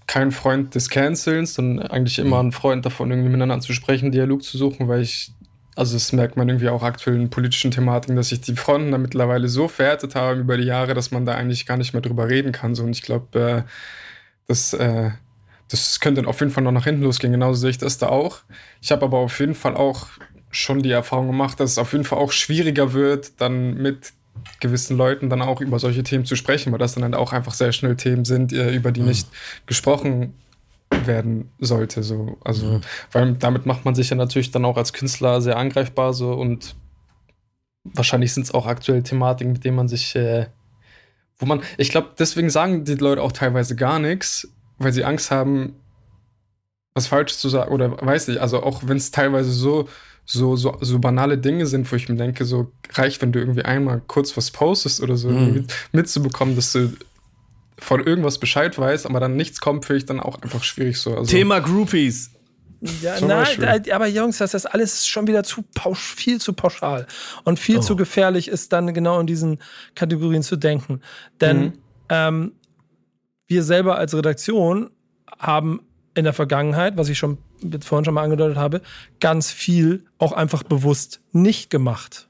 kein 0.06 0.30
Freund 0.30 0.74
des 0.74 0.88
Cancels, 0.88 1.54
sondern 1.54 1.86
eigentlich 1.88 2.18
immer 2.18 2.40
ein 2.42 2.52
Freund 2.52 2.86
davon, 2.86 3.10
irgendwie 3.10 3.30
miteinander 3.30 3.60
zu 3.60 3.72
sprechen, 3.72 4.12
Dialog 4.12 4.42
zu 4.42 4.56
suchen, 4.56 4.88
weil 4.88 5.02
ich, 5.02 5.32
also 5.74 5.94
das 5.94 6.12
merkt 6.12 6.36
man 6.36 6.48
irgendwie 6.48 6.68
auch 6.68 6.82
aktuell 6.82 7.16
in 7.16 7.30
politischen 7.30 7.70
Thematiken, 7.70 8.16
dass 8.16 8.28
sich 8.28 8.40
die 8.40 8.54
Fronten 8.54 8.92
da 8.92 8.98
mittlerweile 8.98 9.48
so 9.48 9.68
verhärtet 9.68 10.14
haben 10.14 10.40
über 10.40 10.56
die 10.56 10.64
Jahre, 10.64 10.94
dass 10.94 11.10
man 11.10 11.26
da 11.26 11.34
eigentlich 11.34 11.66
gar 11.66 11.76
nicht 11.76 11.92
mehr 11.92 12.02
drüber 12.02 12.28
reden 12.28 12.52
kann. 12.52 12.74
So, 12.74 12.84
und 12.84 12.90
ich 12.90 13.02
glaube, 13.02 13.38
äh, 13.38 13.62
das, 14.46 14.72
äh, 14.74 15.10
das 15.68 15.98
könnte 16.00 16.26
auf 16.26 16.40
jeden 16.40 16.52
Fall 16.52 16.62
noch 16.62 16.72
nach 16.72 16.84
hinten 16.84 17.02
losgehen. 17.02 17.32
Genauso 17.32 17.60
sehe 17.60 17.70
ich 17.70 17.78
das 17.78 17.98
da 17.98 18.08
auch. 18.08 18.38
Ich 18.80 18.92
habe 18.92 19.04
aber 19.04 19.18
auf 19.18 19.38
jeden 19.40 19.54
Fall 19.54 19.74
auch 19.74 20.06
schon 20.50 20.82
die 20.82 20.92
Erfahrung 20.92 21.26
gemacht, 21.26 21.58
dass 21.58 21.72
es 21.72 21.78
auf 21.78 21.92
jeden 21.92 22.04
Fall 22.04 22.18
auch 22.18 22.32
schwieriger 22.32 22.92
wird, 22.92 23.40
dann 23.40 23.74
mit 23.74 24.12
gewissen 24.60 24.96
Leuten 24.96 25.28
dann 25.30 25.42
auch 25.42 25.60
über 25.60 25.78
solche 25.78 26.02
Themen 26.02 26.24
zu 26.24 26.36
sprechen, 26.36 26.72
weil 26.72 26.78
das 26.78 26.94
dann 26.94 27.04
halt 27.04 27.14
auch 27.14 27.32
einfach 27.32 27.54
sehr 27.54 27.72
schnell 27.72 27.96
Themen 27.96 28.24
sind, 28.24 28.52
äh, 28.52 28.72
über 28.74 28.92
die 28.92 29.00
mhm. 29.00 29.08
nicht 29.08 29.28
gesprochen 29.66 30.34
werden 30.90 31.50
sollte. 31.58 32.02
So. 32.02 32.38
Also, 32.44 32.66
mhm. 32.66 32.80
weil 33.12 33.32
damit 33.34 33.66
macht 33.66 33.84
man 33.84 33.94
sich 33.94 34.10
ja 34.10 34.16
natürlich 34.16 34.50
dann 34.50 34.64
auch 34.64 34.76
als 34.76 34.92
Künstler 34.92 35.40
sehr 35.40 35.56
angreifbar 35.56 36.12
so 36.12 36.32
und 36.32 36.76
wahrscheinlich 37.84 38.32
sind 38.32 38.44
es 38.44 38.54
auch 38.54 38.66
aktuell 38.66 39.02
Thematiken, 39.02 39.52
mit 39.52 39.64
denen 39.64 39.76
man 39.76 39.88
sich, 39.88 40.14
äh, 40.16 40.46
wo 41.38 41.46
man, 41.46 41.62
ich 41.76 41.90
glaube, 41.90 42.10
deswegen 42.18 42.50
sagen 42.50 42.84
die 42.84 42.94
Leute 42.94 43.22
auch 43.22 43.32
teilweise 43.32 43.76
gar 43.76 43.98
nichts, 43.98 44.48
weil 44.78 44.92
sie 44.92 45.04
Angst 45.04 45.30
haben, 45.30 45.76
was 46.94 47.06
falsch 47.06 47.36
zu 47.36 47.48
sagen 47.48 47.72
oder 47.72 48.00
weiß 48.00 48.28
nicht, 48.28 48.40
also 48.40 48.62
auch 48.62 48.82
wenn 48.86 48.96
es 48.96 49.10
teilweise 49.10 49.50
so 49.52 49.88
so, 50.26 50.56
so, 50.56 50.76
so 50.80 50.98
banale 50.98 51.38
Dinge 51.38 51.66
sind, 51.66 51.90
wo 51.90 51.96
ich 51.96 52.08
mir 52.08 52.16
denke, 52.16 52.44
so 52.44 52.72
reicht, 52.92 53.22
wenn 53.22 53.30
du 53.30 53.38
irgendwie 53.38 53.64
einmal 53.64 54.02
kurz 54.06 54.36
was 54.36 54.50
postest 54.50 55.00
oder 55.00 55.16
so, 55.16 55.30
mhm. 55.30 55.66
mitzubekommen, 55.92 56.56
dass 56.56 56.72
du 56.72 56.92
von 57.78 58.04
irgendwas 58.04 58.38
Bescheid 58.38 58.76
weißt, 58.76 59.06
aber 59.06 59.20
dann 59.20 59.36
nichts 59.36 59.60
kommt, 59.60 59.84
finde 59.84 59.98
ich 59.98 60.06
dann 60.06 60.18
auch 60.18 60.42
einfach 60.42 60.64
schwierig 60.64 60.98
so. 60.98 61.16
Also, 61.16 61.30
Thema 61.30 61.60
Groupies. 61.60 62.32
Ja, 63.02 63.20
nein, 63.20 63.84
aber 63.90 64.06
Jungs, 64.06 64.38
das 64.38 64.52
ist 64.52 64.66
alles 64.66 65.06
schon 65.06 65.26
wieder 65.26 65.44
zu 65.44 65.64
pausch, 65.74 66.14
viel 66.14 66.40
zu 66.40 66.52
pauschal 66.52 67.06
und 67.44 67.58
viel 67.58 67.78
oh. 67.78 67.80
zu 67.80 67.96
gefährlich 67.96 68.48
ist 68.48 68.72
dann 68.72 68.92
genau 68.92 69.18
in 69.18 69.26
diesen 69.26 69.58
Kategorien 69.94 70.42
zu 70.42 70.56
denken. 70.56 71.00
Denn 71.40 71.58
mhm. 71.60 71.72
ähm, 72.10 72.52
wir 73.46 73.62
selber 73.62 73.96
als 73.96 74.14
Redaktion 74.14 74.90
haben 75.38 75.80
in 76.14 76.24
der 76.24 76.32
Vergangenheit, 76.32 76.96
was 76.96 77.08
ich 77.08 77.16
schon 77.16 77.38
vorhin 77.82 78.04
schon 78.04 78.14
mal 78.14 78.22
angedeutet 78.24 78.56
habe, 78.56 78.82
ganz 79.20 79.50
viel 79.50 80.04
auch 80.18 80.32
einfach 80.32 80.62
bewusst 80.62 81.20
nicht 81.32 81.70
gemacht. 81.70 82.28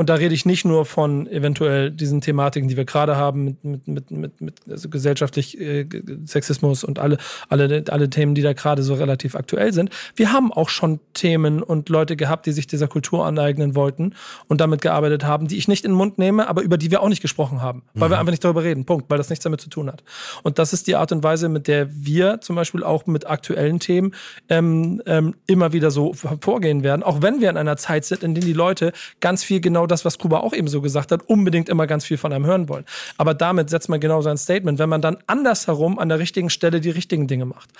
Und 0.00 0.08
da 0.08 0.14
rede 0.14 0.34
ich 0.34 0.46
nicht 0.46 0.64
nur 0.64 0.86
von 0.86 1.26
eventuell 1.26 1.90
diesen 1.90 2.22
Thematiken, 2.22 2.70
die 2.70 2.78
wir 2.78 2.86
gerade 2.86 3.16
haben, 3.18 3.58
mit, 3.60 3.86
mit, 3.86 4.10
mit, 4.10 4.40
mit, 4.40 4.54
also 4.66 4.88
gesellschaftlich 4.88 5.60
äh, 5.60 5.86
Sexismus 6.24 6.84
und 6.84 6.98
alle, 6.98 7.18
alle, 7.50 7.84
alle 7.90 8.08
Themen, 8.08 8.34
die 8.34 8.40
da 8.40 8.54
gerade 8.54 8.82
so 8.82 8.94
relativ 8.94 9.34
aktuell 9.34 9.74
sind. 9.74 9.90
Wir 10.16 10.32
haben 10.32 10.54
auch 10.54 10.70
schon 10.70 11.00
Themen 11.12 11.62
und 11.62 11.90
Leute 11.90 12.16
gehabt, 12.16 12.46
die 12.46 12.52
sich 12.52 12.66
dieser 12.66 12.88
Kultur 12.88 13.26
aneignen 13.26 13.74
wollten 13.74 14.14
und 14.48 14.62
damit 14.62 14.80
gearbeitet 14.80 15.24
haben, 15.24 15.48
die 15.48 15.58
ich 15.58 15.68
nicht 15.68 15.84
in 15.84 15.90
den 15.90 15.98
Mund 15.98 16.16
nehme, 16.16 16.48
aber 16.48 16.62
über 16.62 16.78
die 16.78 16.90
wir 16.90 17.02
auch 17.02 17.10
nicht 17.10 17.20
gesprochen 17.20 17.60
haben, 17.60 17.82
weil 17.92 18.08
mhm. 18.08 18.12
wir 18.12 18.20
einfach 18.20 18.30
nicht 18.30 18.42
darüber 18.42 18.64
reden. 18.64 18.86
Punkt, 18.86 19.10
weil 19.10 19.18
das 19.18 19.28
nichts 19.28 19.42
damit 19.42 19.60
zu 19.60 19.68
tun 19.68 19.88
hat. 19.88 20.02
Und 20.42 20.58
das 20.58 20.72
ist 20.72 20.86
die 20.86 20.96
Art 20.96 21.12
und 21.12 21.22
Weise, 21.22 21.50
mit 21.50 21.68
der 21.68 21.90
wir 21.92 22.40
zum 22.40 22.56
Beispiel 22.56 22.84
auch 22.84 23.04
mit 23.04 23.28
aktuellen 23.28 23.80
Themen 23.80 24.14
ähm, 24.48 25.02
ähm, 25.04 25.34
immer 25.46 25.74
wieder 25.74 25.90
so 25.90 26.14
vorgehen 26.14 26.84
werden, 26.84 27.02
auch 27.02 27.20
wenn 27.20 27.42
wir 27.42 27.50
in 27.50 27.58
einer 27.58 27.76
Zeit 27.76 28.06
sind, 28.06 28.22
in 28.22 28.34
der 28.34 28.42
die 28.42 28.54
Leute 28.54 28.94
ganz 29.20 29.44
viel 29.44 29.60
genau 29.60 29.89
das, 29.90 30.04
was 30.04 30.18
Kuba 30.18 30.38
auch 30.38 30.52
eben 30.52 30.68
so 30.68 30.80
gesagt 30.80 31.12
hat, 31.12 31.28
unbedingt 31.28 31.68
immer 31.68 31.86
ganz 31.86 32.04
viel 32.04 32.16
von 32.16 32.32
einem 32.32 32.46
hören 32.46 32.68
wollen. 32.68 32.84
Aber 33.18 33.34
damit 33.34 33.70
setzt 33.70 33.88
man 33.88 34.00
genau 34.00 34.22
sein 34.22 34.36
Statement, 34.36 34.78
wenn 34.78 34.88
man 34.88 35.02
dann 35.02 35.18
andersherum 35.26 35.98
an 35.98 36.08
der 36.08 36.18
richtigen 36.18 36.50
Stelle 36.50 36.80
die 36.80 36.90
richtigen 36.90 37.26
Dinge 37.26 37.44
macht. 37.44 37.70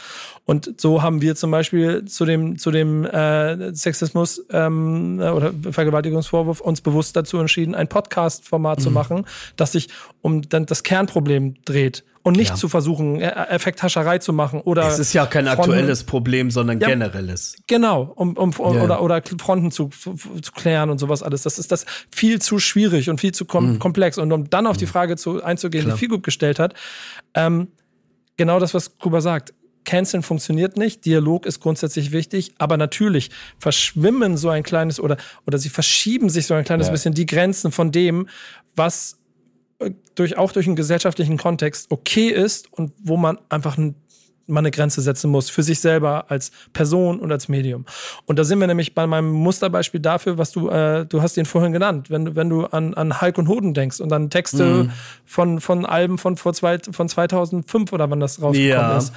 Und 0.44 0.80
so 0.80 1.02
haben 1.02 1.22
wir 1.22 1.36
zum 1.36 1.50
Beispiel 1.50 2.04
zu 2.04 2.24
dem, 2.24 2.58
zu 2.58 2.70
dem 2.70 3.04
äh, 3.04 3.74
Sexismus 3.74 4.44
ähm, 4.50 5.20
oder 5.20 5.52
Vergewaltigungsvorwurf 5.70 6.60
uns 6.60 6.80
bewusst 6.80 7.16
dazu 7.16 7.38
entschieden, 7.38 7.74
ein 7.74 7.88
Podcast-Format 7.88 8.78
mhm. 8.78 8.82
zu 8.82 8.90
machen, 8.90 9.26
das 9.56 9.72
sich 9.72 9.88
um 10.22 10.42
dann 10.42 10.66
das 10.66 10.82
Kernproblem 10.82 11.54
dreht 11.64 12.04
und 12.22 12.36
nicht 12.36 12.50
ja. 12.50 12.54
zu 12.54 12.68
versuchen, 12.68 13.20
e-, 13.20 13.24
Effekthascherei 13.24 14.18
zu 14.18 14.32
machen 14.32 14.60
oder. 14.60 14.86
Es 14.86 14.98
ist 14.98 15.12
ja 15.12 15.26
kein 15.26 15.46
Fronten, 15.46 15.60
aktuelles 15.60 16.04
Problem, 16.04 16.50
sondern 16.50 16.80
ja, 16.80 16.88
generelles. 16.88 17.56
Genau, 17.66 18.12
um, 18.14 18.36
um 18.36 18.52
ja. 18.52 18.82
oder, 18.82 19.02
oder 19.02 19.22
Fronten 19.38 19.70
zu, 19.70 19.88
zu 19.88 20.52
klären 20.54 20.90
und 20.90 20.98
sowas 20.98 21.22
alles. 21.22 21.42
Das 21.42 21.58
ist 21.58 21.72
das 21.72 21.86
viel 22.10 22.40
zu 22.40 22.58
schwierig 22.58 23.08
und 23.08 23.20
viel 23.20 23.32
zu 23.32 23.44
kom 23.44 23.72
mhm. 23.72 23.78
komplex. 23.78 24.18
Und 24.18 24.32
um 24.32 24.50
dann 24.50 24.66
auf 24.66 24.76
die 24.76 24.86
mhm. 24.86 24.90
Frage 24.90 25.16
zu, 25.16 25.42
einzugehen, 25.42 25.84
Klar. 25.84 25.96
die 25.96 25.98
Figut 25.98 26.22
gestellt 26.22 26.58
hat, 26.58 26.74
ähm, 27.34 27.68
genau 28.36 28.60
das, 28.60 28.74
was 28.74 28.98
Kuba 28.98 29.20
sagt. 29.20 29.54
Canceln 29.84 30.22
funktioniert 30.22 30.76
nicht, 30.76 31.06
Dialog 31.06 31.46
ist 31.46 31.60
grundsätzlich 31.60 32.12
wichtig, 32.12 32.52
aber 32.58 32.76
natürlich 32.76 33.30
verschwimmen 33.58 34.36
so 34.36 34.50
ein 34.50 34.62
kleines 34.62 35.00
oder, 35.00 35.16
oder 35.46 35.56
sie 35.56 35.70
verschieben 35.70 36.28
sich 36.28 36.46
so 36.46 36.52
ein 36.52 36.64
kleines 36.64 36.90
bisschen 36.90 37.14
die 37.14 37.24
Grenzen 37.24 37.72
von 37.72 37.90
dem, 37.90 38.28
was 38.76 39.19
durch, 40.14 40.36
auch 40.36 40.52
durch 40.52 40.66
einen 40.66 40.76
gesellschaftlichen 40.76 41.38
Kontext 41.38 41.90
okay 41.90 42.28
ist 42.28 42.72
und 42.72 42.92
wo 43.02 43.16
man 43.16 43.38
einfach 43.48 43.78
ein, 43.78 43.94
mal 44.46 44.60
eine 44.60 44.70
Grenze 44.70 45.00
setzen 45.00 45.30
muss 45.30 45.48
für 45.48 45.62
sich 45.62 45.80
selber 45.80 46.30
als 46.30 46.50
Person 46.72 47.20
und 47.20 47.30
als 47.32 47.48
Medium. 47.48 47.86
Und 48.26 48.38
da 48.38 48.44
sind 48.44 48.58
wir 48.58 48.66
nämlich 48.66 48.94
bei 48.94 49.06
meinem 49.06 49.30
Musterbeispiel 49.30 50.00
dafür, 50.00 50.38
was 50.38 50.52
du, 50.52 50.68
äh, 50.68 51.06
du 51.06 51.22
hast 51.22 51.36
ihn 51.36 51.46
vorhin 51.46 51.72
genannt, 51.72 52.10
wenn, 52.10 52.34
wenn 52.34 52.50
du 52.50 52.66
an, 52.66 52.94
an 52.94 53.20
Hulk 53.20 53.38
und 53.38 53.48
Hoden 53.48 53.74
denkst 53.74 54.00
und 54.00 54.12
an 54.12 54.28
Texte 54.28 54.64
mhm. 54.64 54.92
von, 55.24 55.60
von 55.60 55.86
Alben 55.86 56.18
von, 56.18 56.36
vor 56.36 56.52
zwei, 56.52 56.78
von 56.78 57.08
2005 57.08 57.92
oder 57.92 58.10
wann 58.10 58.20
das 58.20 58.42
rausgekommen 58.42 58.90
ja. 58.90 58.98
ist, 58.98 59.14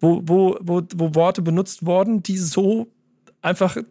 wo, 0.00 0.20
wo, 0.24 0.58
wo, 0.60 0.82
wo 0.94 1.14
Worte 1.14 1.42
benutzt 1.42 1.86
wurden, 1.86 2.22
die 2.22 2.36
so 2.36 2.88
einfach 3.42 3.76
äh, 3.76 3.82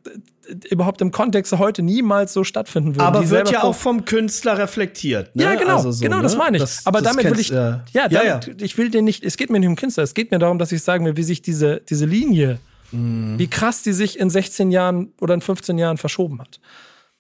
überhaupt 0.70 1.02
im 1.02 1.12
Kontext 1.12 1.54
heute 1.58 1.84
niemals 1.84 2.34
so 2.34 2.44
stattfinden 2.44 2.96
würden. 2.96 3.02
Aber 3.02 3.30
wird 3.30 3.52
ja 3.52 3.64
auch 3.64 3.76
vom 3.76 4.06
Künstler 4.06 4.58
reflektiert. 4.58 5.36
Ne? 5.36 5.44
Ja, 5.44 5.56
genau, 5.56 5.76
also 5.76 5.92
so, 5.92 6.04
genau, 6.04 6.18
ne? 6.18 6.24
das 6.24 6.38
meine 6.38 6.58
ich. 6.58 6.64
Das, 6.64 6.86
Aber 6.86 7.02
das 7.02 7.16
damit 7.16 7.32
will 7.32 7.40
ich, 7.40 7.52
äh, 7.52 7.56
ja, 7.56 7.84
damit, 7.94 8.12
ja, 8.12 8.24
ja, 8.24 8.40
ich 8.60 8.78
will 8.78 8.90
den 8.90 9.06
nicht, 9.06 9.24
es 9.24 9.38
geht 9.38 9.50
mir 9.50 9.60
nicht 9.60 9.70
um 9.70 9.76
Künstler, 9.76 10.04
es 10.04 10.14
geht 10.14 10.32
mir 10.32 10.40
darum, 10.40 10.58
dass 10.58 10.72
ich 10.72 10.82
sagen 10.82 11.06
will, 11.06 11.18
wie 11.18 11.24
sich 11.24 11.42
diese, 11.42 11.82
diese 11.88 12.06
Linie, 12.06 12.60
mhm. 12.92 13.38
wie 13.38 13.48
krass 13.48 13.84
die 13.84 13.94
sich 13.94 14.20
in 14.20 14.30
16 14.30 14.72
Jahren 14.72 15.14
oder 15.20 15.34
in 15.34 15.42
15 15.42 15.78
Jahren 15.78 15.98
verschoben 15.98 16.42
hat. 16.42 16.60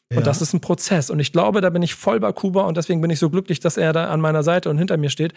Und 0.10 0.18
ja. 0.18 0.24
das 0.24 0.42
ist 0.42 0.54
ein 0.54 0.60
Prozess. 0.60 1.10
Und 1.10 1.20
ich 1.20 1.32
glaube, 1.32 1.62
da 1.62 1.70
bin 1.70 1.82
ich 1.82 1.96
voll 1.96 2.20
bei 2.20 2.34
Kuba 2.34 2.64
und 2.64 2.76
deswegen 2.76 3.00
bin 3.00 3.10
ich 3.12 3.20
so 3.20 3.30
glücklich, 3.30 3.62
dass 3.62 3.78
er 3.78 3.94
da 3.94 4.10
an 4.10 4.20
meiner 4.20 4.44
Seite 4.44 4.70
und 4.70 4.78
hinter 4.78 4.98
mir 4.98 5.10
steht, 5.10 5.34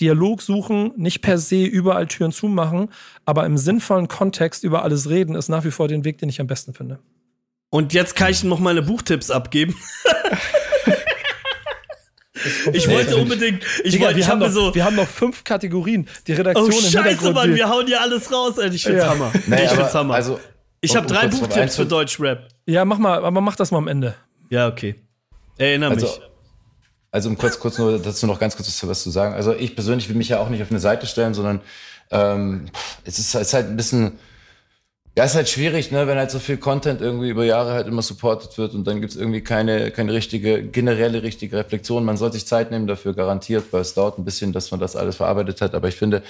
Dialog 0.00 0.42
suchen, 0.42 0.92
nicht 0.96 1.22
per 1.22 1.38
se 1.38 1.64
überall 1.64 2.06
Türen 2.06 2.32
zumachen, 2.32 2.90
aber 3.24 3.46
im 3.46 3.58
sinnvollen 3.58 4.08
Kontext 4.08 4.64
über 4.64 4.82
alles 4.82 5.08
reden, 5.08 5.34
ist 5.34 5.48
nach 5.48 5.64
wie 5.64 5.70
vor 5.70 5.88
den 5.88 6.04
Weg, 6.04 6.18
den 6.18 6.28
ich 6.28 6.40
am 6.40 6.46
besten 6.46 6.74
finde. 6.74 6.98
Und 7.70 7.92
jetzt 7.92 8.16
kann 8.16 8.30
ich 8.30 8.44
noch 8.44 8.60
meine 8.60 8.82
Buchtipps 8.82 9.30
abgeben. 9.30 9.76
ich 12.72 12.88
wollte 12.88 13.16
unbedingt. 13.16 13.62
Ich, 13.84 13.92
Digga, 13.92 14.06
wollte, 14.06 14.20
ich 14.20 14.28
hab 14.28 14.38
noch, 14.38 14.50
so. 14.50 14.74
Wir 14.74 14.84
haben 14.84 14.96
noch 14.96 15.08
fünf 15.08 15.44
Kategorien. 15.44 16.08
Die 16.26 16.32
Redaktion 16.32 16.70
oh, 16.70 16.78
im 16.78 16.90
Scheiße, 16.90 17.32
Mann, 17.32 17.54
wir 17.54 17.68
hauen 17.68 17.86
hier 17.86 18.00
alles 18.00 18.32
raus. 18.32 18.58
Ey. 18.58 18.70
Ich 18.70 18.84
find's 18.84 19.02
ja. 19.02 19.10
Hammer. 19.10 19.32
Nee, 19.46 19.64
ich 19.64 19.70
find's 19.70 19.94
Hammer. 19.94 20.14
Also, 20.14 20.40
ich 20.80 20.96
habe 20.96 21.06
drei 21.06 21.26
Buchtipps 21.26 21.76
für 21.76 21.86
Deutschrap. 21.86 22.48
Ja, 22.66 22.84
mach 22.84 22.98
mal, 22.98 23.24
aber 23.24 23.40
mach 23.40 23.56
das 23.56 23.70
mal 23.70 23.78
am 23.78 23.88
Ende. 23.88 24.14
Ja, 24.48 24.68
okay. 24.68 24.94
Erinnere 25.58 25.90
also, 25.90 26.06
mich. 26.06 26.20
Also 27.10 27.28
um 27.28 27.38
kurz, 27.38 27.58
kurz 27.58 27.78
nur 27.78 27.98
dazu 27.98 28.26
noch 28.26 28.38
ganz 28.38 28.56
kurz 28.56 28.86
was 28.86 29.02
zu 29.02 29.10
sagen. 29.10 29.34
Also 29.34 29.54
ich 29.54 29.74
persönlich 29.74 30.08
will 30.08 30.16
mich 30.16 30.28
ja 30.28 30.40
auch 30.40 30.50
nicht 30.50 30.62
auf 30.62 30.70
eine 30.70 30.80
Seite 30.80 31.06
stellen, 31.06 31.34
sondern 31.34 31.60
ähm, 32.10 32.66
es, 33.04 33.18
ist, 33.18 33.34
es 33.34 33.48
ist 33.48 33.54
halt 33.54 33.68
ein 33.68 33.76
bisschen, 33.76 34.18
ja, 35.16 35.24
es 35.24 35.30
ist 35.30 35.36
halt 35.36 35.48
schwierig, 35.48 35.90
ne, 35.90 36.06
wenn 36.06 36.18
halt 36.18 36.30
so 36.30 36.38
viel 36.38 36.58
Content 36.58 37.00
irgendwie 37.00 37.30
über 37.30 37.44
Jahre 37.44 37.72
halt 37.72 37.86
immer 37.86 38.02
supported 38.02 38.56
wird 38.58 38.74
und 38.74 38.86
dann 38.86 39.00
gibt's 39.00 39.16
irgendwie 39.16 39.40
keine, 39.40 39.90
keine 39.90 40.12
richtige, 40.12 40.62
generelle 40.62 41.22
richtige 41.22 41.56
Reflexion. 41.56 42.04
Man 42.04 42.18
soll 42.18 42.32
sich 42.32 42.46
Zeit 42.46 42.70
nehmen 42.70 42.86
dafür, 42.86 43.14
garantiert, 43.14 43.64
weil 43.72 43.80
es 43.80 43.94
dauert 43.94 44.18
ein 44.18 44.24
bisschen, 44.24 44.52
dass 44.52 44.70
man 44.70 44.78
das 44.78 44.94
alles 44.94 45.16
verarbeitet 45.16 45.60
hat. 45.62 45.74
Aber 45.74 45.88
ich 45.88 45.96
finde, 45.96 46.22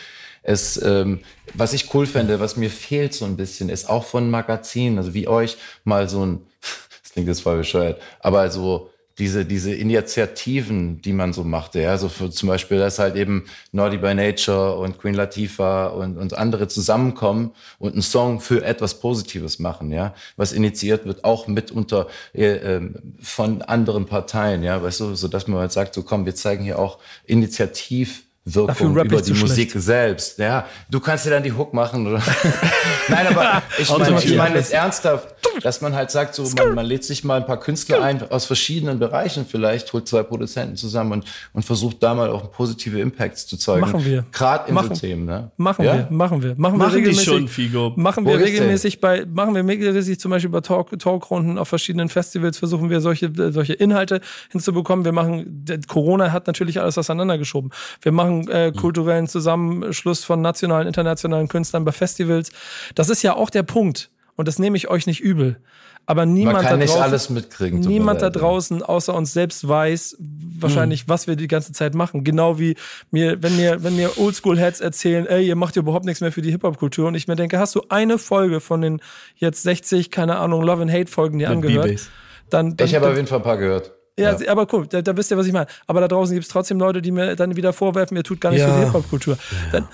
es, 0.43 0.81
ähm, 0.83 1.21
was 1.55 1.73
ich 1.73 1.93
cool 1.93 2.07
fände, 2.07 2.41
was 2.41 2.57
mir 2.57 2.71
fehlt 2.71 3.15
so 3.15 3.25
ein 3.25 3.37
bisschen, 3.37 3.69
ist 3.69 3.91
auch 3.91 4.05
von 4.05 4.31
Magazinen, 4.31 4.99
also 4.99 5.13
wie 5.13 5.27
euch, 5.27 5.57
mal 5.85 6.09
so 6.09 6.25
ein, 6.25 6.47
das 7.03 7.13
klingt 7.13 7.29
jetzt 7.29 7.43
voll 7.43 7.59
bescheuert, 7.59 8.01
aber 8.21 8.49
so 8.51 8.91
diese, 9.19 9.45
diese 9.45 9.75
Initiativen, 9.75 11.03
die 11.03 11.13
man 11.13 11.33
so 11.33 11.43
machte, 11.43 11.81
ja, 11.81 11.99
so 11.99 12.09
für 12.09 12.31
zum 12.31 12.49
Beispiel, 12.49 12.79
dass 12.79 12.99
halt 12.99 13.17
eben 13.17 13.47
Naughty 13.73 13.99
by 13.99 14.15
Nature 14.15 14.77
und 14.77 14.99
Queen 14.99 15.15
Latifah 15.15 15.89
und, 15.89 16.17
und 16.17 16.35
andere 16.35 16.69
zusammenkommen 16.69 17.53
und 17.79 17.93
einen 17.93 18.03
Song 18.03 18.41
für 18.41 18.65
etwas 18.65 19.01
Positives 19.01 19.59
machen, 19.59 19.91
ja, 19.91 20.15
was 20.37 20.53
initiiert 20.53 21.05
wird, 21.05 21.25
auch 21.25 21.49
mitunter 21.49 22.07
äh, 22.33 22.47
ähm, 22.47 22.95
von 23.21 23.63
anderen 23.63 24.07
Parteien, 24.07 24.63
ja, 24.63 24.83
weißt 24.83 25.01
du, 25.01 25.15
so 25.15 25.27
dass 25.27 25.49
man 25.49 25.61
halt 25.61 25.73
sagt, 25.73 25.95
so 25.95 26.03
komm, 26.03 26.25
wir 26.25 26.35
zeigen 26.35 26.63
hier 26.63 26.79
auch 26.79 26.99
Initiativ 27.25 28.28
Wirkung 28.55 28.97
über 28.97 29.21
die 29.23 29.33
Musik 29.33 29.71
schlecht. 29.71 29.87
selbst. 29.87 30.39
Ja, 30.39 30.67
du 30.91 31.01
kannst 31.01 31.27
dir 31.27 31.31
dann 31.31 31.43
die 31.43 31.53
Hook 31.53 31.75
machen 31.75 32.07
oder. 32.07 32.23
Nein, 33.09 33.27
aber 33.29 33.63
ich 33.79 33.91
meine, 33.91 34.23
ich 34.23 34.37
meine 34.37 34.57
jetzt 34.57 34.73
ernsthaft, 34.73 35.35
dass 35.63 35.81
man 35.81 35.95
halt 35.95 36.11
sagt, 36.11 36.35
so 36.35 36.45
man, 36.57 36.75
man 36.75 36.87
lädt 36.87 37.05
sich 37.05 37.25
mal 37.25 37.41
ein 37.41 37.47
paar 37.47 37.61
Künstler 37.61 38.03
ein 38.03 38.31
aus 38.31 38.47
verschiedenen 38.47 38.99
Bereichen 38.99 39.47
vielleicht, 39.49 39.93
holt 39.93 40.09
zwei 40.09 40.23
Produzenten 40.23 40.77
zusammen 40.77 41.13
und, 41.13 41.25
und 41.53 41.65
versucht 41.65 42.03
da 42.03 42.15
mal 42.15 42.31
auch 42.31 42.51
positive 42.53 43.01
Impacts 43.01 43.47
zu 43.47 43.57
zeigen. 43.57 43.81
Machen 43.81 44.05
wir. 44.05 44.25
Gerade 44.33 44.69
in 44.69 44.75
machen, 44.75 44.95
so 44.95 45.01
Themen, 45.01 45.25
ne? 45.25 45.51
Machen 45.57 45.85
ja? 45.85 45.95
wir, 45.95 46.09
machen 46.11 46.43
wir, 46.43 46.55
machen, 46.57 46.79
machen 46.79 46.93
wir 46.93 46.99
regelmäßig. 46.99 47.25
schon, 47.25 47.49
Figo. 47.49 47.93
Machen 47.97 48.27
wir 48.27 48.39
regelmäßig 48.39 49.01
bei, 49.01 49.25
machen 49.27 49.55
wir 49.55 49.67
regelmäßig 49.67 50.21
zum 50.21 50.31
Beispiel 50.31 50.51
bei 50.51 50.61
Talk, 50.61 50.99
Talkrunden 50.99 51.59
auf 51.59 51.69
verschiedenen 51.69 52.09
Festivals 52.09 52.59
versuchen 52.59 52.91
wir 52.91 53.01
solche, 53.01 53.31
solche 53.53 53.75
Inhalte 53.75 54.21
hinzubekommen. 54.51 55.05
Wir 55.05 55.13
machen, 55.13 55.65
Corona 55.87 56.33
hat 56.33 56.47
natürlich 56.47 56.81
alles 56.81 56.99
auseinandergeschoben. 56.99 57.71
Wir 58.03 58.13
machen 58.13 58.38
äh, 58.47 58.73
kulturellen 58.73 59.27
Zusammenschluss 59.27 60.25
von 60.25 60.41
nationalen, 60.43 60.87
internationalen 60.87 61.49
Künstlern 61.49 61.85
bei 61.85 61.93
Festivals. 61.93 62.51
Das 62.95 63.09
ist 63.09 63.23
ja 63.23 63.35
auch 63.35 63.51
der 63.51 63.63
Punkt. 63.63 64.11
Und 64.37 64.47
das 64.47 64.59
nehme 64.59 64.77
ich 64.77 64.89
euch 64.89 65.07
nicht 65.07 65.21
übel. 65.21 65.61
Aber 66.07 66.25
niemand, 66.25 66.65
da 66.65 66.77
draußen, 66.79 67.45
niemand 67.81 68.23
da 68.23 68.31
draußen 68.31 68.83
außer 68.83 69.15
uns 69.15 69.35
selbst 69.35 69.69
weiß 69.69 70.17
wahrscheinlich, 70.59 71.03
hm. 71.03 71.09
was 71.09 71.27
wir 71.27 71.37
die 71.37 71.49
ganze 71.49 71.73
Zeit 71.73 71.95
machen. 71.95 72.25
Genau 72.25 72.59
wie 72.59 72.77
mir, 73.11 73.43
wenn 73.43 73.57
mir, 73.57 73.83
wenn 73.83 73.95
mir 73.95 74.17
Oldschool-Heads 74.17 74.81
erzählen, 74.81 75.27
ey, 75.27 75.47
ihr 75.47 75.55
macht 75.55 75.77
überhaupt 75.77 76.07
nichts 76.07 76.23
mehr 76.23 76.33
für 76.33 76.41
die 76.41 76.51
Hip-Hop-Kultur. 76.51 77.09
Und 77.09 77.15
ich 77.15 77.29
mir 77.29 77.37
denke, 77.37 77.59
hast 77.59 77.75
du 77.75 77.83
eine 77.91 78.17
Folge 78.17 78.61
von 78.61 78.81
den 78.81 79.03
jetzt 79.37 79.63
60, 79.65 80.11
keine 80.11 80.37
Ahnung, 80.37 80.63
Love 80.63 80.81
and 80.81 80.91
Hate-Folgen 80.91 81.41
dir 81.41 81.51
angehört? 81.51 82.09
Dann, 82.49 82.75
dann, 82.75 82.87
ich 82.87 82.95
habe 82.95 83.09
auf 83.09 83.17
jeden 83.17 83.29
Fall 83.29 83.41
ein 83.41 83.45
paar 83.45 83.59
gehört. 83.59 83.93
Ja, 84.19 84.39
ja, 84.39 84.51
aber 84.51 84.67
cool, 84.73 84.87
da, 84.87 85.01
da 85.01 85.17
wisst 85.17 85.31
ihr, 85.31 85.37
was 85.37 85.47
ich 85.47 85.53
meine. 85.53 85.67
Aber 85.87 86.01
da 86.01 86.09
draußen 86.09 86.35
gibt 86.35 86.47
es 86.47 86.53
trotzdem 86.53 86.79
Leute, 86.79 87.01
die 87.01 87.11
mir 87.11 87.37
dann 87.37 87.57
wieder 87.57 87.73
vorwerfen, 87.73 88.17
ihr 88.17 88.25
tut 88.25 88.41
gar 88.41 88.51
nichts 88.51 88.67
ja. 88.67 88.73
für 88.73 88.81
die 88.81 88.87
Hip-Hop-Kultur. 88.87 89.39
Ja. 89.73 89.89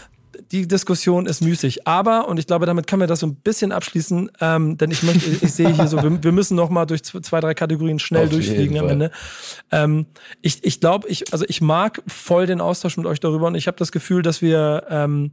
Die 0.50 0.66
Diskussion 0.66 1.26
ist 1.26 1.42
müßig. 1.42 1.86
Aber, 1.86 2.28
und 2.28 2.38
ich 2.38 2.46
glaube, 2.46 2.66
damit 2.66 2.86
können 2.86 3.00
wir 3.00 3.06
das 3.06 3.20
so 3.20 3.26
ein 3.26 3.36
bisschen 3.36 3.70
abschließen, 3.70 4.30
ähm, 4.40 4.76
denn 4.76 4.90
ich 4.90 5.02
möchte, 5.02 5.30
ich 5.30 5.52
sehe 5.52 5.72
hier 5.72 5.86
so, 5.86 6.02
wir, 6.02 6.22
wir 6.22 6.32
müssen 6.32 6.56
noch 6.56 6.70
mal 6.70 6.86
durch 6.86 7.04
zwei, 7.04 7.40
drei 7.40 7.54
Kategorien 7.54 7.98
schnell 7.98 8.24
Auf 8.24 8.30
durchfliegen 8.30 8.78
am 8.78 8.88
Ende. 8.88 9.10
Ähm, 9.70 10.06
ich 10.42 10.64
ich 10.64 10.80
glaube, 10.80 11.08
ich, 11.08 11.32
also 11.32 11.44
ich 11.48 11.60
mag 11.60 12.02
voll 12.06 12.46
den 12.46 12.60
Austausch 12.60 12.96
mit 12.96 13.06
euch 13.06 13.20
darüber 13.20 13.46
und 13.46 13.54
ich 13.54 13.66
habe 13.66 13.76
das 13.76 13.92
Gefühl, 13.92 14.22
dass 14.22 14.42
wir 14.42 14.84
ähm, 14.90 15.32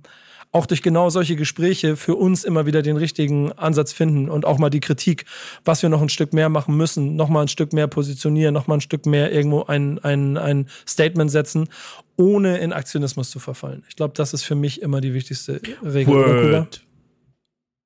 auch 0.51 0.65
durch 0.65 0.81
genau 0.81 1.09
solche 1.09 1.35
Gespräche 1.35 1.95
für 1.95 2.15
uns 2.15 2.43
immer 2.43 2.65
wieder 2.65 2.81
den 2.81 2.97
richtigen 2.97 3.51
Ansatz 3.53 3.93
finden 3.93 4.29
und 4.29 4.45
auch 4.45 4.57
mal 4.57 4.69
die 4.69 4.81
Kritik, 4.81 5.25
was 5.63 5.81
wir 5.81 5.89
noch 5.89 6.01
ein 6.01 6.09
Stück 6.09 6.33
mehr 6.33 6.49
machen 6.49 6.75
müssen, 6.75 7.15
noch 7.15 7.29
mal 7.29 7.41
ein 7.41 7.47
Stück 7.47 7.73
mehr 7.73 7.87
positionieren, 7.87 8.53
noch 8.53 8.67
mal 8.67 8.75
ein 8.75 8.81
Stück 8.81 9.05
mehr 9.05 9.31
irgendwo 9.31 9.63
ein, 9.63 9.99
ein, 9.99 10.37
ein 10.37 10.67
Statement 10.87 11.31
setzen, 11.31 11.69
ohne 12.17 12.57
in 12.57 12.73
Aktionismus 12.73 13.31
zu 13.31 13.39
verfallen. 13.39 13.83
Ich 13.87 13.95
glaube, 13.95 14.13
das 14.15 14.33
ist 14.33 14.43
für 14.43 14.55
mich 14.55 14.81
immer 14.81 14.99
die 14.99 15.13
wichtigste 15.13 15.61
Regel. 15.83 16.13
Word. 16.13 16.85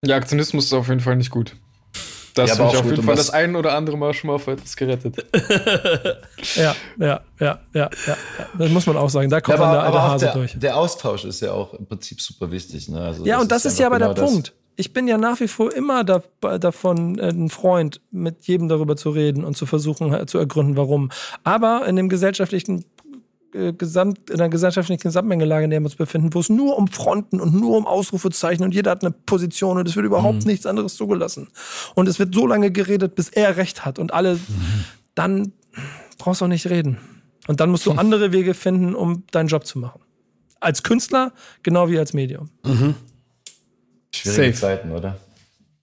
Ja, 0.04 0.16
Aktionismus 0.16 0.66
ist 0.66 0.74
auf 0.74 0.90
jeden 0.90 1.02
Fall 1.02 1.16
nicht 1.16 1.32
gut. 1.32 1.56
Das 2.36 2.50
ja, 2.50 2.58
habe 2.58 2.74
ich 2.74 2.78
auf 2.78 2.86
jeden 2.86 3.02
Fall 3.02 3.16
das 3.16 3.30
ein 3.30 3.56
oder 3.56 3.74
andere 3.74 3.98
Mal 3.98 4.14
schon 4.14 4.28
mal 4.28 4.34
auf 4.34 4.46
etwas 4.48 4.76
gerettet. 4.76 5.26
ja, 6.56 6.76
ja, 7.00 7.22
ja, 7.40 7.60
ja, 7.74 7.90
ja, 8.06 8.18
Das 8.58 8.70
muss 8.70 8.86
man 8.86 8.98
auch 8.98 9.10
sagen. 9.10 9.30
Da 9.30 9.40
kommt 9.40 9.58
ja, 9.58 9.64
aber, 9.64 9.74
dann 9.74 9.92
der 9.92 10.02
alte 10.02 10.02
Hase 10.02 10.26
der, 10.26 10.34
durch. 10.34 10.60
Der 10.60 10.78
Austausch 10.78 11.24
ist 11.24 11.42
ja 11.42 11.54
auch 11.54 11.74
im 11.74 11.86
Prinzip 11.86 12.20
super 12.20 12.52
wichtig. 12.52 12.90
Ne? 12.90 13.00
Also 13.00 13.26
ja, 13.26 13.40
und 13.40 13.52
das 13.54 13.64
ist, 13.64 13.74
ist 13.74 13.80
ja 13.80 13.88
aber 13.88 14.00
genau 14.00 14.14
der 14.14 14.22
Punkt. 14.22 14.54
Ich 14.76 14.92
bin 14.92 15.08
ja 15.08 15.18
nach 15.18 15.40
wie 15.40 15.48
vor 15.48 15.74
immer 15.74 16.04
da, 16.04 16.22
davon 16.60 17.18
äh, 17.20 17.30
ein 17.30 17.50
Freund, 17.50 18.02
mit 18.12 18.46
jedem 18.46 18.68
darüber 18.68 18.98
zu 18.98 19.12
reden 19.12 19.46
und 19.46 19.56
zu 19.56 19.66
versuchen 19.66 20.14
äh, 20.14 20.26
zu 20.26 20.38
ergründen, 20.38 20.76
warum. 20.76 21.12
Aber 21.46 21.86
in 21.88 21.96
dem 21.96 22.10
gesellschaftlichen 22.10 22.84
äh, 23.56 23.74
Gesamt, 23.74 24.30
in 24.30 24.40
einer 24.40 24.50
gesellschaftlichen 24.50 25.02
Gesamtmengelage, 25.02 25.66
in 25.66 25.72
der 25.72 25.80
wir 25.80 25.86
uns 25.86 25.96
befinden, 25.96 26.34
wo 26.34 26.40
es 26.40 26.50
nur 26.50 26.78
um 26.78 26.88
Fronten 26.88 27.40
und 27.40 27.54
nur 27.54 27.78
um 27.78 27.88
Ausrufezeichen 27.88 28.64
und 28.64 28.74
jeder 28.74 28.92
hat 28.92 29.04
eine 29.04 29.12
Position 29.12 29.78
und 29.78 29.88
es 29.88 29.96
wird 29.96 30.06
überhaupt 30.06 30.42
mhm. 30.42 30.52
nichts 30.52 30.66
anderes 30.66 30.96
zugelassen. 30.96 31.48
Und 31.96 32.08
es 32.08 32.20
wird 32.20 32.36
so 32.36 32.46
lange 32.46 32.72
geredet, 32.72 33.16
bis 33.16 33.30
er 33.30 33.58
recht 33.58 33.86
hat 33.86 33.98
und 34.00 34.14
alle, 34.14 34.36
mhm. 34.36 34.40
dann 35.16 35.54
brauchst 36.18 36.42
du 36.42 36.46
auch 36.46 36.50
nicht 36.50 36.70
reden. 36.70 36.98
Und 37.48 37.60
dann 37.60 37.70
musst 37.70 37.86
du 37.86 37.92
andere 37.92 38.32
Wege 38.32 38.54
finden, 38.54 38.96
um 38.96 39.24
deinen 39.32 39.48
Job 39.48 39.66
zu 39.66 39.80
machen. 39.80 40.02
Als 40.60 40.84
Künstler, 40.84 41.32
genau 41.64 41.90
wie 41.90 42.00
als 42.00 42.14
Medium. 42.14 42.50
Mhm. 42.64 42.96
Schwierige 44.14 44.54
Safe. 44.54 44.78
Zeiten, 44.78 44.92
oder? 44.92 45.20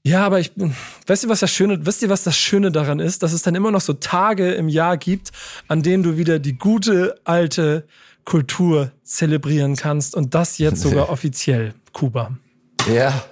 Ja, 0.04 0.26
aber 0.26 0.40
ich 0.40 0.52
bin, 0.52 0.74
weißt 1.06 1.24
du, 1.24 1.28
was 1.28 1.40
das 1.40 1.50
Schöne, 1.50 1.86
wisst 1.86 2.02
ihr, 2.02 2.08
was 2.08 2.24
das 2.24 2.36
Schöne 2.36 2.72
daran 2.72 2.98
ist? 2.98 3.22
Dass 3.22 3.32
es 3.32 3.42
dann 3.42 3.54
immer 3.54 3.70
noch 3.70 3.80
so 3.80 3.92
Tage 3.92 4.52
im 4.52 4.68
Jahr 4.68 4.96
gibt, 4.96 5.30
an 5.68 5.82
denen 5.82 6.02
du 6.02 6.16
wieder 6.16 6.40
die 6.40 6.58
gute 6.58 7.20
alte 7.24 7.86
Kultur 8.24 8.90
zelebrieren 9.04 9.76
kannst 9.76 10.16
und 10.16 10.34
das 10.34 10.58
jetzt 10.58 10.80
sogar 10.82 11.08
offiziell, 11.08 11.74
Kuba. 11.92 12.36
Ja. 12.92 13.24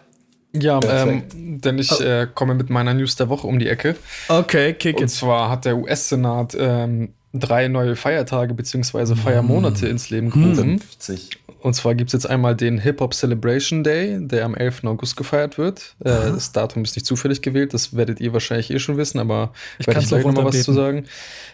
Ja, 0.52 0.80
ähm, 0.82 1.60
denn 1.60 1.78
ich 1.78 1.92
oh. 1.92 2.02
äh, 2.02 2.26
komme 2.32 2.54
mit 2.54 2.70
meiner 2.70 2.92
News 2.92 3.14
der 3.14 3.28
Woche 3.28 3.46
um 3.46 3.60
die 3.60 3.68
Ecke. 3.68 3.94
Okay, 4.28 4.72
kick 4.74 4.96
it. 4.96 5.02
Und 5.02 5.08
zwar 5.08 5.48
hat 5.48 5.64
der 5.64 5.76
US-Senat 5.76 6.56
ähm, 6.58 7.14
drei 7.32 7.68
neue 7.68 7.94
Feiertage 7.94 8.54
bzw. 8.54 9.14
Feiermonate 9.14 9.86
mm. 9.86 9.90
ins 9.90 10.10
Leben 10.10 10.30
gerufen. 10.30 10.80
50. 10.80 11.38
Und 11.62 11.74
zwar 11.74 11.94
gibt 11.94 12.08
es 12.08 12.12
jetzt 12.12 12.26
einmal 12.26 12.56
den 12.56 12.78
Hip-Hop 12.78 13.14
Celebration 13.14 13.84
Day, 13.84 14.18
der 14.20 14.44
am 14.44 14.54
11. 14.54 14.84
August 14.84 15.16
gefeiert 15.16 15.58
wird. 15.58 15.94
Äh, 16.00 16.32
das 16.32 16.52
Datum 16.52 16.84
ist 16.84 16.96
nicht 16.96 17.06
zufällig 17.06 17.42
gewählt, 17.42 17.74
das 17.74 17.94
werdet 17.94 18.20
ihr 18.20 18.32
wahrscheinlich 18.32 18.70
eh 18.70 18.78
schon 18.78 18.96
wissen, 18.96 19.18
aber 19.18 19.52
ich 19.78 19.86
werde 19.86 20.00
gleich 20.00 20.24
noch 20.24 20.32
mal 20.32 20.44
was 20.44 20.62
zu 20.62 20.72
sagen. 20.72 21.04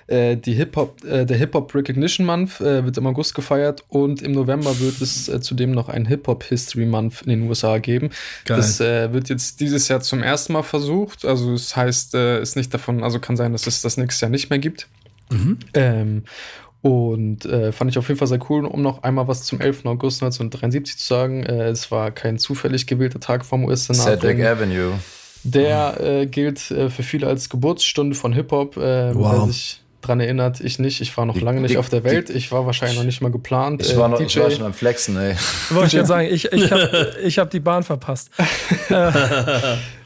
Äh, 0.06 0.36
die 0.36 0.54
Hip 0.54 0.76
-Hop, 0.76 1.04
äh, 1.04 1.26
der 1.26 1.36
Hip-Hop 1.36 1.74
Recognition 1.74 2.24
Month 2.24 2.60
äh, 2.60 2.84
wird 2.84 2.96
im 2.98 3.06
August 3.06 3.34
gefeiert 3.34 3.84
und 3.88 4.22
im 4.22 4.32
November 4.32 4.78
wird 4.78 5.00
es 5.00 5.28
äh, 5.28 5.40
zudem 5.40 5.72
noch 5.72 5.88
ein 5.88 6.06
Hip-Hop 6.06 6.44
History 6.44 6.86
Month 6.86 7.22
in 7.22 7.30
den 7.30 7.48
USA 7.48 7.78
geben. 7.78 8.10
Geil. 8.44 8.58
Das 8.58 8.80
äh, 8.80 9.12
wird 9.12 9.28
jetzt 9.28 9.60
dieses 9.60 9.88
Jahr 9.88 10.00
zum 10.00 10.22
ersten 10.22 10.52
Mal 10.52 10.62
versucht. 10.62 11.24
Also 11.24 11.54
es 11.54 11.66
das 11.66 11.76
heißt, 11.76 12.14
ist 12.14 12.56
nicht 12.56 12.72
davon, 12.72 13.02
also 13.02 13.18
kann 13.18 13.36
sein, 13.36 13.52
dass 13.52 13.66
es 13.66 13.82
das 13.82 13.96
nächstes 13.96 14.20
Jahr 14.20 14.30
nicht 14.30 14.50
mehr 14.50 14.60
gibt. 14.60 14.86
Mhm. 15.30 15.58
Ähm, 15.74 16.22
und 16.86 17.44
äh, 17.46 17.72
fand 17.72 17.90
ich 17.90 17.98
auf 17.98 18.06
jeden 18.06 18.18
Fall 18.18 18.28
sehr 18.28 18.38
cool, 18.48 18.64
um 18.64 18.80
noch 18.80 19.02
einmal 19.02 19.26
was 19.26 19.42
zum 19.42 19.60
11. 19.60 19.86
August 19.86 20.22
1973 20.22 20.96
zu 20.96 21.04
sagen. 21.04 21.42
Äh, 21.42 21.70
es 21.70 21.90
war 21.90 22.12
kein 22.12 22.38
zufällig 22.38 22.86
gewählter 22.86 23.18
Tag 23.18 23.44
vom 23.44 23.64
US-Senat. 23.64 24.20
Cedric 24.20 24.44
Avenue. 24.44 24.92
Der 25.42 26.00
äh, 26.00 26.26
gilt 26.26 26.70
äh, 26.70 26.88
für 26.88 27.02
viele 27.02 27.26
als 27.26 27.48
Geburtsstunde 27.48 28.14
von 28.14 28.32
Hip-Hop. 28.32 28.76
Äh, 28.76 29.14
wow. 29.16 29.32
Wer 29.32 29.46
sich 29.52 29.82
dran 30.06 30.20
erinnert, 30.20 30.60
ich 30.60 30.78
nicht. 30.78 31.00
Ich 31.00 31.16
war 31.16 31.26
noch 31.26 31.34
die, 31.34 31.40
lange 31.40 31.60
nicht 31.60 31.72
die, 31.72 31.78
auf 31.78 31.88
der 31.88 32.04
Welt. 32.04 32.30
Ich 32.30 32.52
war 32.52 32.66
wahrscheinlich 32.66 32.98
noch 32.98 33.04
nicht 33.04 33.20
mal 33.20 33.30
geplant. 33.30 33.82
Ich 33.82 33.96
war, 33.96 34.08
noch, 34.08 34.20
ich 34.20 34.38
war 34.38 34.50
schon 34.50 34.64
am 34.64 34.74
Flexen, 34.74 35.16
ey. 35.16 35.34
Wollte 35.70 35.86
ich 35.88 35.92
jetzt 35.94 36.08
sagen, 36.08 36.28
ich, 36.30 36.52
ich 36.52 36.70
habe 36.70 37.14
ich 37.22 37.38
hab 37.38 37.50
die 37.50 37.60
Bahn 37.60 37.82
verpasst. 37.82 38.30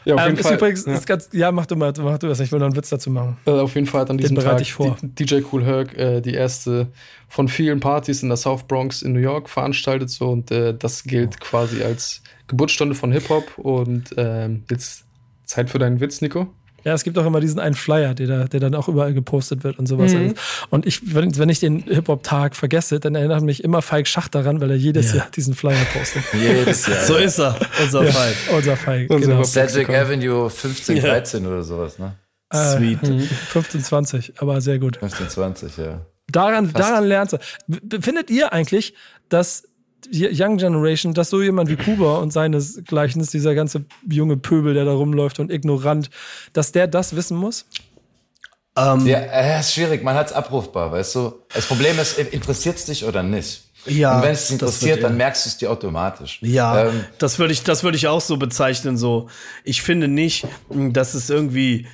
Ja, 0.05 0.15
auf 0.15 0.21
ähm, 0.23 0.27
jeden 0.29 0.39
ist 0.39 0.47
Fall. 0.47 0.57
Übrigens, 0.57 0.87
ja. 0.87 0.95
Ist 0.95 1.07
ganz, 1.07 1.29
ja, 1.33 1.53
mach 1.53 1.67
du 1.67 1.77
mal, 1.77 1.93
mach 1.99 2.19
du 2.19 2.29
das. 2.29 2.41
Ich 2.41 2.51
will 2.51 2.59
noch 2.59 2.67
einen 2.67 2.77
Witz 2.77 2.89
dazu 2.89 3.11
machen. 3.11 3.37
Also 3.45 3.63
auf 3.63 3.75
jeden 3.75 3.87
Fall 3.87 4.03
hat 4.03 4.11
an 4.11 4.19
diesem 4.19 4.37
Tag 4.37 4.63
DJ 5.03 5.41
Cool 5.53 5.65
Herc 5.65 5.97
äh, 5.97 6.21
die 6.21 6.35
erste 6.35 6.89
von 7.29 7.49
vielen 7.49 7.81
Partys 7.81 8.23
in 8.23 8.29
der 8.29 8.37
South 8.37 8.65
Bronx 8.65 9.03
in 9.03 9.13
New 9.13 9.21
York 9.21 9.49
veranstaltet 9.49 10.11
so 10.11 10.31
und 10.31 10.51
äh, 10.51 10.75
das 10.75 11.05
gilt 11.05 11.41
quasi 11.41 11.83
als 11.83 12.23
Geburtsstunde 12.49 12.95
von 12.95 13.13
Hip 13.13 13.29
Hop 13.29 13.59
und 13.59 14.17
äh, 14.17 14.49
jetzt 14.71 15.05
Zeit 15.45 15.71
für 15.71 15.79
deinen 15.79 16.01
Witz, 16.01 16.21
Nico. 16.21 16.49
Ja, 16.85 16.95
es 16.95 17.05
gibt 17.05 17.19
auch 17.19 17.27
immer 17.27 17.41
diesen 17.41 17.61
einen 17.61 17.75
Flyer, 17.75 18.15
der, 18.15 18.27
da, 18.27 18.45
der 18.45 18.61
dann 18.61 18.75
auch 18.75 18.89
überall 18.89 19.13
gepostet 19.13 19.65
wird 19.65 19.79
und 19.79 19.87
sowas. 19.87 20.13
Mhm. 20.13 20.35
Und 20.71 20.87
ich, 20.87 21.15
wenn, 21.15 21.37
wenn 21.37 21.49
ich 21.49 21.61
den 21.61 21.83
Hip-Hop-Tag 21.83 22.57
vergesse, 22.57 23.01
dann 23.01 23.15
erinnert 23.15 23.43
mich 23.43 23.63
immer 23.65 23.83
Falk 23.83 24.07
Schach 24.07 24.29
daran, 24.29 24.61
weil 24.61 24.71
er 24.71 24.77
jedes 24.77 25.11
ja. 25.11 25.19
Jahr 25.19 25.31
diesen 25.31 25.55
Flyer 25.55 25.85
postet. 25.93 26.23
jedes 26.33 26.87
Jahr. 26.87 27.01
so 27.05 27.17
ist 27.17 27.39
er, 27.39 27.57
unser 27.83 28.05
ja, 28.05 28.13
Falk. 28.13 28.37
Unser 28.55 28.77
Falk, 28.77 29.09
genau. 29.09 29.45
Cedric 29.45 29.91
Avenue 29.91 30.49
15, 30.49 31.01
13 31.01 31.47
oder 31.47 31.63
sowas, 31.63 31.99
ne? 31.99 32.15
Äh, 32.53 32.77
Sweet. 32.77 32.99
15, 33.49 33.83
20, 33.83 34.33
aber 34.39 34.61
sehr 34.61 34.79
gut. 34.79 34.97
15, 34.97 35.29
20, 35.29 35.77
ja. 35.77 36.01
Daran, 36.29 36.73
daran 36.73 37.05
lernst 37.05 37.35
du. 37.35 38.01
Findet 38.01 38.31
ihr 38.31 38.53
eigentlich, 38.53 38.95
dass 39.29 39.65
Young 40.13 40.57
Generation, 40.57 41.15
dass 41.15 41.31
so 41.31 41.43
jemand 41.43 41.69
wie 41.71 41.77
Kuba 41.77 42.19
und 42.19 42.33
seinesgleichen 42.33 43.21
ist, 43.21 43.35
dieser 43.35 43.55
ganze 43.55 43.85
junge 44.09 44.37
Pöbel, 44.37 44.75
der 44.75 44.85
da 44.85 44.93
rumläuft 44.93 45.41
und 45.41 45.51
ignorant, 45.51 46.11
dass 46.53 46.73
der 46.73 46.87
das 46.87 47.17
wissen 47.17 47.37
muss? 47.37 47.67
Um, 48.77 49.01
ähm, 49.01 49.07
ja, 49.07 49.19
äh, 49.19 49.61
ist 49.61 49.75
schwierig, 49.75 50.03
man 50.05 50.15
hat 50.15 50.29
es 50.29 50.33
abrufbar, 50.33 50.93
weißt 50.93 51.15
du. 51.17 51.33
Das 51.53 51.67
Problem 51.67 51.99
ist, 51.99 52.19
interessiert 52.19 52.77
es 52.77 52.85
dich 52.87 53.05
oder 53.05 53.23
nicht? 53.23 53.65
Ja. 53.87 54.17
Und 54.17 54.23
wenn 54.23 54.33
es 54.33 54.47
dich 54.47 54.53
interessiert, 54.53 55.03
dann 55.03 55.17
merkst 55.17 55.45
du 55.45 55.49
es 55.49 55.57
dir 55.59 55.71
automatisch. 55.71 56.39
Ja, 56.43 56.87
ähm, 56.87 57.05
das 57.19 57.39
würde 57.39 57.53
ich, 57.53 57.63
das 57.63 57.83
würde 57.83 57.97
ich 57.97 58.07
auch 58.07 58.21
so 58.21 58.37
bezeichnen. 58.37 58.97
So, 58.97 59.29
ich 59.65 59.83
finde 59.83 60.07
nicht, 60.07 60.47
dass 60.69 61.15
es 61.15 61.31
irgendwie, 61.31 61.89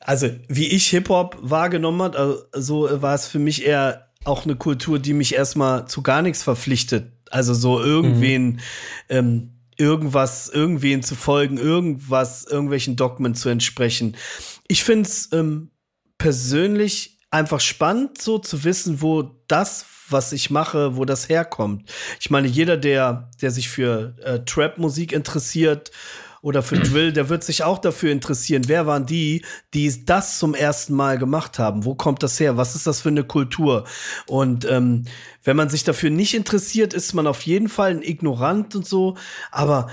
also 0.00 0.28
wie 0.48 0.68
ich 0.68 0.88
Hip 0.88 1.08
Hop 1.10 1.36
wahrgenommen 1.40 2.02
hat, 2.02 2.16
also, 2.16 2.44
so 2.52 3.02
war 3.02 3.14
es 3.14 3.26
für 3.26 3.38
mich 3.38 3.66
eher 3.66 4.06
auch 4.24 4.44
eine 4.44 4.56
Kultur, 4.56 4.98
die 4.98 5.12
mich 5.12 5.34
erstmal 5.34 5.86
zu 5.86 6.02
gar 6.02 6.22
nichts 6.22 6.42
verpflichtet 6.42 7.12
also 7.30 7.54
so 7.54 7.80
irgendwen, 7.80 8.46
mhm. 8.46 8.58
ähm, 9.08 9.50
irgendwas, 9.76 10.48
irgendwen 10.48 11.02
zu 11.02 11.14
folgen, 11.14 11.56
irgendwas, 11.56 12.44
irgendwelchen 12.44 12.96
Dogmen 12.96 13.34
zu 13.34 13.48
entsprechen. 13.48 14.16
Ich 14.68 14.84
finde 14.84 15.08
es 15.08 15.32
ähm, 15.32 15.70
persönlich 16.18 17.18
einfach 17.30 17.60
spannend, 17.60 18.20
so 18.20 18.38
zu 18.38 18.64
wissen, 18.64 19.00
wo 19.00 19.22
das, 19.48 19.86
was 20.08 20.32
ich 20.32 20.50
mache, 20.50 20.96
wo 20.96 21.04
das 21.04 21.28
herkommt. 21.28 21.90
Ich 22.20 22.30
meine, 22.30 22.48
jeder, 22.48 22.76
der, 22.76 23.30
der 23.40 23.50
sich 23.50 23.68
für 23.68 24.14
äh, 24.22 24.40
Trap-Musik 24.40 25.12
interessiert 25.12 25.90
oder 26.42 26.62
für 26.62 26.78
Drill, 26.78 27.12
der 27.12 27.28
wird 27.28 27.44
sich 27.44 27.62
auch 27.64 27.78
dafür 27.78 28.12
interessieren, 28.12 28.64
wer 28.66 28.86
waren 28.86 29.06
die, 29.06 29.44
die 29.74 30.04
das 30.04 30.38
zum 30.38 30.54
ersten 30.54 30.94
Mal 30.94 31.18
gemacht 31.18 31.58
haben? 31.58 31.84
Wo 31.84 31.94
kommt 31.94 32.22
das 32.22 32.40
her? 32.40 32.56
Was 32.56 32.74
ist 32.74 32.86
das 32.86 33.02
für 33.02 33.10
eine 33.10 33.24
Kultur? 33.24 33.84
Und 34.26 34.64
ähm, 34.64 35.04
wenn 35.44 35.56
man 35.56 35.68
sich 35.68 35.84
dafür 35.84 36.10
nicht 36.10 36.34
interessiert, 36.34 36.94
ist 36.94 37.12
man 37.12 37.26
auf 37.26 37.42
jeden 37.42 37.68
Fall 37.68 37.90
ein 37.90 38.02
Ignorant 38.02 38.74
und 38.74 38.86
so, 38.86 39.16
aber 39.50 39.88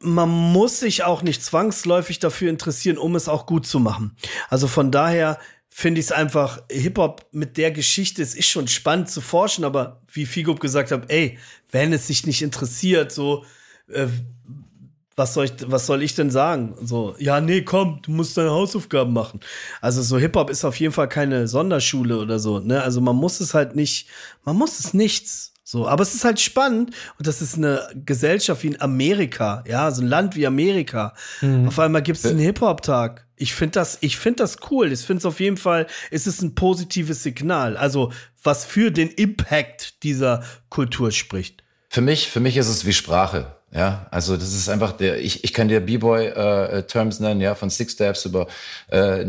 man 0.00 0.28
muss 0.28 0.80
sich 0.80 1.02
auch 1.02 1.22
nicht 1.22 1.42
zwangsläufig 1.44 2.20
dafür 2.20 2.50
interessieren, 2.50 2.98
um 2.98 3.16
es 3.16 3.28
auch 3.28 3.46
gut 3.46 3.66
zu 3.66 3.80
machen. 3.80 4.16
Also 4.48 4.68
von 4.68 4.92
daher 4.92 5.38
finde 5.68 6.00
ich 6.00 6.06
es 6.06 6.12
einfach, 6.12 6.62
Hip-Hop 6.70 7.26
mit 7.32 7.56
der 7.56 7.70
Geschichte, 7.70 8.22
es 8.22 8.34
ist 8.34 8.46
schon 8.46 8.68
spannend 8.68 9.10
zu 9.10 9.20
forschen, 9.20 9.64
aber 9.64 10.00
wie 10.12 10.26
Figo 10.26 10.54
gesagt 10.54 10.90
hat, 10.90 11.10
ey, 11.10 11.38
wenn 11.70 11.92
es 11.92 12.06
sich 12.06 12.26
nicht 12.26 12.42
interessiert, 12.42 13.12
so, 13.12 13.44
äh, 13.88 14.06
was 15.18 15.34
soll 15.34 15.46
ich, 15.46 15.52
was 15.66 15.86
soll 15.86 16.02
ich 16.02 16.14
denn 16.14 16.30
sagen? 16.30 16.74
So, 16.80 17.16
ja, 17.18 17.40
nee, 17.40 17.62
komm, 17.62 18.00
du 18.02 18.12
musst 18.12 18.36
deine 18.36 18.50
Hausaufgaben 18.50 19.12
machen. 19.12 19.40
Also 19.80 20.00
so 20.00 20.16
Hip-Hop 20.16 20.48
ist 20.48 20.64
auf 20.64 20.78
jeden 20.78 20.92
Fall 20.92 21.08
keine 21.08 21.48
Sonderschule 21.48 22.18
oder 22.18 22.38
so, 22.38 22.60
ne? 22.60 22.82
Also 22.82 23.00
man 23.00 23.16
muss 23.16 23.40
es 23.40 23.52
halt 23.52 23.74
nicht, 23.74 24.08
man 24.44 24.56
muss 24.56 24.78
es 24.78 24.94
nichts. 24.94 25.52
So, 25.64 25.86
aber 25.86 26.02
es 26.02 26.14
ist 26.14 26.24
halt 26.24 26.40
spannend 26.40 26.94
und 27.18 27.26
das 27.26 27.42
ist 27.42 27.56
eine 27.56 27.90
Gesellschaft 28.06 28.62
wie 28.62 28.68
in 28.68 28.80
Amerika, 28.80 29.62
ja, 29.66 29.90
so 29.90 30.00
ein 30.00 30.08
Land 30.08 30.34
wie 30.34 30.46
Amerika. 30.46 31.12
Mhm. 31.42 31.68
Auf 31.68 31.78
einmal 31.78 32.00
gibt 32.00 32.18
es 32.18 32.24
einen 32.24 32.38
Hip-Hop-Tag. 32.38 33.26
Ich 33.36 33.54
finde 33.54 33.72
das, 33.72 33.98
ich 34.00 34.16
finde 34.16 34.38
das 34.44 34.56
cool. 34.70 34.90
Ich 34.92 35.00
finde 35.00 35.18
es 35.18 35.26
auf 35.26 35.40
jeden 35.40 35.58
Fall, 35.58 35.86
es 36.10 36.26
ist 36.26 36.40
ein 36.40 36.54
positives 36.54 37.22
Signal. 37.22 37.76
Also, 37.76 38.12
was 38.42 38.64
für 38.64 38.90
den 38.90 39.10
Impact 39.10 40.02
dieser 40.04 40.42
Kultur 40.70 41.10
spricht. 41.10 41.62
Für 41.90 42.00
mich, 42.00 42.30
für 42.30 42.40
mich 42.40 42.56
ist 42.56 42.68
es 42.68 42.86
wie 42.86 42.92
Sprache. 42.92 43.57
Ja, 43.70 44.06
also 44.10 44.36
das 44.36 44.54
ist 44.54 44.68
einfach 44.70 44.92
der, 44.92 45.20
ich, 45.20 45.44
ich 45.44 45.52
kann 45.52 45.68
dir 45.68 45.80
B-Boy-Terms 45.80 47.20
äh, 47.20 47.22
nennen, 47.22 47.42
ja, 47.42 47.54
von 47.54 47.68
Six 47.68 47.92
Steps 47.92 48.24
über 48.24 48.46
äh, 48.88 49.26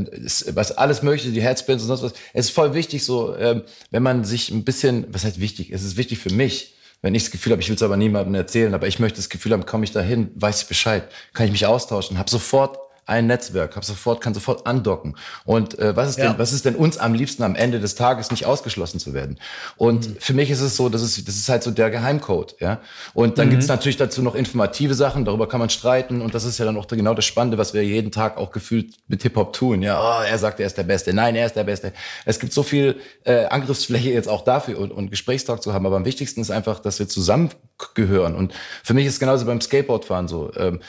was 0.54 0.72
alles 0.78 1.02
mögliche, 1.04 1.32
die 1.32 1.42
Headspins 1.42 1.82
und 1.82 1.90
sonst 1.90 2.04
was. 2.04 2.14
Es 2.34 2.46
ist 2.46 2.52
voll 2.52 2.74
wichtig, 2.74 3.04
so, 3.04 3.36
ähm, 3.36 3.64
wenn 3.92 4.02
man 4.02 4.24
sich 4.24 4.50
ein 4.52 4.64
bisschen, 4.64 5.06
was 5.12 5.26
heißt 5.26 5.42
wichtig, 5.42 5.72
es 5.72 5.84
ist 5.84 5.98
wichtig 5.98 6.20
für 6.20 6.32
mich, 6.34 6.76
Wenn 7.02 7.16
ich 7.16 7.24
das 7.24 7.32
Gefühl 7.32 7.54
habe, 7.54 7.62
ich 7.62 7.70
will 7.70 7.76
es 7.76 7.84
aber 7.84 7.96
niemandem 7.98 8.36
erzählen, 8.36 8.74
aber 8.74 8.88
ich 8.88 9.00
möchte 9.00 9.18
das 9.18 9.30
Gefühl 9.30 9.54
haben, 9.54 9.66
komme 9.66 9.86
ich 9.86 9.92
dahin, 9.92 10.32
weiß 10.36 10.64
ich 10.64 10.68
Bescheid, 10.68 11.04
kann 11.34 11.46
ich 11.46 11.52
mich 11.54 11.66
austauschen, 11.66 12.18
habe 12.18 12.30
sofort 12.30 12.78
ein 13.10 13.28
Netzwerk, 13.28 13.76
hab 13.76 13.84
sofort, 13.84 14.22
kann 14.22 14.34
sofort 14.34 14.66
andocken. 14.66 15.16
Und 15.46 15.78
äh, 15.80 15.96
was 15.96 16.10
ist 16.10 16.20
ja. 16.20 16.30
denn, 16.30 16.40
was 16.40 16.54
ist 16.54 16.66
denn 16.66 16.76
uns 16.76 16.98
am 16.98 17.14
liebsten 17.14 17.44
am 17.44 17.56
Ende 17.56 17.80
des 17.80 17.96
Tages 17.96 18.32
nicht 18.32 18.46
ausgeschlossen 18.46 19.00
zu 19.00 19.14
werden? 19.14 19.40
Und 19.78 20.08
mhm. 20.08 20.16
für 20.20 20.34
mich 20.34 20.50
ist 20.50 20.62
es 20.62 20.76
so, 20.76 20.90
das 20.90 21.02
ist, 21.02 21.28
das 21.28 21.36
ist 21.36 21.50
halt 21.50 21.64
so 21.64 21.72
der 21.72 21.90
Geheimcode, 21.90 22.56
ja. 22.60 22.80
Und 23.14 23.38
dann 23.38 23.48
mhm. 23.48 23.52
gibt's 23.52 23.68
natürlich 23.68 23.98
dazu 23.98 24.22
noch 24.22 24.36
informative 24.36 24.94
Sachen, 24.94 25.26
darüber 25.26 25.48
kann 25.48 25.60
man 25.60 25.70
streiten 25.70 26.22
und 26.22 26.34
das 26.34 26.46
ist 26.46 26.58
ja 26.58 26.66
dann 26.66 26.78
auch 26.78 26.88
genau 26.88 27.14
das 27.14 27.26
Spannende, 27.26 27.58
was 27.58 27.74
wir 27.74 27.84
jeden 27.84 28.12
Tag 28.12 28.38
auch 28.38 28.52
gefühlt 28.52 28.96
mit 29.08 29.24
Hip 29.24 29.36
Hop 29.36 29.54
tun. 29.54 29.82
Ja, 29.82 30.00
oh, 30.00 30.24
er 30.24 30.38
sagt, 30.38 30.60
er 30.60 30.68
ist 30.68 30.78
der 30.78 30.84
Beste, 30.84 31.14
nein, 31.14 31.36
er 31.36 31.46
ist 31.46 31.56
der 31.56 31.64
Beste. 31.64 31.94
Es 32.26 32.40
gibt 32.40 32.54
so 32.54 32.64
viel 32.64 32.98
äh, 33.24 33.46
Angriffsfläche 33.46 34.12
jetzt 34.12 34.30
auch 34.30 34.44
dafür 34.44 34.80
und, 34.80 34.92
und 34.92 35.10
Gesprächstalk 35.10 35.62
zu 35.62 35.74
haben, 35.74 35.86
aber 35.86 35.98
am 35.98 36.06
wichtigsten 36.06 36.42
ist 36.42 36.52
einfach, 36.52 36.80
dass 36.80 37.00
wir 37.00 37.08
zusammengehören. 37.08 38.36
Und 38.36 38.54
für 38.84 38.94
mich 38.94 39.06
ist 39.06 39.14
es 39.14 39.20
genauso 39.20 39.46
beim 39.46 39.62
Skateboardfahren 39.62 40.28
so. 40.28 40.52
Ähm, 40.56 40.80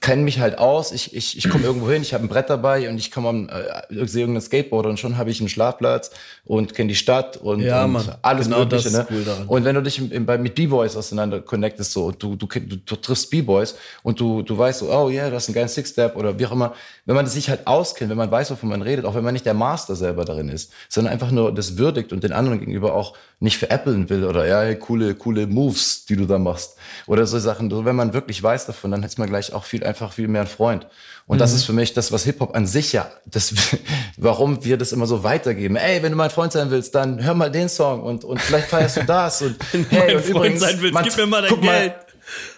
kenne 0.00 0.22
mich 0.22 0.40
halt 0.40 0.58
aus, 0.58 0.90
ich, 0.90 1.14
ich, 1.14 1.38
ich 1.38 1.48
komme 1.48 1.64
irgendwo 1.64 1.88
hin, 1.90 2.02
ich 2.02 2.12
habe 2.12 2.24
ein 2.24 2.28
Brett 2.28 2.50
dabei 2.50 2.88
und 2.88 2.98
ich 2.98 3.12
komme 3.12 3.28
am 3.28 3.48
äh, 3.48 4.06
sehe 4.06 4.22
irgendein 4.22 4.42
Skateboard 4.42 4.86
und 4.86 4.98
schon 4.98 5.16
habe 5.16 5.30
ich 5.30 5.38
einen 5.38 5.48
Schlafplatz 5.48 6.10
und 6.44 6.74
kenne 6.74 6.88
die 6.88 6.96
Stadt 6.96 7.36
und, 7.36 7.60
ja, 7.60 7.84
und 7.84 7.92
Mann, 7.92 8.16
alles 8.22 8.46
genau 8.46 8.60
Mögliche. 8.60 8.90
Ne? 8.90 9.06
cool. 9.10 9.24
Und 9.46 9.64
wenn 9.64 9.76
du 9.76 9.82
dich 9.82 9.98
im, 9.98 10.10
im, 10.10 10.26
bei, 10.26 10.38
mit 10.38 10.56
B-Boys 10.56 10.96
auseinander 10.96 11.40
connectest 11.40 11.92
so 11.92 12.06
und 12.06 12.20
du, 12.20 12.34
du, 12.34 12.46
du, 12.46 12.76
du 12.76 12.96
triffst 12.96 13.30
B-Boys 13.30 13.76
und 14.02 14.18
du, 14.18 14.42
du 14.42 14.58
weißt 14.58 14.80
so, 14.80 14.92
oh 14.92 15.08
ja, 15.08 15.22
yeah, 15.22 15.30
das 15.30 15.44
ist 15.44 15.50
ein 15.50 15.54
geiler 15.54 15.68
Six-Step 15.68 16.16
oder 16.16 16.36
wie 16.36 16.46
auch 16.46 16.52
immer, 16.52 16.74
wenn 17.06 17.14
man 17.14 17.26
sich 17.28 17.48
halt 17.48 17.68
auskennt, 17.68 18.10
wenn 18.10 18.18
man 18.18 18.30
weiß, 18.30 18.50
wovon 18.50 18.70
man 18.70 18.82
redet, 18.82 19.04
auch 19.04 19.14
wenn 19.14 19.24
man 19.24 19.34
nicht 19.34 19.46
der 19.46 19.54
Master 19.54 19.94
selber 19.94 20.24
darin 20.24 20.48
ist, 20.48 20.72
sondern 20.88 21.12
einfach 21.12 21.30
nur 21.30 21.54
das 21.54 21.78
würdigt 21.78 22.12
und 22.12 22.24
den 22.24 22.32
anderen 22.32 22.58
gegenüber 22.58 22.94
auch 22.94 23.14
nicht 23.42 23.56
veräppeln 23.56 24.10
will 24.10 24.24
oder 24.24 24.46
ja, 24.46 24.60
hey, 24.60 24.76
coole, 24.76 25.14
coole 25.14 25.46
Moves, 25.46 26.04
die 26.04 26.14
du 26.14 26.26
da 26.26 26.38
machst 26.38 26.76
oder 27.06 27.26
so 27.26 27.38
Sachen. 27.38 27.70
So, 27.70 27.86
wenn 27.86 27.96
man 27.96 28.12
wirklich 28.12 28.42
weiß 28.42 28.66
davon, 28.66 28.90
dann 28.90 29.02
ist 29.02 29.18
man 29.18 29.28
gleich 29.28 29.54
auch 29.54 29.64
viel 29.64 29.82
einfach 29.82 30.12
viel 30.12 30.28
mehr 30.28 30.42
ein 30.42 30.46
Freund. 30.46 30.86
Und 31.26 31.36
mhm. 31.36 31.40
das 31.40 31.54
ist 31.54 31.64
für 31.64 31.72
mich 31.72 31.94
das, 31.94 32.12
was 32.12 32.24
Hip-Hop 32.24 32.54
an 32.54 32.66
sich 32.66 32.92
ja, 32.92 33.10
das, 33.24 33.54
warum 34.18 34.62
wir 34.64 34.76
das 34.76 34.92
immer 34.92 35.06
so 35.06 35.24
weitergeben. 35.24 35.76
Ey, 35.76 36.02
wenn 36.02 36.12
du 36.12 36.18
mein 36.18 36.28
Freund 36.28 36.52
sein 36.52 36.70
willst, 36.70 36.94
dann 36.94 37.24
hör 37.24 37.32
mal 37.32 37.50
den 37.50 37.70
Song 37.70 38.02
und, 38.02 38.24
und 38.24 38.40
vielleicht 38.40 38.68
feierst 38.68 38.98
du 38.98 39.04
das 39.04 39.40
und 39.40 39.56
hey, 39.88 40.16
und 40.16 40.22
Freund 40.22 40.36
übrigens, 40.36 40.60
sein 40.60 40.76
willst, 40.80 40.94
man, 40.94 41.04
gib 41.04 41.16
mir 41.16 41.26
mal 41.26 41.42
dein 41.42 41.60
Geld. 41.60 41.92
Mal, 41.92 42.06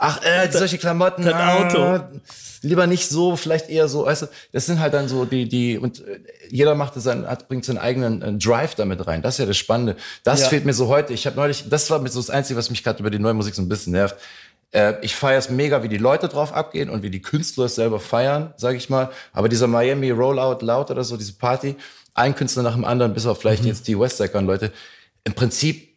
ach, 0.00 0.20
äh, 0.24 0.50
solche 0.50 0.78
Klamotten. 0.78 1.24
Dein 1.24 1.34
Auto. 1.34 1.78
Ah, 1.78 2.10
lieber 2.62 2.86
nicht 2.86 3.08
so, 3.08 3.36
vielleicht 3.36 3.68
eher 3.68 3.88
so, 3.88 4.06
weißt 4.06 4.22
du, 4.22 4.26
das 4.52 4.66
sind 4.66 4.80
halt 4.80 4.94
dann 4.94 5.08
so 5.08 5.24
die, 5.24 5.48
die, 5.48 5.78
und 5.78 6.00
äh, 6.06 6.20
jeder 6.48 6.74
macht 6.74 6.94
sein, 6.94 7.26
hat, 7.26 7.48
bringt 7.48 7.64
seinen 7.64 7.78
eigenen 7.78 8.22
äh, 8.22 8.32
Drive 8.34 8.74
damit 8.74 9.06
rein. 9.06 9.22
Das 9.22 9.34
ist 9.34 9.38
ja 9.38 9.46
das 9.46 9.56
Spannende. 9.56 9.96
Das 10.24 10.42
ja. 10.42 10.48
fehlt 10.48 10.64
mir 10.64 10.72
so 10.72 10.88
heute. 10.88 11.12
Ich 11.12 11.26
habe 11.26 11.36
neulich, 11.36 11.68
das 11.68 11.90
war 11.90 12.06
so 12.08 12.20
das 12.20 12.30
Einzige, 12.30 12.58
was 12.58 12.70
mich 12.70 12.82
gerade 12.82 13.00
über 13.00 13.10
die 13.10 13.18
neue 13.18 13.34
Musik 13.34 13.54
so 13.54 13.62
ein 13.62 13.68
bisschen 13.68 13.92
nervt. 13.92 14.16
Äh, 14.70 14.94
ich 15.02 15.14
feiere 15.14 15.38
es 15.38 15.50
mega, 15.50 15.82
wie 15.82 15.88
die 15.88 15.98
Leute 15.98 16.28
drauf 16.28 16.52
abgehen 16.52 16.88
und 16.88 17.02
wie 17.02 17.10
die 17.10 17.22
Künstler 17.22 17.66
es 17.66 17.74
selber 17.74 18.00
feiern, 18.00 18.54
sage 18.56 18.76
ich 18.76 18.88
mal. 18.88 19.10
Aber 19.32 19.48
dieser 19.48 19.66
Miami 19.66 20.10
Rollout 20.10 20.64
Loud 20.64 20.90
oder 20.90 21.04
so, 21.04 21.16
diese 21.16 21.34
Party, 21.34 21.76
ein 22.14 22.34
Künstler 22.34 22.62
nach 22.62 22.74
dem 22.74 22.84
anderen, 22.84 23.14
bis 23.14 23.26
auf 23.26 23.40
vielleicht 23.40 23.62
mhm. 23.62 23.68
jetzt 23.68 23.88
die 23.88 23.98
Westside-Leute, 23.98 24.72
im 25.24 25.34
Prinzip 25.34 25.91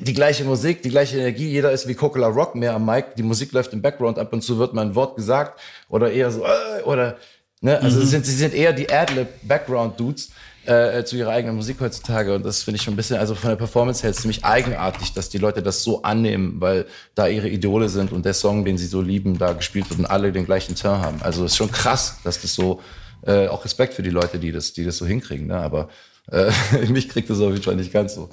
die 0.00 0.14
gleiche 0.14 0.44
Musik, 0.44 0.82
die 0.82 0.90
gleiche 0.90 1.16
Energie, 1.16 1.48
jeder 1.48 1.72
ist 1.72 1.88
wie 1.88 1.94
Coca 1.94 2.24
Rock 2.26 2.54
mehr 2.54 2.74
am 2.74 2.86
Mic, 2.86 3.16
die 3.16 3.24
Musik 3.24 3.52
läuft 3.52 3.72
im 3.72 3.82
Background, 3.82 4.18
ab 4.18 4.32
und 4.32 4.42
zu 4.42 4.58
wird 4.58 4.72
mal 4.72 4.82
ein 4.82 4.94
Wort 4.94 5.16
gesagt 5.16 5.60
oder 5.88 6.12
eher 6.12 6.30
so, 6.30 6.44
äh, 6.44 6.82
oder, 6.84 7.16
ne, 7.60 7.76
also 7.80 7.98
mhm. 7.98 8.02
sie, 8.02 8.08
sind, 8.08 8.26
sie 8.26 8.36
sind 8.36 8.54
eher 8.54 8.72
die 8.72 8.88
Adlib 8.88 9.26
Background 9.42 9.98
Dudes 9.98 10.30
äh, 10.64 11.02
zu 11.02 11.16
ihrer 11.16 11.32
eigenen 11.32 11.56
Musik 11.56 11.80
heutzutage 11.80 12.36
und 12.36 12.46
das 12.46 12.62
finde 12.62 12.76
ich 12.76 12.82
schon 12.82 12.94
ein 12.94 12.96
bisschen, 12.96 13.16
also 13.16 13.34
von 13.34 13.50
der 13.50 13.56
Performance 13.56 14.04
her 14.04 14.12
ziemlich 14.12 14.44
eigenartig, 14.44 15.12
dass 15.12 15.28
die 15.28 15.38
Leute 15.38 15.60
das 15.60 15.82
so 15.82 16.02
annehmen, 16.02 16.60
weil 16.60 16.86
da 17.16 17.26
ihre 17.26 17.48
Idole 17.48 17.88
sind 17.88 18.12
und 18.12 18.24
der 18.24 18.34
Song, 18.34 18.64
den 18.64 18.78
sie 18.78 18.86
so 18.86 19.00
lieben, 19.00 19.38
da 19.38 19.54
gespielt 19.54 19.90
wird 19.90 19.98
und 19.98 20.06
alle 20.06 20.30
den 20.30 20.46
gleichen 20.46 20.76
Turn 20.76 21.00
haben. 21.00 21.20
Also 21.22 21.44
es 21.44 21.52
ist 21.52 21.56
schon 21.56 21.72
krass, 21.72 22.18
dass 22.22 22.40
das 22.40 22.54
so, 22.54 22.80
äh, 23.26 23.48
auch 23.48 23.64
Respekt 23.64 23.94
für 23.94 24.02
die 24.02 24.10
Leute, 24.10 24.38
die 24.38 24.52
das, 24.52 24.72
die 24.72 24.84
das 24.84 24.98
so 24.98 25.06
hinkriegen, 25.06 25.48
ne, 25.48 25.56
aber 25.56 25.88
äh, 26.30 26.52
mich 26.90 27.08
kriegt 27.08 27.28
das 27.28 27.40
auf 27.40 27.50
jeden 27.50 27.64
Fall 27.64 27.74
nicht 27.74 27.92
ganz 27.92 28.14
so. 28.14 28.28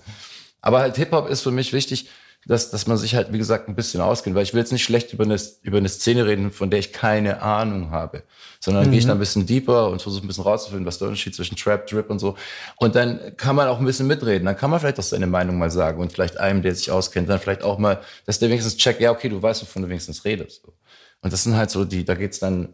Aber 0.65 0.79
halt 0.79 0.95
Hip-Hop 0.95 1.29
ist 1.29 1.41
für 1.41 1.51
mich 1.51 1.73
wichtig, 1.73 2.09
dass, 2.47 2.71
dass 2.71 2.87
man 2.87 2.97
sich 2.97 3.13
halt, 3.13 3.31
wie 3.31 3.37
gesagt, 3.37 3.69
ein 3.69 3.75
bisschen 3.75 4.01
auskennt, 4.01 4.35
weil 4.35 4.41
ich 4.41 4.53
will 4.53 4.59
jetzt 4.59 4.71
nicht 4.71 4.83
schlecht 4.83 5.13
über 5.13 5.23
eine, 5.23 5.39
über 5.61 5.77
eine 5.77 5.89
Szene 5.89 6.25
reden, 6.25 6.51
von 6.51 6.71
der 6.71 6.79
ich 6.79 6.91
keine 6.91 7.43
Ahnung 7.43 7.91
habe, 7.91 8.23
sondern 8.59 8.87
mhm. 8.87 8.89
gehe 8.89 8.99
ich 8.99 9.05
da 9.05 9.11
ein 9.11 9.19
bisschen 9.19 9.45
deeper 9.45 9.89
und 9.89 10.01
versuche 10.01 10.25
ein 10.25 10.27
bisschen 10.27 10.43
rauszufinden, 10.43 10.87
was 10.87 10.97
der 10.97 11.07
Unterschied 11.07 11.35
zwischen 11.35 11.55
Trap, 11.55 11.85
Drip 11.85 12.09
und 12.09 12.17
so. 12.17 12.35
Und 12.77 12.95
dann 12.95 13.37
kann 13.37 13.55
man 13.55 13.67
auch 13.67 13.79
ein 13.79 13.85
bisschen 13.85 14.07
mitreden, 14.07 14.45
dann 14.45 14.57
kann 14.57 14.71
man 14.71 14.79
vielleicht 14.79 14.99
auch 14.99 15.03
seine 15.03 15.27
Meinung 15.27 15.59
mal 15.59 15.69
sagen 15.69 16.01
und 16.01 16.11
vielleicht 16.11 16.37
einem, 16.37 16.63
der 16.63 16.73
sich 16.73 16.89
auskennt, 16.89 17.29
dann 17.29 17.39
vielleicht 17.39 17.61
auch 17.61 17.77
mal, 17.77 18.01
dass 18.25 18.39
der 18.39 18.49
wenigstens 18.49 18.75
checkt, 18.75 19.01
ja, 19.01 19.11
okay, 19.11 19.29
du 19.29 19.39
weißt, 19.41 19.61
wovon 19.61 19.83
du 19.83 19.89
wenigstens 19.89 20.25
redest. 20.25 20.63
Und 21.21 21.31
das 21.31 21.43
sind 21.43 21.55
halt 21.55 21.69
so 21.69 21.85
die, 21.85 22.05
da 22.05 22.15
geht's 22.15 22.39
dann, 22.39 22.73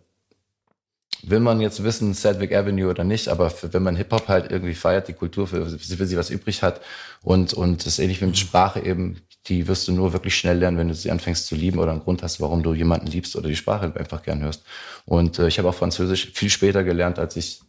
will 1.29 1.39
man 1.39 1.61
jetzt 1.61 1.83
wissen, 1.83 2.13
Sedgwick 2.13 2.53
Avenue 2.53 2.89
oder 2.89 3.03
nicht, 3.03 3.27
aber 3.27 3.49
für, 3.49 3.73
wenn 3.73 3.83
man 3.83 3.95
Hip-Hop 3.95 4.27
halt 4.27 4.51
irgendwie 4.51 4.73
feiert, 4.73 5.07
die 5.07 5.13
Kultur, 5.13 5.47
für, 5.47 5.65
für 5.65 6.05
sie 6.05 6.17
was 6.17 6.29
übrig 6.29 6.63
hat 6.63 6.81
und, 7.21 7.53
und 7.53 7.85
das 7.85 7.93
ist 7.93 7.99
ähnlich 7.99 8.21
wie 8.21 8.25
mit 8.25 8.37
Sprache 8.37 8.79
eben, 8.79 9.21
die 9.47 9.67
wirst 9.67 9.87
du 9.87 9.91
nur 9.91 10.13
wirklich 10.13 10.35
schnell 10.35 10.59
lernen, 10.59 10.77
wenn 10.77 10.87
du 10.87 10.93
sie 10.93 11.11
anfängst 11.11 11.47
zu 11.47 11.55
lieben 11.55 11.79
oder 11.79 11.91
einen 11.91 12.01
Grund 12.01 12.21
hast, 12.23 12.39
warum 12.41 12.63
du 12.63 12.73
jemanden 12.73 13.07
liebst 13.07 13.35
oder 13.35 13.47
die 13.49 13.55
Sprache 13.55 13.91
einfach 13.95 14.21
gern 14.21 14.41
hörst. 14.41 14.63
Und 15.05 15.39
äh, 15.39 15.47
ich 15.47 15.57
habe 15.57 15.69
auch 15.69 15.75
Französisch 15.75 16.31
viel 16.33 16.49
später 16.49 16.83
gelernt, 16.83 17.17
als 17.17 17.35
ich, 17.35 17.61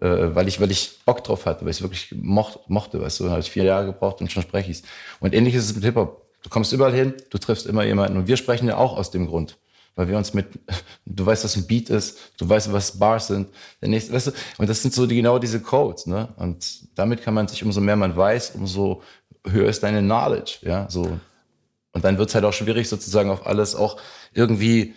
äh, 0.00 0.34
weil 0.34 0.48
ich, 0.48 0.60
weil 0.60 0.70
ich 0.70 1.00
Bock 1.04 1.22
drauf 1.22 1.44
hatte, 1.44 1.62
weil 1.62 1.70
ich 1.70 1.76
es 1.76 1.82
wirklich 1.82 2.14
mocht, 2.16 2.60
mochte, 2.68 3.00
weißt 3.00 3.20
du, 3.20 3.24
dann 3.24 3.32
habe 3.32 3.42
ich 3.42 3.50
vier 3.50 3.64
Jahre 3.64 3.86
gebraucht 3.86 4.20
und 4.20 4.32
schon 4.32 4.42
spreche 4.42 4.70
ich's. 4.70 4.82
Und 5.20 5.34
ähnlich 5.34 5.54
ist 5.54 5.66
es 5.66 5.74
mit 5.74 5.84
Hip-Hop. 5.84 6.22
Du 6.42 6.48
kommst 6.48 6.72
überall 6.72 6.94
hin, 6.94 7.14
du 7.30 7.38
triffst 7.38 7.66
immer 7.66 7.84
jemanden 7.84 8.16
und 8.16 8.26
wir 8.26 8.36
sprechen 8.36 8.66
ja 8.66 8.76
auch 8.76 8.96
aus 8.96 9.10
dem 9.10 9.26
Grund 9.26 9.58
weil 9.94 10.08
wir 10.08 10.16
uns 10.16 10.34
mit, 10.34 10.46
du 11.06 11.26
weißt, 11.26 11.44
was 11.44 11.56
ein 11.56 11.66
Beat 11.66 11.90
ist, 11.90 12.18
du 12.38 12.48
weißt, 12.48 12.72
was 12.72 12.98
Bars 12.98 13.28
sind, 13.28 13.48
der 13.80 13.88
nächste, 13.88 14.12
weißt 14.12 14.28
du, 14.28 14.32
und 14.58 14.68
das 14.68 14.82
sind 14.82 14.94
so 14.94 15.06
die, 15.06 15.16
genau 15.16 15.38
diese 15.38 15.60
Codes, 15.60 16.06
ne, 16.06 16.28
und 16.36 16.96
damit 16.96 17.22
kann 17.22 17.34
man 17.34 17.48
sich, 17.48 17.64
umso 17.64 17.80
mehr 17.80 17.96
man 17.96 18.16
weiß, 18.16 18.52
umso 18.54 19.02
höher 19.46 19.68
ist 19.68 19.82
deine 19.82 20.00
Knowledge, 20.00 20.58
ja, 20.62 20.88
so. 20.88 21.18
Und 21.94 22.04
dann 22.04 22.16
wird's 22.16 22.34
halt 22.34 22.44
auch 22.44 22.54
schwierig, 22.54 22.88
sozusagen 22.88 23.28
auf 23.28 23.46
alles 23.46 23.74
auch 23.74 23.98
irgendwie, 24.32 24.94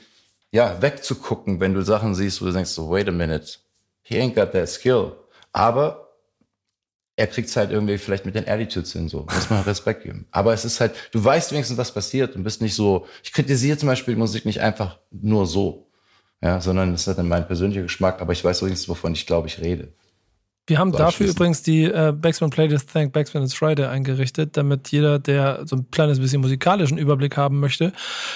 ja, 0.52 0.82
wegzugucken, 0.82 1.60
wenn 1.60 1.74
du 1.74 1.82
Sachen 1.82 2.16
siehst, 2.16 2.42
wo 2.42 2.46
du 2.46 2.54
denkst 2.54 2.70
so, 2.70 2.90
wait 2.90 3.10
a 3.10 3.12
minute, 3.12 3.58
he 4.02 4.18
ain't 4.18 4.34
got 4.34 4.54
that 4.54 4.70
skill. 4.70 5.12
Aber 5.52 6.05
er 7.18 7.28
kriegt's 7.28 7.56
halt 7.56 7.72
irgendwie 7.72 7.98
vielleicht 7.98 8.26
mit 8.26 8.36
den 8.36 8.48
Attitudes 8.48 8.94
hin, 8.94 9.08
so. 9.08 9.26
Muss 9.34 9.50
man 9.50 9.64
Respekt 9.64 10.04
geben. 10.04 10.28
Aber 10.32 10.54
es 10.54 10.66
ist 10.66 10.82
halt, 10.82 10.94
du 11.12 11.24
weißt 11.24 11.52
wenigstens, 11.54 11.78
was 11.78 11.94
passiert 11.94 12.36
und 12.36 12.44
bist 12.44 12.62
nicht 12.62 12.76
so, 12.76 13.08
ich 13.24 13.32
kritisiere 13.32 13.78
zum 13.78 13.88
Beispiel 13.88 14.16
Musik 14.16 14.46
nicht 14.46 14.62
einfach 14.62 15.00
nur 15.12 15.48
so. 15.48 15.88
Ja, 16.42 16.60
sondern 16.60 16.94
es 16.94 17.02
ist 17.02 17.08
halt 17.08 17.18
dann 17.18 17.30
mein 17.30 17.48
persönlicher 17.48 17.82
Geschmack, 17.82 18.22
aber 18.22 18.34
ich 18.34 18.44
weiß 18.44 18.62
übrigens, 18.62 18.88
wovon 18.90 19.14
ich 19.14 19.26
glaube, 19.26 19.48
ich 19.48 19.60
rede. 19.60 19.94
Wir 20.68 20.80
haben 20.80 20.92
dafür 20.92 21.28
übrigens 21.28 21.62
die 21.62 21.84
äh, 21.84 22.12
Backspin 22.12 22.50
Playlist 22.50 22.92
Thank 22.92 23.14
Backspin 23.14 23.44
It's 23.44 23.54
Friday 23.54 23.86
eingerichtet, 23.86 24.58
damit 24.58 24.90
jeder, 24.90 25.20
der 25.20 25.62
so 25.66 25.78
ein 25.78 25.92
kleines 25.92 26.20
bisschen 26.20 26.42
musikalischen 26.42 26.98
Überblick 26.98 27.38
haben 27.38 27.60
möchte, 27.60 27.94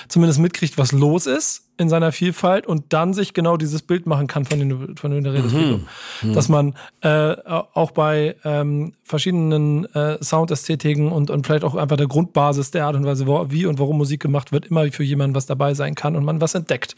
zumindest 0.08 0.40
mitkriegt, 0.40 0.78
was 0.78 0.92
los 0.92 1.26
ist 1.26 1.69
in 1.80 1.88
seiner 1.88 2.12
Vielfalt 2.12 2.68
und 2.68 2.92
dann 2.92 3.14
sich 3.14 3.34
genau 3.34 3.56
dieses 3.56 3.82
Bild 3.82 4.06
machen 4.06 4.28
kann, 4.28 4.44
von 4.44 4.60
dem 4.60 4.70
du, 4.70 4.96
von 5.00 5.12
dem 5.12 5.24
du 5.24 5.32
redest, 5.32 5.56
mhm. 5.56 5.86
mhm. 6.22 6.34
Dass 6.34 6.50
man 6.50 6.76
äh, 7.02 7.36
auch 7.74 7.92
bei 7.92 8.36
ähm, 8.44 8.94
verschiedenen 9.06 9.86
äh, 9.96 10.22
Soundästhetiken 10.22 11.10
und, 11.12 11.30
und 11.30 11.46
vielleicht 11.48 11.64
auch 11.64 11.76
einfach 11.76 11.96
der 11.96 12.08
Grundbasis 12.08 12.72
der 12.72 12.86
Art 12.86 12.98
und 12.98 13.06
Weise, 13.06 13.28
wo, 13.28 13.50
wie 13.50 13.66
und 13.66 13.80
warum 13.80 13.98
Musik 13.98 14.22
gemacht 14.22 14.52
wird, 14.52 14.66
immer 14.66 14.92
für 14.92 15.04
jemanden 15.04 15.36
was 15.36 15.46
dabei 15.46 15.74
sein 15.74 15.96
kann 15.96 16.18
und 16.18 16.26
man 16.26 16.42
was 16.42 16.54
entdeckt. 16.54 16.96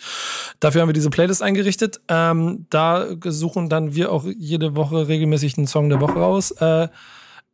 Dafür 0.59 0.81
haben 0.81 0.89
wir 0.89 0.93
diese 0.93 1.11
Playlist 1.11 1.43
eingerichtet. 1.43 2.01
Ähm, 2.07 2.65
da 2.71 3.05
suchen 3.23 3.69
dann 3.69 3.93
wir 3.93 4.11
auch 4.11 4.25
jede 4.25 4.75
Woche 4.75 5.07
regelmäßig 5.07 5.57
einen 5.57 5.67
Song 5.67 5.89
der 5.89 6.01
Woche 6.01 6.19
raus. 6.19 6.51
Äh, 6.51 6.87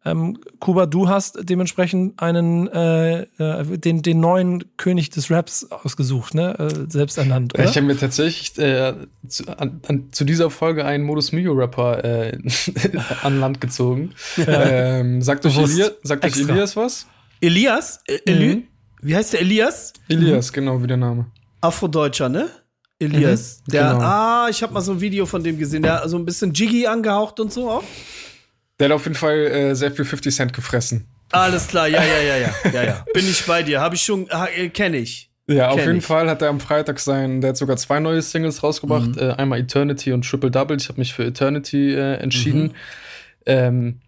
ähm, 0.06 0.38
Kuba, 0.60 0.86
du 0.86 1.10
hast 1.10 1.38
dementsprechend 1.42 2.22
einen 2.22 2.68
äh, 2.68 3.22
äh, 3.38 3.78
den, 3.78 4.02
den 4.02 4.20
neuen 4.20 4.64
König 4.78 5.10
des 5.10 5.30
Raps 5.30 5.70
ausgesucht, 5.72 6.34
ne? 6.34 6.58
Äh, 6.58 6.92
selbst 6.92 7.18
ernannt. 7.18 7.54
Oder? 7.56 7.66
Ich 7.66 7.76
habe 7.76 7.88
mir 7.88 7.98
tatsächlich 7.98 8.58
äh, 8.58 8.94
zu, 9.28 9.46
an, 9.58 9.82
an, 9.88 10.10
zu, 10.12 10.24
dieser 10.24 10.50
Folge 10.50 10.86
einen 10.86 11.04
Modus 11.04 11.32
Mio 11.32 11.54
Rapper 11.54 12.04
äh, 12.04 12.38
an 13.24 13.40
Land 13.40 13.60
gezogen. 13.60 14.14
ähm, 14.38 15.22
sagt 15.22 15.46
euch, 15.46 15.58
Elias, 15.58 15.94
sagt 16.04 16.24
euch 16.24 16.38
Elias 16.38 16.76
was? 16.76 17.08
Elias? 17.42 18.02
Äh, 18.08 18.20
Eli 18.26 18.56
mhm. 18.56 18.64
Wie 19.02 19.16
heißt 19.16 19.34
der 19.34 19.42
Elias? 19.42 19.94
Elias, 20.08 20.52
mhm. 20.52 20.56
genau 20.56 20.84
wie 20.84 20.88
der 20.88 20.98
Name. 20.98 21.26
Afrodeutscher, 21.62 22.30
ne? 22.30 22.50
Elias. 23.00 23.62
Mhm, 23.68 23.72
der, 23.72 23.94
genau. 23.94 24.02
ah, 24.02 24.48
ich 24.50 24.64
habe 24.64 24.74
mal 24.74 24.82
so 24.82 24.94
ein 24.94 25.02
Video 25.02 25.26
von 25.26 25.44
dem 25.44 25.58
gesehen. 25.58 25.84
Der 25.84 26.02
hat 26.02 26.10
so 26.10 26.18
ein 26.18 26.26
bisschen 26.26 26.54
Jiggy 26.54 26.88
angehaucht 26.88 27.40
und 27.40 27.54
so 27.54 27.70
auch. 27.70 27.84
Der 28.80 28.90
hat 28.90 28.96
auf 28.96 29.06
jeden 29.06 29.16
Fall 29.16 29.38
äh, 29.38 29.76
sehr 29.76 29.92
viel 29.92 30.06
50 30.06 30.36
Cent 30.36 30.54
gefressen. 30.54 31.08
Alles 31.32 31.68
klar, 31.68 31.88
ja, 31.88 32.04
ja, 32.04 32.20
ja, 32.22 32.38
ja, 32.38 32.54
ja, 32.74 32.84
ja. 32.84 33.06
Bin 33.14 33.28
ich 33.28 33.46
bei 33.46 33.64
dir, 33.64 33.82
habe 33.82 33.96
ich 33.96 34.02
schon, 34.02 34.28
äh, 34.30 34.70
kenne 34.70 34.98
ich. 34.98 35.30
Ja, 35.50 35.70
auf 35.70 35.80
jeden 35.80 35.98
ich. 35.98 36.06
Fall 36.06 36.30
hat 36.30 36.42
er 36.42 36.50
am 36.50 36.60
Freitag 36.60 37.00
sein, 37.00 37.40
der 37.42 37.52
hat 37.52 37.58
sogar 37.58 37.78
zwei 37.78 38.00
neue 38.00 38.22
Singles 38.22 38.64
rausgebracht, 38.64 39.16
mhm. 39.16 39.20
äh, 39.20 39.32
einmal 39.34 39.60
Eternity 39.60 40.12
und 40.12 40.30
Triple 40.30 40.52
Double. 40.52 40.78
Ich 40.78 40.90
habe 40.90 41.00
mich 41.00 41.14
für 41.14 41.24
Eternity 41.24 41.94
äh, 41.94 42.16
entschieden. 42.16 42.64
Mhm. 42.64 42.74
Ähm, 43.46 44.00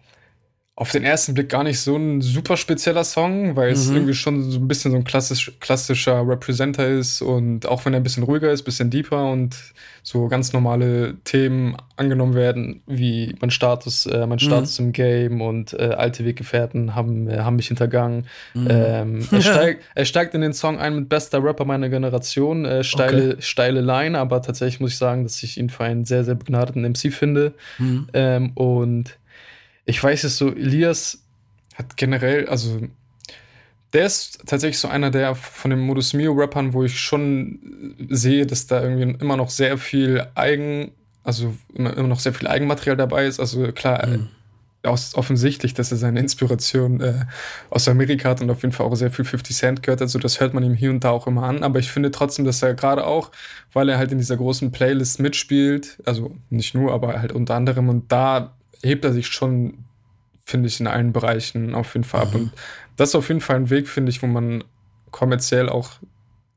auf 0.80 0.94
den 0.94 1.04
ersten 1.04 1.34
Blick 1.34 1.50
gar 1.50 1.66
nicht 1.66 1.82
so 1.82 1.98
ein 1.98 2.22
super 2.22 2.56
spezieller 2.56 3.04
Song, 3.04 3.58
weil 3.58 3.70
es 3.70 3.90
mhm. 3.90 3.98
irgendwie 3.98 4.14
schon 4.14 4.50
so 4.50 4.60
ein 4.60 4.68
bisschen 4.70 4.92
so 4.92 4.98
ein 4.98 5.04
klassisch, 5.04 5.52
klassischer 5.60 6.26
Representer 6.26 6.88
ist 6.88 7.22
und 7.22 7.66
auch 7.66 7.84
wenn 7.84 7.94
er 7.94 8.00
ein 8.00 8.04
bisschen 8.04 8.24
ruhiger 8.24 8.50
ist, 8.50 8.62
ein 8.62 8.64
bisschen 8.64 8.90
deeper 8.90 9.30
und 9.30 9.58
so 10.04 10.30
ganz 10.30 10.54
normale 10.54 11.18
Themen 11.26 11.76
angenommen 11.98 12.34
werden, 12.34 12.82
wie 12.88 13.36
mein 13.42 13.52
Status, 13.52 14.06
äh, 14.06 14.20
mein 14.20 14.38
mhm. 14.38 14.40
Status 14.40 14.80
mhm. 14.80 14.86
im 14.86 14.92
Game 14.94 15.42
und 15.42 15.74
äh, 15.74 15.96
alte 15.98 16.24
Weggefährten 16.24 16.96
haben, 16.96 17.28
äh, 17.28 17.40
haben 17.40 17.58
mich 17.58 17.68
hintergangen. 17.68 18.26
Mhm. 18.54 18.68
Ähm, 18.70 19.28
er, 19.32 19.42
steigt, 19.42 19.84
er 19.96 20.06
steigt 20.06 20.34
in 20.34 20.40
den 20.40 20.54
Song 20.54 20.80
ein 20.80 20.96
mit 20.96 21.10
bester 21.10 21.44
Rapper 21.44 21.66
meiner 21.66 21.90
Generation, 21.90 22.64
äh, 22.64 22.86
steile, 22.86 23.34
okay. 23.34 23.42
steile 23.42 23.82
Line, 23.82 24.18
aber 24.18 24.42
tatsächlich 24.42 24.80
muss 24.80 24.94
ich 24.94 24.98
sagen, 24.98 25.24
dass 25.24 25.44
ich 25.44 25.58
ihn 25.58 25.70
für 25.70 25.84
einen 25.84 26.06
sehr, 26.06 26.24
sehr 26.24 26.36
begnadeten 26.36 26.84
MC 26.84 27.12
finde. 27.12 27.54
Mhm. 27.80 28.08
Ähm, 28.14 28.52
und 28.54 29.20
ich 29.90 30.04
weiß 30.04 30.24
es 30.24 30.38
so, 30.38 30.54
Elias 30.54 31.24
hat 31.76 31.98
generell, 31.98 32.48
also 32.48 32.80
der 33.92 34.06
ist 34.06 34.44
tatsächlich 34.46 34.78
so 34.78 34.88
einer 34.88 35.10
der 35.10 35.34
von 35.34 35.72
den 35.72 35.80
Modus 35.80 36.14
Mio 36.14 36.32
Rappern, 36.34 36.74
wo 36.74 36.84
ich 36.84 37.00
schon 37.00 37.96
sehe, 38.08 38.46
dass 38.46 38.68
da 38.68 38.84
irgendwie 38.84 39.18
immer 39.20 39.36
noch 39.36 39.50
sehr 39.50 39.80
viel 39.80 40.28
Eigen, 40.36 40.92
also 41.24 41.56
immer, 41.74 41.98
immer 41.98 42.08
noch 42.08 42.20
sehr 42.20 42.36
viel 42.36 42.48
Eigenmaterial 42.48 42.98
dabei 42.98 43.26
ist. 43.26 43.40
Also 43.40 43.72
klar, 43.72 44.06
mhm. 44.06 44.28
aus, 44.84 45.16
offensichtlich, 45.16 45.74
dass 45.74 45.92
er 45.92 45.98
seine 45.98 46.20
Inspiration 46.20 47.02
äh, 47.02 47.26
aus 47.72 47.88
Amerika 47.88 48.30
hat 48.30 48.42
und 48.42 48.52
auf 48.52 48.62
jeden 48.62 48.74
Fall 48.74 48.86
auch 48.86 48.94
sehr 48.94 49.10
viel 49.10 49.26
50 49.26 49.56
Cent 49.56 49.82
gehört. 49.82 50.04
Also 50.04 50.20
das 50.20 50.40
hört 50.40 50.54
man 50.54 50.64
ihm 50.64 50.76
hier 50.76 50.92
und 50.92 51.04
da 51.04 51.10
auch 51.10 51.26
immer 51.26 51.44
an. 51.44 51.64
Aber 51.64 51.80
ich 51.80 51.90
finde 51.90 52.12
trotzdem, 52.12 52.46
dass 52.46 52.62
er 52.62 52.76
gerade 52.76 53.08
auch, 53.08 53.32
weil 53.74 53.90
er 53.90 53.98
halt 53.98 54.12
in 54.12 54.20
dieser 54.20 54.38
großen 54.38 54.72
Playlist 54.72 55.20
mitspielt, 55.20 55.98
also 56.06 56.36
nicht 56.52 56.76
nur, 56.76 56.94
aber 56.94 57.20
halt 57.20 57.32
unter 57.32 57.56
anderem 57.56 57.90
und 57.90 58.12
da 58.12 58.54
hebt 58.84 59.06
er 59.06 59.14
sich 59.14 59.28
schon, 59.28 59.86
finde 60.44 60.68
ich, 60.68 60.80
in 60.80 60.88
allen 60.88 61.14
Bereichen 61.14 61.76
auf 61.76 61.94
jeden 61.94 62.04
Fall 62.04 62.22
ab. 62.22 62.34
Mhm. 62.34 62.40
Und 62.40 62.52
das 62.98 63.10
ist 63.10 63.16
auf 63.16 63.28
jeden 63.30 63.42
Fall 63.42 63.56
ein 63.56 63.70
Weg, 63.70 63.88
finde 63.88 64.10
ich, 64.10 64.22
wo 64.22 64.28
man 64.28 64.64
kommerziell 65.12 65.70
auch, 65.70 65.92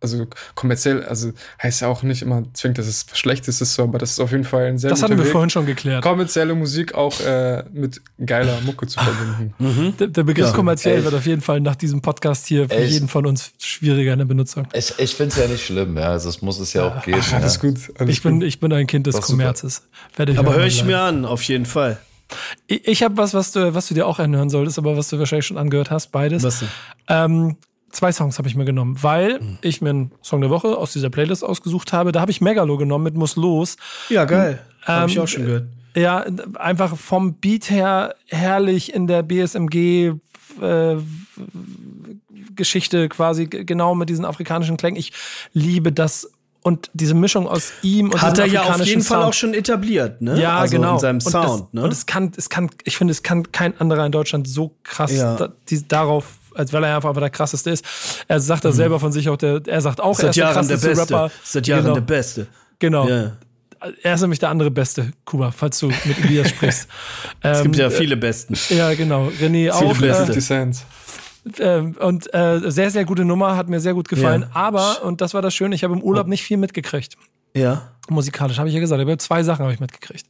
also 0.01 0.27
kommerziell, 0.57 1.05
also 1.05 1.33
heißt 1.63 1.83
ja 1.83 1.89
auch 1.89 2.03
nicht 2.03 2.23
immer 2.23 2.43
zwingend, 2.53 2.79
dass 2.79 2.89
es 2.89 3.07
schlecht 3.13 3.47
ist, 3.47 3.61
ist 3.61 3.75
so, 3.75 3.85
aber 3.85 3.99
das 3.99 4.11
ist 4.13 4.21
auf 4.21 4.33
jeden 4.33 4.43
Fall 4.43 4.67
ein 4.67 4.79
sehr 4.79 4.91
Das 4.91 5.05
hatten 5.05 5.17
wir 5.17 5.25
Weg, 5.25 5.31
vorhin 5.31 5.51
schon 5.51 5.67
geklärt. 5.67 6.03
Kommerzielle 6.03 6.57
Musik 6.57 6.95
auch 6.95 7.21
äh, 7.21 7.63
mit 7.73 8.01
geiler 8.27 8.61
Mucke 8.63 8.89
zu 8.89 8.99
verbinden. 8.99 9.55
Mhm. 9.59 9.97
Der, 9.99 10.09
der, 10.09 10.23
Begriff 10.25 10.47
ja, 10.49 10.53
kommerziell 10.53 10.99
ey. 10.99 11.05
wird 11.05 11.15
auf 11.15 11.27
jeden 11.27 11.43
Fall 11.43 11.61
nach 11.61 11.77
diesem 11.77 12.03
Podcast 12.03 12.47
hier 12.47 12.69
für 12.69 12.75
ey, 12.75 12.87
jeden 12.87 13.07
von 13.07 13.25
uns 13.25 13.53
schwieriger 13.59 14.13
in 14.15 14.19
der 14.19 14.27
Benutzung. 14.27 14.67
Ich, 14.73 14.99
ich 14.99 15.15
finde 15.15 15.33
es 15.33 15.37
ja 15.37 15.47
nicht 15.47 15.65
schlimm, 15.65 15.97
ja. 15.97 16.11
Also 16.11 16.29
es 16.29 16.43
muss 16.43 16.59
es 16.59 16.73
ja, 16.73 16.87
ja 16.87 16.97
auch 16.97 17.05
geben. 17.05 17.21
Ach, 17.23 17.33
alles 17.35 17.55
ja. 17.55 17.61
gut. 17.61 17.79
Alles 17.99 18.11
ich, 18.13 18.23
bin, 18.23 18.43
ich 18.43 18.59
bin 18.59 18.73
ein 18.73 18.89
Kind 18.89 19.07
des 19.07 19.21
Kommerzes. 19.21 19.83
Aber 20.19 20.57
höre 20.57 20.67
ich 20.67 20.83
mir 20.83 20.99
an, 20.99 21.25
auf 21.25 21.45
jeden 21.45 21.67
Fall. 21.67 22.01
Ich, 22.67 22.87
ich 22.87 23.03
habe 23.03 23.17
was, 23.17 23.35
was 23.35 23.53
du, 23.53 23.75
was 23.75 23.89
du 23.89 23.95
dir 23.95 24.07
auch 24.07 24.19
anhören 24.19 24.51
solltest, 24.51 24.79
aber 24.79 24.97
was 24.97 25.09
du 25.09 25.19
wahrscheinlich 25.19 25.47
schon 25.47 25.59
angehört 25.59 25.91
hast, 25.91 26.13
beides. 26.13 26.43
Was 26.43 26.61
denn? 26.61 26.69
Ähm, 27.09 27.57
zwei 27.91 28.13
Songs 28.13 28.39
habe 28.39 28.49
ich 28.49 28.55
mir 28.55 28.65
genommen, 28.65 28.97
weil 29.03 29.41
mhm. 29.41 29.59
ich 29.63 29.81
mir 29.81 29.91
einen 29.91 30.13
Song 30.23 30.41
der 30.41 30.51
Woche 30.51 30.77
aus 30.77 30.93
dieser 30.93 31.11
Playlist 31.11 31.45
ausgesucht 31.45 31.93
habe. 31.93 32.13
Da 32.13 32.21
habe 32.21 32.31
ich 32.31 32.41
Megalo 32.41 32.77
genommen 32.77 33.05
mit 33.05 33.15
Muss 33.15 33.37
los. 33.37 33.77
Ja, 34.09 34.25
geil. 34.25 34.61
Ähm, 34.87 34.95
habe 34.95 35.11
ich 35.11 35.21
auch 35.21 35.29
schon 35.29 35.45
gehört. 35.45 35.67
Ja, 35.95 36.25
einfach 36.55 36.97
vom 36.97 37.35
Beat 37.35 37.71
her 37.71 38.15
herrlich 38.29 38.95
in 38.95 39.07
der 39.07 39.23
BSMG 39.23 40.15
äh, 40.61 40.97
Geschichte 42.55 43.09
quasi 43.09 43.47
genau 43.47 43.95
mit 43.95 44.09
diesen 44.09 44.25
afrikanischen 44.25 44.77
Klängen. 44.77 44.99
Ich 44.99 45.13
liebe 45.53 45.93
das 45.93 46.31
und 46.63 46.91
diese 46.95 47.15
Mischung 47.15 47.49
aus 47.49 47.73
ihm 47.83 48.11
und 48.11 48.23
hat 48.23 48.39
er 48.39 48.47
ja 48.47 48.63
auf 48.63 48.81
jeden 48.81 49.03
Sound. 49.03 49.21
Fall 49.21 49.29
auch 49.29 49.33
schon 49.33 49.55
etabliert, 49.55 50.23
ne? 50.23 50.41
Ja, 50.41 50.59
also 50.59 50.77
genau. 50.77 50.95
In 50.95 51.01
seinem 51.01 51.21
Sound, 51.21 51.35
und 51.35 51.61
das, 51.61 51.73
ne? 51.73 51.83
Und 51.83 51.93
es 51.93 52.07
kann, 52.07 52.33
es 52.37 52.49
kann, 52.49 52.71
ich 52.85 52.97
finde, 52.97 53.13
es 53.13 53.23
kann 53.23 53.51
kein 53.53 53.79
anderer 53.81 54.07
in 54.07 54.13
Deutschland 54.13 54.49
so 54.49 54.77
krass 54.85 55.13
ja. 55.13 55.37
da, 55.37 55.53
die, 55.69 55.87
darauf 55.87 56.25
als 56.55 56.73
weil 56.73 56.85
er 56.85 56.97
einfach 56.97 57.15
der 57.15 57.31
krasseste 57.31 57.71
ist. 57.71 57.85
Er 58.29 58.39
sagt 58.41 58.65
das 58.65 58.75
mhm. 58.75 58.77
selber 58.77 59.01
von 59.01 59.11
sich 59.11 59.29
auch, 59.29 59.37
der, 59.37 59.63
er 59.67 59.81
sagt 59.81 60.01
auch, 60.01 60.15
Seit 60.15 60.25
er 60.25 60.31
ist 60.31 60.37
Jahren 60.37 60.69
der, 60.69 60.77
der 60.77 60.89
Beste. 60.89 61.15
Rapper. 61.15 61.31
Seit 61.43 61.67
Jahren 61.67 61.83
genau. 61.83 61.95
der 61.95 62.01
Beste. 62.03 62.47
Genau. 62.79 63.09
Ja. 63.09 63.33
Er 64.03 64.15
ist 64.15 64.21
nämlich 64.21 64.39
der 64.39 64.51
andere 64.51 64.71
Beste, 64.71 65.13
Kuba, 65.25 65.51
falls 65.51 65.79
du 65.81 65.89
mit 65.89 66.19
Elias 66.25 66.51
sprichst. 66.51 66.89
es 67.41 67.59
ähm, 67.59 67.65
gibt 67.65 67.77
ja 67.77 67.91
viele 67.91 68.17
Besten. 68.17 68.55
Ja, 68.69 68.95
genau. 68.95 69.29
René 69.41 69.51
viele 69.51 69.75
auch. 69.75 69.99
Beste. 69.99 70.55
Äh, 70.55 70.71
ähm, 71.59 71.97
und 71.99 72.33
äh, 72.35 72.61
sehr, 72.71 72.91
sehr 72.91 73.05
gute 73.05 73.25
Nummer, 73.25 73.57
hat 73.57 73.69
mir 73.69 73.81
sehr 73.81 73.95
gut 73.95 74.09
gefallen. 74.09 74.43
Ja. 74.43 74.49
Aber, 74.53 75.03
und 75.05 75.21
das 75.21 75.35
war 75.35 75.43
das 75.43 75.55
Schöne, 75.55 75.75
ich 75.75 75.85
habe 75.85 75.95
im 75.95 76.03
Urlaub 76.03 76.27
nicht 76.27 76.43
viel 76.43 76.57
mitgekriegt. 76.57 77.17
Ja. 77.55 77.93
Musikalisch 78.11 78.59
habe 78.59 78.69
ich 78.69 78.75
ja 78.75 78.81
gesagt, 78.81 79.01
aber 79.01 79.17
zwei 79.19 79.45
Sachen 79.45 79.63
habe 79.63 79.73
ich 79.73 79.79
mitgekriegt, 79.79 80.27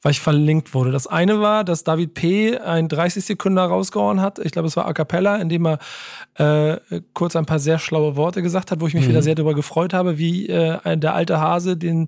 weil 0.00 0.12
ich 0.12 0.20
verlinkt 0.20 0.74
wurde. 0.74 0.92
Das 0.92 1.08
eine 1.08 1.40
war, 1.40 1.64
dass 1.64 1.82
David 1.82 2.14
P. 2.14 2.56
ein 2.56 2.88
30 2.88 3.24
Sekunden 3.24 3.58
rausgehauen 3.58 4.20
hat. 4.20 4.38
Ich 4.38 4.52
glaube, 4.52 4.68
es 4.68 4.76
war 4.76 4.86
A 4.86 4.92
Cappella, 4.92 5.36
in 5.36 5.48
dem 5.48 5.66
er 5.66 5.78
äh, 6.34 7.00
kurz 7.14 7.34
ein 7.34 7.44
paar 7.44 7.58
sehr 7.58 7.80
schlaue 7.80 8.14
Worte 8.14 8.42
gesagt 8.42 8.70
hat, 8.70 8.80
wo 8.80 8.86
ich 8.86 8.94
mich 8.94 9.06
mhm. 9.06 9.08
wieder 9.08 9.22
sehr 9.22 9.34
darüber 9.34 9.54
gefreut 9.54 9.92
habe, 9.92 10.18
wie 10.18 10.48
äh, 10.48 10.96
der 10.96 11.14
alte 11.14 11.40
Hase, 11.40 11.76
den, 11.76 12.06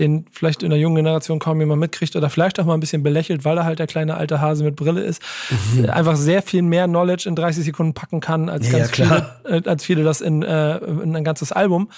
den 0.00 0.26
vielleicht 0.32 0.64
in 0.64 0.70
der 0.70 0.80
jungen 0.80 0.96
Generation 0.96 1.38
kaum 1.38 1.60
jemand 1.60 1.78
mitkriegt 1.78 2.16
oder 2.16 2.28
vielleicht 2.28 2.58
auch 2.58 2.64
mal 2.64 2.74
ein 2.74 2.80
bisschen 2.80 3.04
belächelt, 3.04 3.44
weil 3.44 3.58
er 3.58 3.64
halt 3.64 3.78
der 3.78 3.86
kleine 3.86 4.16
alte 4.16 4.40
Hase 4.40 4.64
mit 4.64 4.74
Brille 4.74 5.02
ist, 5.02 5.22
mhm. 5.76 5.90
einfach 5.90 6.16
sehr 6.16 6.42
viel 6.42 6.62
mehr 6.62 6.88
Knowledge 6.88 7.28
in 7.28 7.36
30 7.36 7.64
Sekunden 7.64 7.94
packen 7.94 8.18
kann, 8.18 8.48
als, 8.48 8.66
ja, 8.66 8.78
ganz 8.78 8.96
ja, 8.96 9.06
viele, 9.44 9.62
äh, 9.64 9.68
als 9.68 9.84
viele 9.84 10.02
das 10.02 10.20
in, 10.20 10.42
äh, 10.42 10.78
in 10.78 11.14
ein 11.14 11.24
ganzes 11.24 11.52
Album. 11.52 11.88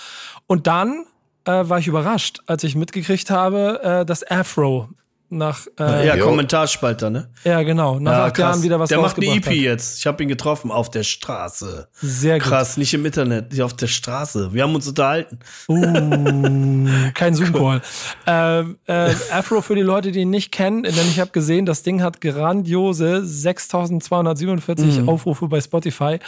Und 0.47 0.67
dann 0.67 1.07
äh, 1.49 1.69
war 1.69 1.79
ich 1.79 1.89
überrascht, 1.89 2.41
als 2.47 2.63
ich 2.63 2.77
mitgekriegt 2.77 3.31
habe, 3.31 3.81
äh, 3.83 4.05
dass 4.05 4.29
Afro 4.31 4.89
nach 5.31 5.67
äh, 5.79 6.07
ja 6.07 6.17
Kommentarspalter, 6.17 7.11
ne? 7.11 7.29
Ja, 7.45 7.63
genau. 7.63 7.99
Nach 7.99 8.13
ja, 8.13 8.25
acht 8.27 8.35
krass. 8.35 8.43
Jahren 8.43 8.63
wieder 8.63 8.81
was 8.81 8.89
Der 8.89 9.01
macht 9.01 9.17
eine 9.17 9.27
EP 9.27 9.47
hat. 9.47 9.53
jetzt. 9.53 9.99
Ich 9.99 10.07
habe 10.07 10.23
ihn 10.23 10.29
getroffen 10.29 10.71
auf 10.71 10.91
der 10.91 11.03
Straße. 11.03 11.89
Sehr 12.01 12.39
gut. 12.39 12.49
Krass, 12.49 12.77
nicht 12.77 12.95
im 12.95 13.05
Internet, 13.05 13.61
auf 13.61 13.75
der 13.75 13.89
Straße. 13.89 14.53
Wir 14.53 14.63
haben 14.63 14.75
uns 14.75 14.89
unterhalten. 14.89 15.39
Uh, 15.69 16.89
kein 17.15 17.35
Zoom-Call. 17.35 17.83
äh, 18.27 18.61
äh, 18.61 19.15
Afro 19.31 19.61
für 19.61 19.75
die 19.75 19.83
Leute, 19.83 20.13
die 20.13 20.21
ihn 20.21 20.31
nicht 20.31 20.51
kennen, 20.51 20.83
denn 20.85 20.95
ich 20.95 21.21
habe 21.21 21.31
gesehen, 21.31 21.67
das 21.67 21.83
Ding 21.83 22.03
hat 22.03 22.21
grandiose 22.21 23.25
6247 23.25 25.01
mhm. 25.01 25.09
Aufrufe 25.09 25.49
bei 25.49 25.61
Spotify. 25.61 26.19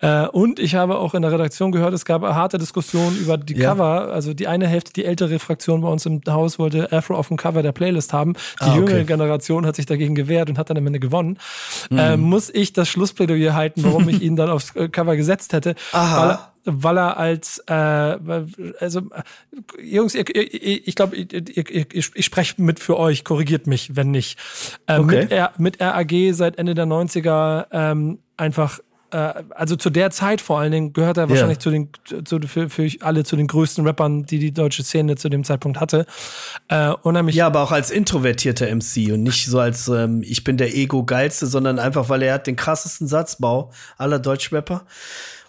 Äh, 0.00 0.26
und 0.28 0.60
ich 0.60 0.74
habe 0.74 0.98
auch 0.98 1.14
in 1.14 1.22
der 1.22 1.32
Redaktion 1.32 1.72
gehört, 1.72 1.94
es 1.94 2.04
gab 2.04 2.22
harte 2.22 2.58
Diskussionen 2.58 3.16
über 3.16 3.38
die 3.38 3.56
ja. 3.56 3.70
Cover. 3.70 4.12
Also 4.12 4.34
die 4.34 4.46
eine 4.46 4.68
Hälfte, 4.68 4.92
die 4.92 5.04
ältere 5.04 5.38
Fraktion 5.38 5.80
bei 5.80 5.88
uns 5.88 6.06
im 6.06 6.20
Haus 6.28 6.58
wollte 6.58 6.92
Afro 6.92 7.16
auf 7.16 7.28
dem 7.28 7.36
Cover 7.36 7.62
der 7.62 7.72
Playlist 7.72 8.12
haben. 8.12 8.35
Die 8.60 8.64
ah, 8.64 8.70
okay. 8.70 8.76
jüngere 8.78 9.04
Generation 9.04 9.66
hat 9.66 9.76
sich 9.76 9.86
dagegen 9.86 10.14
gewehrt 10.14 10.48
und 10.48 10.58
hat 10.58 10.70
dann 10.70 10.78
am 10.78 10.86
Ende 10.86 11.00
gewonnen. 11.00 11.38
Mhm. 11.90 11.98
Äh, 11.98 12.16
muss 12.16 12.50
ich 12.50 12.72
das 12.72 12.88
Schlussplädoyer 12.88 13.54
halten, 13.54 13.84
warum 13.84 14.08
ich 14.08 14.22
ihn 14.26 14.36
dann 14.36 14.50
aufs 14.50 14.74
äh, 14.76 14.88
Cover 14.88 15.16
gesetzt 15.16 15.52
hätte? 15.52 15.74
Aha 15.92 16.52
weil 16.66 16.98
er 16.98 17.16
als 17.16 17.58
äh, 17.68 17.72
also 18.80 19.02
Jungs, 19.80 20.14
ihr, 20.14 20.28
ihr, 20.28 20.86
ich 20.86 20.94
glaube, 20.94 21.16
ich, 21.16 22.14
ich, 22.14 22.24
spreche 22.24 22.60
mit 22.60 22.80
für 22.80 22.98
euch, 22.98 23.24
korrigiert 23.24 23.66
mich, 23.66 23.94
wenn 23.94 24.10
nicht. 24.10 24.38
Äh, 24.86 24.98
okay. 24.98 25.20
mit, 25.22 25.32
R, 25.32 25.52
mit 25.58 25.80
RAG 25.80 26.12
seit 26.32 26.58
Ende 26.58 26.74
der 26.74 26.86
90er 26.86 27.66
ähm, 27.70 28.18
einfach 28.36 28.80
also 29.50 29.76
zu 29.76 29.90
der 29.90 30.10
Zeit 30.10 30.40
vor 30.40 30.58
allen 30.58 30.72
Dingen 30.72 30.92
gehört 30.92 31.16
er 31.16 31.28
wahrscheinlich 31.28 31.58
yeah. 31.58 31.60
zu 31.60 31.70
den, 31.70 31.88
zu, 32.24 32.40
für, 32.46 32.68
für 32.68 32.88
alle 33.00 33.24
zu 33.24 33.36
den 33.36 33.46
größten 33.46 33.86
Rappern, 33.86 34.24
die 34.24 34.38
die 34.38 34.52
deutsche 34.52 34.82
Szene 34.82 35.16
zu 35.16 35.28
dem 35.28 35.44
Zeitpunkt 35.44 35.80
hatte. 35.80 36.06
Äh, 36.68 36.90
unheimlich 37.02 37.36
ja, 37.36 37.46
aber 37.46 37.62
auch 37.62 37.72
als 37.72 37.90
introvertierter 37.90 38.66
MC 38.74 39.12
und 39.12 39.22
nicht 39.22 39.46
so 39.46 39.58
als 39.58 39.88
ähm, 39.88 40.22
ich 40.24 40.44
bin 40.44 40.56
der 40.56 40.74
Ego-geilste, 40.74 41.46
sondern 41.46 41.78
einfach, 41.78 42.08
weil 42.08 42.22
er 42.22 42.34
hat 42.34 42.46
den 42.46 42.56
krassesten 42.56 43.06
Satzbau 43.08 43.70
aller 43.98 44.18
Deutschrapper. 44.18 44.84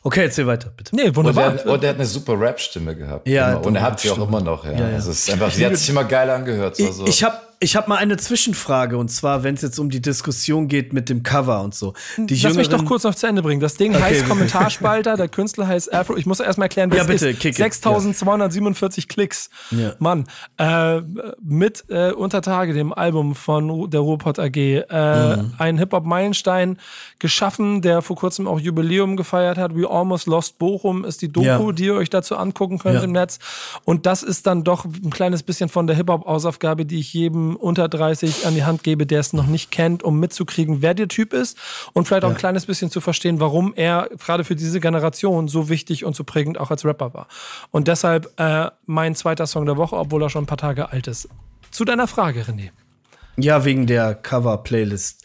Okay, 0.03 0.23
erzähl 0.23 0.47
weiter, 0.47 0.71
bitte. 0.75 0.95
Nee, 0.95 1.13
wunderbar. 1.13 1.51
Und 1.51 1.59
er, 1.59 1.71
und 1.73 1.83
er 1.83 1.89
hat 1.89 1.95
eine 1.97 2.05
super 2.05 2.39
Rap-Stimme 2.39 2.95
gehabt. 2.95 3.27
Ja, 3.27 3.55
und 3.57 3.75
er 3.75 3.81
hat 3.81 3.99
sie 3.99 4.09
auch 4.09 4.27
immer 4.27 4.39
noch. 4.39 4.63
Ja. 4.63 4.71
ja, 4.71 4.89
ja. 4.89 4.95
Also 4.95 5.11
es 5.11 5.27
ist 5.27 5.33
einfach, 5.33 5.51
sie 5.51 5.65
hat 5.65 5.75
sich 5.75 5.89
immer 5.89 6.05
geil 6.05 6.29
angehört. 6.29 6.77
So. 6.77 7.03
Ich, 7.03 7.09
ich 7.09 7.23
habe 7.23 7.37
ich 7.59 7.75
habe 7.75 7.89
mal 7.89 7.95
eine 7.95 8.17
Zwischenfrage 8.17 8.97
und 8.97 9.09
zwar, 9.09 9.43
wenn 9.43 9.55
es 9.55 9.63
jetzt 9.63 9.79
um 9.79 9.89
die 9.89 10.01
Diskussion 10.01 10.67
geht 10.67 10.93
mit 10.93 11.09
dem 11.09 11.23
Cover 11.23 11.63
und 11.63 11.73
so. 11.73 11.93
Die 12.17 12.35
Lass 12.35 12.55
mich 12.55 12.69
doch 12.69 12.85
kurz 12.85 13.03
noch 13.03 13.15
zu 13.15 13.25
Ende 13.25 13.41
bringen. 13.41 13.59
Das 13.59 13.77
Ding 13.77 13.95
okay. 13.95 14.03
heißt 14.03 14.27
Kommentarspalter, 14.27 15.17
der 15.17 15.27
Künstler 15.27 15.67
heißt 15.67 15.91
Afro. 15.91 16.17
Ich 16.17 16.27
muss 16.27 16.39
erst 16.39 16.59
mal 16.59 16.65
erklären, 16.65 16.91
was 16.91 16.97
ja, 16.99 17.03
bitte, 17.05 17.29
ist. 17.29 17.57
6247 17.57 19.03
ja. 19.03 19.07
Klicks. 19.07 19.49
Ja. 19.71 19.93
Mann. 19.97 20.25
Äh, 20.57 21.01
mit 21.41 21.85
äh, 21.89 22.11
Untertage, 22.11 22.73
dem 22.73 22.93
Album 22.93 23.33
von 23.33 23.89
der 23.89 24.01
Ruhrpott 24.01 24.37
AG. 24.37 24.55
Äh, 24.55 25.37
mhm. 25.37 25.53
Ein 25.57 25.77
Hip-Hop-Meilenstein 25.79 26.77
geschaffen, 27.17 27.81
der 27.81 28.03
vor 28.03 28.17
kurzem 28.17 28.47
auch 28.47 28.59
Jubiläum 28.59 29.17
gefeiert 29.17 29.57
hat. 29.57 29.75
We 29.75 29.89
Almost 29.89 30.27
Lost 30.27 30.59
Bochum 30.59 31.03
ist 31.05 31.23
die 31.23 31.31
Doku, 31.31 31.71
die 31.71 31.85
ihr 31.85 31.95
euch 31.95 32.11
dazu 32.11 32.35
angucken 32.35 32.77
könnt 32.77 33.03
im 33.03 33.13
Netz. 33.13 33.39
Und 33.83 34.05
das 34.05 34.21
ist 34.21 34.45
dann 34.45 34.63
doch 34.63 34.85
ein 34.85 35.09
kleines 35.09 35.41
bisschen 35.41 35.69
von 35.69 35.87
der 35.87 35.95
Hip-Hop-Ausaufgabe, 35.95 36.85
die 36.85 36.99
ich 36.99 37.13
jedem 37.13 37.46
unter 37.55 37.87
30 37.87 38.45
an 38.45 38.55
die 38.55 38.63
Hand 38.63 38.83
gebe, 38.83 39.05
der 39.05 39.19
es 39.19 39.33
noch 39.33 39.47
nicht 39.47 39.71
kennt, 39.71 40.03
um 40.03 40.19
mitzukriegen, 40.19 40.81
wer 40.81 40.93
der 40.93 41.07
Typ 41.07 41.33
ist 41.33 41.57
und 41.93 42.07
vielleicht 42.07 42.25
auch 42.25 42.29
ein 42.29 42.37
kleines 42.37 42.65
bisschen 42.65 42.91
zu 42.91 43.01
verstehen, 43.01 43.39
warum 43.39 43.73
er 43.75 44.09
gerade 44.17 44.43
für 44.43 44.55
diese 44.55 44.79
Generation 44.79 45.47
so 45.47 45.69
wichtig 45.69 46.05
und 46.05 46.15
so 46.15 46.23
prägend 46.23 46.59
auch 46.59 46.71
als 46.71 46.85
Rapper 46.85 47.13
war. 47.13 47.27
Und 47.71 47.87
deshalb 47.87 48.31
äh, 48.39 48.69
mein 48.85 49.15
zweiter 49.15 49.47
Song 49.47 49.65
der 49.65 49.77
Woche, 49.77 49.95
obwohl 49.95 50.23
er 50.23 50.29
schon 50.29 50.43
ein 50.43 50.47
paar 50.47 50.57
Tage 50.57 50.91
alt 50.91 51.07
ist. 51.07 51.29
Zu 51.71 51.85
deiner 51.85 52.07
Frage, 52.07 52.41
René. 52.43 52.71
Ja, 53.39 53.65
wegen 53.65 53.85
der 53.85 54.15
Cover-Playlist. 54.15 55.21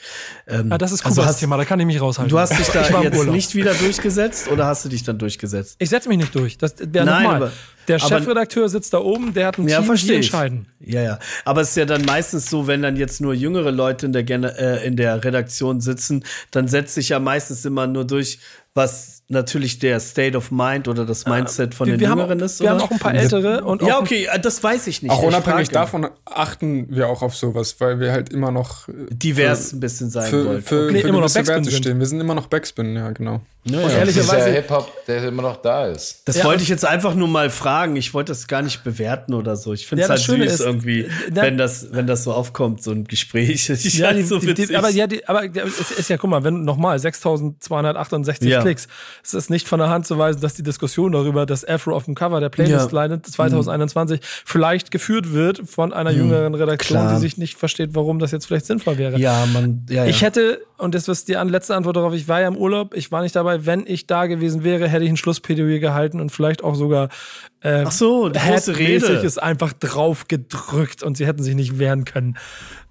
Ähm, 0.47 0.71
ah, 0.71 0.77
das 0.77 0.93
ist 0.93 1.03
Kubas 1.03 1.19
also 1.19 1.41
Thema, 1.41 1.57
da 1.57 1.65
kann 1.65 1.81
ich 1.81 1.87
mich 1.87 1.99
raushalten. 1.99 2.29
Du 2.29 2.39
hast 2.39 2.59
dich 2.59 2.67
da 2.73 3.03
jetzt 3.03 3.27
nicht 3.27 3.55
wieder 3.55 3.73
durchgesetzt 3.73 4.51
oder 4.51 4.67
hast 4.67 4.85
du 4.85 4.91
dich 4.91 5.03
dann 5.03 5.19
durchgesetzt? 5.19 5.77
Ich 5.79 5.89
setze 5.89 6.11
mich 6.11 6.19
nicht 6.19 6.35
durch. 6.35 6.59
Das 6.59 6.75
wäre 6.79 7.07
nochmal. 7.07 7.53
Der 7.89 7.99
Chefredakteur 7.99 8.69
sitzt 8.69 8.93
da 8.93 8.99
oben, 8.99 9.33
der 9.33 9.47
hat 9.47 9.59
ein 9.59 9.67
ja, 9.67 9.81
Team, 9.81 9.95
die 9.95 10.15
entscheiden. 10.15 10.67
Ja, 10.79 11.03
ja. 11.03 11.19
Aber 11.45 11.63
es 11.63 11.71
ist 11.71 11.77
ja 11.77 11.85
dann 11.85 12.05
meistens 12.05 12.49
so, 12.49 12.67
wenn 12.67 12.83
dann 12.83 12.97
jetzt 12.97 13.21
nur 13.21 13.35
jüngere 13.35 13.71
Leute 13.71 14.07
in 14.07 14.13
der, 14.13 14.29
äh, 14.29 14.87
in 14.87 14.97
der 14.97 15.25
Redaktion 15.25 15.81
sitzen, 15.81 16.25
dann 16.51 16.69
setzt 16.69 16.95
sich 16.95 17.09
ja 17.09 17.19
meistens 17.19 17.65
immer 17.65 17.87
nur 17.87 18.05
durch, 18.05 18.39
was 18.75 19.22
natürlich 19.33 19.79
der 19.79 19.99
State 19.99 20.37
of 20.37 20.51
Mind 20.51 20.87
oder 20.89 21.05
das 21.05 21.27
Mindset 21.27 21.75
von 21.75 21.87
wir, 21.87 21.95
den 21.95 22.01
wir 22.01 22.09
Jüngeren 22.09 22.31
haben, 22.31 22.41
ist. 22.41 22.61
Wir 22.61 22.67
oder? 22.67 22.75
haben 22.75 22.83
auch 22.83 22.91
ein 22.91 22.99
paar 22.99 23.15
ältere 23.15 23.65
und 23.65 23.83
ja, 23.83 23.99
okay, 23.99 24.29
das 24.41 24.63
weiß 24.63 24.87
ich 24.87 25.03
nicht. 25.03 25.11
Auch 25.11 25.23
unabhängig 25.23 25.71
davon 25.71 26.09
achten 26.25 26.87
wir 26.95 27.09
auch 27.09 27.23
auf 27.23 27.35
sowas, 27.35 27.77
weil 27.81 27.99
wir 27.99 28.13
halt 28.13 28.33
immer 28.33 28.51
noch 28.51 28.89
äh, 28.89 28.93
divers 29.11 29.71
für, 29.71 29.77
ein 29.77 29.81
bisschen 29.81 30.11
sein 30.11 30.31
für, 30.31 30.47
wollen. 30.47 30.63
Für, 30.63 30.87
für, 30.87 30.93
nee, 30.93 31.01
für 31.01 31.09
immer 31.09 31.21
noch 31.21 31.35
Werte 31.35 31.71
stehen. 31.71 31.99
Wir 31.99 32.07
sind 32.07 32.21
immer 32.21 32.35
noch 32.35 32.47
Backspin, 32.47 32.95
ja 32.95 33.11
genau. 33.11 33.41
Ja, 33.65 33.79
und 33.79 33.91
ja. 33.91 33.99
ehrlicherweise 33.99 34.47
der 34.47 34.55
Hip 34.55 34.71
Hop, 34.71 35.07
der 35.07 35.23
immer 35.23 35.43
noch 35.43 35.57
da 35.57 35.87
ist. 35.87 36.23
Das 36.25 36.39
ja. 36.39 36.45
wollte 36.45 36.65
ich 36.65 36.69
jetzt 36.69 36.85
einfach 36.85 37.15
nur 37.15 37.29
mal 37.29 37.49
fragen. 37.49 37.95
Ich 37.95 38.13
wollte 38.13 38.33
das 38.33 38.49
gar 38.49 38.61
nicht 38.61 38.83
bewerten 38.83 39.35
oder 39.35 39.55
so. 39.55 39.73
Ich 39.73 39.87
finde 39.87 40.03
es 40.03 40.11
halt 40.11 40.21
süß 40.21 40.53
ist, 40.53 40.61
irgendwie, 40.61 41.09
wenn 41.31 41.57
das 41.57 41.93
wenn 41.93 42.09
das 42.09 42.25
so 42.25 42.33
aufkommt, 42.33 42.83
so 42.83 42.91
ein 42.91 43.05
Gespräch. 43.05 43.69
ja, 43.69 44.07
halt 44.09 44.19
die, 44.19 44.23
so 44.25 44.41
die, 44.41 44.53
die, 44.53 44.77
aber 44.77 44.91
ja, 44.91 45.07
die, 45.07 45.29
aber 45.29 45.45
es 45.45 45.93
ist 45.93 46.11
ja, 46.11 46.17
guck 46.17 46.31
mal, 46.31 46.43
wenn 46.43 46.65
nochmal 46.65 46.99
6268 46.99 48.59
Klicks, 48.61 48.89
es 49.25 49.35
ist 49.35 49.51
nicht 49.51 49.69
von 49.69 49.79
der 49.79 49.89
Hand 49.89 50.07
zu 50.07 50.19
weisen, 50.19 50.41
dass 50.41 50.55
die 50.55 50.63
Diskussion 50.63 51.13
darüber, 51.13 51.47
dass 51.47 51.67
Afro 51.67 51.95
auf 51.95 52.07
dem 52.07 52.15
Cover 52.15 52.41
der 52.41 52.49
Playlist 52.49 52.91
ja. 52.91 52.97
leidet 52.97 53.25
2021 53.27 54.21
mhm. 54.21 54.25
vielleicht 54.45 54.91
geführt 54.91 55.33
wird 55.33 55.63
von 55.65 55.93
einer 55.93 56.11
mhm. 56.11 56.19
jüngeren 56.19 56.55
Redaktion, 56.55 56.99
Klar. 56.99 57.15
die 57.15 57.21
sich 57.21 57.39
nicht 57.39 57.57
versteht, 57.57 57.91
warum 57.95 58.19
das 58.19 58.33
jetzt 58.33 58.47
vielleicht 58.47 58.67
sinnvoll 58.67 58.99
wäre. 58.99 59.19
Ja, 59.19 59.47
man, 59.53 59.87
ja, 59.89 60.07
Ich 60.07 60.23
hätte, 60.23 60.61
und 60.77 60.95
das 60.95 61.07
ist 61.07 61.29
die 61.29 61.35
letzte 61.35 61.77
Antwort 61.77 61.97
darauf, 61.97 62.15
ich 62.15 62.27
war 62.27 62.41
ja 62.41 62.49
im 62.49 62.57
Urlaub, 62.57 62.95
ich 62.95 63.13
war 63.13 63.23
nicht 63.23 63.37
dabei, 63.37 63.65
wenn 63.65 63.87
ich 63.87 64.07
da 64.07 64.27
gewesen 64.27 64.65
wäre, 64.65 64.89
hätte 64.89 65.05
ich 65.05 65.11
ein 65.11 65.17
Schlussplädoyer 65.17 65.79
gehalten 65.79 66.21
und 66.21 66.31
vielleicht 66.31 66.65
auch 66.65 66.75
sogar 66.75 67.09
äh, 67.61 67.85
Ach 67.87 67.93
so, 67.93 68.29
große 68.33 68.77
Rede 68.77 69.07
ist 69.07 69.41
einfach 69.41 69.73
drauf 69.73 70.27
gedrückt 70.27 71.05
und 71.05 71.17
sie 71.17 71.27
hätten 71.27 71.45
sich 71.45 71.55
nicht 71.55 71.79
wehren 71.79 72.05
können. 72.05 72.37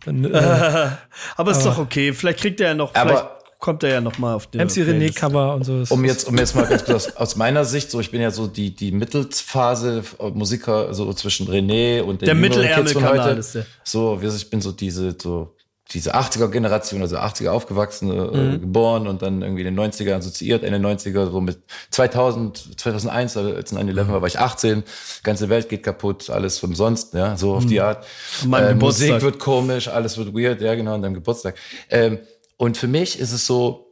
Dann, 0.05 0.23
äh, 0.23 0.91
aber 1.35 1.51
ist 1.51 1.65
doch 1.65 1.77
okay. 1.77 2.13
Vielleicht 2.13 2.39
kriegt 2.39 2.61
er 2.61 2.69
ja 2.69 2.73
noch. 2.73 2.95
Aber 2.95 3.40
kommt 3.61 3.83
er 3.83 3.89
ja 3.89 4.01
noch 4.01 4.17
mal 4.17 4.33
auf 4.33 4.47
den 4.47 4.59
MC 4.59 4.71
René 4.79 5.15
Cover 5.15 5.55
und 5.55 5.63
so. 5.63 5.83
Um 5.89 6.03
jetzt, 6.03 6.27
um 6.27 6.37
jetzt 6.37 6.55
mal 6.55 6.65
ganz 6.69 6.83
kurz 6.83 7.07
aus 7.15 7.37
meiner 7.37 7.63
Sicht, 7.63 7.89
so 7.89 8.01
ich 8.01 8.11
bin 8.11 8.19
ja 8.19 8.31
so 8.31 8.47
die 8.47 8.75
die 8.75 8.91
Mittelsphase 8.91 10.03
Musiker 10.33 10.93
so 10.93 11.13
zwischen 11.13 11.47
René 11.47 12.01
und 12.01 12.21
den 12.21 12.25
der 12.25 12.35
Mittelärmelkanal 12.35 13.37
ist 13.37 13.55
der. 13.55 13.65
So, 13.83 14.19
ich 14.21 14.49
bin 14.49 14.59
so 14.59 14.73
diese 14.73 15.15
so 15.21 15.55
diese 15.93 16.15
80er 16.15 16.47
Generation, 16.47 17.01
also 17.01 17.17
80er 17.17 17.49
aufgewachsene, 17.49 18.13
äh, 18.13 18.37
mhm. 18.37 18.55
äh, 18.55 18.57
geboren 18.59 19.07
und 19.07 19.21
dann 19.21 19.41
irgendwie 19.41 19.63
in 19.63 19.75
den 19.75 19.79
90er 19.79 20.15
assoziiert, 20.15 20.63
Ende 20.63 20.79
90er, 20.79 21.29
so 21.29 21.41
mit 21.41 21.59
2000, 21.89 22.79
2001, 22.79 23.37
als 23.37 23.73
9-11 23.73 24.07
war, 24.07 24.21
war 24.21 24.27
ich 24.27 24.39
18, 24.39 24.83
ganze 25.23 25.49
Welt 25.49 25.69
geht 25.69 25.83
kaputt, 25.83 26.29
alles 26.29 26.63
umsonst, 26.63 27.13
ja, 27.13 27.35
so 27.35 27.55
auf 27.55 27.65
mhm. 27.65 27.69
die 27.69 27.81
Art. 27.81 28.05
Äh, 28.53 28.73
Musik 28.75 29.21
wird 29.21 29.39
komisch, 29.39 29.87
alles 29.87 30.17
wird 30.17 30.33
weird, 30.33 30.61
ja 30.61 30.75
genau, 30.75 30.93
an 30.95 31.01
deinem 31.01 31.15
Geburtstag. 31.15 31.55
Ähm, 31.89 32.19
und 32.61 32.77
für 32.77 32.87
mich 32.87 33.17
ist 33.17 33.31
es 33.31 33.47
so, 33.47 33.91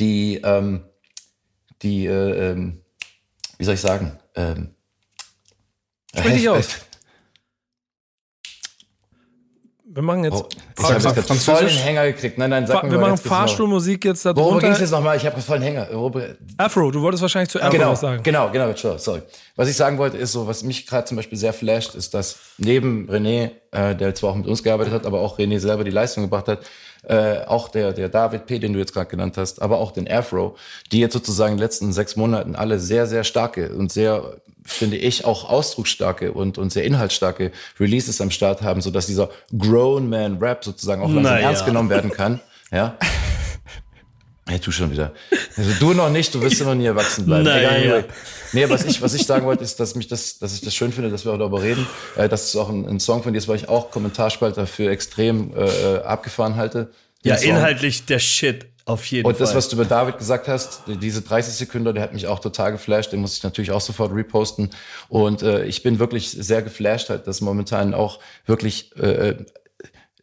die, 0.00 0.40
ähm, 0.42 0.84
die, 1.80 2.06
äh, 2.06 2.50
ähm, 2.50 2.82
wie 3.56 3.64
soll 3.64 3.74
ich 3.74 3.80
sagen, 3.80 4.18
ähm, 4.34 4.74
Sprich 6.12 6.34
dich 6.34 6.48
aus. 6.48 6.66
Wir 9.84 10.02
machen 10.02 10.24
jetzt. 10.24 10.34
Oh, 10.34 10.48
ich 10.76 10.84
habe 10.84 10.94
jetzt 10.94 11.14
gerade 11.14 11.34
voll 11.38 11.66
den 11.66 11.68
Hänger 11.68 12.06
gekriegt. 12.06 12.36
Nein, 12.36 12.50
nein, 12.50 12.66
sag 12.66 12.80
Fa 12.80 12.86
mir 12.86 12.92
Wir 12.92 12.98
machen 12.98 13.16
Fahrstuhlmusik 13.16 14.04
jetzt 14.04 14.26
da 14.26 14.32
drunter. 14.32 14.44
Worum 14.44 14.58
ging 14.58 14.72
es 14.72 14.80
jetzt 14.80 14.90
nochmal? 14.90 15.16
Ich 15.16 15.24
habe 15.24 15.40
voll 15.40 15.60
den 15.60 15.68
Hänger. 15.68 15.88
Afro, 16.56 16.90
du 16.90 17.00
wolltest 17.00 17.22
wahrscheinlich 17.22 17.50
zu 17.50 17.62
Afro 17.62 17.70
genau, 17.70 17.92
was 17.92 18.00
sagen. 18.00 18.24
Genau, 18.24 18.50
genau, 18.50 18.74
sure, 18.74 18.98
sorry. 18.98 19.22
Was 19.54 19.68
ich 19.68 19.76
sagen 19.76 19.98
wollte, 19.98 20.16
ist 20.16 20.32
so, 20.32 20.48
was 20.48 20.64
mich 20.64 20.84
gerade 20.88 21.04
zum 21.04 21.16
Beispiel 21.16 21.38
sehr 21.38 21.52
flasht, 21.52 21.94
ist, 21.94 22.12
dass 22.12 22.38
neben 22.58 23.08
René, 23.08 23.52
äh, 23.70 23.94
der 23.94 24.16
zwar 24.16 24.30
auch 24.30 24.36
mit 24.36 24.48
uns 24.48 24.64
gearbeitet 24.64 24.92
hat, 24.92 25.06
aber 25.06 25.20
auch 25.20 25.38
René 25.38 25.60
selber 25.60 25.84
die 25.84 25.92
Leistung 25.92 26.24
gebracht 26.24 26.48
hat, 26.48 26.64
äh, 27.08 27.44
auch 27.46 27.68
der, 27.68 27.92
der 27.92 28.08
David 28.08 28.46
P., 28.46 28.58
den 28.58 28.72
du 28.72 28.78
jetzt 28.78 28.92
gerade 28.92 29.10
genannt 29.10 29.36
hast, 29.36 29.62
aber 29.62 29.78
auch 29.78 29.92
den 29.92 30.10
Afro, 30.10 30.56
die 30.92 31.00
jetzt 31.00 31.12
sozusagen 31.12 31.52
in 31.52 31.58
den 31.58 31.64
letzten 31.64 31.92
sechs 31.92 32.16
Monaten 32.16 32.56
alle 32.56 32.78
sehr, 32.78 33.06
sehr 33.06 33.24
starke 33.24 33.74
und 33.74 33.92
sehr 33.92 34.36
finde 34.66 34.96
ich, 34.96 35.26
auch 35.26 35.48
ausdrucksstarke 35.48 36.32
und, 36.32 36.56
und 36.56 36.72
sehr 36.72 36.84
inhaltsstarke 36.84 37.52
Releases 37.78 38.20
am 38.22 38.30
Start 38.30 38.62
haben, 38.62 38.80
so 38.80 38.90
dass 38.90 39.06
dieser 39.06 39.28
Grown 39.56 40.08
Man 40.08 40.38
Rap 40.38 40.64
sozusagen 40.64 41.02
auch 41.02 41.08
langsam 41.08 41.34
naja. 41.34 41.48
ernst 41.48 41.66
genommen 41.66 41.90
werden 41.90 42.10
kann. 42.10 42.40
Ja. 42.72 42.96
Hey, 44.46 44.58
du 44.58 44.70
schon 44.70 44.90
wieder. 44.90 45.12
Also 45.56 45.70
du 45.80 45.94
noch 45.94 46.10
nicht, 46.10 46.34
du 46.34 46.42
wirst 46.42 46.60
immer 46.60 46.74
nie 46.74 46.84
erwachsen 46.84 47.24
bleiben. 47.24 47.44
Naja. 47.44 47.78
Egal, 47.78 48.04
nee, 48.52 48.68
was 48.68 48.84
ich, 48.84 49.00
was 49.00 49.14
ich 49.14 49.24
sagen 49.24 49.46
wollte, 49.46 49.64
ist, 49.64 49.80
dass 49.80 49.94
mich 49.94 50.06
das, 50.06 50.38
dass 50.38 50.54
ich 50.54 50.60
das 50.60 50.74
schön 50.74 50.92
finde, 50.92 51.10
dass 51.10 51.24
wir 51.24 51.32
auch 51.32 51.38
darüber 51.38 51.62
reden. 51.62 51.86
Äh, 52.16 52.28
das 52.28 52.44
ist 52.44 52.56
auch 52.56 52.68
ein, 52.68 52.86
ein 52.86 53.00
Song 53.00 53.22
von 53.22 53.32
dir, 53.32 53.46
weil 53.48 53.56
ich 53.56 53.68
auch 53.70 53.90
Kommentarspalter 53.90 54.66
für 54.66 54.90
extrem 54.90 55.54
äh, 55.56 55.64
äh 55.64 56.02
abgefahren 56.02 56.56
halte. 56.56 56.90
Ja, 57.22 57.38
Song. 57.38 57.50
inhaltlich 57.50 58.04
der 58.04 58.18
Shit. 58.18 58.66
Auf 58.86 59.06
jeden 59.06 59.26
und 59.26 59.32
Fall. 59.32 59.40
Und 59.40 59.48
das, 59.48 59.56
was 59.56 59.68
du 59.70 59.76
über 59.76 59.86
David 59.86 60.18
gesagt 60.18 60.46
hast, 60.46 60.82
diese 60.86 61.22
30 61.22 61.54
Sekunden, 61.54 61.94
der 61.94 62.02
hat 62.02 62.12
mich 62.12 62.26
auch 62.26 62.38
total 62.38 62.72
geflasht. 62.72 63.12
Den 63.12 63.20
muss 63.20 63.38
ich 63.38 63.42
natürlich 63.42 63.70
auch 63.70 63.80
sofort 63.80 64.12
reposten. 64.14 64.68
Und 65.08 65.42
äh, 65.42 65.64
ich 65.64 65.82
bin 65.82 65.98
wirklich 65.98 66.30
sehr 66.30 66.60
geflasht, 66.60 67.08
halt, 67.08 67.26
dass 67.26 67.40
momentan 67.40 67.94
auch 67.94 68.20
wirklich 68.44 68.94
äh, 68.98 69.36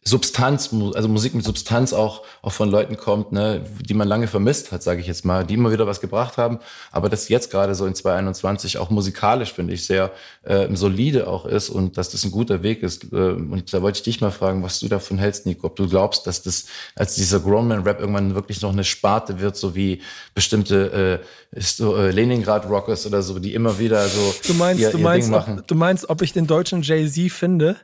Substanz, 0.04 0.70
also 0.94 1.08
Musik 1.08 1.32
mit 1.34 1.44
Substanz 1.44 1.92
auch, 1.92 2.22
auch 2.42 2.52
von 2.52 2.68
Leuten 2.68 2.96
kommt, 2.96 3.30
ne, 3.30 3.64
die 3.80 3.94
man 3.94 4.08
lange 4.08 4.26
vermisst 4.26 4.72
hat, 4.72 4.82
sage 4.82 5.00
ich 5.00 5.06
jetzt 5.06 5.24
mal, 5.24 5.46
die 5.46 5.54
immer 5.54 5.70
wieder 5.70 5.86
was 5.86 6.00
gebracht 6.00 6.38
haben, 6.38 6.58
aber 6.90 7.08
das 7.08 7.28
jetzt 7.28 7.52
gerade 7.52 7.76
so 7.76 7.86
in 7.86 7.94
2021 7.94 8.78
auch 8.78 8.90
musikalisch, 8.90 9.52
finde 9.52 9.74
ich, 9.74 9.86
sehr 9.86 10.10
äh, 10.42 10.66
solide 10.74 11.28
auch 11.28 11.46
ist 11.46 11.70
und 11.70 11.98
dass 11.98 12.10
das 12.10 12.24
ein 12.24 12.32
guter 12.32 12.64
Weg 12.64 12.82
ist. 12.82 13.12
Äh, 13.12 13.16
und 13.16 13.72
da 13.72 13.80
wollte 13.80 13.98
ich 13.98 14.02
dich 14.02 14.20
mal 14.20 14.32
fragen, 14.32 14.64
was 14.64 14.80
du 14.80 14.88
davon 14.88 15.18
hältst, 15.18 15.46
Nico, 15.46 15.68
ob 15.68 15.76
du 15.76 15.88
glaubst, 15.88 16.26
dass 16.26 16.42
das 16.42 16.66
als 16.96 17.14
dieser 17.14 17.38
Grownman-Rap 17.38 18.00
irgendwann 18.00 18.34
wirklich 18.34 18.60
noch 18.60 18.72
eine 18.72 18.84
Sparte 18.84 19.40
wird, 19.40 19.56
so 19.56 19.76
wie 19.76 20.02
bestimmte 20.34 21.20
äh, 21.54 21.60
so, 21.60 21.96
äh, 21.96 22.10
Leningrad-Rockers 22.10 23.06
oder 23.06 23.22
so, 23.22 23.38
die 23.38 23.54
immer 23.54 23.78
wieder 23.78 24.08
so 24.08 24.34
du 24.48 24.54
meinst, 24.54 24.82
ihr, 24.82 24.90
du 24.90 24.98
ihr 24.98 25.04
meinst, 25.04 25.28
Ding 25.28 25.36
machen. 25.36 25.58
Ob, 25.60 25.66
du 25.68 25.74
meinst, 25.76 26.10
ob 26.10 26.22
ich 26.22 26.32
den 26.32 26.48
deutschen 26.48 26.82
Jay-Z 26.82 27.30
finde? 27.30 27.76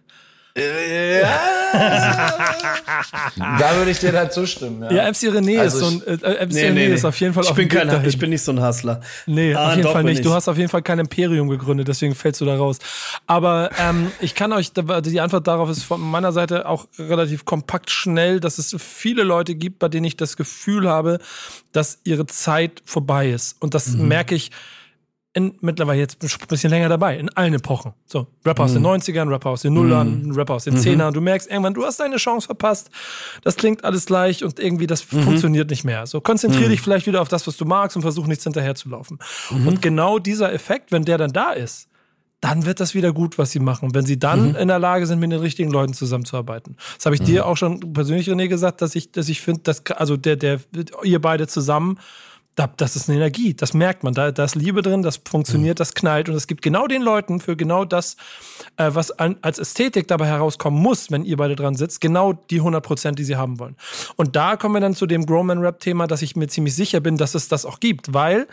Ja. 0.58 1.58
da 3.58 3.76
würde 3.76 3.90
ich 3.90 3.98
dir 3.98 4.12
dann 4.12 4.30
zustimmen. 4.30 4.82
Ja, 4.82 4.92
ja 4.92 5.10
MC 5.10 5.34
René 5.34 5.60
also 5.60 5.78
ist 5.78 5.84
so 5.84 6.12
ein 6.12 6.22
äh, 6.22 6.46
MC 6.46 6.52
nee, 6.52 6.68
René 6.68 6.72
nee, 6.72 6.86
ist 6.86 7.04
auf 7.04 7.18
jeden 7.20 7.34
Fall 7.34 7.44
ich 7.44 7.52
bin 7.52 7.68
kein, 7.68 8.04
Ich 8.04 8.18
bin 8.18 8.30
nicht 8.30 8.42
so 8.42 8.52
ein 8.52 8.64
Hustler. 8.64 9.00
Nee, 9.26 9.54
ah, 9.54 9.70
auf 9.70 9.76
jeden 9.76 9.88
Fall 9.88 10.04
nicht. 10.04 10.24
Du 10.24 10.32
hast 10.32 10.48
auf 10.48 10.56
jeden 10.56 10.68
Fall 10.68 10.82
kein 10.82 10.98
Imperium 10.98 11.48
gegründet, 11.48 11.88
deswegen 11.88 12.14
fällst 12.14 12.40
du 12.40 12.44
da 12.44 12.56
raus. 12.56 12.78
Aber 13.26 13.70
ähm, 13.78 14.10
ich 14.20 14.34
kann 14.34 14.52
euch, 14.52 14.72
die 14.72 15.20
Antwort 15.20 15.46
darauf 15.46 15.70
ist 15.70 15.84
von 15.84 16.00
meiner 16.00 16.32
Seite 16.32 16.68
auch 16.68 16.86
relativ 16.98 17.44
kompakt 17.44 17.90
schnell, 17.90 18.40
dass 18.40 18.58
es 18.58 18.74
viele 18.78 19.22
Leute 19.22 19.54
gibt, 19.54 19.78
bei 19.78 19.88
denen 19.88 20.04
ich 20.04 20.16
das 20.16 20.36
Gefühl 20.36 20.88
habe, 20.88 21.18
dass 21.72 21.98
ihre 22.04 22.26
Zeit 22.26 22.82
vorbei 22.84 23.30
ist. 23.30 23.56
Und 23.60 23.74
das 23.74 23.88
mhm. 23.88 24.08
merke 24.08 24.34
ich 24.34 24.50
in, 25.34 25.56
mittlerweile 25.60 26.00
jetzt 26.00 26.22
ein 26.22 26.46
bisschen 26.48 26.70
länger 26.70 26.88
dabei, 26.88 27.18
in 27.18 27.28
allen 27.30 27.54
Epochen. 27.54 27.92
So, 28.06 28.26
Rapper 28.44 28.64
aus 28.64 28.72
den 28.72 28.84
90ern, 28.84 29.26
mhm. 29.26 29.32
Rapper 29.32 29.50
aus 29.50 29.62
den 29.62 29.74
Nullern, 29.74 30.22
mhm. 30.24 30.32
Rapper 30.32 30.54
aus 30.54 30.64
den 30.64 30.74
mhm. 30.74 30.78
Zehnern. 30.78 31.14
Du 31.14 31.20
merkst 31.20 31.50
irgendwann, 31.50 31.74
du 31.74 31.84
hast 31.84 32.00
deine 32.00 32.16
Chance 32.16 32.46
verpasst. 32.46 32.90
Das 33.44 33.56
klingt 33.56 33.84
alles 33.84 34.06
gleich 34.06 34.42
und 34.42 34.58
irgendwie 34.58 34.86
das 34.86 35.10
mhm. 35.12 35.22
funktioniert 35.22 35.70
nicht 35.70 35.84
mehr. 35.84 36.06
So, 36.06 36.20
konzentriere 36.20 36.66
mhm. 36.66 36.70
dich 36.70 36.80
vielleicht 36.80 37.06
wieder 37.06 37.20
auf 37.20 37.28
das, 37.28 37.46
was 37.46 37.56
du 37.56 37.64
magst 37.66 37.96
und 37.96 38.02
versuch 38.02 38.26
nichts 38.26 38.44
hinterherzulaufen. 38.44 39.18
Mhm. 39.50 39.68
Und 39.68 39.82
genau 39.82 40.18
dieser 40.18 40.52
Effekt, 40.52 40.92
wenn 40.92 41.04
der 41.04 41.18
dann 41.18 41.32
da 41.32 41.52
ist, 41.52 41.88
dann 42.40 42.66
wird 42.66 42.78
das 42.80 42.94
wieder 42.94 43.12
gut, 43.12 43.36
was 43.36 43.50
sie 43.50 43.58
machen. 43.58 43.94
Wenn 43.94 44.06
sie 44.06 44.18
dann 44.18 44.54
in 44.54 44.68
der 44.68 44.78
Lage 44.78 45.06
sind, 45.06 45.18
mit 45.18 45.32
den 45.32 45.40
richtigen 45.40 45.70
Leuten 45.70 45.92
zusammenzuarbeiten. 45.92 46.76
Das 46.96 47.06
habe 47.06 47.16
ich 47.16 47.22
dir 47.22 47.46
auch 47.46 47.56
schon 47.56 47.92
persönlich, 47.92 48.28
René, 48.28 48.46
gesagt, 48.46 48.80
dass 48.80 48.94
ich, 48.94 49.10
dass 49.10 49.28
ich 49.28 49.40
finde, 49.40 49.62
dass, 49.64 49.84
also 49.86 50.16
der, 50.16 50.36
der, 50.36 50.60
ihr 51.02 51.20
beide 51.20 51.48
zusammen 51.48 51.98
das 52.66 52.96
ist 52.96 53.08
eine 53.08 53.18
Energie, 53.18 53.54
das 53.54 53.74
merkt 53.74 54.02
man. 54.02 54.14
Da, 54.14 54.32
da 54.32 54.44
ist 54.44 54.54
Liebe 54.54 54.82
drin, 54.82 55.02
das 55.02 55.20
funktioniert, 55.28 55.76
mhm. 55.76 55.78
das 55.78 55.94
knallt. 55.94 56.28
Und 56.28 56.34
es 56.34 56.46
gibt 56.46 56.62
genau 56.62 56.86
den 56.86 57.02
Leuten 57.02 57.40
für 57.40 57.56
genau 57.56 57.84
das, 57.84 58.16
äh, 58.76 58.90
was 58.92 59.12
an, 59.12 59.36
als 59.42 59.58
Ästhetik 59.58 60.08
dabei 60.08 60.26
herauskommen 60.26 60.80
muss, 60.80 61.10
wenn 61.10 61.24
ihr 61.24 61.36
beide 61.36 61.56
dran 61.56 61.76
sitzt, 61.76 62.00
genau 62.00 62.32
die 62.32 62.58
100 62.58 62.84
Prozent, 62.84 63.18
die 63.18 63.24
sie 63.24 63.36
haben 63.36 63.58
wollen. 63.58 63.76
Und 64.16 64.36
da 64.36 64.56
kommen 64.56 64.74
wir 64.74 64.80
dann 64.80 64.94
zu 64.94 65.06
dem 65.06 65.26
Growman-Rap-Thema, 65.26 66.06
dass 66.06 66.22
ich 66.22 66.36
mir 66.36 66.48
ziemlich 66.48 66.74
sicher 66.74 67.00
bin, 67.00 67.16
dass 67.16 67.34
es 67.34 67.48
das 67.48 67.64
auch 67.64 67.80
gibt, 67.80 68.12
weil 68.12 68.46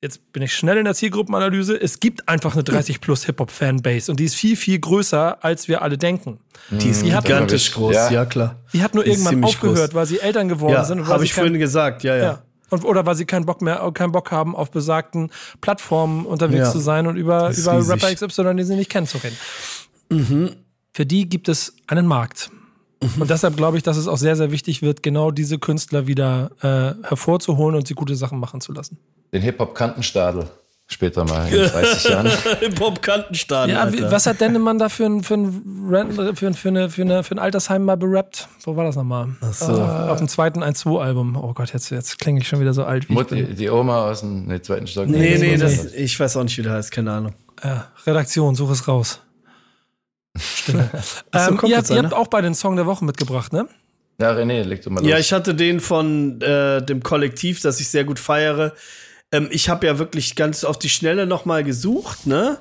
jetzt 0.00 0.32
bin 0.32 0.42
ich 0.42 0.54
schnell 0.54 0.78
in 0.78 0.84
der 0.84 0.94
Zielgruppenanalyse, 0.94 1.80
es 1.80 1.98
gibt 2.00 2.28
einfach 2.28 2.54
eine 2.54 2.62
30 2.62 3.00
plus 3.00 3.24
Hip-Hop-Fanbase 3.26 4.10
und 4.10 4.20
die 4.20 4.24
ist 4.24 4.36
viel, 4.36 4.56
viel 4.56 4.78
größer, 4.78 5.44
als 5.44 5.68
wir 5.68 5.82
alle 5.82 5.98
denken. 5.98 6.38
Die 6.70 6.88
ist 6.88 7.02
die 7.02 7.10
gigantisch 7.10 7.72
groß, 7.72 7.94
ja. 7.94 8.10
ja. 8.10 8.24
klar. 8.24 8.56
Die 8.72 8.82
hat 8.82 8.94
nur 8.94 9.04
die 9.04 9.10
irgendwann 9.10 9.42
aufgehört, 9.42 9.90
groß. 9.90 9.94
weil 9.94 10.06
sie 10.06 10.20
Eltern 10.20 10.48
geworden 10.48 10.72
ja, 10.72 10.84
sind. 10.84 11.06
Habe 11.06 11.24
ich 11.24 11.34
vorhin 11.34 11.58
gesagt, 11.58 12.04
ja, 12.04 12.16
ja. 12.16 12.22
ja. 12.22 12.42
Und, 12.70 12.84
oder 12.84 13.06
weil 13.06 13.14
sie 13.14 13.24
keinen 13.24 13.46
Bock 13.46 13.62
mehr, 13.62 13.90
keinen 13.94 14.12
Bock 14.12 14.30
haben, 14.30 14.54
auf 14.54 14.70
besagten 14.70 15.30
Plattformen 15.60 16.26
unterwegs 16.26 16.66
ja. 16.66 16.72
zu 16.72 16.80
sein 16.80 17.06
und 17.06 17.16
über, 17.16 17.50
über 17.50 17.88
Rapper 17.88 18.14
XY, 18.14 18.56
die 18.56 18.64
sie 18.64 18.76
nicht 18.76 18.90
kennen, 18.90 19.06
zu 19.06 19.18
reden. 19.18 19.36
Mhm. 20.10 20.56
Für 20.92 21.06
die 21.06 21.28
gibt 21.28 21.48
es 21.48 21.74
einen 21.86 22.06
Markt. 22.06 22.50
Mhm. 23.02 23.22
Und 23.22 23.30
deshalb 23.30 23.56
glaube 23.56 23.76
ich, 23.76 23.82
dass 23.82 23.96
es 23.96 24.08
auch 24.08 24.16
sehr, 24.16 24.36
sehr 24.36 24.50
wichtig 24.50 24.82
wird, 24.82 25.02
genau 25.02 25.30
diese 25.30 25.58
Künstler 25.58 26.06
wieder 26.06 26.50
äh, 26.60 27.06
hervorzuholen 27.06 27.76
und 27.76 27.86
sie 27.86 27.94
gute 27.94 28.16
Sachen 28.16 28.38
machen 28.38 28.60
zu 28.60 28.72
lassen. 28.72 28.98
Den 29.32 29.42
Hip-Hop-Kantenstadel 29.42 30.48
später 30.88 31.24
mal 31.24 31.46
in 31.48 31.68
30 31.68 32.10
Jahren. 32.10 32.26
Hip-Hop-Kantenstadel. 32.60 33.74
Ja, 33.74 33.92
wie, 33.92 34.02
was 34.02 34.26
hat 34.26 34.40
Dennemann 34.40 34.78
da 34.78 34.88
für 34.88 35.04
ein, 35.04 35.22
für, 35.22 35.34
ein, 35.34 36.12
für, 36.34 36.46
ein, 36.46 36.54
für, 36.54 36.68
eine, 36.68 36.88
für, 36.88 37.02
eine, 37.02 37.22
für 37.22 37.34
ein 37.34 37.38
Altersheim 37.38 37.84
mal 37.84 37.96
berappt? 37.96 38.48
Wo 38.64 38.74
war 38.74 38.84
das 38.84 38.96
nochmal? 38.96 39.28
Ach 39.40 39.52
so. 39.52 39.72
Uh, 39.72 39.80
auf 40.10 40.18
dem 40.18 40.28
zweiten 40.28 40.62
1-2-Album. 40.62 41.36
Oh 41.36 41.52
Gott, 41.52 41.72
jetzt, 41.72 41.90
jetzt 41.90 42.18
klinge 42.18 42.40
ich 42.40 42.48
schon 42.48 42.60
wieder 42.60 42.74
so 42.74 42.84
alt. 42.84 43.08
Wie 43.08 43.12
Mutti, 43.12 43.54
die 43.54 43.68
Oma 43.70 44.10
aus 44.10 44.20
dem 44.20 44.46
nee, 44.46 44.60
zweiten 44.60 44.86
Stock. 44.86 45.06
Nee, 45.06 45.38
nee, 45.38 45.38
nee 45.38 45.56
das, 45.56 45.92
ich 45.92 46.18
weiß 46.18 46.36
auch 46.36 46.42
nicht, 46.42 46.56
wie 46.58 46.62
der 46.62 46.72
heißt, 46.72 46.90
keine 46.90 47.12
Ahnung. 47.12 47.34
Ja, 47.62 47.88
Redaktion, 48.06 48.54
such 48.54 48.70
es 48.70 48.88
raus. 48.88 49.20
Stille. 50.36 50.90
ähm, 51.32 51.60
ihr, 51.64 51.76
habt, 51.76 51.90
ihr 51.90 51.98
habt 51.98 52.14
auch 52.14 52.28
bei 52.28 52.40
den 52.40 52.54
Song 52.54 52.76
der 52.76 52.86
Woche 52.86 53.04
mitgebracht, 53.04 53.52
ne? 53.52 53.68
Ja, 54.20 54.32
René, 54.32 54.62
leg 54.62 54.82
du 54.82 54.90
mal 54.90 55.00
los. 55.00 55.08
Ja, 55.08 55.18
ich 55.18 55.32
hatte 55.32 55.54
den 55.54 55.80
von 55.80 56.40
äh, 56.40 56.82
dem 56.82 57.02
Kollektiv, 57.02 57.60
das 57.60 57.80
ich 57.80 57.88
sehr 57.88 58.04
gut 58.04 58.18
feiere. 58.18 58.72
Ähm, 59.32 59.48
ich 59.50 59.68
habe 59.68 59.86
ja 59.86 59.98
wirklich 59.98 60.36
ganz 60.36 60.64
auf 60.64 60.78
die 60.78 60.88
Schnelle 60.88 61.26
noch 61.26 61.44
mal 61.44 61.64
gesucht, 61.64 62.26
ne? 62.26 62.58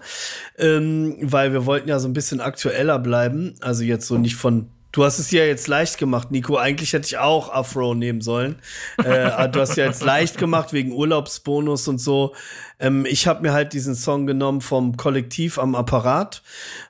Ähm, 0.57 1.18
weil 1.22 1.53
wir 1.53 1.65
wollten 1.65 1.89
ja 1.89 1.99
so 1.99 2.07
ein 2.07 2.14
bisschen 2.14 2.41
aktueller 2.41 2.99
bleiben. 2.99 3.56
Also 3.61 3.84
jetzt 3.84 4.07
so 4.07 4.18
nicht 4.18 4.35
von 4.35 4.69
Du 4.94 5.03
hast 5.03 5.19
es 5.19 5.30
ja 5.30 5.44
jetzt 5.44 5.68
leicht 5.68 5.99
gemacht, 5.99 6.31
Nico. 6.31 6.57
Eigentlich 6.57 6.94
hätte 6.94 7.06
ich 7.06 7.19
auch 7.19 7.53
Afro 7.53 7.94
nehmen 7.94 8.22
sollen. 8.22 8.56
äh, 9.03 9.48
du 9.49 9.60
hast 9.60 9.76
ja 9.76 9.85
jetzt 9.85 10.03
leicht 10.03 10.39
gemacht 10.39 10.73
wegen 10.73 10.91
Urlaubsbonus 10.91 11.88
und 11.88 11.99
so. 11.99 12.34
Ähm, 12.80 13.06
ich 13.06 13.27
habe 13.27 13.44
mir 13.44 13.53
halt 13.53 13.73
diesen 13.73 13.94
Song 13.94 14.26
genommen 14.26 14.60
vom 14.61 14.98
Kollektiv 14.98 15.60
am 15.60 15.76
Apparat, 15.76 16.41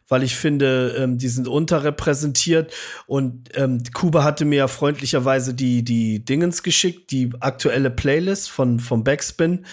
weil 0.07 0.23
ich 0.23 0.35
finde, 0.35 0.95
ähm, 0.97 1.17
die 1.17 1.27
sind 1.27 1.47
unterrepräsentiert. 1.47 2.73
Und 3.05 3.49
ähm, 3.55 3.84
Kuba 3.93 4.23
hatte 4.23 4.45
mir 4.45 4.57
ja 4.57 4.67
freundlicherweise 4.67 5.53
die, 5.53 5.84
die 5.84 6.23
Dingens 6.23 6.63
geschickt, 6.63 7.11
die 7.11 7.31
aktuelle 7.39 7.89
Playlist 7.89 8.49
von, 8.49 8.79
vom 8.79 9.03
Backspin. 9.03 9.65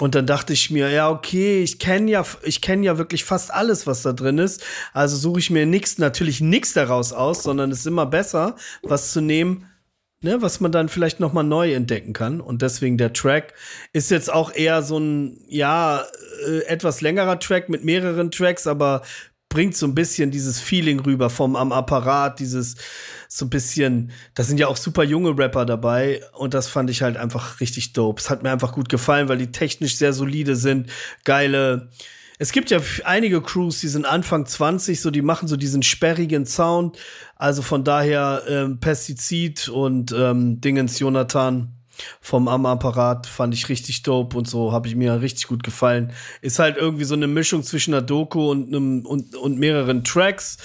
Und 0.00 0.14
dann 0.14 0.26
dachte 0.26 0.52
ich 0.52 0.70
mir, 0.70 0.90
ja, 0.90 1.10
okay, 1.10 1.62
ich 1.62 1.78
kenne 1.78 2.10
ja, 2.10 2.24
ich 2.42 2.62
kenne 2.62 2.86
ja 2.86 2.98
wirklich 2.98 3.24
fast 3.24 3.52
alles, 3.52 3.86
was 3.86 4.02
da 4.02 4.12
drin 4.12 4.38
ist. 4.38 4.64
Also 4.92 5.16
suche 5.16 5.40
ich 5.40 5.50
mir 5.50 5.66
nix, 5.66 5.98
natürlich 5.98 6.40
nichts 6.40 6.72
daraus 6.72 7.12
aus, 7.12 7.42
sondern 7.42 7.70
es 7.70 7.80
ist 7.80 7.86
immer 7.86 8.06
besser, 8.06 8.56
was 8.82 9.12
zu 9.12 9.20
nehmen, 9.20 9.66
ne, 10.22 10.40
was 10.40 10.60
man 10.60 10.72
dann 10.72 10.88
vielleicht 10.88 11.20
noch 11.20 11.34
mal 11.34 11.42
neu 11.42 11.74
entdecken 11.74 12.14
kann. 12.14 12.40
Und 12.40 12.62
deswegen 12.62 12.96
der 12.96 13.12
Track 13.12 13.52
ist 13.92 14.10
jetzt 14.10 14.32
auch 14.32 14.54
eher 14.54 14.82
so 14.82 14.98
ein, 14.98 15.38
ja, 15.48 16.04
äh, 16.46 16.64
etwas 16.64 17.02
längerer 17.02 17.38
Track 17.38 17.68
mit 17.68 17.84
mehreren 17.84 18.30
Tracks, 18.30 18.66
aber 18.66 19.02
bringt 19.50 19.76
so 19.76 19.86
ein 19.86 19.94
bisschen 19.94 20.30
dieses 20.30 20.58
Feeling 20.58 21.00
rüber 21.00 21.28
vom 21.28 21.56
am 21.56 21.72
Apparat, 21.72 22.40
dieses 22.40 22.76
so 23.28 23.44
ein 23.44 23.50
bisschen, 23.50 24.12
da 24.34 24.42
sind 24.42 24.58
ja 24.58 24.68
auch 24.68 24.78
super 24.78 25.04
junge 25.04 25.36
Rapper 25.36 25.66
dabei 25.66 26.22
und 26.32 26.54
das 26.54 26.68
fand 26.68 26.88
ich 26.88 27.02
halt 27.02 27.18
einfach 27.18 27.60
richtig 27.60 27.92
dope. 27.92 28.20
Es 28.20 28.30
hat 28.30 28.42
mir 28.42 28.50
einfach 28.50 28.72
gut 28.72 28.88
gefallen, 28.88 29.28
weil 29.28 29.38
die 29.38 29.52
technisch 29.52 29.96
sehr 29.96 30.14
solide 30.14 30.56
sind, 30.56 30.88
geile 31.24 31.90
es 32.42 32.52
gibt 32.52 32.70
ja 32.70 32.80
einige 33.04 33.42
Crews, 33.42 33.80
die 33.80 33.88
sind 33.88 34.06
Anfang 34.06 34.46
20, 34.46 34.98
so 35.02 35.10
die 35.10 35.20
machen 35.20 35.46
so 35.46 35.58
diesen 35.58 35.82
sperrigen 35.82 36.46
Sound. 36.46 36.96
Also 37.36 37.60
von 37.60 37.84
daher 37.84 38.44
ähm, 38.48 38.80
Pestizid 38.80 39.68
und 39.68 40.10
ähm, 40.12 40.58
Dingens 40.58 40.98
Jonathan 40.98 41.79
vom 42.20 42.48
Am-Apparat 42.48 43.26
fand 43.26 43.54
ich 43.54 43.68
richtig 43.68 44.02
dope 44.02 44.36
und 44.36 44.48
so 44.48 44.72
habe 44.72 44.88
ich 44.88 44.96
mir 44.96 45.20
richtig 45.20 45.46
gut 45.46 45.62
gefallen. 45.62 46.12
Ist 46.40 46.58
halt 46.58 46.76
irgendwie 46.76 47.04
so 47.04 47.14
eine 47.14 47.26
Mischung 47.26 47.62
zwischen 47.62 47.94
einer 47.94 48.02
Doku 48.02 48.50
und 48.50 48.68
einem 48.68 49.06
und, 49.06 49.34
und 49.36 49.58
mehreren 49.58 50.04
Tracks 50.04 50.58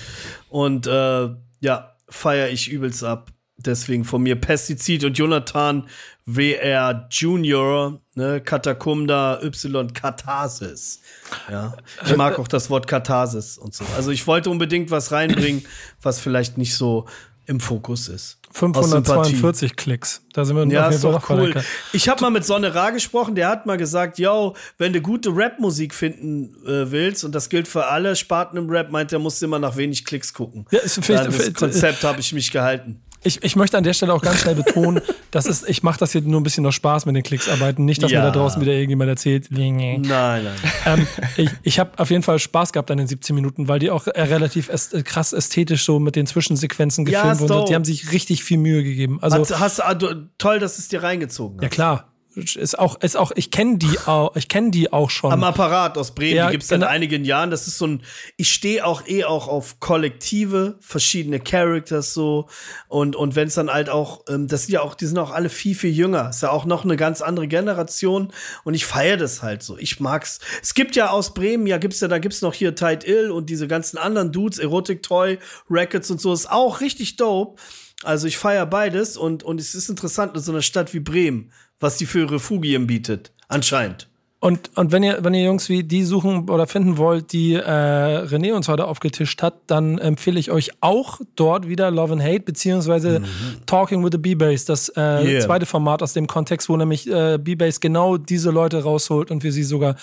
und 0.49 0.87
äh, 0.87 1.29
ja, 1.59 1.95
feiere 2.07 2.49
ich 2.49 2.69
übelst 2.69 3.03
ab. 3.03 3.31
Deswegen 3.57 4.03
von 4.03 4.21
mir 4.21 4.35
Pestizid 4.35 5.05
und 5.05 5.17
Jonathan 5.17 5.87
WR 6.25 7.07
Junior, 7.09 8.01
ne, 8.15 8.41
Katakumda 8.41 9.39
Y 9.41 9.93
Katharsis. 9.93 11.01
Ja, 11.49 11.75
ich 12.03 12.15
mag 12.17 12.37
auch 12.39 12.47
das 12.47 12.69
Wort 12.69 12.87
Katharsis 12.87 13.57
und 13.57 13.73
so. 13.73 13.85
Also 13.95 14.11
ich 14.11 14.25
wollte 14.27 14.49
unbedingt 14.49 14.91
was 14.91 15.11
reinbringen, 15.11 15.65
was 16.01 16.19
vielleicht 16.19 16.57
nicht 16.57 16.75
so 16.75 17.05
im 17.45 17.59
Fokus 17.59 18.07
ist. 18.07 18.39
542 18.55 19.75
Klicks. 19.75 20.21
Da 20.31 20.45
sind 20.45 20.55
wir 20.55 20.65
ja, 20.67 20.87
ist 20.87 21.03
doch 21.03 21.29
cool. 21.29 21.53
Ich 21.91 22.07
habe 22.07 22.21
mal 22.21 22.29
mit 22.29 22.45
Sonne 22.45 22.73
Ra 22.73 22.91
gesprochen, 22.91 23.35
der 23.35 23.49
hat 23.49 23.65
mal 23.65 23.75
gesagt, 23.75 24.17
yo, 24.17 24.55
wenn 24.77 24.93
du 24.93 25.01
gute 25.01 25.35
Rap-Musik 25.35 25.93
finden 25.93 26.55
äh, 26.65 26.89
willst, 26.89 27.25
und 27.25 27.35
das 27.35 27.49
gilt 27.49 27.67
für 27.67 27.87
alle 27.87 28.15
Sparten 28.15 28.57
im 28.57 28.69
Rap, 28.69 28.91
meint 28.91 29.11
er, 29.11 29.19
musst 29.19 29.41
du 29.41 29.47
immer 29.47 29.59
nach 29.59 29.75
wenig 29.75 30.05
Klicks 30.05 30.33
gucken. 30.33 30.65
Ja, 30.71 30.79
ist, 30.79 30.97
An 31.09 31.31
das 31.31 31.53
Konzept 31.53 32.03
habe 32.05 32.21
ich 32.21 32.31
mich 32.31 32.49
gehalten. 32.51 33.01
Ich, 33.25 33.43
ich 33.43 33.55
möchte 33.55 33.77
an 33.77 33.83
der 33.83 33.93
Stelle 33.93 34.13
auch 34.13 34.21
ganz 34.21 34.41
schnell 34.41 34.55
betonen, 34.55 35.01
dass 35.31 35.45
es, 35.45 35.67
ich 35.67 35.83
mache 35.83 35.99
das 35.99 36.11
hier 36.11 36.21
nur 36.21 36.39
ein 36.39 36.43
bisschen 36.43 36.63
noch 36.63 36.71
Spaß 36.71 37.05
mit 37.05 37.15
den 37.15 37.23
Klicks 37.23 37.49
arbeiten. 37.49 37.85
Nicht, 37.85 38.01
dass 38.01 38.11
ja. 38.11 38.19
mir 38.19 38.27
da 38.27 38.31
draußen 38.31 38.61
wieder 38.61 38.73
irgendjemand 38.73 39.09
erzählt. 39.09 39.47
Nein, 39.49 40.01
nein. 40.01 40.45
Ähm, 40.85 41.07
ich 41.35 41.49
ich 41.63 41.79
habe 41.79 41.91
auf 41.97 42.09
jeden 42.09 42.23
Fall 42.23 42.39
Spaß 42.39 42.71
gehabt 42.71 42.91
an 42.91 42.97
den 42.97 43.07
17 43.07 43.35
Minuten, 43.35 43.67
weil 43.67 43.79
die 43.79 43.91
auch 43.91 44.07
äh, 44.07 44.21
relativ 44.21 44.69
äh, 44.69 45.01
krass 45.03 45.33
ästhetisch 45.33 45.83
so 45.83 45.99
mit 45.99 46.15
den 46.15 46.27
Zwischensequenzen 46.27 47.05
gefilmt 47.05 47.25
ja, 47.25 47.39
wurden. 47.39 47.65
Die 47.65 47.75
haben 47.75 47.85
sich 47.85 48.11
richtig 48.11 48.43
viel 48.43 48.57
Mühe 48.57 48.83
gegeben. 48.83 49.19
Also, 49.21 49.39
hast, 49.39 49.59
hast, 49.59 49.79
ah, 49.81 49.97
toll, 50.37 50.59
dass 50.59 50.77
es 50.77 50.87
dir 50.87 51.03
reingezogen 51.03 51.57
hat. 51.57 51.63
Ja, 51.63 51.69
klar 51.69 52.14
ist 52.35 52.77
auch, 52.77 52.99
ist 53.01 53.15
auch, 53.15 53.31
ich 53.35 53.49
kenne 53.49 53.77
die 53.77 53.97
auch, 54.05 54.35
ich 54.35 54.49
kenne 54.49 54.71
die 54.71 54.91
auch 54.91 55.09
schon. 55.09 55.31
Am 55.31 55.43
Apparat 55.43 55.97
aus 55.97 56.13
Bremen, 56.13 56.35
ja, 56.35 56.47
die 56.47 56.53
gibt's 56.53 56.67
seit 56.67 56.79
genau. 56.79 56.91
einigen 56.91 57.23
Jahren. 57.23 57.49
Das 57.49 57.67
ist 57.67 57.77
so 57.77 57.87
ein, 57.87 58.03
ich 58.35 58.51
stehe 58.51 58.85
auch 58.85 59.07
eh 59.07 59.23
auch 59.23 59.47
auf 59.47 59.79
Kollektive, 59.79 60.77
verschiedene 60.81 61.39
Characters 61.39 62.13
so. 62.13 62.47
Und, 62.87 63.15
und 63.15 63.35
wenn 63.35 63.47
es 63.47 63.55
dann 63.55 63.71
halt 63.71 63.89
auch, 63.89 64.23
ähm, 64.27 64.47
das 64.47 64.63
sind 64.63 64.73
ja 64.73 64.81
auch, 64.81 64.95
die 64.95 65.05
sind 65.05 65.17
auch 65.17 65.31
alle 65.31 65.49
viel, 65.49 65.75
viel 65.75 65.91
jünger. 65.91 66.29
Ist 66.29 66.41
ja 66.41 66.49
auch 66.51 66.65
noch 66.65 66.83
eine 66.83 66.97
ganz 66.97 67.21
andere 67.21 67.47
Generation. 67.47 68.33
Und 68.63 68.73
ich 68.73 68.85
feiere 68.85 69.17
das 69.17 69.41
halt 69.41 69.63
so. 69.63 69.77
Ich 69.77 69.99
mag's. 69.99 70.39
Es 70.61 70.73
gibt 70.73 70.95
ja 70.95 71.09
aus 71.09 71.33
Bremen, 71.33 71.67
ja, 71.67 71.77
gibt's 71.77 72.01
ja, 72.01 72.07
da 72.07 72.19
gibt's 72.19 72.41
noch 72.41 72.53
hier 72.53 72.75
Tide 72.75 73.05
Ill 73.07 73.31
und 73.31 73.49
diese 73.49 73.67
ganzen 73.67 73.97
anderen 73.97 74.31
Dudes, 74.31 74.59
Erotic 74.59 75.03
Toy, 75.03 75.39
Records 75.69 76.11
und 76.11 76.19
so, 76.19 76.33
ist 76.33 76.51
auch 76.51 76.81
richtig 76.81 77.15
dope. 77.15 77.61
Also 78.03 78.27
ich 78.27 78.37
feiere 78.37 78.65
beides 78.65 79.15
und, 79.15 79.43
und 79.43 79.59
es 79.59 79.73
ist 79.73 79.89
interessant 79.89 80.35
in 80.35 80.41
so 80.41 80.51
einer 80.51 80.61
Stadt 80.61 80.93
wie 80.93 80.99
Bremen 80.99 81.51
was 81.79 81.97
die 81.97 82.05
für 82.05 82.29
Refugien 82.29 82.87
bietet. 82.87 83.31
Anscheinend. 83.47 84.07
Und, 84.45 84.69
und 84.77 84.91
wenn 84.91 85.01
ihr, 85.01 85.23
wenn 85.23 85.33
ihr 85.33 85.43
Jungs 85.43 85.69
wie 85.69 85.83
die 85.83 86.03
suchen 86.03 86.51
oder 86.51 86.67
finden 86.67 86.97
wollt, 86.97 87.33
die 87.33 87.53
äh, 87.53 87.61
René 87.65 88.53
uns 88.53 88.67
heute 88.67 88.85
aufgetischt 88.85 89.41
hat, 89.41 89.55
dann 89.65 89.97
empfehle 89.97 90.39
ich 90.39 90.51
euch 90.51 90.69
auch 90.81 91.19
dort 91.35 91.67
wieder 91.67 91.89
Love 91.89 92.13
and 92.13 92.21
Hate, 92.21 92.41
beziehungsweise 92.41 93.21
mhm. 93.21 93.25
Talking 93.65 94.03
with 94.03 94.11
the 94.11 94.19
B-Bass, 94.19 94.65
das 94.65 94.89
äh, 94.89 95.01
yeah. 95.01 95.39
zweite 95.39 95.65
Format 95.65 96.03
aus 96.03 96.13
dem 96.13 96.27
Kontext, 96.27 96.69
wo 96.69 96.77
nämlich 96.77 97.09
äh, 97.09 97.39
B-Bass 97.39 97.79
genau 97.79 98.17
diese 98.17 98.51
Leute 98.51 98.83
rausholt 98.83 99.31
und 99.31 99.43
wir 99.43 99.51
sie 99.51 99.63
sogar 99.63 99.95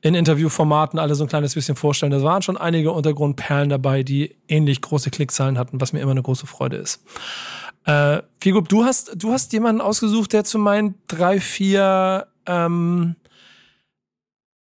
in 0.00 0.14
Interviewformaten 0.14 0.98
alle 0.98 1.14
so 1.14 1.24
ein 1.24 1.28
kleines 1.28 1.54
bisschen 1.54 1.76
vorstellen. 1.76 2.12
Da 2.12 2.22
waren 2.22 2.40
schon 2.40 2.56
einige 2.56 2.92
Untergrundperlen 2.92 3.68
dabei, 3.68 4.02
die 4.02 4.34
ähnlich 4.48 4.80
große 4.80 5.10
Klickzahlen 5.10 5.58
hatten, 5.58 5.78
was 5.78 5.92
mir 5.92 6.00
immer 6.00 6.12
eine 6.12 6.22
große 6.22 6.46
Freude 6.46 6.78
ist. 6.78 7.02
Äh, 7.84 8.22
Figup, 8.40 8.68
du 8.68 8.84
hast, 8.84 9.12
du 9.16 9.32
hast 9.32 9.52
jemanden 9.52 9.80
ausgesucht, 9.80 10.32
der 10.32 10.44
zu 10.44 10.58
meinen 10.58 10.94
drei, 11.08 11.40
vier 11.40 12.26
ähm, 12.46 13.16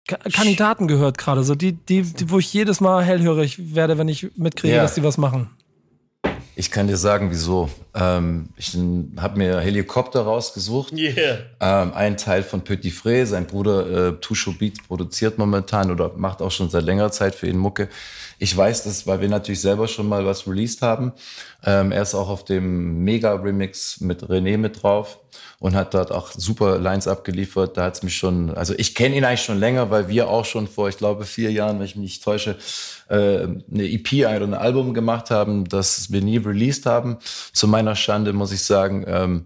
Kandidaten 0.07 0.87
gehört 0.87 1.17
gerade. 1.17 1.43
So 1.43 1.55
die, 1.55 1.73
die, 1.73 2.03
die, 2.03 2.29
wo 2.29 2.39
ich 2.39 2.51
jedes 2.53 2.81
Mal 2.81 3.03
hellhörig 3.03 3.75
werde, 3.75 3.97
wenn 3.97 4.07
ich 4.07 4.35
mitkriege, 4.35 4.75
ja. 4.75 4.81
dass 4.81 4.95
die 4.95 5.03
was 5.03 5.17
machen. 5.17 5.49
Ich 6.59 6.71
kann 6.71 6.87
dir 6.87 6.97
sagen, 6.97 7.31
wieso. 7.31 7.69
Ähm, 7.95 8.49
ich 8.57 8.77
habe 9.15 9.37
mir 9.37 9.61
Helikopter 9.61 10.23
rausgesucht. 10.23 10.91
Yeah. 10.91 11.37
Ähm, 11.61 11.93
ein 11.93 12.17
Teil 12.17 12.43
von 12.43 12.65
Petit 12.65 12.93
Fré, 12.93 13.25
sein 13.25 13.47
Bruder 13.47 14.09
äh, 14.09 14.11
Tusho 14.19 14.51
Beats 14.51 14.85
produziert 14.85 15.37
momentan 15.37 15.89
oder 15.89 16.11
macht 16.17 16.41
auch 16.41 16.51
schon 16.51 16.69
seit 16.69 16.83
längerer 16.83 17.13
Zeit 17.13 17.33
für 17.33 17.47
ihn 17.47 17.55
Mucke. 17.55 17.87
Ich 18.39 18.55
weiß 18.55 18.83
das, 18.83 19.07
weil 19.07 19.21
wir 19.21 19.29
natürlich 19.29 19.61
selber 19.61 19.87
schon 19.87 20.09
mal 20.09 20.25
was 20.25 20.47
released 20.47 20.81
haben. 20.81 21.13
Ähm, 21.63 21.93
er 21.93 22.01
ist 22.01 22.13
auch 22.13 22.27
auf 22.27 22.43
dem 22.43 23.05
Mega-Remix 23.05 24.01
mit 24.01 24.23
René 24.25 24.57
mit 24.57 24.83
drauf 24.83 25.17
und 25.59 25.75
hat 25.75 25.93
dort 25.93 26.11
auch 26.11 26.31
super 26.31 26.77
Lines 26.77 27.07
abgeliefert. 27.07 27.77
Da 27.77 27.85
hat's 27.85 28.03
mich 28.03 28.17
schon, 28.17 28.51
also 28.51 28.73
ich 28.77 28.95
kenne 28.95 29.15
ihn 29.15 29.23
eigentlich 29.23 29.43
schon 29.43 29.59
länger, 29.59 29.91
weil 29.91 30.09
wir 30.09 30.29
auch 30.29 30.43
schon 30.45 30.67
vor, 30.67 30.89
ich 30.89 30.97
glaube, 30.97 31.23
vier 31.23 31.53
Jahren, 31.53 31.79
wenn 31.79 31.85
ich 31.85 31.95
mich 31.95 32.03
nicht 32.03 32.23
täusche, 32.23 32.57
äh, 33.09 33.47
eine 33.71 33.91
EP 33.91 34.13
oder 34.13 34.43
ein 34.43 34.53
Album 34.53 34.93
gemacht 34.93 35.31
haben, 35.31 35.67
das 35.67 36.11
wir 36.11 36.21
nie 36.21 36.37
released 36.37 36.85
haben. 36.85 37.17
Zu 37.53 37.67
meiner 37.67 37.95
Schande 37.95 38.33
muss 38.33 38.51
ich 38.51 38.63
sagen, 38.63 39.03
ähm, 39.07 39.45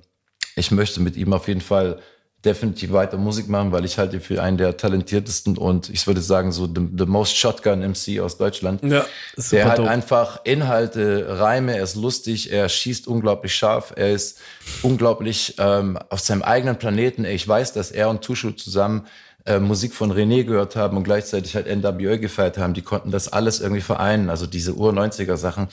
ich 0.56 0.72
möchte 0.72 1.02
mit 1.02 1.16
ihm 1.16 1.34
auf 1.34 1.48
jeden 1.48 1.62
Fall 1.62 2.00
definitiv 2.46 2.92
weiter 2.92 3.18
Musik 3.18 3.48
machen, 3.48 3.72
weil 3.72 3.86
ich 3.86 3.98
halte 3.98 4.18
ihn 4.18 4.22
für 4.22 4.42
einen 4.42 4.58
der 4.58 4.76
talentiertesten 4.76 5.58
und 5.58 5.90
ich 5.90 6.06
würde 6.08 6.22
sagen 6.22 6.52
so 6.52 6.66
the, 6.66 6.90
the 6.98 7.06
most 7.06 7.38
Shotgun 7.38 7.80
MC 7.80 8.20
aus 8.20 8.38
Deutschland. 8.38 8.84
Ja, 8.84 9.06
der 9.52 9.66
hat 9.66 9.78
dope. 9.78 9.90
einfach 9.90 10.42
Inhalte, 10.44 11.40
Reime, 11.40 11.78
er 11.78 11.84
ist 11.84 11.96
lustig, 11.96 12.52
er 12.52 12.68
schießt 12.68 13.08
unglaublich 13.08 13.56
scharf, 13.56 13.94
er 13.96 14.12
ist 14.12 14.40
unglaublich 14.82 15.56
ähm, 15.58 15.98
auf 16.10 16.20
seinem 16.20 16.42
eigenen 16.42 16.76
Planeten. 16.76 17.24
Ich 17.24 17.48
weiß, 17.48 17.72
dass 17.72 17.92
er 17.92 18.10
und 18.10 18.22
Tushu 18.22 18.52
zusammen 18.52 19.08
äh, 19.46 19.60
Musik 19.60 19.94
von 19.94 20.12
René 20.12 20.44
gehört 20.44 20.76
haben 20.76 20.98
und 20.98 21.04
gleichzeitig 21.04 21.56
halt 21.56 21.68
NWO 21.68 22.18
gefeiert 22.20 22.58
haben. 22.58 22.74
Die 22.74 22.82
konnten 22.82 23.12
das 23.12 23.32
alles 23.32 23.60
irgendwie 23.60 23.82
vereinen, 23.82 24.30
also 24.30 24.48
diese 24.48 24.76
Ur-90er 24.76 25.38
Sachen, 25.38 25.68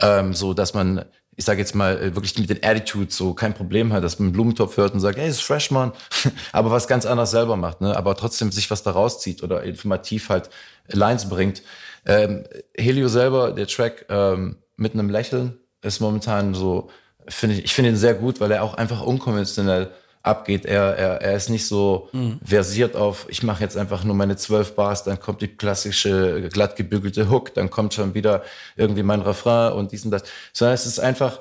ähm, 0.00 0.34
so 0.34 0.54
dass 0.54 0.74
man 0.74 1.04
ich 1.36 1.44
sage 1.44 1.60
jetzt 1.60 1.74
mal, 1.74 1.98
äh, 1.98 2.14
wirklich 2.14 2.38
mit 2.38 2.48
den 2.48 2.64
Attitudes 2.64 3.16
so 3.16 3.34
kein 3.34 3.52
Problem 3.52 3.92
hat, 3.92 4.02
dass 4.02 4.18
man 4.18 4.28
einen 4.28 4.32
Blumentopf 4.32 4.76
hört 4.78 4.94
und 4.94 5.00
sagt, 5.00 5.18
hey, 5.18 5.28
ist 5.28 5.42
fresh, 5.42 5.70
man. 5.70 5.92
aber 6.52 6.70
was 6.70 6.88
ganz 6.88 7.04
anderes 7.04 7.30
selber 7.30 7.56
macht, 7.56 7.82
ne? 7.82 7.94
aber 7.94 8.16
trotzdem 8.16 8.50
sich 8.50 8.70
was 8.70 8.82
da 8.82 8.92
rauszieht 8.92 9.42
oder 9.42 9.62
informativ 9.62 10.30
halt 10.30 10.48
Lines 10.88 11.28
bringt. 11.28 11.62
Ähm, 12.06 12.44
Helio 12.76 13.08
selber, 13.08 13.52
der 13.52 13.66
Track 13.66 14.06
ähm, 14.08 14.56
mit 14.76 14.94
einem 14.94 15.10
Lächeln, 15.10 15.58
ist 15.82 16.00
momentan 16.00 16.54
so, 16.54 16.88
finde 17.28 17.56
ich, 17.56 17.64
ich 17.64 17.74
finde 17.74 17.90
ihn 17.90 17.96
sehr 17.96 18.14
gut, 18.14 18.40
weil 18.40 18.50
er 18.50 18.62
auch 18.62 18.74
einfach 18.74 19.02
unkonventionell 19.02 19.90
abgeht. 20.26 20.64
Er, 20.64 20.96
er, 20.96 21.20
er 21.22 21.36
ist 21.36 21.48
nicht 21.48 21.66
so 21.66 22.08
mhm. 22.12 22.40
versiert 22.44 22.96
auf, 22.96 23.26
ich 23.28 23.42
mache 23.42 23.62
jetzt 23.62 23.76
einfach 23.76 24.04
nur 24.04 24.14
meine 24.14 24.36
zwölf 24.36 24.74
Bars, 24.74 25.04
dann 25.04 25.20
kommt 25.20 25.42
die 25.42 25.48
klassische 25.48 26.48
glatt 26.50 26.76
gebügelte 26.76 27.30
Hook, 27.30 27.54
dann 27.54 27.70
kommt 27.70 27.94
schon 27.94 28.14
wieder 28.14 28.42
irgendwie 28.76 29.02
mein 29.02 29.20
Refrain 29.20 29.72
und 29.72 29.92
dies 29.92 30.04
und 30.04 30.10
das. 30.10 30.24
Sondern 30.52 30.74
es 30.74 30.86
ist 30.86 30.98
einfach, 30.98 31.40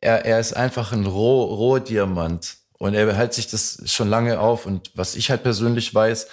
er, 0.00 0.24
er 0.24 0.40
ist 0.40 0.54
einfach 0.54 0.92
ein 0.92 1.06
Roh, 1.06 1.44
Rohdiamant. 1.44 2.56
Und 2.78 2.94
er 2.94 3.14
hält 3.14 3.32
sich 3.32 3.46
das 3.46 3.80
schon 3.86 4.08
lange 4.08 4.40
auf. 4.40 4.66
Und 4.66 4.90
was 4.94 5.14
ich 5.14 5.30
halt 5.30 5.44
persönlich 5.44 5.94
weiß, 5.94 6.26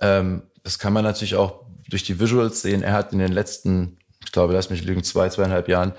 ähm, 0.00 0.42
das 0.62 0.78
kann 0.78 0.92
man 0.92 1.02
natürlich 1.02 1.34
auch 1.34 1.64
durch 1.88 2.02
die 2.02 2.20
Visuals 2.20 2.60
sehen. 2.60 2.82
Er 2.82 2.92
hat 2.92 3.12
in 3.14 3.18
den 3.18 3.32
letzten, 3.32 3.96
ich 4.22 4.30
glaube, 4.30 4.52
lass 4.52 4.68
mich 4.68 4.84
lügen, 4.84 5.02
zwei, 5.02 5.30
zweieinhalb 5.30 5.66
Jahren 5.68 5.94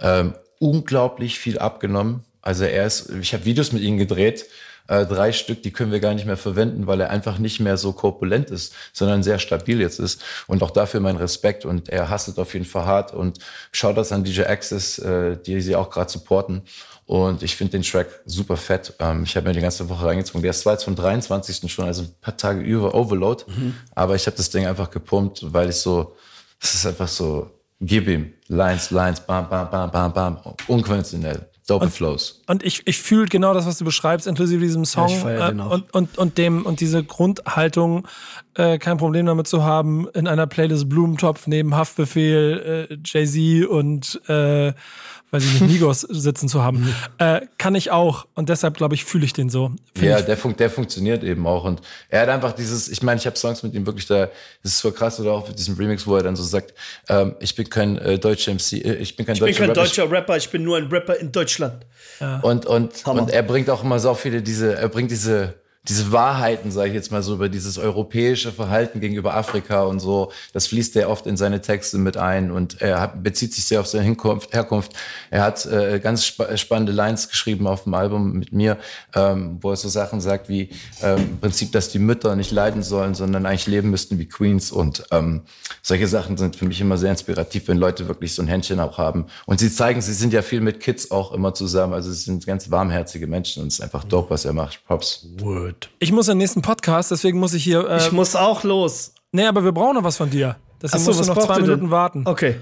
ähm, 0.00 0.34
unglaublich 0.60 1.40
viel 1.40 1.58
abgenommen. 1.58 2.24
Also 2.40 2.64
er 2.64 2.86
ist, 2.86 3.10
ich 3.20 3.34
habe 3.34 3.44
Videos 3.44 3.72
mit 3.72 3.82
ihm 3.82 3.98
gedreht, 3.98 4.46
äh, 4.88 5.06
drei 5.06 5.32
Stück, 5.32 5.62
die 5.62 5.70
können 5.70 5.92
wir 5.92 6.00
gar 6.00 6.14
nicht 6.14 6.26
mehr 6.26 6.36
verwenden, 6.36 6.86
weil 6.86 7.00
er 7.00 7.10
einfach 7.10 7.38
nicht 7.38 7.60
mehr 7.60 7.76
so 7.76 7.92
korpulent 7.92 8.50
ist, 8.50 8.74
sondern 8.92 9.22
sehr 9.22 9.38
stabil 9.38 9.80
jetzt 9.80 10.00
ist. 10.00 10.22
Und 10.46 10.62
auch 10.62 10.70
dafür 10.70 11.00
mein 11.00 11.16
Respekt. 11.16 11.64
Und 11.64 11.88
er 11.88 12.08
hasselt 12.08 12.38
auf 12.38 12.54
jeden 12.54 12.64
Fall 12.64 12.86
hart 12.86 13.14
und 13.14 13.38
schaut 13.70 13.96
das 13.96 14.12
an 14.12 14.24
DJ 14.24 14.42
Access, 14.42 14.98
äh, 14.98 15.36
die 15.36 15.60
sie 15.60 15.76
auch 15.76 15.90
gerade 15.90 16.10
supporten. 16.10 16.62
Und 17.04 17.42
ich 17.42 17.56
finde 17.56 17.72
den 17.72 17.82
Track 17.82 18.08
super 18.24 18.56
fett. 18.56 18.94
Ähm, 18.98 19.24
ich 19.24 19.36
habe 19.36 19.48
mir 19.48 19.54
die 19.54 19.60
ganze 19.60 19.88
Woche 19.88 20.06
reingezogen. 20.06 20.42
Der 20.42 20.50
ist 20.50 20.60
zwar 20.60 20.74
jetzt 20.74 20.84
vom 20.84 20.94
23. 20.94 21.70
schon, 21.72 21.86
also 21.86 22.02
ein 22.02 22.14
paar 22.20 22.36
Tage 22.36 22.60
über 22.60 22.94
Overload. 22.94 23.44
Mhm. 23.46 23.74
Aber 23.94 24.14
ich 24.14 24.26
habe 24.26 24.36
das 24.36 24.50
Ding 24.50 24.66
einfach 24.66 24.90
gepumpt, 24.90 25.52
weil 25.52 25.70
ich 25.70 25.76
so, 25.76 26.16
es 26.60 26.74
ist 26.74 26.86
einfach 26.86 27.08
so, 27.08 27.50
gib 27.80 28.08
ihm. 28.08 28.32
Lines, 28.48 28.90
Lines, 28.90 29.20
bam, 29.20 29.48
bam, 29.48 29.70
bam, 29.70 29.90
bam, 29.90 30.12
bam. 30.12 30.38
Unkonventionell. 30.66 31.48
Dope 31.68 31.84
und, 31.84 31.90
Flows. 31.90 32.40
Und 32.46 32.64
ich, 32.64 32.82
ich 32.86 32.98
fühle 32.98 33.26
genau 33.26 33.52
das, 33.52 33.66
was 33.66 33.78
du 33.78 33.84
beschreibst, 33.84 34.26
inklusive 34.26 34.60
diesem 34.60 34.84
Song 34.84 35.10
ja, 35.10 35.50
äh, 35.50 35.52
und, 35.52 35.92
und, 35.94 36.18
und 36.18 36.38
dem 36.38 36.64
und 36.64 36.80
diese 36.80 37.04
Grundhaltung, 37.04 38.08
äh, 38.54 38.78
kein 38.78 38.96
Problem 38.96 39.26
damit 39.26 39.46
zu 39.46 39.62
haben, 39.62 40.08
in 40.14 40.26
einer 40.26 40.46
Playlist 40.46 40.88
Blumentopf 40.88 41.46
neben 41.46 41.74
Haftbefehl, 41.74 42.88
äh, 42.90 42.96
Jay-Z 43.04 43.68
und 43.68 44.20
äh, 44.28 44.72
weiß 45.30 45.44
ich 45.44 45.60
nicht, 45.60 45.72
Migos 45.72 46.00
sitzen 46.00 46.48
zu 46.48 46.62
haben. 46.62 46.94
Äh, 47.18 47.42
kann 47.58 47.74
ich 47.74 47.90
auch. 47.90 48.26
Und 48.34 48.48
deshalb, 48.48 48.76
glaube 48.76 48.94
ich, 48.94 49.04
fühle 49.04 49.24
ich 49.24 49.32
den 49.32 49.50
so. 49.50 49.72
Find 49.94 50.06
ja, 50.06 50.20
der, 50.20 50.36
fun 50.36 50.56
der 50.56 50.70
funktioniert 50.70 51.22
eben 51.22 51.46
auch. 51.46 51.64
Und 51.64 51.80
er 52.08 52.22
hat 52.22 52.28
einfach 52.28 52.52
dieses, 52.52 52.88
ich 52.88 53.02
meine, 53.02 53.18
ich 53.18 53.26
habe 53.26 53.36
Songs 53.36 53.62
mit 53.62 53.74
ihm 53.74 53.86
wirklich 53.86 54.06
da, 54.06 54.28
das 54.62 54.72
ist 54.72 54.78
so 54.78 54.92
krass, 54.92 55.20
oder 55.20 55.32
auch 55.32 55.48
mit 55.48 55.58
diesem 55.58 55.76
Remix, 55.76 56.06
wo 56.06 56.16
er 56.16 56.22
dann 56.22 56.36
so 56.36 56.42
sagt, 56.42 56.74
ähm, 57.08 57.34
ich 57.40 57.54
bin 57.54 57.68
kein 57.68 57.98
äh, 57.98 58.18
deutscher 58.18 58.52
MC, 58.52 58.72
äh, 58.72 58.94
ich 58.94 59.16
bin 59.16 59.26
kein, 59.26 59.34
ich 59.34 59.40
deutscher, 59.40 59.46
bin 59.46 59.56
kein 59.56 59.68
Rapper, 59.70 59.80
deutscher 59.82 60.10
Rapper, 60.10 60.36
ich 60.36 60.50
bin 60.50 60.62
nur 60.62 60.76
ein 60.76 60.86
Rapper 60.86 61.18
in 61.18 61.32
Deutschland. 61.32 61.86
Ja. 62.20 62.40
Und, 62.40 62.66
und, 62.66 63.06
und 63.06 63.30
er 63.30 63.42
bringt 63.42 63.68
auch 63.70 63.84
immer 63.84 63.98
so 63.98 64.14
viele 64.14 64.42
diese, 64.42 64.76
er 64.76 64.88
bringt 64.88 65.10
diese, 65.10 65.54
diese 65.88 66.12
Wahrheiten, 66.12 66.70
sage 66.70 66.88
ich 66.88 66.94
jetzt 66.94 67.10
mal 67.10 67.22
so, 67.22 67.34
über 67.34 67.48
dieses 67.48 67.78
europäische 67.78 68.52
Verhalten 68.52 69.00
gegenüber 69.00 69.34
Afrika 69.34 69.84
und 69.84 70.00
so, 70.00 70.32
das 70.52 70.66
fließt 70.66 70.96
er 70.96 71.08
oft 71.08 71.26
in 71.26 71.36
seine 71.36 71.60
Texte 71.60 71.98
mit 71.98 72.16
ein 72.16 72.50
und 72.50 72.80
er 72.80 73.00
hat, 73.00 73.22
bezieht 73.22 73.54
sich 73.54 73.64
sehr 73.64 73.80
auf 73.80 73.86
seine 73.86 74.04
Hinkunft, 74.04 74.52
Herkunft. 74.52 74.92
Er 75.30 75.42
hat 75.42 75.64
äh, 75.66 76.00
ganz 76.00 76.26
spa 76.26 76.56
spannende 76.56 76.92
Lines 76.92 77.28
geschrieben 77.28 77.66
auf 77.66 77.84
dem 77.84 77.94
Album 77.94 78.32
mit 78.32 78.52
mir, 78.52 78.78
ähm, 79.14 79.58
wo 79.60 79.70
er 79.70 79.76
so 79.76 79.88
Sachen 79.88 80.20
sagt 80.20 80.48
wie 80.48 80.70
ähm, 81.02 81.18
im 81.18 81.40
Prinzip, 81.40 81.72
dass 81.72 81.90
die 81.90 81.98
Mütter 81.98 82.36
nicht 82.36 82.50
leiden 82.50 82.82
sollen, 82.82 83.14
sondern 83.14 83.46
eigentlich 83.46 83.66
leben 83.66 83.90
müssten 83.90 84.18
wie 84.18 84.26
Queens 84.26 84.70
und 84.70 85.04
ähm, 85.10 85.42
solche 85.82 86.06
Sachen 86.06 86.36
sind 86.36 86.56
für 86.56 86.66
mich 86.66 86.80
immer 86.80 86.98
sehr 86.98 87.10
inspirativ, 87.10 87.68
wenn 87.68 87.78
Leute 87.78 88.08
wirklich 88.08 88.34
so 88.34 88.42
ein 88.42 88.48
Händchen 88.48 88.80
auch 88.80 88.98
haben. 88.98 89.26
Und 89.46 89.60
sie 89.60 89.72
zeigen, 89.72 90.00
sie 90.00 90.12
sind 90.12 90.32
ja 90.32 90.42
viel 90.42 90.60
mit 90.60 90.80
Kids 90.80 91.10
auch 91.10 91.32
immer 91.32 91.54
zusammen, 91.54 91.94
also 91.94 92.10
sie 92.10 92.20
sind 92.20 92.46
ganz 92.46 92.70
warmherzige 92.70 93.26
Menschen 93.26 93.62
und 93.62 93.68
es 93.68 93.74
ist 93.74 93.80
einfach 93.80 94.04
dope, 94.04 94.30
was 94.30 94.44
er 94.44 94.52
macht. 94.52 94.84
Props. 94.86 95.26
Word. 95.38 95.77
Ich 95.98 96.12
muss 96.12 96.28
in 96.28 96.32
den 96.32 96.38
nächsten 96.38 96.62
Podcast, 96.62 97.10
deswegen 97.10 97.38
muss 97.38 97.54
ich 97.54 97.64
hier. 97.64 97.88
Äh, 97.88 97.98
ich 97.98 98.12
muss 98.12 98.36
auch 98.36 98.64
los. 98.64 99.12
Nee, 99.32 99.46
aber 99.46 99.64
wir 99.64 99.72
brauchen 99.72 99.94
noch 99.96 100.04
was 100.04 100.16
von 100.16 100.30
dir. 100.30 100.56
Deswegen 100.82 101.02
so, 101.02 101.10
musst 101.10 101.28
du 101.28 101.34
noch 101.34 101.44
zwei 101.44 101.60
Minuten 101.60 101.80
denn? 101.82 101.90
warten. 101.90 102.22
Okay. 102.26 102.56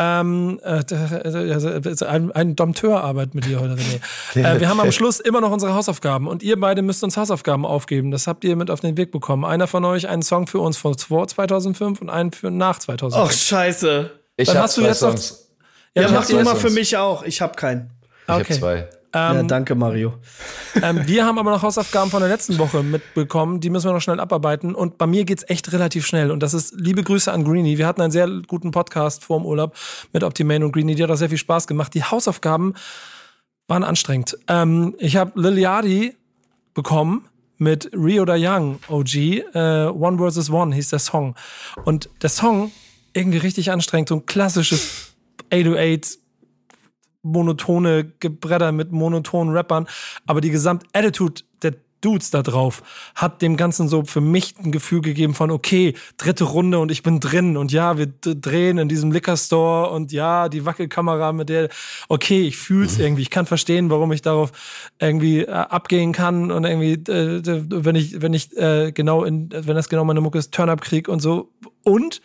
Ähm, 0.00 0.60
äh, 0.62 0.84
also 0.94 2.06
ein, 2.06 2.30
ein 2.30 2.54
Dompteurarbeit 2.54 3.34
mit 3.34 3.46
dir 3.46 3.60
heute, 3.60 3.74
René. 3.74 4.00
Äh, 4.36 4.60
wir 4.60 4.68
haben 4.68 4.78
am 4.78 4.92
Schluss 4.92 5.18
immer 5.18 5.40
noch 5.40 5.50
unsere 5.50 5.74
Hausaufgaben 5.74 6.28
und 6.28 6.44
ihr 6.44 6.58
beide 6.58 6.82
müsst 6.82 7.02
uns 7.02 7.16
Hausaufgaben 7.16 7.66
aufgeben. 7.66 8.12
Das 8.12 8.28
habt 8.28 8.44
ihr 8.44 8.54
mit 8.54 8.70
auf 8.70 8.78
den 8.78 8.96
Weg 8.96 9.10
bekommen. 9.10 9.44
Einer 9.44 9.66
von 9.66 9.84
euch 9.84 10.08
einen 10.08 10.22
Song 10.22 10.46
für 10.46 10.60
uns 10.60 10.76
vor 10.76 11.26
2005 11.26 12.00
und 12.00 12.10
einen 12.10 12.30
für 12.30 12.52
nach 12.52 12.78
2005. 12.78 13.28
Ach, 13.28 13.36
scheiße. 13.36 14.10
Ich 14.36 14.48
Dann 14.48 14.58
hast 14.58 14.76
du 14.76 14.82
jetzt 14.82 15.00
Songs. 15.00 15.30
noch. 15.32 15.38
Ja, 16.02 16.08
ja 16.08 16.14
mach 16.14 16.26
du 16.26 16.40
mal 16.44 16.54
für 16.54 16.70
mich 16.70 16.96
auch. 16.96 17.24
Ich 17.24 17.42
hab 17.42 17.56
keinen. 17.56 17.90
Ich 18.28 18.34
okay. 18.34 18.44
hab 18.44 18.52
zwei. 18.52 18.88
Ähm, 19.14 19.36
ja, 19.36 19.42
danke, 19.42 19.74
Mario. 19.74 20.14
Ähm, 20.82 21.06
wir 21.06 21.24
haben 21.24 21.38
aber 21.38 21.50
noch 21.50 21.62
Hausaufgaben 21.62 22.10
von 22.10 22.20
der 22.20 22.28
letzten 22.28 22.58
Woche 22.58 22.82
mitbekommen. 22.82 23.60
Die 23.60 23.70
müssen 23.70 23.88
wir 23.88 23.94
noch 23.94 24.02
schnell 24.02 24.20
abarbeiten. 24.20 24.74
Und 24.74 24.98
bei 24.98 25.06
mir 25.06 25.24
geht's 25.24 25.44
echt 25.48 25.72
relativ 25.72 26.06
schnell. 26.06 26.30
Und 26.30 26.42
das 26.42 26.52
ist 26.52 26.74
liebe 26.78 27.02
Grüße 27.02 27.32
an 27.32 27.44
Greenie. 27.44 27.78
Wir 27.78 27.86
hatten 27.86 28.02
einen 28.02 28.10
sehr 28.10 28.28
guten 28.46 28.70
Podcast 28.70 29.24
vor 29.24 29.38
dem 29.38 29.46
Urlaub 29.46 29.74
mit 30.12 30.22
Optimane 30.22 30.64
und 30.64 30.72
Greenie. 30.72 30.94
Die 30.94 31.02
hat 31.02 31.10
auch 31.10 31.16
sehr 31.16 31.30
viel 31.30 31.38
Spaß 31.38 31.66
gemacht. 31.66 31.94
Die 31.94 32.04
Hausaufgaben 32.04 32.74
waren 33.66 33.82
anstrengend. 33.82 34.36
Ähm, 34.46 34.94
ich 34.98 35.16
habe 35.16 35.40
Liliadi 35.40 36.14
bekommen 36.74 37.28
mit 37.56 37.90
Rio 37.94 38.24
da 38.24 38.36
Young 38.36 38.78
OG. 38.88 39.14
Äh, 39.14 39.86
One 39.88 40.30
vs. 40.30 40.50
One 40.50 40.74
hieß 40.74 40.90
der 40.90 40.98
Song. 40.98 41.34
Und 41.84 42.10
der 42.22 42.30
Song 42.30 42.72
irgendwie 43.14 43.38
richtig 43.38 43.70
anstrengend. 43.70 44.10
So 44.10 44.16
ein 44.16 44.26
klassisches 44.26 45.14
808 45.52 46.18
monotone 47.32 48.12
Gebredder 48.20 48.72
mit 48.72 48.92
monotonen 48.92 49.54
Rappern, 49.54 49.86
aber 50.26 50.40
die 50.40 50.50
Gesamt-Attitude 50.50 51.42
der 51.62 51.74
Dudes 52.00 52.30
da 52.30 52.42
drauf 52.42 52.82
hat 53.14 53.42
dem 53.42 53.56
Ganzen 53.56 53.88
so 53.88 54.04
für 54.04 54.20
mich 54.20 54.54
ein 54.62 54.70
Gefühl 54.70 55.00
gegeben 55.00 55.34
von, 55.34 55.50
okay, 55.50 55.94
dritte 56.16 56.44
Runde 56.44 56.78
und 56.78 56.92
ich 56.92 57.02
bin 57.02 57.20
drin 57.20 57.56
und 57.56 57.72
ja, 57.72 57.98
wir 57.98 58.06
drehen 58.06 58.78
in 58.78 58.88
diesem 58.88 59.10
Liquor 59.10 59.36
Store 59.36 59.90
und 59.90 60.12
ja, 60.12 60.48
die 60.48 60.64
Wackelkamera 60.64 61.32
mit 61.32 61.48
der, 61.48 61.68
okay, 62.08 62.42
ich 62.42 62.56
fühl's 62.56 62.98
mhm. 62.98 63.04
irgendwie, 63.04 63.22
ich 63.22 63.30
kann 63.30 63.46
verstehen, 63.46 63.90
warum 63.90 64.12
ich 64.12 64.22
darauf 64.22 64.52
irgendwie 65.00 65.40
äh, 65.40 65.50
abgehen 65.50 66.12
kann 66.12 66.52
und 66.52 66.64
irgendwie, 66.64 66.92
äh, 67.10 67.42
wenn 67.68 67.96
ich, 67.96 68.22
wenn 68.22 68.32
ich 68.32 68.56
äh, 68.56 68.92
genau 68.92 69.24
in, 69.24 69.50
wenn 69.50 69.74
das 69.74 69.88
genau 69.88 70.04
meine 70.04 70.20
Mucke 70.20 70.38
ist, 70.38 70.54
Turn-Up 70.54 70.80
krieg 70.80 71.08
und 71.08 71.20
so 71.20 71.50
und 71.82 72.20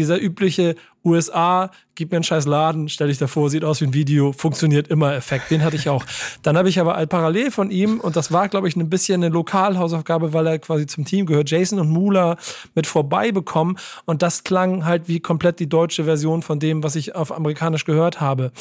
dieser 0.00 0.20
übliche 0.20 0.76
USA, 1.04 1.70
gib 1.94 2.10
mir 2.10 2.16
einen 2.16 2.24
scheiß 2.24 2.46
Laden, 2.46 2.88
stell 2.88 3.08
dich 3.08 3.18
davor, 3.18 3.50
sieht 3.50 3.64
aus 3.64 3.80
wie 3.80 3.86
ein 3.86 3.94
Video, 3.94 4.32
funktioniert 4.32 4.88
immer 4.88 5.14
Effekt. 5.14 5.50
Den 5.50 5.62
hatte 5.62 5.76
ich 5.76 5.88
auch. 5.88 6.04
Dann 6.42 6.56
habe 6.56 6.68
ich 6.68 6.78
aber 6.80 6.96
halt 6.96 7.08
parallel 7.10 7.50
von 7.50 7.70
ihm, 7.70 8.00
und 8.00 8.16
das 8.16 8.32
war, 8.32 8.48
glaube 8.48 8.68
ich, 8.68 8.76
ein 8.76 8.90
bisschen 8.90 9.22
eine 9.22 9.32
Lokalhausaufgabe, 9.32 10.32
weil 10.32 10.46
er 10.46 10.58
quasi 10.58 10.86
zum 10.86 11.04
Team 11.04 11.26
gehört, 11.26 11.50
Jason 11.50 11.78
und 11.78 11.90
Mula 11.90 12.36
mit 12.74 12.86
vorbei 12.86 13.32
bekommen. 13.32 13.76
Und 14.04 14.22
das 14.22 14.44
klang 14.44 14.84
halt 14.84 15.08
wie 15.08 15.20
komplett 15.20 15.58
die 15.58 15.68
deutsche 15.68 16.04
Version 16.04 16.42
von 16.42 16.58
dem, 16.58 16.82
was 16.82 16.96
ich 16.96 17.14
auf 17.14 17.32
amerikanisch 17.32 17.84
gehört 17.84 18.20
habe. 18.20 18.52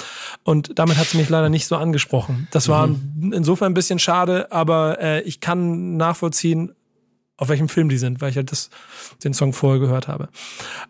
Und 0.44 0.78
damit 0.78 0.98
hat 0.98 1.08
sie 1.08 1.18
mich 1.18 1.30
leider 1.30 1.50
nicht 1.50 1.68
so 1.68 1.76
angesprochen. 1.76 2.48
Das 2.52 2.68
war 2.68 2.88
mhm. 2.88 3.34
insofern 3.34 3.72
ein 3.72 3.76
bisschen 3.76 4.00
schade, 4.00 4.52
aber 4.52 5.00
äh, 5.02 5.22
ich 5.22 5.40
kann 5.40 5.98
nachvollziehen, 5.98 6.74
auf 7.40 7.48
welchem 7.48 7.70
Film 7.70 7.88
die 7.88 7.98
sind, 7.98 8.20
weil 8.20 8.32
ich 8.32 8.36
halt 8.36 8.52
das, 8.52 8.70
den 9.24 9.34
Song 9.34 9.54
vorher 9.54 9.80
gehört 9.80 10.10
habe. 10.10 10.28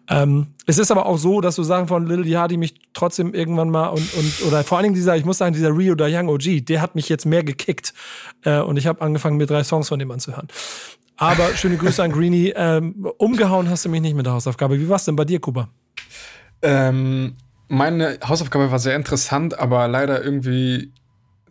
Ähm, 0.10 0.48
es 0.66 0.80
ist 0.80 0.90
aber 0.90 1.06
auch 1.06 1.18
so, 1.18 1.42
dass 1.42 1.56
so 1.56 1.64
Sachen 1.64 1.88
von 1.88 2.08
Lil 2.08 2.28
Yachty 2.28 2.58
mich 2.58 2.74
trotzdem 2.94 3.36
irgendwann 3.36 3.70
mal 3.70 3.90
und, 3.90 4.14
und 4.16 4.42
oder 4.48 4.64
vor 4.64 4.80
allen 4.80 4.86
Dingen 4.86 4.96
dieser, 4.96 5.16
ich 5.16 5.26
muss 5.26 5.38
sagen, 5.38 5.54
dieser 5.54 5.78
Rio 5.78 5.94
da 5.94 6.08
Young 6.10 6.28
OG, 6.28 6.66
der 6.66 6.82
hat 6.82 6.96
mich 6.96 7.08
jetzt 7.08 7.26
mehr 7.26 7.44
gekickt 7.44 7.94
äh, 8.44 8.60
und 8.60 8.78
ich 8.78 8.88
habe 8.88 9.02
angefangen, 9.02 9.38
mir 9.38 9.46
drei 9.46 9.64
Songs 9.64 9.90
von 9.90 10.00
dem 10.00 10.10
anzuhören. 10.10 10.48
Aber 11.18 11.56
schöne 11.56 11.78
Grüße 11.78 12.02
an 12.02 12.12
Greenie. 12.12 12.54
Ähm, 12.56 13.08
umgehauen 13.18 13.70
hast 13.70 13.86
du 13.86 13.90
mich 13.90 14.02
nicht 14.02 14.16
mit 14.16 14.26
der 14.26 14.34
Hausaufgabe. 14.34 14.80
Wie 14.80 14.90
war's 14.90 15.06
denn 15.06 15.16
bei 15.16 15.26
dir, 15.26 15.40
Kuba? 15.40 15.70
Ähm, 16.64 17.36
meine 17.68 18.18
Hausaufgabe 18.26 18.72
war 18.72 18.80
sehr 18.80 18.96
interessant, 18.96 19.60
aber 19.60 19.88
leider 19.88 20.24
irgendwie 20.24 20.94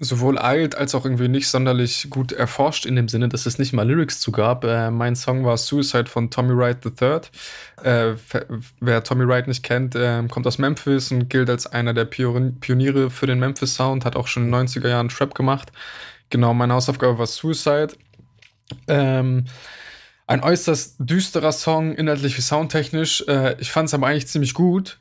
sowohl 0.01 0.39
alt 0.39 0.77
als 0.77 0.95
auch 0.95 1.05
irgendwie 1.05 1.29
nicht 1.29 1.49
sonderlich 1.49 2.09
gut 2.11 2.33
erforscht 2.33 2.87
in 2.87 2.97
dem 2.97 3.09
Sinne, 3.09 3.29
dass 3.29 3.47
es 3.47 3.59
nicht 3.59 3.73
mal 3.73 3.87
Lyrics 3.87 4.21
zu 4.21 4.33
gab. 4.33 4.65
Äh, 4.65 4.91
mein 4.91 5.17
Song 5.17 5.45
war 5.45 5.57
Suicide 5.57 6.07
von 6.07 6.31
Tommy 6.31 6.57
Wright 6.57 6.79
III. 6.85 7.21
Äh, 7.83 8.15
wer 8.81 9.03
Tommy 9.03 9.27
Wright 9.27 9.49
nicht 9.49 9.63
kennt, 9.63 9.95
äh, 9.95 10.23
kommt 10.29 10.47
aus 10.47 10.59
Memphis 10.59 11.11
und 11.11 11.29
gilt 11.29 11.51
als 11.51 11.67
einer 11.67 11.95
der 11.95 12.05
Pioniere 12.05 13.11
für 13.11 13.27
den 13.27 13.39
Memphis 13.39 13.75
Sound, 13.75 14.05
hat 14.05 14.17
auch 14.17 14.27
schon 14.27 14.45
in 14.45 14.53
den 14.53 14.67
90er 14.67 14.89
Jahren 14.89 15.09
Trap 15.09 15.35
gemacht. 15.35 15.73
Genau, 16.31 16.55
meine 16.55 16.75
Hausaufgabe 16.75 17.19
war 17.19 17.27
Suicide. 17.27 17.89
Ähm, 18.87 19.47
ein 20.27 20.43
äußerst 20.43 20.97
düsterer 20.99 21.53
Song, 21.53 21.95
inhaltlich 21.95 22.37
wie 22.37 22.43
soundtechnisch. 22.43 23.25
Äh, 23.27 23.57
ich 23.61 23.73
fand 23.73 23.89
es 23.89 23.95
aber 23.95 24.09
eigentlich 24.09 24.29
ziemlich 24.29 24.55
gut. 24.55 24.99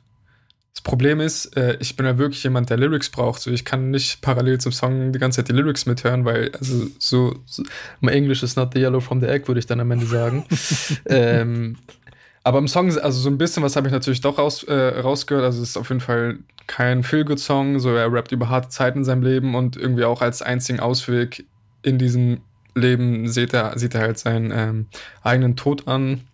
Das 0.78 0.84
Problem 0.84 1.18
ist, 1.18 1.56
äh, 1.56 1.76
ich 1.80 1.96
bin 1.96 2.06
ja 2.06 2.18
wirklich 2.18 2.44
jemand, 2.44 2.70
der 2.70 2.76
Lyrics 2.76 3.10
braucht. 3.10 3.40
So, 3.40 3.50
ich 3.50 3.64
kann 3.64 3.90
nicht 3.90 4.20
parallel 4.20 4.60
zum 4.60 4.70
Song 4.70 5.10
die 5.10 5.18
ganze 5.18 5.38
Zeit 5.38 5.48
die 5.48 5.52
Lyrics 5.52 5.86
mithören, 5.86 6.24
weil, 6.24 6.52
also, 6.56 6.86
so, 7.00 7.34
so 7.46 7.64
my 8.00 8.12
English 8.12 8.44
is 8.44 8.54
not 8.54 8.74
the 8.74 8.80
yellow 8.80 9.00
from 9.00 9.20
the 9.20 9.26
egg, 9.26 9.48
würde 9.48 9.58
ich 9.58 9.66
dann 9.66 9.80
am 9.80 9.90
Ende 9.90 10.06
sagen. 10.06 10.46
ähm, 11.06 11.78
aber 12.44 12.58
im 12.58 12.68
Song, 12.68 12.96
also 12.96 13.18
so 13.18 13.28
ein 13.28 13.38
bisschen 13.38 13.64
was 13.64 13.74
habe 13.74 13.88
ich 13.88 13.92
natürlich 13.92 14.20
doch 14.20 14.38
raus, 14.38 14.62
äh, 14.62 15.00
rausgehört. 15.00 15.46
Also 15.46 15.60
es 15.64 15.70
ist 15.70 15.76
auf 15.76 15.88
jeden 15.88 16.00
Fall 16.00 16.38
kein 16.68 17.02
Feel-Good-Song. 17.02 17.80
So 17.80 17.90
er 17.96 18.12
rappt 18.12 18.30
über 18.30 18.48
harte 18.48 18.68
Zeiten 18.68 18.98
in 18.98 19.04
seinem 19.04 19.24
Leben 19.24 19.56
und 19.56 19.76
irgendwie 19.76 20.04
auch 20.04 20.22
als 20.22 20.42
einzigen 20.42 20.78
Ausweg 20.78 21.44
in 21.82 21.98
diesem 21.98 22.38
Leben 22.76 23.26
sieht 23.26 23.52
er, 23.52 23.76
sieht 23.76 23.96
er 23.96 24.02
halt 24.02 24.18
seinen 24.20 24.52
ähm, 24.54 24.86
eigenen 25.24 25.56
Tod 25.56 25.88
an. 25.88 26.27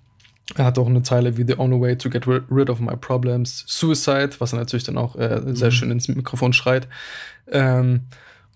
Er 0.57 0.67
hat 0.67 0.79
auch 0.79 0.87
eine 0.87 1.03
Zeile 1.03 1.37
wie 1.37 1.45
The 1.47 1.59
only 1.59 1.81
way 1.81 1.97
to 1.97 2.11
get 2.11 2.27
rid 2.27 2.69
of 2.69 2.79
my 2.79 2.97
problems, 2.97 3.65
Suicide, 3.67 4.31
was 4.39 4.53
er 4.53 4.59
natürlich 4.59 4.85
dann 4.85 4.99
auch 4.99 5.17
äh, 5.17 5.41
sehr 5.47 5.69
mhm. 5.69 5.73
schön 5.73 5.91
ins 5.91 6.09
Mikrofon 6.09 6.53
schreit. 6.53 6.87
Ähm, 7.51 8.03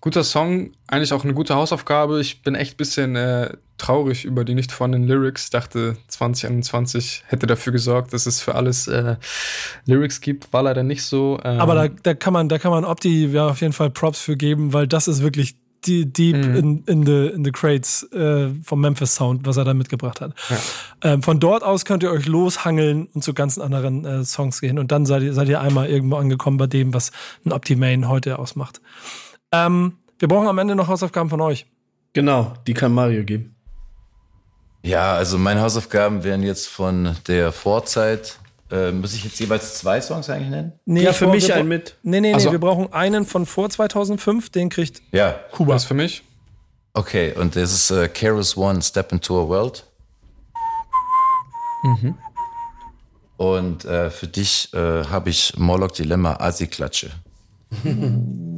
guter 0.01 0.23
Song, 0.23 0.71
eigentlich 0.87 1.13
auch 1.13 1.23
eine 1.23 1.33
gute 1.33 1.55
Hausaufgabe. 1.55 2.21
Ich 2.21 2.41
bin 2.43 2.55
echt 2.55 2.75
ein 2.75 2.77
bisschen 2.77 3.15
äh, 3.15 3.57
traurig 3.77 4.23
über 4.23 4.45
die 4.45 4.53
nicht 4.53 4.71
vorhandenen 4.71 5.07
Lyrics. 5.07 5.49
Dachte, 5.49 5.97
2021 6.07 7.23
hätte 7.27 7.47
dafür 7.47 7.73
gesorgt, 7.73 8.13
dass 8.13 8.25
es 8.25 8.39
für 8.39 8.55
alles 8.55 8.87
äh, 8.87 9.15
Lyrics 9.85 10.21
gibt. 10.21 10.53
War 10.53 10.63
leider 10.63 10.83
nicht 10.83 11.03
so. 11.03 11.39
Ähm 11.43 11.59
Aber 11.59 11.73
da, 11.73 11.87
da 11.87 12.13
kann 12.13 12.33
man, 12.33 12.49
da 12.49 12.59
kann 12.59 12.71
man 12.71 12.85
Opti 12.85 13.25
ja 13.25 13.47
auf 13.47 13.61
jeden 13.61 13.73
Fall 13.73 13.89
Props 13.89 14.21
für 14.21 14.37
geben, 14.37 14.73
weil 14.73 14.87
das 14.87 15.07
ist 15.07 15.21
wirklich 15.21 15.55
die, 15.85 16.11
deep 16.11 16.37
mhm. 16.37 16.55
in, 16.55 16.83
in, 16.85 17.05
the, 17.05 17.27
in 17.27 17.43
the 17.43 17.51
crates 17.51 18.03
äh, 18.11 18.49
vom 18.63 18.81
Memphis 18.81 19.15
Sound, 19.15 19.45
was 19.45 19.57
er 19.57 19.65
da 19.65 19.73
mitgebracht 19.73 20.21
hat. 20.21 20.33
Ja. 20.49 20.57
Ähm, 21.13 21.23
von 21.23 21.39
dort 21.39 21.63
aus 21.63 21.85
könnt 21.85 22.03
ihr 22.03 22.11
euch 22.11 22.25
loshangeln 22.25 23.07
und 23.13 23.23
zu 23.23 23.33
ganz 23.33 23.57
anderen 23.57 24.05
äh, 24.05 24.23
Songs 24.23 24.61
gehen 24.61 24.79
und 24.79 24.91
dann 24.91 25.05
seid 25.05 25.23
ihr, 25.23 25.33
seid 25.33 25.49
ihr 25.49 25.61
einmal 25.61 25.87
irgendwo 25.87 26.17
angekommen 26.17 26.57
bei 26.57 26.67
dem, 26.67 26.93
was 26.93 27.11
ein 27.45 27.51
Optimane 27.51 28.07
heute 28.07 28.39
ausmacht. 28.39 28.81
Ähm, 29.51 29.97
wir 30.19 30.27
brauchen 30.27 30.47
am 30.47 30.57
Ende 30.57 30.75
noch 30.75 30.87
Hausaufgaben 30.87 31.29
von 31.29 31.41
euch. 31.41 31.65
Genau, 32.13 32.53
die 32.67 32.73
kann 32.73 32.93
Mario 32.93 33.23
geben. 33.23 33.55
Ja, 34.81 35.13
also 35.13 35.37
meine 35.37 35.61
Hausaufgaben 35.61 36.23
wären 36.23 36.41
jetzt 36.43 36.67
von 36.67 37.15
der 37.27 37.51
Vorzeit. 37.51 38.39
Äh, 38.71 38.91
muss 38.91 39.13
ich 39.13 39.23
jetzt 39.23 39.39
jeweils 39.39 39.75
zwei 39.79 39.99
Songs 39.99 40.29
eigentlich 40.29 40.49
nennen? 40.49 40.73
Nee, 40.85 41.03
ja, 41.03 41.13
für 41.13 41.27
mich 41.27 41.51
einen 41.51 41.67
mit. 41.67 41.95
Nee, 42.03 42.21
nee, 42.21 42.29
nee, 42.29 42.33
also, 42.33 42.51
wir 42.51 42.59
brauchen 42.59 42.93
einen 42.93 43.25
von 43.25 43.45
vor 43.45 43.69
2005, 43.69 44.51
den 44.51 44.69
kriegt 44.69 45.01
ja. 45.11 45.31
Kuba. 45.51 45.73
Das 45.73 45.83
ist 45.83 45.87
für 45.87 45.95
mich. 45.95 46.23
Okay, 46.93 47.33
und 47.33 47.55
das 47.55 47.73
ist 47.73 47.91
äh, 47.91 48.07
Keros 48.09 48.57
One, 48.57 48.81
Step 48.81 49.11
into 49.11 49.41
a 49.43 49.47
World. 49.47 49.85
Mhm. 51.83 52.15
Und 53.37 53.85
äh, 53.85 54.09
für 54.09 54.27
dich 54.27 54.73
äh, 54.73 55.05
habe 55.05 55.29
ich 55.29 55.57
Moloch 55.57 55.91
Dilemma 55.91 56.33
Asi-Klatsche. 56.33 57.11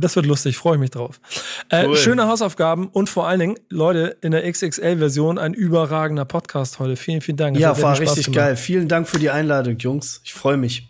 das 0.00 0.16
wird 0.16 0.26
lustig, 0.26 0.56
freue 0.56 0.74
ich 0.74 0.80
mich 0.80 0.90
drauf. 0.90 1.20
Äh, 1.68 1.86
cool. 1.86 1.96
Schöne 1.96 2.26
Hausaufgaben 2.26 2.88
und 2.88 3.08
vor 3.08 3.28
allen 3.28 3.40
Dingen, 3.40 3.56
Leute, 3.68 4.16
in 4.20 4.32
der 4.32 4.50
XXL-Version 4.50 5.38
ein 5.38 5.54
überragender 5.54 6.24
Podcast 6.24 6.78
heute. 6.78 6.96
Vielen, 6.96 7.20
vielen 7.20 7.36
Dank. 7.36 7.58
ja, 7.58 7.80
war 7.80 7.98
richtig 7.98 8.26
gemacht. 8.26 8.36
geil. 8.36 8.56
Vielen 8.56 8.88
Dank 8.88 9.08
für 9.08 9.18
die 9.18 9.30
Einladung, 9.30 9.76
Jungs. 9.78 10.20
Ich 10.24 10.34
freue 10.34 10.56
mich. 10.56 10.88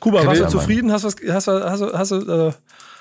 Kuba, 0.00 0.24
warst 0.24 0.40
du 0.40 0.48
zufrieden? 0.48 0.92
Hast 0.92 1.04
du, 1.04 1.32
hast 1.32 1.48
du, 1.48 1.52
hast 1.52 1.80
du, 1.80 1.92
hast 1.92 2.10
du 2.10 2.48
äh 2.48 2.52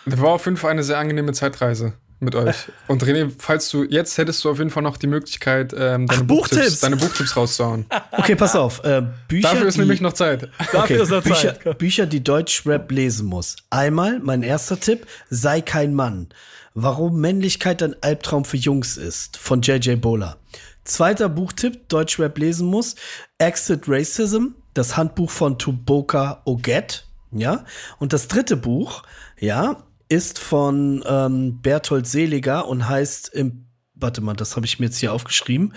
das 0.05 0.21
war 0.21 0.29
auf 0.29 0.45
jeden 0.45 0.57
Fall 0.57 0.71
eine 0.71 0.83
sehr 0.83 0.97
angenehme 0.97 1.33
Zeitreise 1.33 1.93
mit 2.19 2.35
euch. 2.35 2.55
Und 2.87 3.03
René, 3.03 3.31
falls 3.37 3.69
du 3.69 3.83
jetzt 3.83 4.17
hättest 4.17 4.43
du 4.43 4.49
auf 4.49 4.57
jeden 4.57 4.69
Fall 4.69 4.83
noch 4.83 4.97
die 4.97 5.07
Möglichkeit, 5.07 5.73
ähm, 5.73 6.07
deine, 6.07 6.21
Ach, 6.21 6.21
Buchtipps, 6.21 6.79
deine 6.79 6.95
Buchtipps 6.95 7.35
rauszuhauen. 7.35 7.85
Okay, 8.11 8.35
pass 8.35 8.55
auf. 8.55 8.83
Äh, 8.83 9.03
Bücher, 9.27 9.49
Dafür 9.49 9.67
ist 9.67 9.75
die, 9.75 9.81
nämlich 9.81 10.01
noch 10.01 10.13
Zeit. 10.13 10.49
Dafür 10.57 10.79
okay, 10.79 11.01
ist 11.01 11.09
noch 11.09 11.23
Bücher, 11.23 11.59
Zeit. 11.63 11.77
Bücher, 11.77 12.05
die 12.05 12.23
Deutschrap 12.23 12.91
lesen 12.91 13.27
muss. 13.27 13.57
Einmal, 13.69 14.19
mein 14.19 14.43
erster 14.43 14.79
Tipp, 14.79 15.05
sei 15.29 15.61
kein 15.61 15.93
Mann. 15.93 16.29
Warum 16.73 17.19
Männlichkeit 17.19 17.81
ein 17.83 17.95
Albtraum 18.01 18.45
für 18.45 18.57
Jungs 18.57 18.97
ist, 18.97 19.37
von 19.37 19.61
JJ 19.61 19.95
Bowler. 19.95 20.37
Zweiter 20.83 21.27
Buchtipp, 21.27 21.89
Deutschrap 21.89 22.37
lesen 22.37 22.67
muss, 22.67 22.95
Exit 23.39 23.83
Racism, 23.87 24.49
das 24.73 24.95
Handbuch 24.95 25.29
von 25.29 25.57
Tuboka 25.57 26.41
Oget. 26.45 27.05
Ja, 27.31 27.65
und 27.99 28.13
das 28.13 28.27
dritte 28.27 28.55
Buch, 28.55 29.03
ja, 29.39 29.83
ist 30.09 30.39
von 30.39 31.03
ähm, 31.07 31.61
Berthold 31.61 32.07
Seliger 32.07 32.67
und 32.67 32.87
heißt 32.87 33.29
im 33.29 33.63
Warte 33.99 34.21
mal, 34.21 34.35
das 34.35 34.55
habe 34.55 34.67
ich 34.67 34.79
mir 34.79 34.85
jetzt 34.85 34.99
hier 34.99 35.11
aufgeschrieben. 35.11 35.73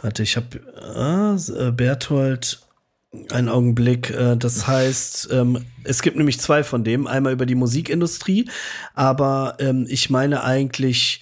Warte, 0.00 0.22
ich 0.22 0.36
habe 0.36 0.58
äh, 0.58 1.72
Berthold 1.72 2.60
einen 3.30 3.48
Augenblick. 3.48 4.10
Äh, 4.10 4.36
das 4.36 4.66
heißt, 4.66 5.30
ähm, 5.32 5.64
es 5.84 6.02
gibt 6.02 6.16
nämlich 6.16 6.40
zwei 6.40 6.62
von 6.62 6.84
dem. 6.84 7.06
Einmal 7.06 7.32
über 7.32 7.46
die 7.46 7.54
Musikindustrie, 7.54 8.48
aber 8.94 9.56
ähm, 9.58 9.86
ich 9.88 10.10
meine 10.10 10.44
eigentlich 10.44 11.20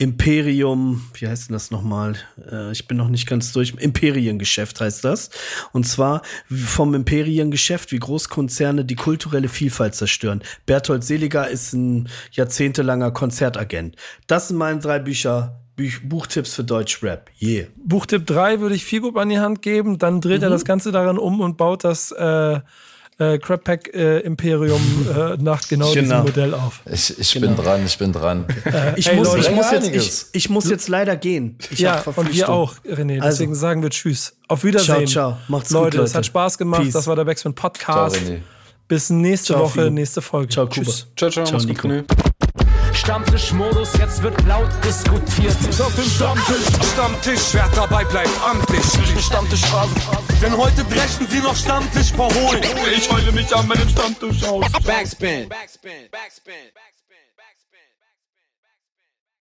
Imperium, 0.00 1.02
wie 1.14 1.26
heißt 1.26 1.48
denn 1.48 1.54
das 1.54 1.72
nochmal? 1.72 2.14
Äh, 2.50 2.70
ich 2.70 2.86
bin 2.86 2.96
noch 2.96 3.08
nicht 3.08 3.26
ganz 3.26 3.52
durch. 3.52 3.74
Imperiengeschäft 3.78 4.80
heißt 4.80 5.04
das. 5.04 5.30
Und 5.72 5.88
zwar 5.88 6.22
vom 6.48 6.94
Imperiengeschäft, 6.94 7.90
wie 7.90 7.98
Großkonzerne 7.98 8.84
die 8.84 8.94
kulturelle 8.94 9.48
Vielfalt 9.48 9.96
zerstören. 9.96 10.42
Berthold 10.66 11.02
Seliger 11.02 11.48
ist 11.48 11.72
ein 11.72 12.08
jahrzehntelanger 12.30 13.10
Konzertagent. 13.10 13.96
Das 14.28 14.48
sind 14.48 14.56
meine 14.56 14.78
drei 14.78 15.00
Bücher. 15.00 15.60
Buch 15.76 16.00
Buchtipps 16.02 16.54
für 16.54 16.64
Deutschrap. 16.64 17.30
Yeah. 17.40 17.66
Buchtipp 17.76 18.26
3 18.26 18.60
würde 18.60 18.74
ich 18.74 18.84
viel 18.84 19.00
gut 19.00 19.16
an 19.16 19.28
die 19.28 19.38
Hand 19.38 19.62
geben. 19.62 19.98
Dann 19.98 20.20
dreht 20.20 20.38
mhm. 20.38 20.44
er 20.44 20.50
das 20.50 20.64
Ganze 20.64 20.92
daran 20.92 21.18
um 21.18 21.40
und 21.40 21.56
baut 21.56 21.84
das 21.84 22.10
äh, 22.12 22.60
äh, 23.18 23.38
Crab 23.38 23.64
Pack 23.64 23.94
äh, 23.94 24.20
Imperium 24.20 24.80
äh, 25.10 25.36
nach 25.42 25.66
genau, 25.68 25.92
genau, 25.92 25.92
diesem 25.92 26.18
Modell 26.22 26.54
auf. 26.54 26.80
Ich, 26.90 27.18
ich 27.18 27.32
genau. 27.32 27.48
bin 27.48 27.56
dran, 27.56 27.84
ich 27.84 27.98
bin 27.98 28.12
dran. 28.12 28.46
Äh, 28.64 28.98
ich, 28.98 29.08
hey, 29.08 29.16
muss, 29.16 29.28
Leute, 29.28 29.40
ich, 29.40 29.50
muss 29.50 29.70
jetzt, 29.70 29.88
ich, 29.88 30.24
ich, 30.32 30.50
muss 30.50 30.70
jetzt 30.70 30.88
leider 30.88 31.16
gehen. 31.16 31.56
Ich 31.70 31.80
ja, 31.80 32.00
und 32.02 32.32
wir 32.32 32.48
auch, 32.48 32.74
René. 32.84 33.16
Also. 33.16 33.28
Deswegen 33.28 33.54
sagen 33.54 33.82
wir 33.82 33.90
Tschüss. 33.90 34.36
Auf 34.46 34.64
Wiedersehen. 34.64 35.06
Ciao, 35.06 35.32
ciao. 35.32 35.38
Macht's 35.48 35.70
Leute, 35.70 35.84
gut, 35.84 35.94
Leute. 35.94 36.06
Es 36.06 36.14
hat 36.14 36.26
Spaß 36.26 36.58
gemacht. 36.58 36.82
Peace. 36.82 36.92
Das 36.92 37.06
war 37.06 37.16
der 37.16 37.24
Backspin 37.24 37.54
Podcast. 37.54 38.16
Ciao, 38.16 38.36
Bis 38.86 39.10
nächste 39.10 39.54
ciao, 39.54 39.64
Woche, 39.64 39.90
nächste 39.90 40.22
Folge. 40.22 40.48
Ciao, 40.48 40.66
Kuba. 40.66 40.82
Tschüss. 40.82 41.06
Ciao, 41.16 41.30
ciao. 41.30 41.44
ciao. 41.44 42.04
Stammtischmodus, 42.96 43.92
jetzt 43.98 44.22
wird 44.22 44.34
laut 44.46 44.70
diskutiert. 44.84 45.56
Auf 45.80 45.94
dem 45.94 46.04
Stammtisch, 46.04 46.66
Stammtisch, 46.92 47.40
wer 47.52 47.68
dabei 47.74 48.04
bleibt, 48.04 48.30
amtlich. 48.44 48.84
Stammtisch 49.24 49.64
Phase. 49.66 49.94
Denn 50.42 50.56
heute 50.56 50.84
brechen 50.84 51.26
sie 51.28 51.40
noch 51.40 51.56
Stammtisch 51.56 52.12
verholen. 52.12 52.62
Ich 52.96 53.10
heule 53.10 53.32
mich 53.32 53.54
an 53.54 53.66
meinem 53.66 53.88
Stammtisch 53.88 54.44
aus. 54.44 54.64
Backspin. 54.84 55.48
Backspin. 55.48 56.08
Backspin. 56.10 56.54
Backspin. 56.74 56.97